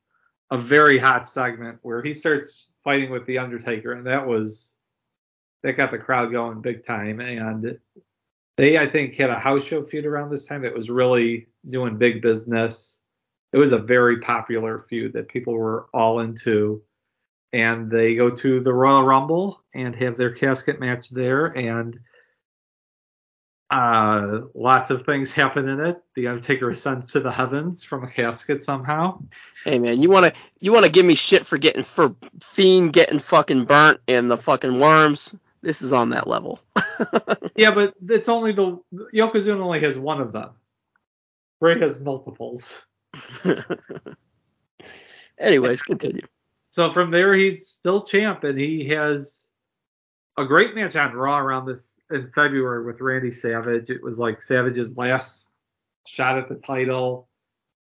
[0.52, 4.76] a very hot segment where he starts fighting with the Undertaker, and that was
[5.62, 7.20] that got the crowd going big time.
[7.20, 7.78] And
[8.58, 11.96] they, I think, had a house show feud around this time that was really doing
[11.96, 13.00] big business.
[13.52, 16.82] It was a very popular feud that people were all into
[17.52, 21.98] and they go to the Royal Rumble and have their casket match there, and
[23.72, 25.96] uh, lots of things happen in it.
[26.14, 29.22] The Undertaker ascends to the heavens from a casket somehow.
[29.64, 33.64] Hey man, you wanna you wanna give me shit for getting for Fiend getting fucking
[33.64, 35.34] burnt and the fucking worms?
[35.62, 36.60] This is on that level.
[37.56, 38.78] yeah, but it's only the
[39.14, 40.50] Yokozuna only has one of them.
[41.58, 42.84] Bray has multiples.
[45.38, 46.26] Anyways, continue.
[46.72, 49.41] So from there, he's still champ, and he has
[50.36, 53.90] a great match on Raw around this in February with Randy Savage.
[53.90, 55.52] It was like Savage's last
[56.06, 57.28] shot at the title.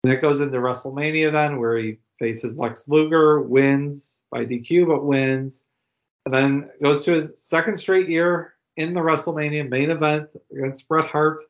[0.05, 5.05] And it goes into WrestleMania then, where he faces Lex Luger, wins by DQ, but
[5.05, 5.69] wins.
[6.27, 11.05] And then goes to his second straight year in the WrestleMania main event against Bret
[11.05, 11.41] Hart.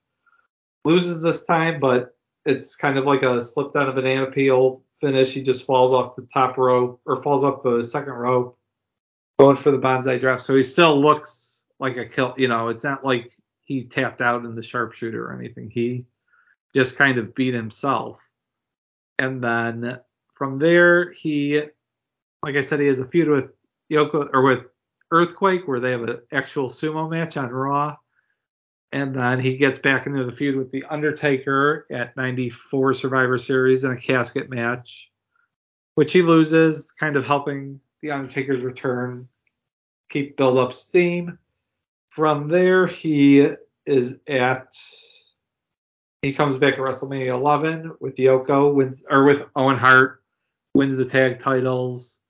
[0.84, 2.14] Loses this time, but
[2.44, 5.32] it's kind of like a slipped on a banana peel finish.
[5.32, 8.58] He just falls off the top rope or falls off the second rope,
[9.42, 10.40] going for the banzai drop.
[10.40, 12.34] So he still looks like a kill.
[12.36, 13.32] You know, it's not like
[13.64, 15.70] he tapped out in the sharpshooter or anything.
[15.70, 16.06] He
[16.74, 18.28] just kind of beat himself.
[19.18, 19.98] And then
[20.34, 21.62] from there, he,
[22.42, 23.50] like I said, he has a feud with
[23.90, 24.66] Yoko or with
[25.10, 27.96] Earthquake where they have an actual sumo match on Raw
[28.92, 33.84] and then he gets back into the feud with the Undertaker at 94 Survivor Series
[33.84, 35.10] in a casket match,
[35.94, 39.28] which he loses, kind of helping the Undertaker's return
[40.12, 41.38] keep build up steam.
[42.10, 43.48] From there, he
[43.86, 44.74] is at
[46.20, 50.22] he comes back at WrestleMania 11 with Yoko wins or with Owen Hart
[50.74, 52.20] wins the tag titles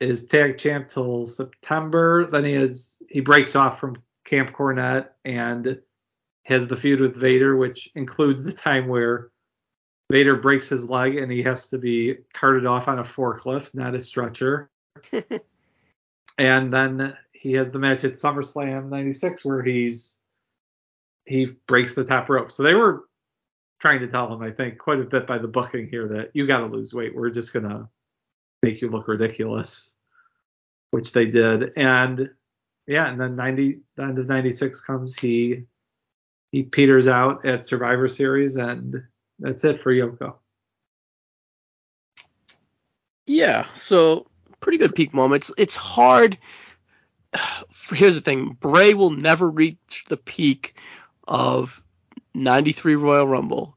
[0.00, 2.26] is tag champ till September.
[2.30, 5.78] Then he is he breaks off from Camp Cornette and
[6.44, 9.30] has the feud with Vader, which includes the time where
[10.10, 13.94] Vader breaks his leg and he has to be carted off on a forklift, not
[13.94, 14.70] a stretcher.
[16.38, 20.20] and then he has the match at SummerSlam 96 where he's
[21.26, 22.52] he breaks the top rope.
[22.52, 23.04] So they were
[23.80, 26.46] trying to tell him, I think, quite a bit by the booking here that you
[26.46, 27.14] got to lose weight.
[27.14, 27.88] We're just gonna
[28.62, 29.96] make you look ridiculous,
[30.90, 31.72] which they did.
[31.76, 32.30] And
[32.86, 35.16] yeah, and then 90, the end of 96 comes.
[35.16, 35.64] He
[36.52, 39.02] he peters out at Survivor Series, and
[39.38, 40.36] that's it for Yoko.
[43.26, 44.26] Yeah, so
[44.64, 45.52] pretty good peak moments.
[45.58, 46.38] It's hard.
[47.92, 50.74] Here's the thing: Bray will never reach the peak
[51.28, 51.82] of
[52.32, 53.76] 93 Royal Rumble,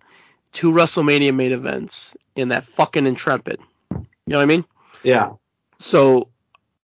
[0.53, 3.59] two WrestleMania main events, in that fucking Intrepid.
[3.91, 4.65] You know what I mean?
[5.03, 5.33] Yeah.
[5.77, 6.29] So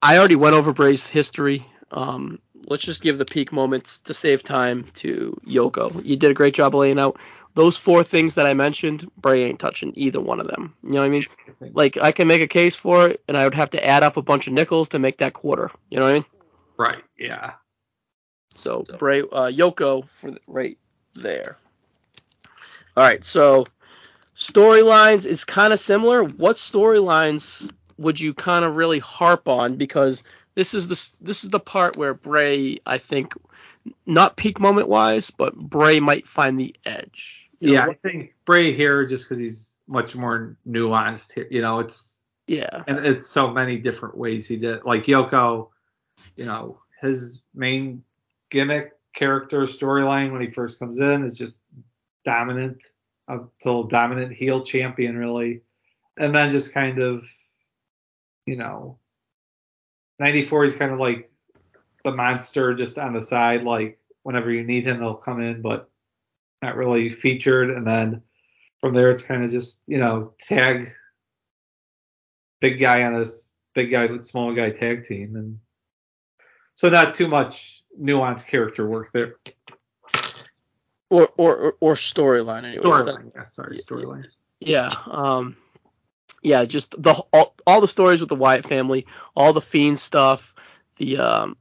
[0.02, 1.64] I already went over Bray's history.
[1.92, 6.04] Um, let's just give the peak moments to save time to Yoko.
[6.04, 7.18] You did a great job laying out
[7.54, 10.74] those four things that I mentioned, Bray ain't touching either one of them.
[10.82, 11.26] You know what I mean?
[11.60, 14.16] Like I can make a case for it, and I would have to add up
[14.16, 15.70] a bunch of nickels to make that quarter.
[15.90, 16.24] You know what I mean?
[16.78, 17.02] Right.
[17.18, 17.52] Yeah.
[18.54, 20.78] So Bray, uh, Yoko for the, right
[21.14, 21.56] there.
[22.96, 23.24] All right.
[23.24, 23.64] So
[24.36, 26.22] storylines is kind of similar.
[26.22, 29.76] What storylines would you kind of really harp on?
[29.76, 30.22] Because
[30.54, 33.34] this is the this is the part where Bray, I think,
[34.06, 37.41] not peak moment wise, but Bray might find the edge.
[37.62, 37.92] You yeah, know?
[37.92, 41.46] I think Bray here just because he's much more nuanced here.
[41.48, 44.84] You know, it's yeah, and it's so many different ways he did.
[44.84, 45.68] Like Yoko,
[46.34, 48.02] you know, his main
[48.50, 51.62] gimmick character storyline when he first comes in is just
[52.24, 52.82] dominant
[53.28, 55.60] until dominant heel champion really,
[56.18, 57.24] and then just kind of,
[58.44, 58.98] you know,
[60.18, 61.30] 94 is kind of like
[62.02, 65.88] the monster just on the side, like whenever you need him, they'll come in, but
[66.62, 67.70] not really featured.
[67.70, 68.22] And then
[68.80, 70.92] from there, it's kind of just you know tag
[72.60, 75.58] big guy on this big guy, small guy tag team, and
[76.74, 79.36] so not too much nuanced character work there.
[81.10, 82.82] Or or or storyline anyway.
[82.82, 84.24] Storyline, yeah, sorry, storyline.
[84.60, 85.56] Yeah, um,
[86.42, 90.54] yeah, just the all, all the stories with the Wyatt family, all the fiend stuff,
[90.96, 91.56] the um,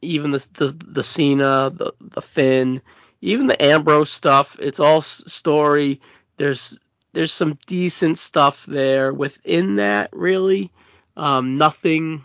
[0.00, 2.82] even the the the Cena, the the Finn,
[3.24, 4.58] even the Ambrose stuff.
[4.60, 6.00] It's all story.
[6.36, 6.78] There's
[7.12, 10.70] there's some decent stuff there within that really.
[11.16, 12.24] Um, nothing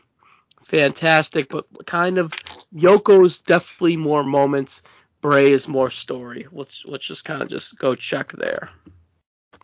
[0.64, 2.34] fantastic, but kind of
[2.76, 4.84] Yoko's definitely more moments.
[5.22, 6.48] Bray is more story.
[6.52, 8.70] Let's let's just kind of just go check there.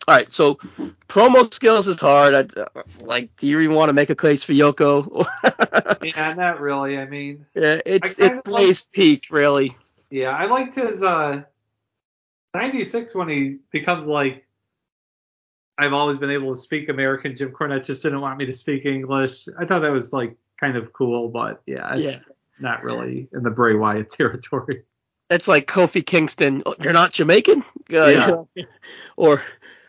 [0.08, 0.54] All right, so
[1.08, 2.34] promo skills is hard.
[2.34, 2.66] I,
[3.00, 5.26] like, do you even want to make a case for Yoko?
[6.14, 6.96] yeah, not really.
[6.96, 9.76] I mean, yeah, it's it's Bray's peak, really.
[10.10, 11.42] Yeah, I liked his uh
[12.54, 14.46] 96 when he becomes like
[15.78, 17.36] I've always been able to speak American.
[17.36, 19.46] Jim Cornette just didn't want me to speak English.
[19.58, 22.32] I thought that was like kind of cool, but yeah, it's yeah.
[22.58, 24.84] not really in the Bray Wyatt territory.
[25.28, 26.62] It's like Kofi Kingston.
[26.64, 27.64] Oh, you're not Jamaican?
[27.92, 28.64] Uh, yeah.
[29.16, 29.42] or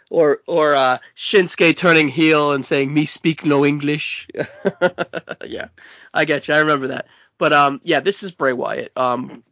[0.09, 4.27] or or uh, Shinsuke turning heel and saying me speak no English.
[5.45, 5.67] yeah,
[6.13, 6.53] I get you.
[6.53, 7.07] I remember that.
[7.37, 8.91] But um, yeah, this is Bray Wyatt.
[8.97, 9.43] Um,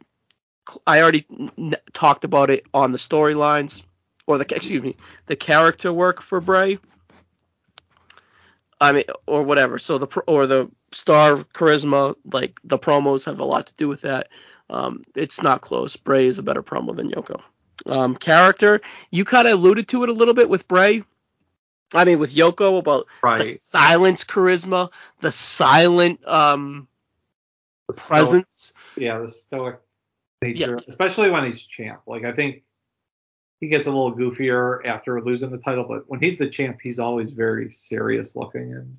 [0.86, 3.82] I already n- talked about it on the storylines
[4.26, 4.96] or the excuse me,
[5.26, 6.78] the character work for Bray.
[8.80, 9.78] I mean, or whatever.
[9.78, 14.02] So the or the star charisma, like the promos have a lot to do with
[14.02, 14.28] that.
[14.68, 15.96] Um, it's not close.
[15.96, 17.40] Bray is a better promo than Yoko
[17.86, 18.80] um, character.
[19.10, 21.04] You kind of alluded to it a little bit with Bray.
[21.94, 23.38] I mean, with Yoko about right.
[23.38, 26.88] the silent charisma, the silent um,
[27.86, 28.72] the presence.
[28.96, 29.76] yeah, the stoic
[30.42, 30.84] nature, yeah.
[30.88, 32.02] especially when he's champ.
[32.06, 32.62] Like I think
[33.60, 36.98] he gets a little goofier after losing the title, but when he's the champ, he's
[36.98, 38.98] always very serious looking and.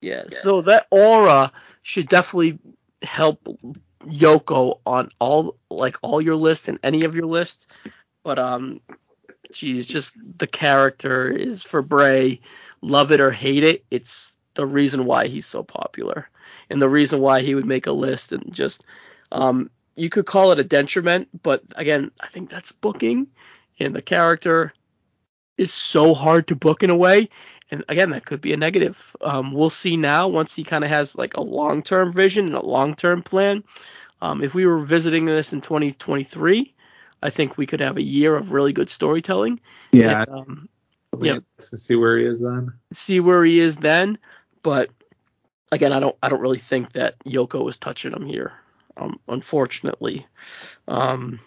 [0.00, 0.38] Yeah, yeah.
[0.42, 2.58] so that aura should definitely
[3.04, 3.40] help
[4.04, 7.68] Yoko on all like all your lists and any of your lists.
[8.24, 8.80] But um,
[9.52, 12.40] geez, just the character is for Bray.
[12.80, 16.28] Love it or hate it, it's the reason why he's so popular,
[16.68, 18.84] and the reason why he would make a list and just
[19.30, 23.28] um, you could call it a detriment, but again, I think that's booking,
[23.78, 24.72] and the character
[25.56, 27.28] is so hard to book in a way.
[27.70, 29.16] And again, that could be a negative.
[29.20, 32.64] Um, we'll see now once he kind of has like a long-term vision and a
[32.64, 33.64] long-term plan.
[34.20, 36.74] Um, if we were visiting this in 2023,
[37.22, 39.60] I think we could have a year of really good storytelling.
[39.90, 40.22] Yeah.
[40.22, 40.68] And, um,
[41.20, 41.38] yeah.
[41.58, 42.74] See where he is then.
[42.92, 44.18] See where he is then,
[44.62, 44.90] but
[45.70, 48.52] again, I don't I don't really think that Yoko is touching him here,
[48.96, 50.26] um, unfortunately.
[50.88, 51.40] Um,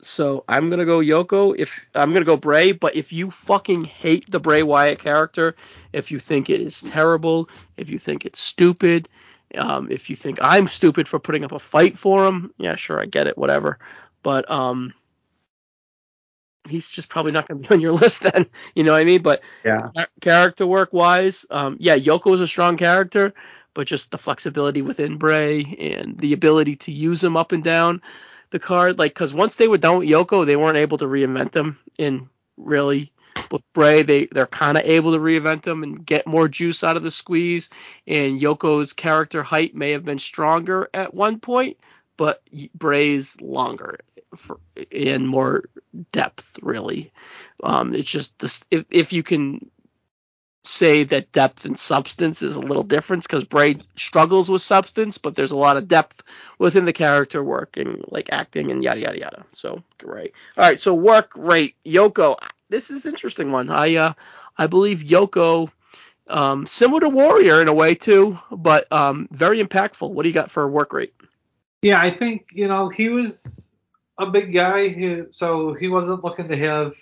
[0.00, 1.54] so I'm gonna go Yoko.
[1.56, 5.56] If I'm gonna go Bray, but if you fucking hate the Bray Wyatt character,
[5.92, 9.08] if you think it is terrible, if you think it's stupid,
[9.56, 13.00] um, if you think I'm stupid for putting up a fight for him, yeah, sure,
[13.00, 13.78] I get it, whatever
[14.24, 14.92] but um,
[16.68, 18.46] he's just probably not going to be on your list then.
[18.74, 19.22] You know what I mean?
[19.22, 23.34] But yeah, character work wise, um, yeah, Yoko is a strong character,
[23.74, 28.00] but just the flexibility within Bray and the ability to use him up and down
[28.50, 31.52] the card, like because once they were done with Yoko, they weren't able to reinvent
[31.52, 33.12] them in really.
[33.50, 36.96] with Bray, they they're kind of able to reinvent them and get more juice out
[36.96, 37.68] of the squeeze.
[38.06, 41.78] And Yoko's character height may have been stronger at one point,
[42.16, 42.42] but
[42.74, 44.00] Bray's longer
[44.36, 44.58] for,
[44.92, 45.64] and more
[46.12, 47.12] depth really.
[47.62, 49.70] Um, it's just this if if you can
[50.66, 55.34] say that depth and substance is a little different because Bray struggles with substance, but
[55.34, 56.22] there's a lot of depth
[56.58, 59.44] within the character work and like acting and yada yada yada.
[59.50, 60.32] So great.
[60.56, 62.36] All right, so work rate Yoko.
[62.70, 63.70] This is interesting one.
[63.70, 64.12] I uh
[64.56, 65.70] I believe Yoko
[66.28, 70.10] um similar to Warrior in a way too, but um very impactful.
[70.10, 71.14] What do you got for work rate?
[71.82, 73.72] Yeah, I think you know he was
[74.18, 76.96] a big guy, so he wasn't looking to have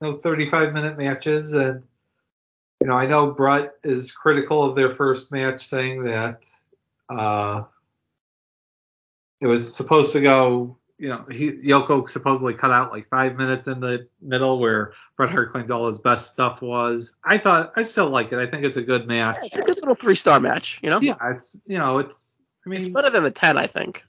[0.00, 1.84] you know 35 minute matches and
[2.86, 6.46] you know, I know Bret is critical of their first match, saying that
[7.08, 7.64] uh,
[9.40, 10.78] it was supposed to go.
[10.96, 15.30] You know, he, Yoko supposedly cut out like five minutes in the middle where Bret
[15.30, 17.16] Hart claimed all his best stuff was.
[17.24, 18.38] I thought I still like it.
[18.38, 19.38] I think it's a good match.
[19.42, 20.78] Yeah, it's a good little three star match.
[20.80, 21.00] You know.
[21.00, 22.40] Yeah, it's you know it's.
[22.64, 24.04] I mean, it's better than the ten, I think.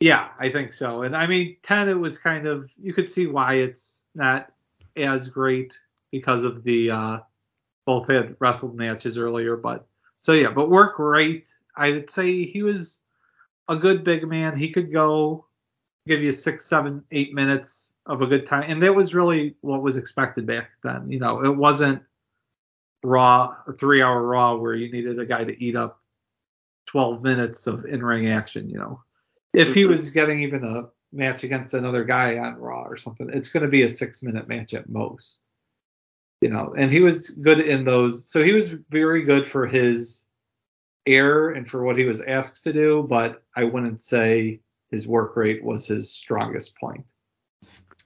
[0.00, 1.00] Yeah, I think so.
[1.00, 4.52] And I mean, ten, it was kind of you could see why it's not
[4.98, 7.18] as great because of the uh,
[7.88, 9.86] both had wrestled matches earlier, but
[10.20, 11.48] so yeah, but work great.
[11.74, 13.00] I would say he was
[13.66, 14.58] a good big man.
[14.58, 15.46] He could go
[16.06, 19.80] give you six, seven, eight minutes of a good time, and that was really what
[19.80, 21.10] was expected back then.
[21.10, 22.02] You know, it wasn't
[23.02, 26.02] raw, a three-hour raw where you needed a guy to eat up
[26.88, 28.68] 12 minutes of in-ring action.
[28.68, 29.02] You know,
[29.54, 29.92] if he mm-hmm.
[29.92, 33.70] was getting even a match against another guy on Raw or something, it's going to
[33.70, 35.40] be a six-minute match at most
[36.40, 38.28] you know, and he was good in those.
[38.30, 40.24] So he was very good for his
[41.06, 44.60] air and for what he was asked to do, but I wouldn't say
[44.90, 47.04] his work rate was his strongest point.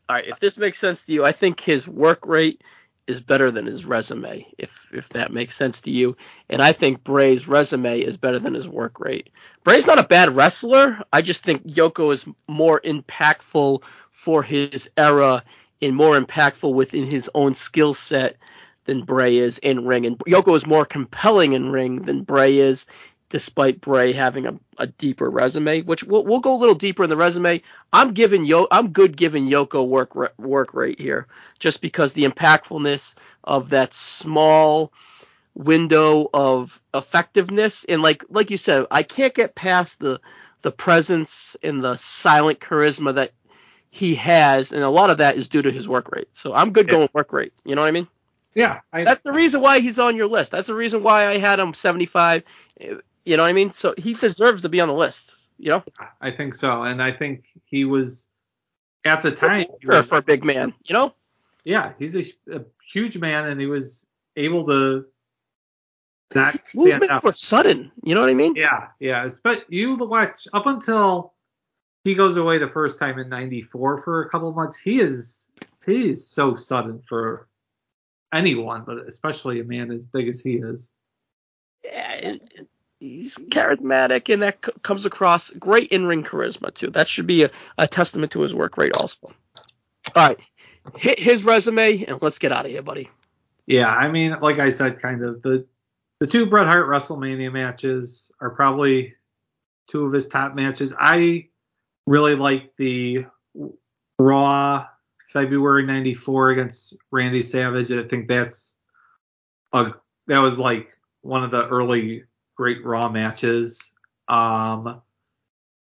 [0.09, 2.63] All right, if this makes sense to you, I think his work rate
[3.07, 6.17] is better than his resume, if if that makes sense to you.
[6.49, 9.31] And I think Bray's resume is better than his work rate.
[9.65, 11.03] Bray's not a bad wrestler.
[11.13, 15.43] I just think Yoko is more impactful for his era
[15.83, 18.37] and more impactful within his own skill set
[18.85, 20.07] than Bray is in ring.
[20.07, 22.87] And Yoko is more compelling in ring than Bray is,
[23.29, 27.11] despite Bray having a, a deeper resume, which we'll, we'll go a little deeper in
[27.11, 27.63] the resume.
[27.93, 31.27] I'm giving Yo I'm good giving Yoko work work rate here,
[31.59, 34.93] just because the impactfulness of that small
[35.55, 40.21] window of effectiveness and like like you said, I can't get past the
[40.63, 43.33] the presence and the silent charisma that
[43.95, 46.29] he has, and a lot of that is due to his work rate.
[46.33, 46.93] So I'm good yeah.
[46.95, 47.53] going work rate.
[47.63, 48.09] You know what I mean?
[48.55, 48.81] Yeah.
[48.91, 50.51] I, That's the reason why he's on your list.
[50.51, 52.43] That's the reason why I had him 75.
[52.81, 52.97] You
[53.37, 53.73] know what I mean?
[53.73, 55.35] So he deserves to be on the list.
[55.59, 55.85] You know?
[56.23, 58.29] I think so, and I think he was
[59.05, 60.73] at the time was, for a big man.
[60.85, 61.15] You know?
[61.63, 64.07] Yeah, he's a, a huge man, and he was
[64.37, 65.05] able to
[66.35, 67.25] not stand Movements up.
[67.25, 67.93] were sudden.
[68.03, 68.55] You know what I mean?
[68.57, 69.29] Yeah, yeah.
[69.45, 71.32] But you watch up until
[72.05, 74.77] he goes away the first time in '94 for a couple months.
[74.77, 75.51] He is
[75.85, 77.49] he is so sudden for
[78.33, 80.93] anyone, but especially a man as big as he is.
[81.85, 82.35] Yeah,
[82.99, 86.91] he's charismatic, and that c- comes across great in-ring charisma too.
[86.91, 89.33] That should be a, a testament to his work rate also.
[90.15, 90.39] All right,
[90.97, 93.09] hit his resume, and let's get out of here, buddy.
[93.67, 95.67] Yeah, I mean, like I said, kind of the
[96.19, 99.15] the two Bret Hart WrestleMania matches are probably
[99.89, 100.93] two of his top matches.
[100.97, 101.49] I
[102.07, 103.27] really like the
[104.19, 104.87] Raw
[105.29, 107.91] February '94 against Randy Savage.
[107.91, 108.77] I think that's
[109.73, 109.95] a
[110.27, 112.25] that was like one of the early
[112.57, 113.93] great Raw matches.
[114.29, 115.03] Um,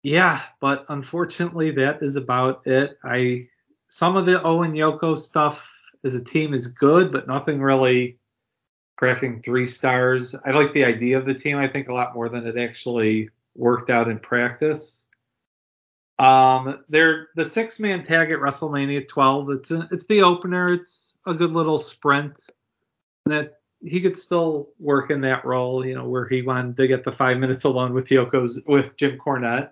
[0.03, 2.97] yeah, but unfortunately, that is about it.
[3.03, 3.47] I
[3.87, 8.17] some of the Owen Yoko stuff as a team is good, but nothing really
[8.95, 10.35] cracking three stars.
[10.45, 11.57] I like the idea of the team.
[11.57, 15.08] I think a lot more than it actually worked out in practice.
[16.19, 19.49] Um, they're the six man tag at WrestleMania 12.
[19.51, 20.73] It's a, it's the opener.
[20.73, 22.41] It's a good little sprint
[23.25, 27.05] that he could still work in that role, you know, where he wanted to get
[27.05, 29.71] the five minutes alone with Yoko's with Jim Cornette.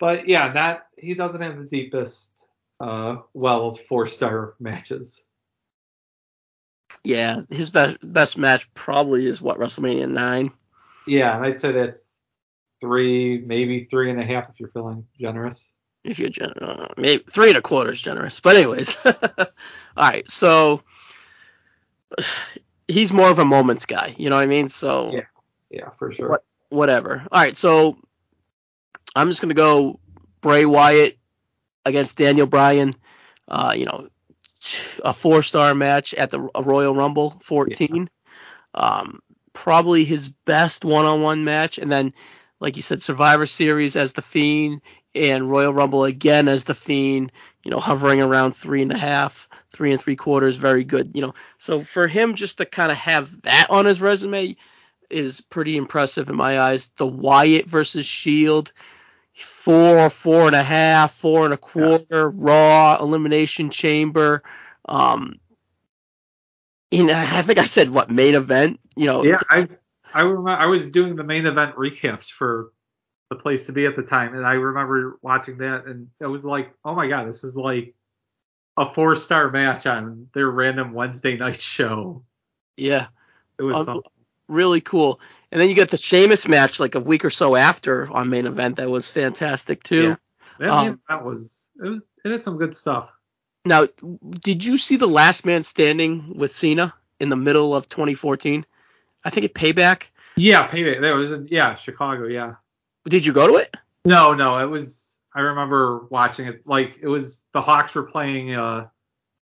[0.00, 2.44] But yeah, that he doesn't have the deepest
[2.80, 5.26] uh, well of four star matches.
[7.04, 10.50] Yeah, his best best match probably is what WrestleMania nine.
[11.06, 12.11] Yeah, I'd say that's
[12.82, 15.72] three, maybe three and a half if you're feeling generous.
[16.04, 18.40] If you're generous, uh, maybe three and a quarter is generous.
[18.40, 19.14] But anyways, all
[19.96, 20.28] right.
[20.28, 20.82] So
[22.88, 24.14] he's more of a moments guy.
[24.18, 24.68] You know what I mean?
[24.68, 25.20] So yeah,
[25.70, 26.28] yeah, for sure.
[26.28, 27.24] What, whatever.
[27.30, 27.56] All right.
[27.56, 27.96] So
[29.14, 30.00] I'm just gonna go
[30.40, 31.16] Bray Wyatt
[31.86, 32.96] against Daniel Bryan.
[33.46, 34.08] Uh, you know,
[35.04, 38.08] a four star match at the Royal Rumble 14.
[38.74, 38.80] Yeah.
[38.80, 39.20] Um,
[39.52, 42.12] probably his best one on one match, and then
[42.62, 44.80] like you said, Survivor Series as the Fiend
[45.14, 47.32] and Royal Rumble again as the Fiend.
[47.64, 51.12] You know, hovering around three and a half three and three quarters, very good.
[51.14, 54.56] You know, so for him just to kind of have that on his resume
[55.10, 56.90] is pretty impressive in my eyes.
[56.96, 58.72] The Wyatt versus Shield,
[59.34, 62.30] four, four and a half, four and a quarter, yeah.
[62.32, 64.42] Raw Elimination Chamber.
[64.88, 65.40] Um,
[66.90, 68.80] you know, I think I said what main event.
[68.94, 69.68] You know, yeah, I
[70.14, 72.72] I remember I was doing the main event recaps for
[73.30, 76.44] the place to be at the time, and I remember watching that, and it was
[76.44, 77.94] like, oh my god, this is like
[78.76, 82.24] a four star match on their random Wednesday night show.
[82.76, 83.06] Yeah,
[83.58, 83.98] it was uh,
[84.48, 85.20] really cool.
[85.50, 88.46] And then you got the Sheamus match like a week or so after on main
[88.46, 90.16] event that was fantastic too.
[90.58, 93.10] Yeah, um, that was it, was it had some good stuff.
[93.64, 93.86] Now,
[94.40, 98.66] did you see the Last Man Standing with Cena in the middle of 2014?
[99.24, 100.04] I think it Payback.
[100.36, 101.00] Yeah, Payback.
[101.00, 102.26] That was in, yeah Chicago.
[102.26, 102.54] Yeah.
[103.08, 103.74] Did you go to it?
[104.04, 104.58] No, no.
[104.58, 105.18] It was.
[105.34, 106.66] I remember watching it.
[106.66, 108.88] Like it was the Hawks were playing uh,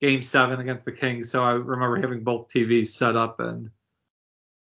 [0.01, 3.71] Game Seven against the Kings, so I remember having both TVs set up and.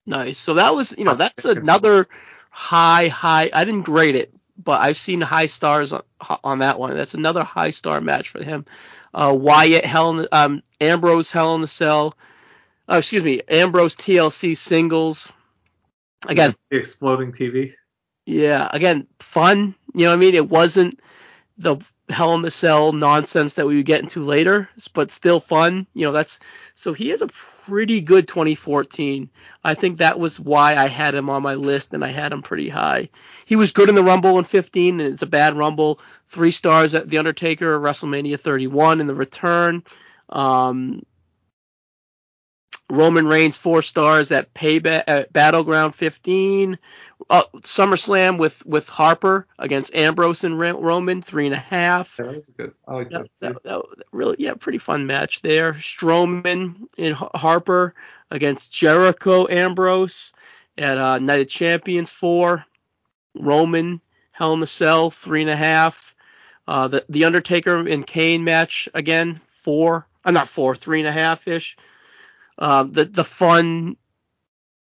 [0.09, 0.39] Nice.
[0.39, 2.07] So that was, you know, that's another
[2.51, 3.51] high, high.
[3.53, 6.03] I didn't grade it, but I've seen high stars on,
[6.45, 6.95] on that one.
[6.95, 8.67] That's another high star match for him.
[9.12, 12.17] Uh, Wyatt Hell, in, um, Ambrose Hell in the Cell.
[12.89, 15.31] Uh, excuse me, Ambrose TLC singles.
[16.27, 17.75] Again, the exploding TV.
[18.25, 19.75] Yeah, again, fun.
[19.95, 20.35] You know what I mean?
[20.35, 21.01] It wasn't
[21.59, 21.77] the
[22.09, 25.87] Hell in the Cell nonsense that we would get into later, but still fun.
[25.93, 26.39] You know, that's
[26.75, 29.29] so he has a pretty good 2014.
[29.65, 32.43] I think that was why I had him on my list and I had him
[32.43, 33.09] pretty high.
[33.45, 36.01] He was good in the Rumble in 15, and it's a bad Rumble.
[36.29, 39.83] Three stars at The Undertaker, WrestleMania 31 in the return.
[40.29, 41.03] Um,
[42.91, 46.79] Roman Reigns four stars at Payback at Battleground 15.
[47.29, 52.17] Uh, SummerSlam with with Harper against Ambrose and Roman three and a half.
[52.19, 52.75] Yeah, that was good.
[52.87, 53.29] I like that.
[53.41, 53.83] That, that, that.
[54.13, 55.73] Really, yeah, pretty fun match there.
[55.73, 57.95] Strowman and Harper
[58.31, 60.33] against Jericho Ambrose
[60.79, 62.65] at uh, Night of Champions four.
[63.35, 64.01] Roman
[64.31, 66.15] Hell in the Cell three and a half.
[66.69, 70.07] Uh, the the Undertaker and Kane match again four.
[70.25, 71.77] I'm uh, not four, three and a half ish.
[72.59, 73.97] Um, the the fun,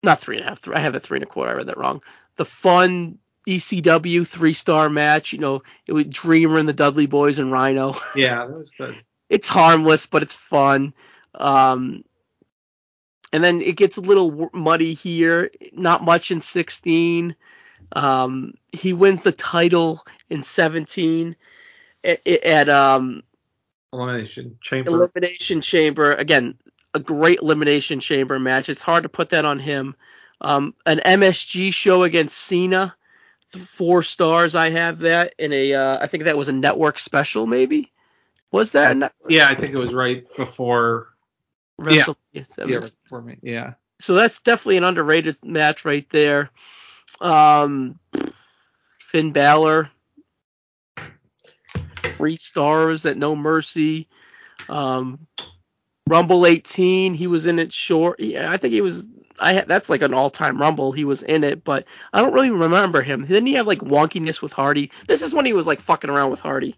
[0.02, 0.68] not three and a half.
[0.68, 1.52] I have a three and a quarter.
[1.52, 2.02] I read that wrong.
[2.36, 5.34] The fun ECW three star match.
[5.34, 7.96] You know, it was Dreamer and the Dudley Boyz and Rhino.
[8.16, 8.96] Yeah, that was good.
[9.30, 10.94] it's harmless, but it's fun.
[11.36, 12.04] Um,
[13.32, 15.50] and then it gets a little muddy here.
[15.72, 17.36] Not much in 16.
[17.94, 21.36] Um, he wins the title in 17
[22.04, 23.24] at, at um,
[23.92, 24.90] Elimination Chamber.
[24.92, 26.14] Elimination Chamber.
[26.14, 26.58] Again,
[26.94, 28.70] a great elimination chamber match.
[28.70, 29.96] It's hard to put that on him.
[30.42, 32.96] Um, an MSG show against Cena,
[33.68, 34.56] four stars.
[34.56, 35.74] I have that in a.
[35.74, 37.92] Uh, I think that was a network special, maybe.
[38.52, 38.98] Was that?
[38.98, 41.10] Yeah, yeah I think it was right before.
[41.80, 42.06] Yeah.
[42.34, 43.38] yeah, for me.
[43.42, 43.74] Yeah.
[44.00, 46.52] So that's definitely an underrated match right there.
[47.20, 48.00] Um,
[49.00, 49.90] Finn Balor,
[52.18, 54.08] three stars at No Mercy.
[54.70, 55.28] Um,
[56.08, 58.20] Rumble 18, he was in it short.
[58.20, 59.06] Yeah, I think he was.
[59.40, 60.92] I that's like an all-time Rumble.
[60.92, 63.26] He was in it, but I don't really remember him.
[63.26, 64.92] Didn't he have like wonkiness with Hardy?
[65.08, 66.78] This is when he was like fucking around with Hardy.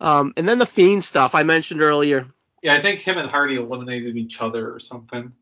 [0.00, 2.26] Um, and then the Fiend stuff I mentioned earlier.
[2.62, 5.32] Yeah, I think him and Hardy eliminated each other or something.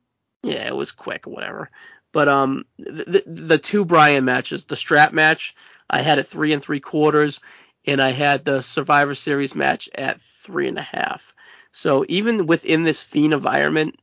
[0.43, 1.71] Yeah, it was quick, or whatever.
[2.13, 5.55] But um, the, the two Bryan matches, the strap match,
[5.89, 7.41] I had at three and three quarters,
[7.87, 11.34] and I had the Survivor Series match at three and a half.
[11.75, 13.99] So even within this Fiend environment,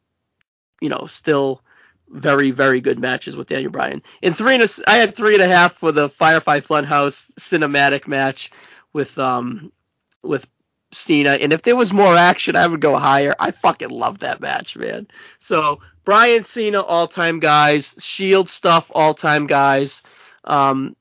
[0.81, 1.63] you know, still
[2.09, 4.03] very, very good matches with Daniel Bryan.
[4.21, 8.07] In three and a, I had three and a half for the Firefly Funhouse cinematic
[8.07, 8.51] match
[8.91, 9.71] with um
[10.21, 10.45] with
[10.91, 11.31] Cena.
[11.31, 13.33] And if there was more action, I would go higher.
[13.39, 15.07] I fucking love that match, man.
[15.39, 17.95] So Bryan Cena, all time guys.
[17.99, 20.03] Shield stuff, all time guys.
[20.43, 20.97] Um,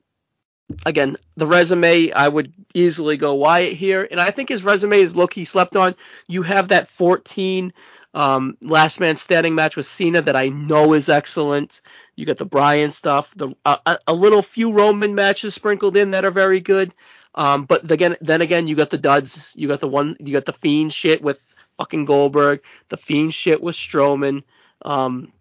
[0.86, 5.16] again, the resume, I would easily go Wyatt here, and I think his resume is
[5.16, 5.94] look he slept on.
[6.26, 7.72] You have that 14
[8.12, 11.80] um, last man standing match with Cena that I know is excellent.
[12.16, 16.24] You got the Bryan stuff, the uh, a little few Roman matches sprinkled in that
[16.24, 16.92] are very good.
[17.34, 19.52] Um, but again, then again, you got the duds.
[19.56, 21.42] You got the one, you got the Fiend shit with
[21.78, 24.42] fucking Goldberg, the Fiend shit with Strowman.
[24.82, 25.32] Um,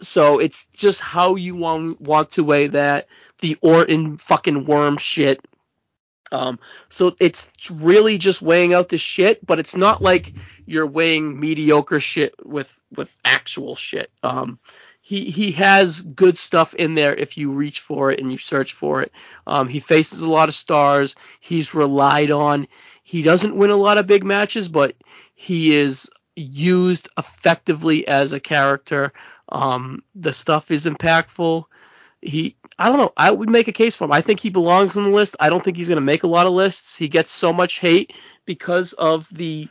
[0.00, 3.08] so it's just how you want want to weigh that.
[3.40, 5.40] The Orton fucking worm shit.
[6.32, 6.58] Um,
[6.88, 10.32] so it's really just weighing out the shit, but it's not like
[10.66, 14.10] you're weighing mediocre shit with with actual shit.
[14.22, 14.58] Um,
[15.00, 18.72] he he has good stuff in there if you reach for it and you search
[18.72, 19.12] for it.
[19.46, 21.14] Um, he faces a lot of stars.
[21.40, 22.66] He's relied on.
[23.02, 24.96] He doesn't win a lot of big matches, but
[25.34, 29.12] he is used effectively as a character.
[29.48, 31.64] Um, the stuff is impactful.
[32.20, 33.12] He, I don't know.
[33.16, 34.12] I would make a case for him.
[34.12, 35.36] I think he belongs on the list.
[35.38, 36.96] I don't think he's going to make a lot of lists.
[36.96, 38.12] He gets so much hate
[38.46, 39.68] because of the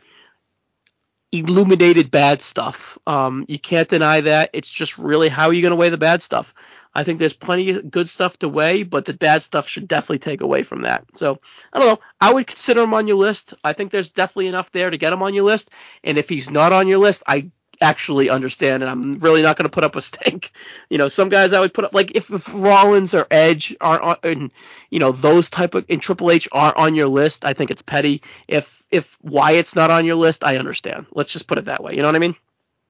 [1.31, 2.97] illuminated bad stuff.
[3.07, 4.51] Um, you can't deny that.
[4.53, 6.53] It's just really how are you going to weigh the bad stuff?
[6.95, 10.19] I think there's plenty of good stuff to weigh, but the bad stuff should definitely
[10.19, 11.05] take away from that.
[11.15, 11.39] So
[11.71, 11.99] I don't know.
[12.21, 13.53] I would consider him on your list.
[13.63, 15.69] I think there's definitely enough there to get him on your list.
[16.03, 19.65] And if he's not on your list, I actually understand, and I'm really not going
[19.65, 20.51] to put up a stink.
[20.89, 24.03] You know, some guys I would put up like if, if Rollins or Edge aren't
[24.03, 24.51] on, and
[24.91, 27.81] you know those type of in Triple H aren't on your list, I think it's
[27.81, 28.21] petty.
[28.47, 31.07] If if Wyatt's not on your list, I understand.
[31.11, 31.95] Let's just put it that way.
[31.95, 32.35] You know what I mean?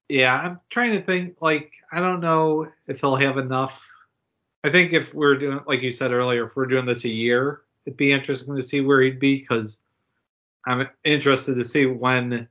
[0.10, 1.38] Yeah, I'm trying to think.
[1.40, 3.93] Like, I don't know if he'll have enough.
[4.64, 7.62] I think if we're doing, like you said earlier, if we're doing this a year,
[7.86, 9.80] it'd be interesting to see where he'd be because
[10.66, 12.48] I'm interested to see when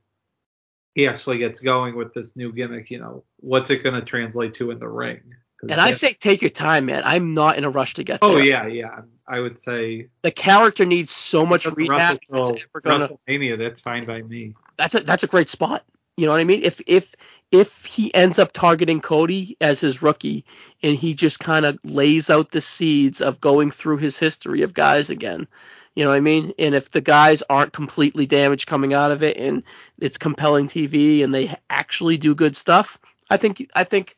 [0.93, 2.91] he actually gets going with this new gimmick.
[2.91, 5.21] You know, what's it going to translate to in the ring?
[5.63, 7.03] And I say take your time, man.
[7.05, 8.43] I'm not in a rush to get Oh there.
[8.43, 9.01] yeah, yeah.
[9.25, 12.19] I would say The character needs so much rehab.
[12.31, 13.57] Ever gonna- WrestleMania.
[13.57, 14.55] That's fine by me.
[14.77, 15.85] that's a that's a great spot.
[16.17, 16.63] You know what I mean?
[16.63, 17.15] If if
[17.53, 20.43] if he ends up targeting Cody as his rookie
[20.81, 24.73] and he just kind of lays out the seeds of going through his history of
[24.73, 25.47] guys again,
[25.93, 26.53] you know what I mean?
[26.57, 29.61] And if the guys aren't completely damaged coming out of it and
[29.99, 32.97] it's compelling TV and they actually do good stuff,
[33.29, 34.17] I think I think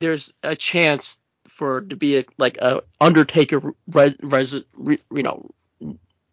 [0.00, 1.16] there's a chance
[1.48, 5.50] for to be a, like a Undertaker res, res, re, you know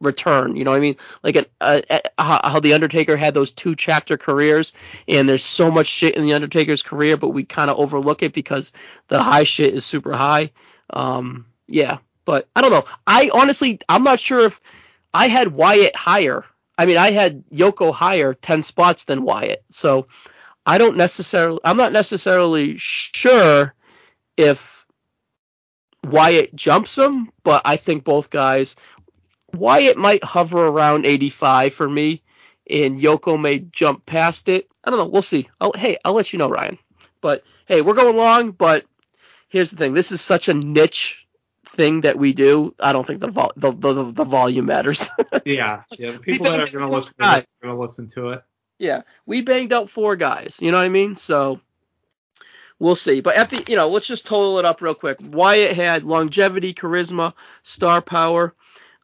[0.05, 0.55] return.
[0.55, 0.95] You know what I mean?
[1.23, 4.73] Like an, uh, uh, how, how the Undertaker had those two chapter careers,
[5.07, 8.33] and there's so much shit in the Undertaker's career, but we kind of overlook it
[8.33, 8.71] because
[9.07, 10.51] the high shit is super high.
[10.89, 12.85] Um, yeah, but I don't know.
[13.05, 14.61] I honestly, I'm not sure if
[15.13, 16.45] I had Wyatt higher.
[16.77, 20.07] I mean, I had Yoko higher ten spots than Wyatt, so
[20.65, 21.59] I don't necessarily.
[21.63, 23.73] I'm not necessarily sure
[24.37, 24.85] if
[26.05, 28.75] Wyatt jumps him, but I think both guys
[29.57, 32.21] Wyatt might hover around 85 for me,
[32.69, 34.69] and Yoko may jump past it.
[34.83, 35.05] I don't know.
[35.07, 35.49] We'll see.
[35.59, 36.77] I'll, hey, I'll let you know, Ryan.
[37.21, 38.51] But hey, we're going long.
[38.51, 38.85] But
[39.49, 41.25] here's the thing: this is such a niche
[41.67, 42.73] thing that we do.
[42.79, 45.09] I don't think the vol- the, the, the volume matters.
[45.45, 46.11] Yeah, yeah.
[46.13, 48.43] The people that are going to listen to this are going to listen to it.
[48.79, 50.57] yeah, we banged out four guys.
[50.59, 51.15] You know what I mean?
[51.15, 51.59] So
[52.79, 53.21] we'll see.
[53.21, 55.17] But at the, you know, let's just total it up real quick.
[55.21, 58.53] Wyatt had longevity, charisma, star power,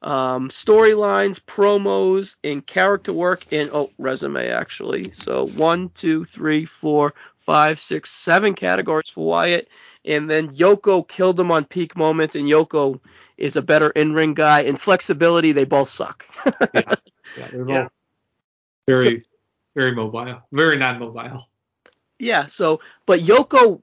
[0.01, 5.11] um, storylines, promos, and character work, and oh, resume actually.
[5.11, 9.69] So one, two, three, four, five, six, seven categories for Wyatt.
[10.03, 12.99] And then Yoko killed him on peak moments, and Yoko
[13.38, 14.61] is a better in-ring guy.
[14.61, 16.25] In flexibility, they both suck.
[16.73, 16.95] Yeah,
[17.38, 17.83] yeah, they're Yeah.
[17.83, 17.91] both
[18.88, 19.21] very,
[19.75, 21.47] very mobile, very non-mobile.
[22.17, 23.81] Yeah, so but Yoko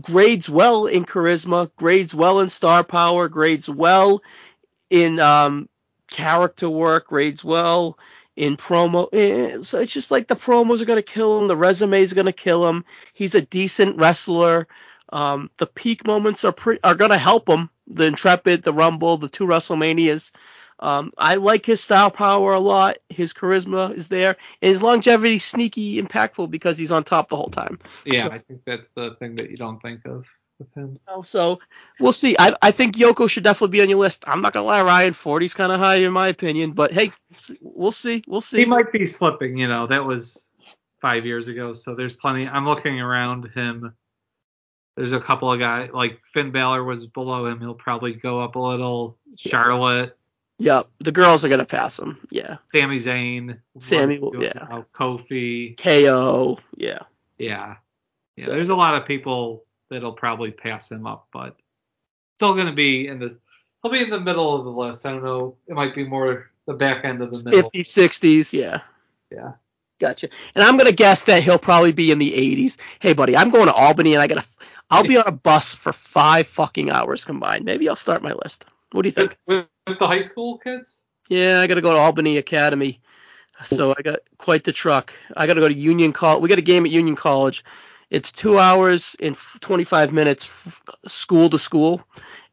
[0.00, 4.22] grades well in charisma, grades well in star power, grades well
[4.90, 5.68] in um
[6.10, 7.98] character work, grades well
[8.36, 9.08] in promo.
[9.12, 12.32] eh, So it's just like the promos are gonna kill him, the resume is gonna
[12.32, 12.84] kill him.
[13.14, 14.68] He's a decent wrestler.
[15.12, 17.70] Um, the peak moments are pretty are gonna help him.
[17.88, 20.32] The Intrepid, the Rumble, the two WrestleManias.
[20.78, 22.98] Um, I like his star power a lot.
[23.08, 27.48] His charisma is there, and his longevity sneaky impactful because he's on top the whole
[27.48, 27.78] time.
[28.04, 30.26] Yeah, So- I think that's the thing that you don't think of
[30.58, 30.98] with him.
[31.08, 31.60] know, So
[32.00, 32.36] we'll see.
[32.38, 34.24] I, I think Yoko should definitely be on your list.
[34.26, 35.12] I'm not gonna lie, Ryan.
[35.12, 37.10] 40's kind of high in my opinion, but hey,
[37.60, 38.22] we'll see.
[38.26, 38.58] We'll see.
[38.58, 39.56] He might be slipping.
[39.56, 40.50] You know, that was
[41.00, 42.48] five years ago, so there's plenty.
[42.48, 43.94] I'm looking around him.
[44.96, 47.60] There's a couple of guys like Finn Balor was below him.
[47.60, 49.18] He'll probably go up a little.
[49.36, 50.16] Charlotte,
[50.58, 52.26] Yep, the girls are gonna pass him.
[52.30, 54.80] Yeah, Sami Zayn, Sammy yeah.
[54.94, 55.76] Kofi.
[55.76, 56.58] KO.
[56.78, 57.00] Yeah,
[57.36, 57.76] Yeah.
[58.38, 61.56] Yeah, So- there's a lot of people that'll probably pass him up, but
[62.38, 63.36] still going to be in this.
[63.82, 65.06] He'll be in the middle of the list.
[65.06, 65.56] I don't know.
[65.66, 67.70] It might be more the back end of the middle.
[67.70, 68.52] 50s, 60s.
[68.52, 68.80] Yeah.
[69.30, 69.52] Yeah.
[69.98, 70.28] Gotcha.
[70.54, 72.76] And I'm gonna guess that he'll probably be in the 80s.
[72.98, 74.44] Hey, buddy, I'm going to Albany, and I gotta.
[74.90, 77.64] I'll be on a bus for five fucking hours combined.
[77.64, 78.66] Maybe I'll start my list.
[78.92, 79.36] What do you think?
[79.46, 81.02] With, with the high school kids?
[81.28, 83.00] Yeah, I got to go to Albany Academy.
[83.64, 85.12] So I got quite the truck.
[85.36, 86.42] I got to go to Union College.
[86.42, 87.64] We got a game at Union College.
[88.10, 92.02] It's two hours and 25 minutes f- school to school.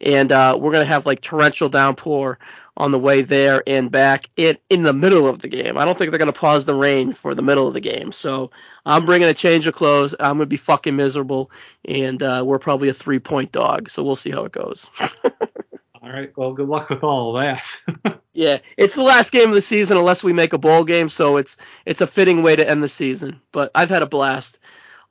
[0.02, 2.40] And uh, we're going to have like torrential downpour
[2.76, 5.78] on the way there and back in, in the middle of the game.
[5.78, 8.12] I don't think they're going to pause the rain for the middle of the game.
[8.12, 8.50] So
[8.86, 10.16] I'm bringing a change of clothes.
[10.20, 11.52] I'm going to be fucking miserable.
[11.86, 13.90] And uh, we're probably a three point dog.
[13.90, 14.90] So we'll see how it goes.
[15.00, 16.36] All right.
[16.36, 18.20] Well, good luck with all of that.
[18.34, 21.38] Yeah, it's the last game of the season unless we make a bowl game, so
[21.38, 23.42] it's it's a fitting way to end the season.
[23.52, 24.58] But I've had a blast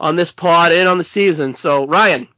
[0.03, 1.55] on this pod and on the season.
[1.55, 2.29] So Ryan,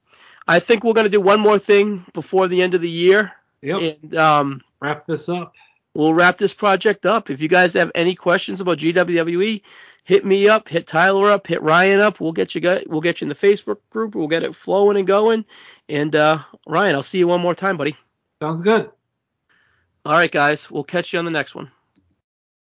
[0.47, 3.33] I think we're gonna do one more thing before the end of the year.
[3.63, 3.99] Yep.
[4.03, 5.55] And um, Wrap this up.
[5.95, 7.31] we'll wrap this project up.
[7.31, 9.63] If you guys have any questions about GWWE,
[10.05, 12.21] hit me up, hit Tyler up, hit Ryan up.
[12.21, 14.15] We'll get you got, we'll get you in the Facebook group.
[14.15, 15.47] We'll get it flowing and going.
[15.89, 17.97] And uh, Ryan, I'll see you one more time, buddy.
[18.43, 18.91] Sounds good.
[20.05, 20.71] All right, guys.
[20.71, 21.71] We'll catch you on the next one.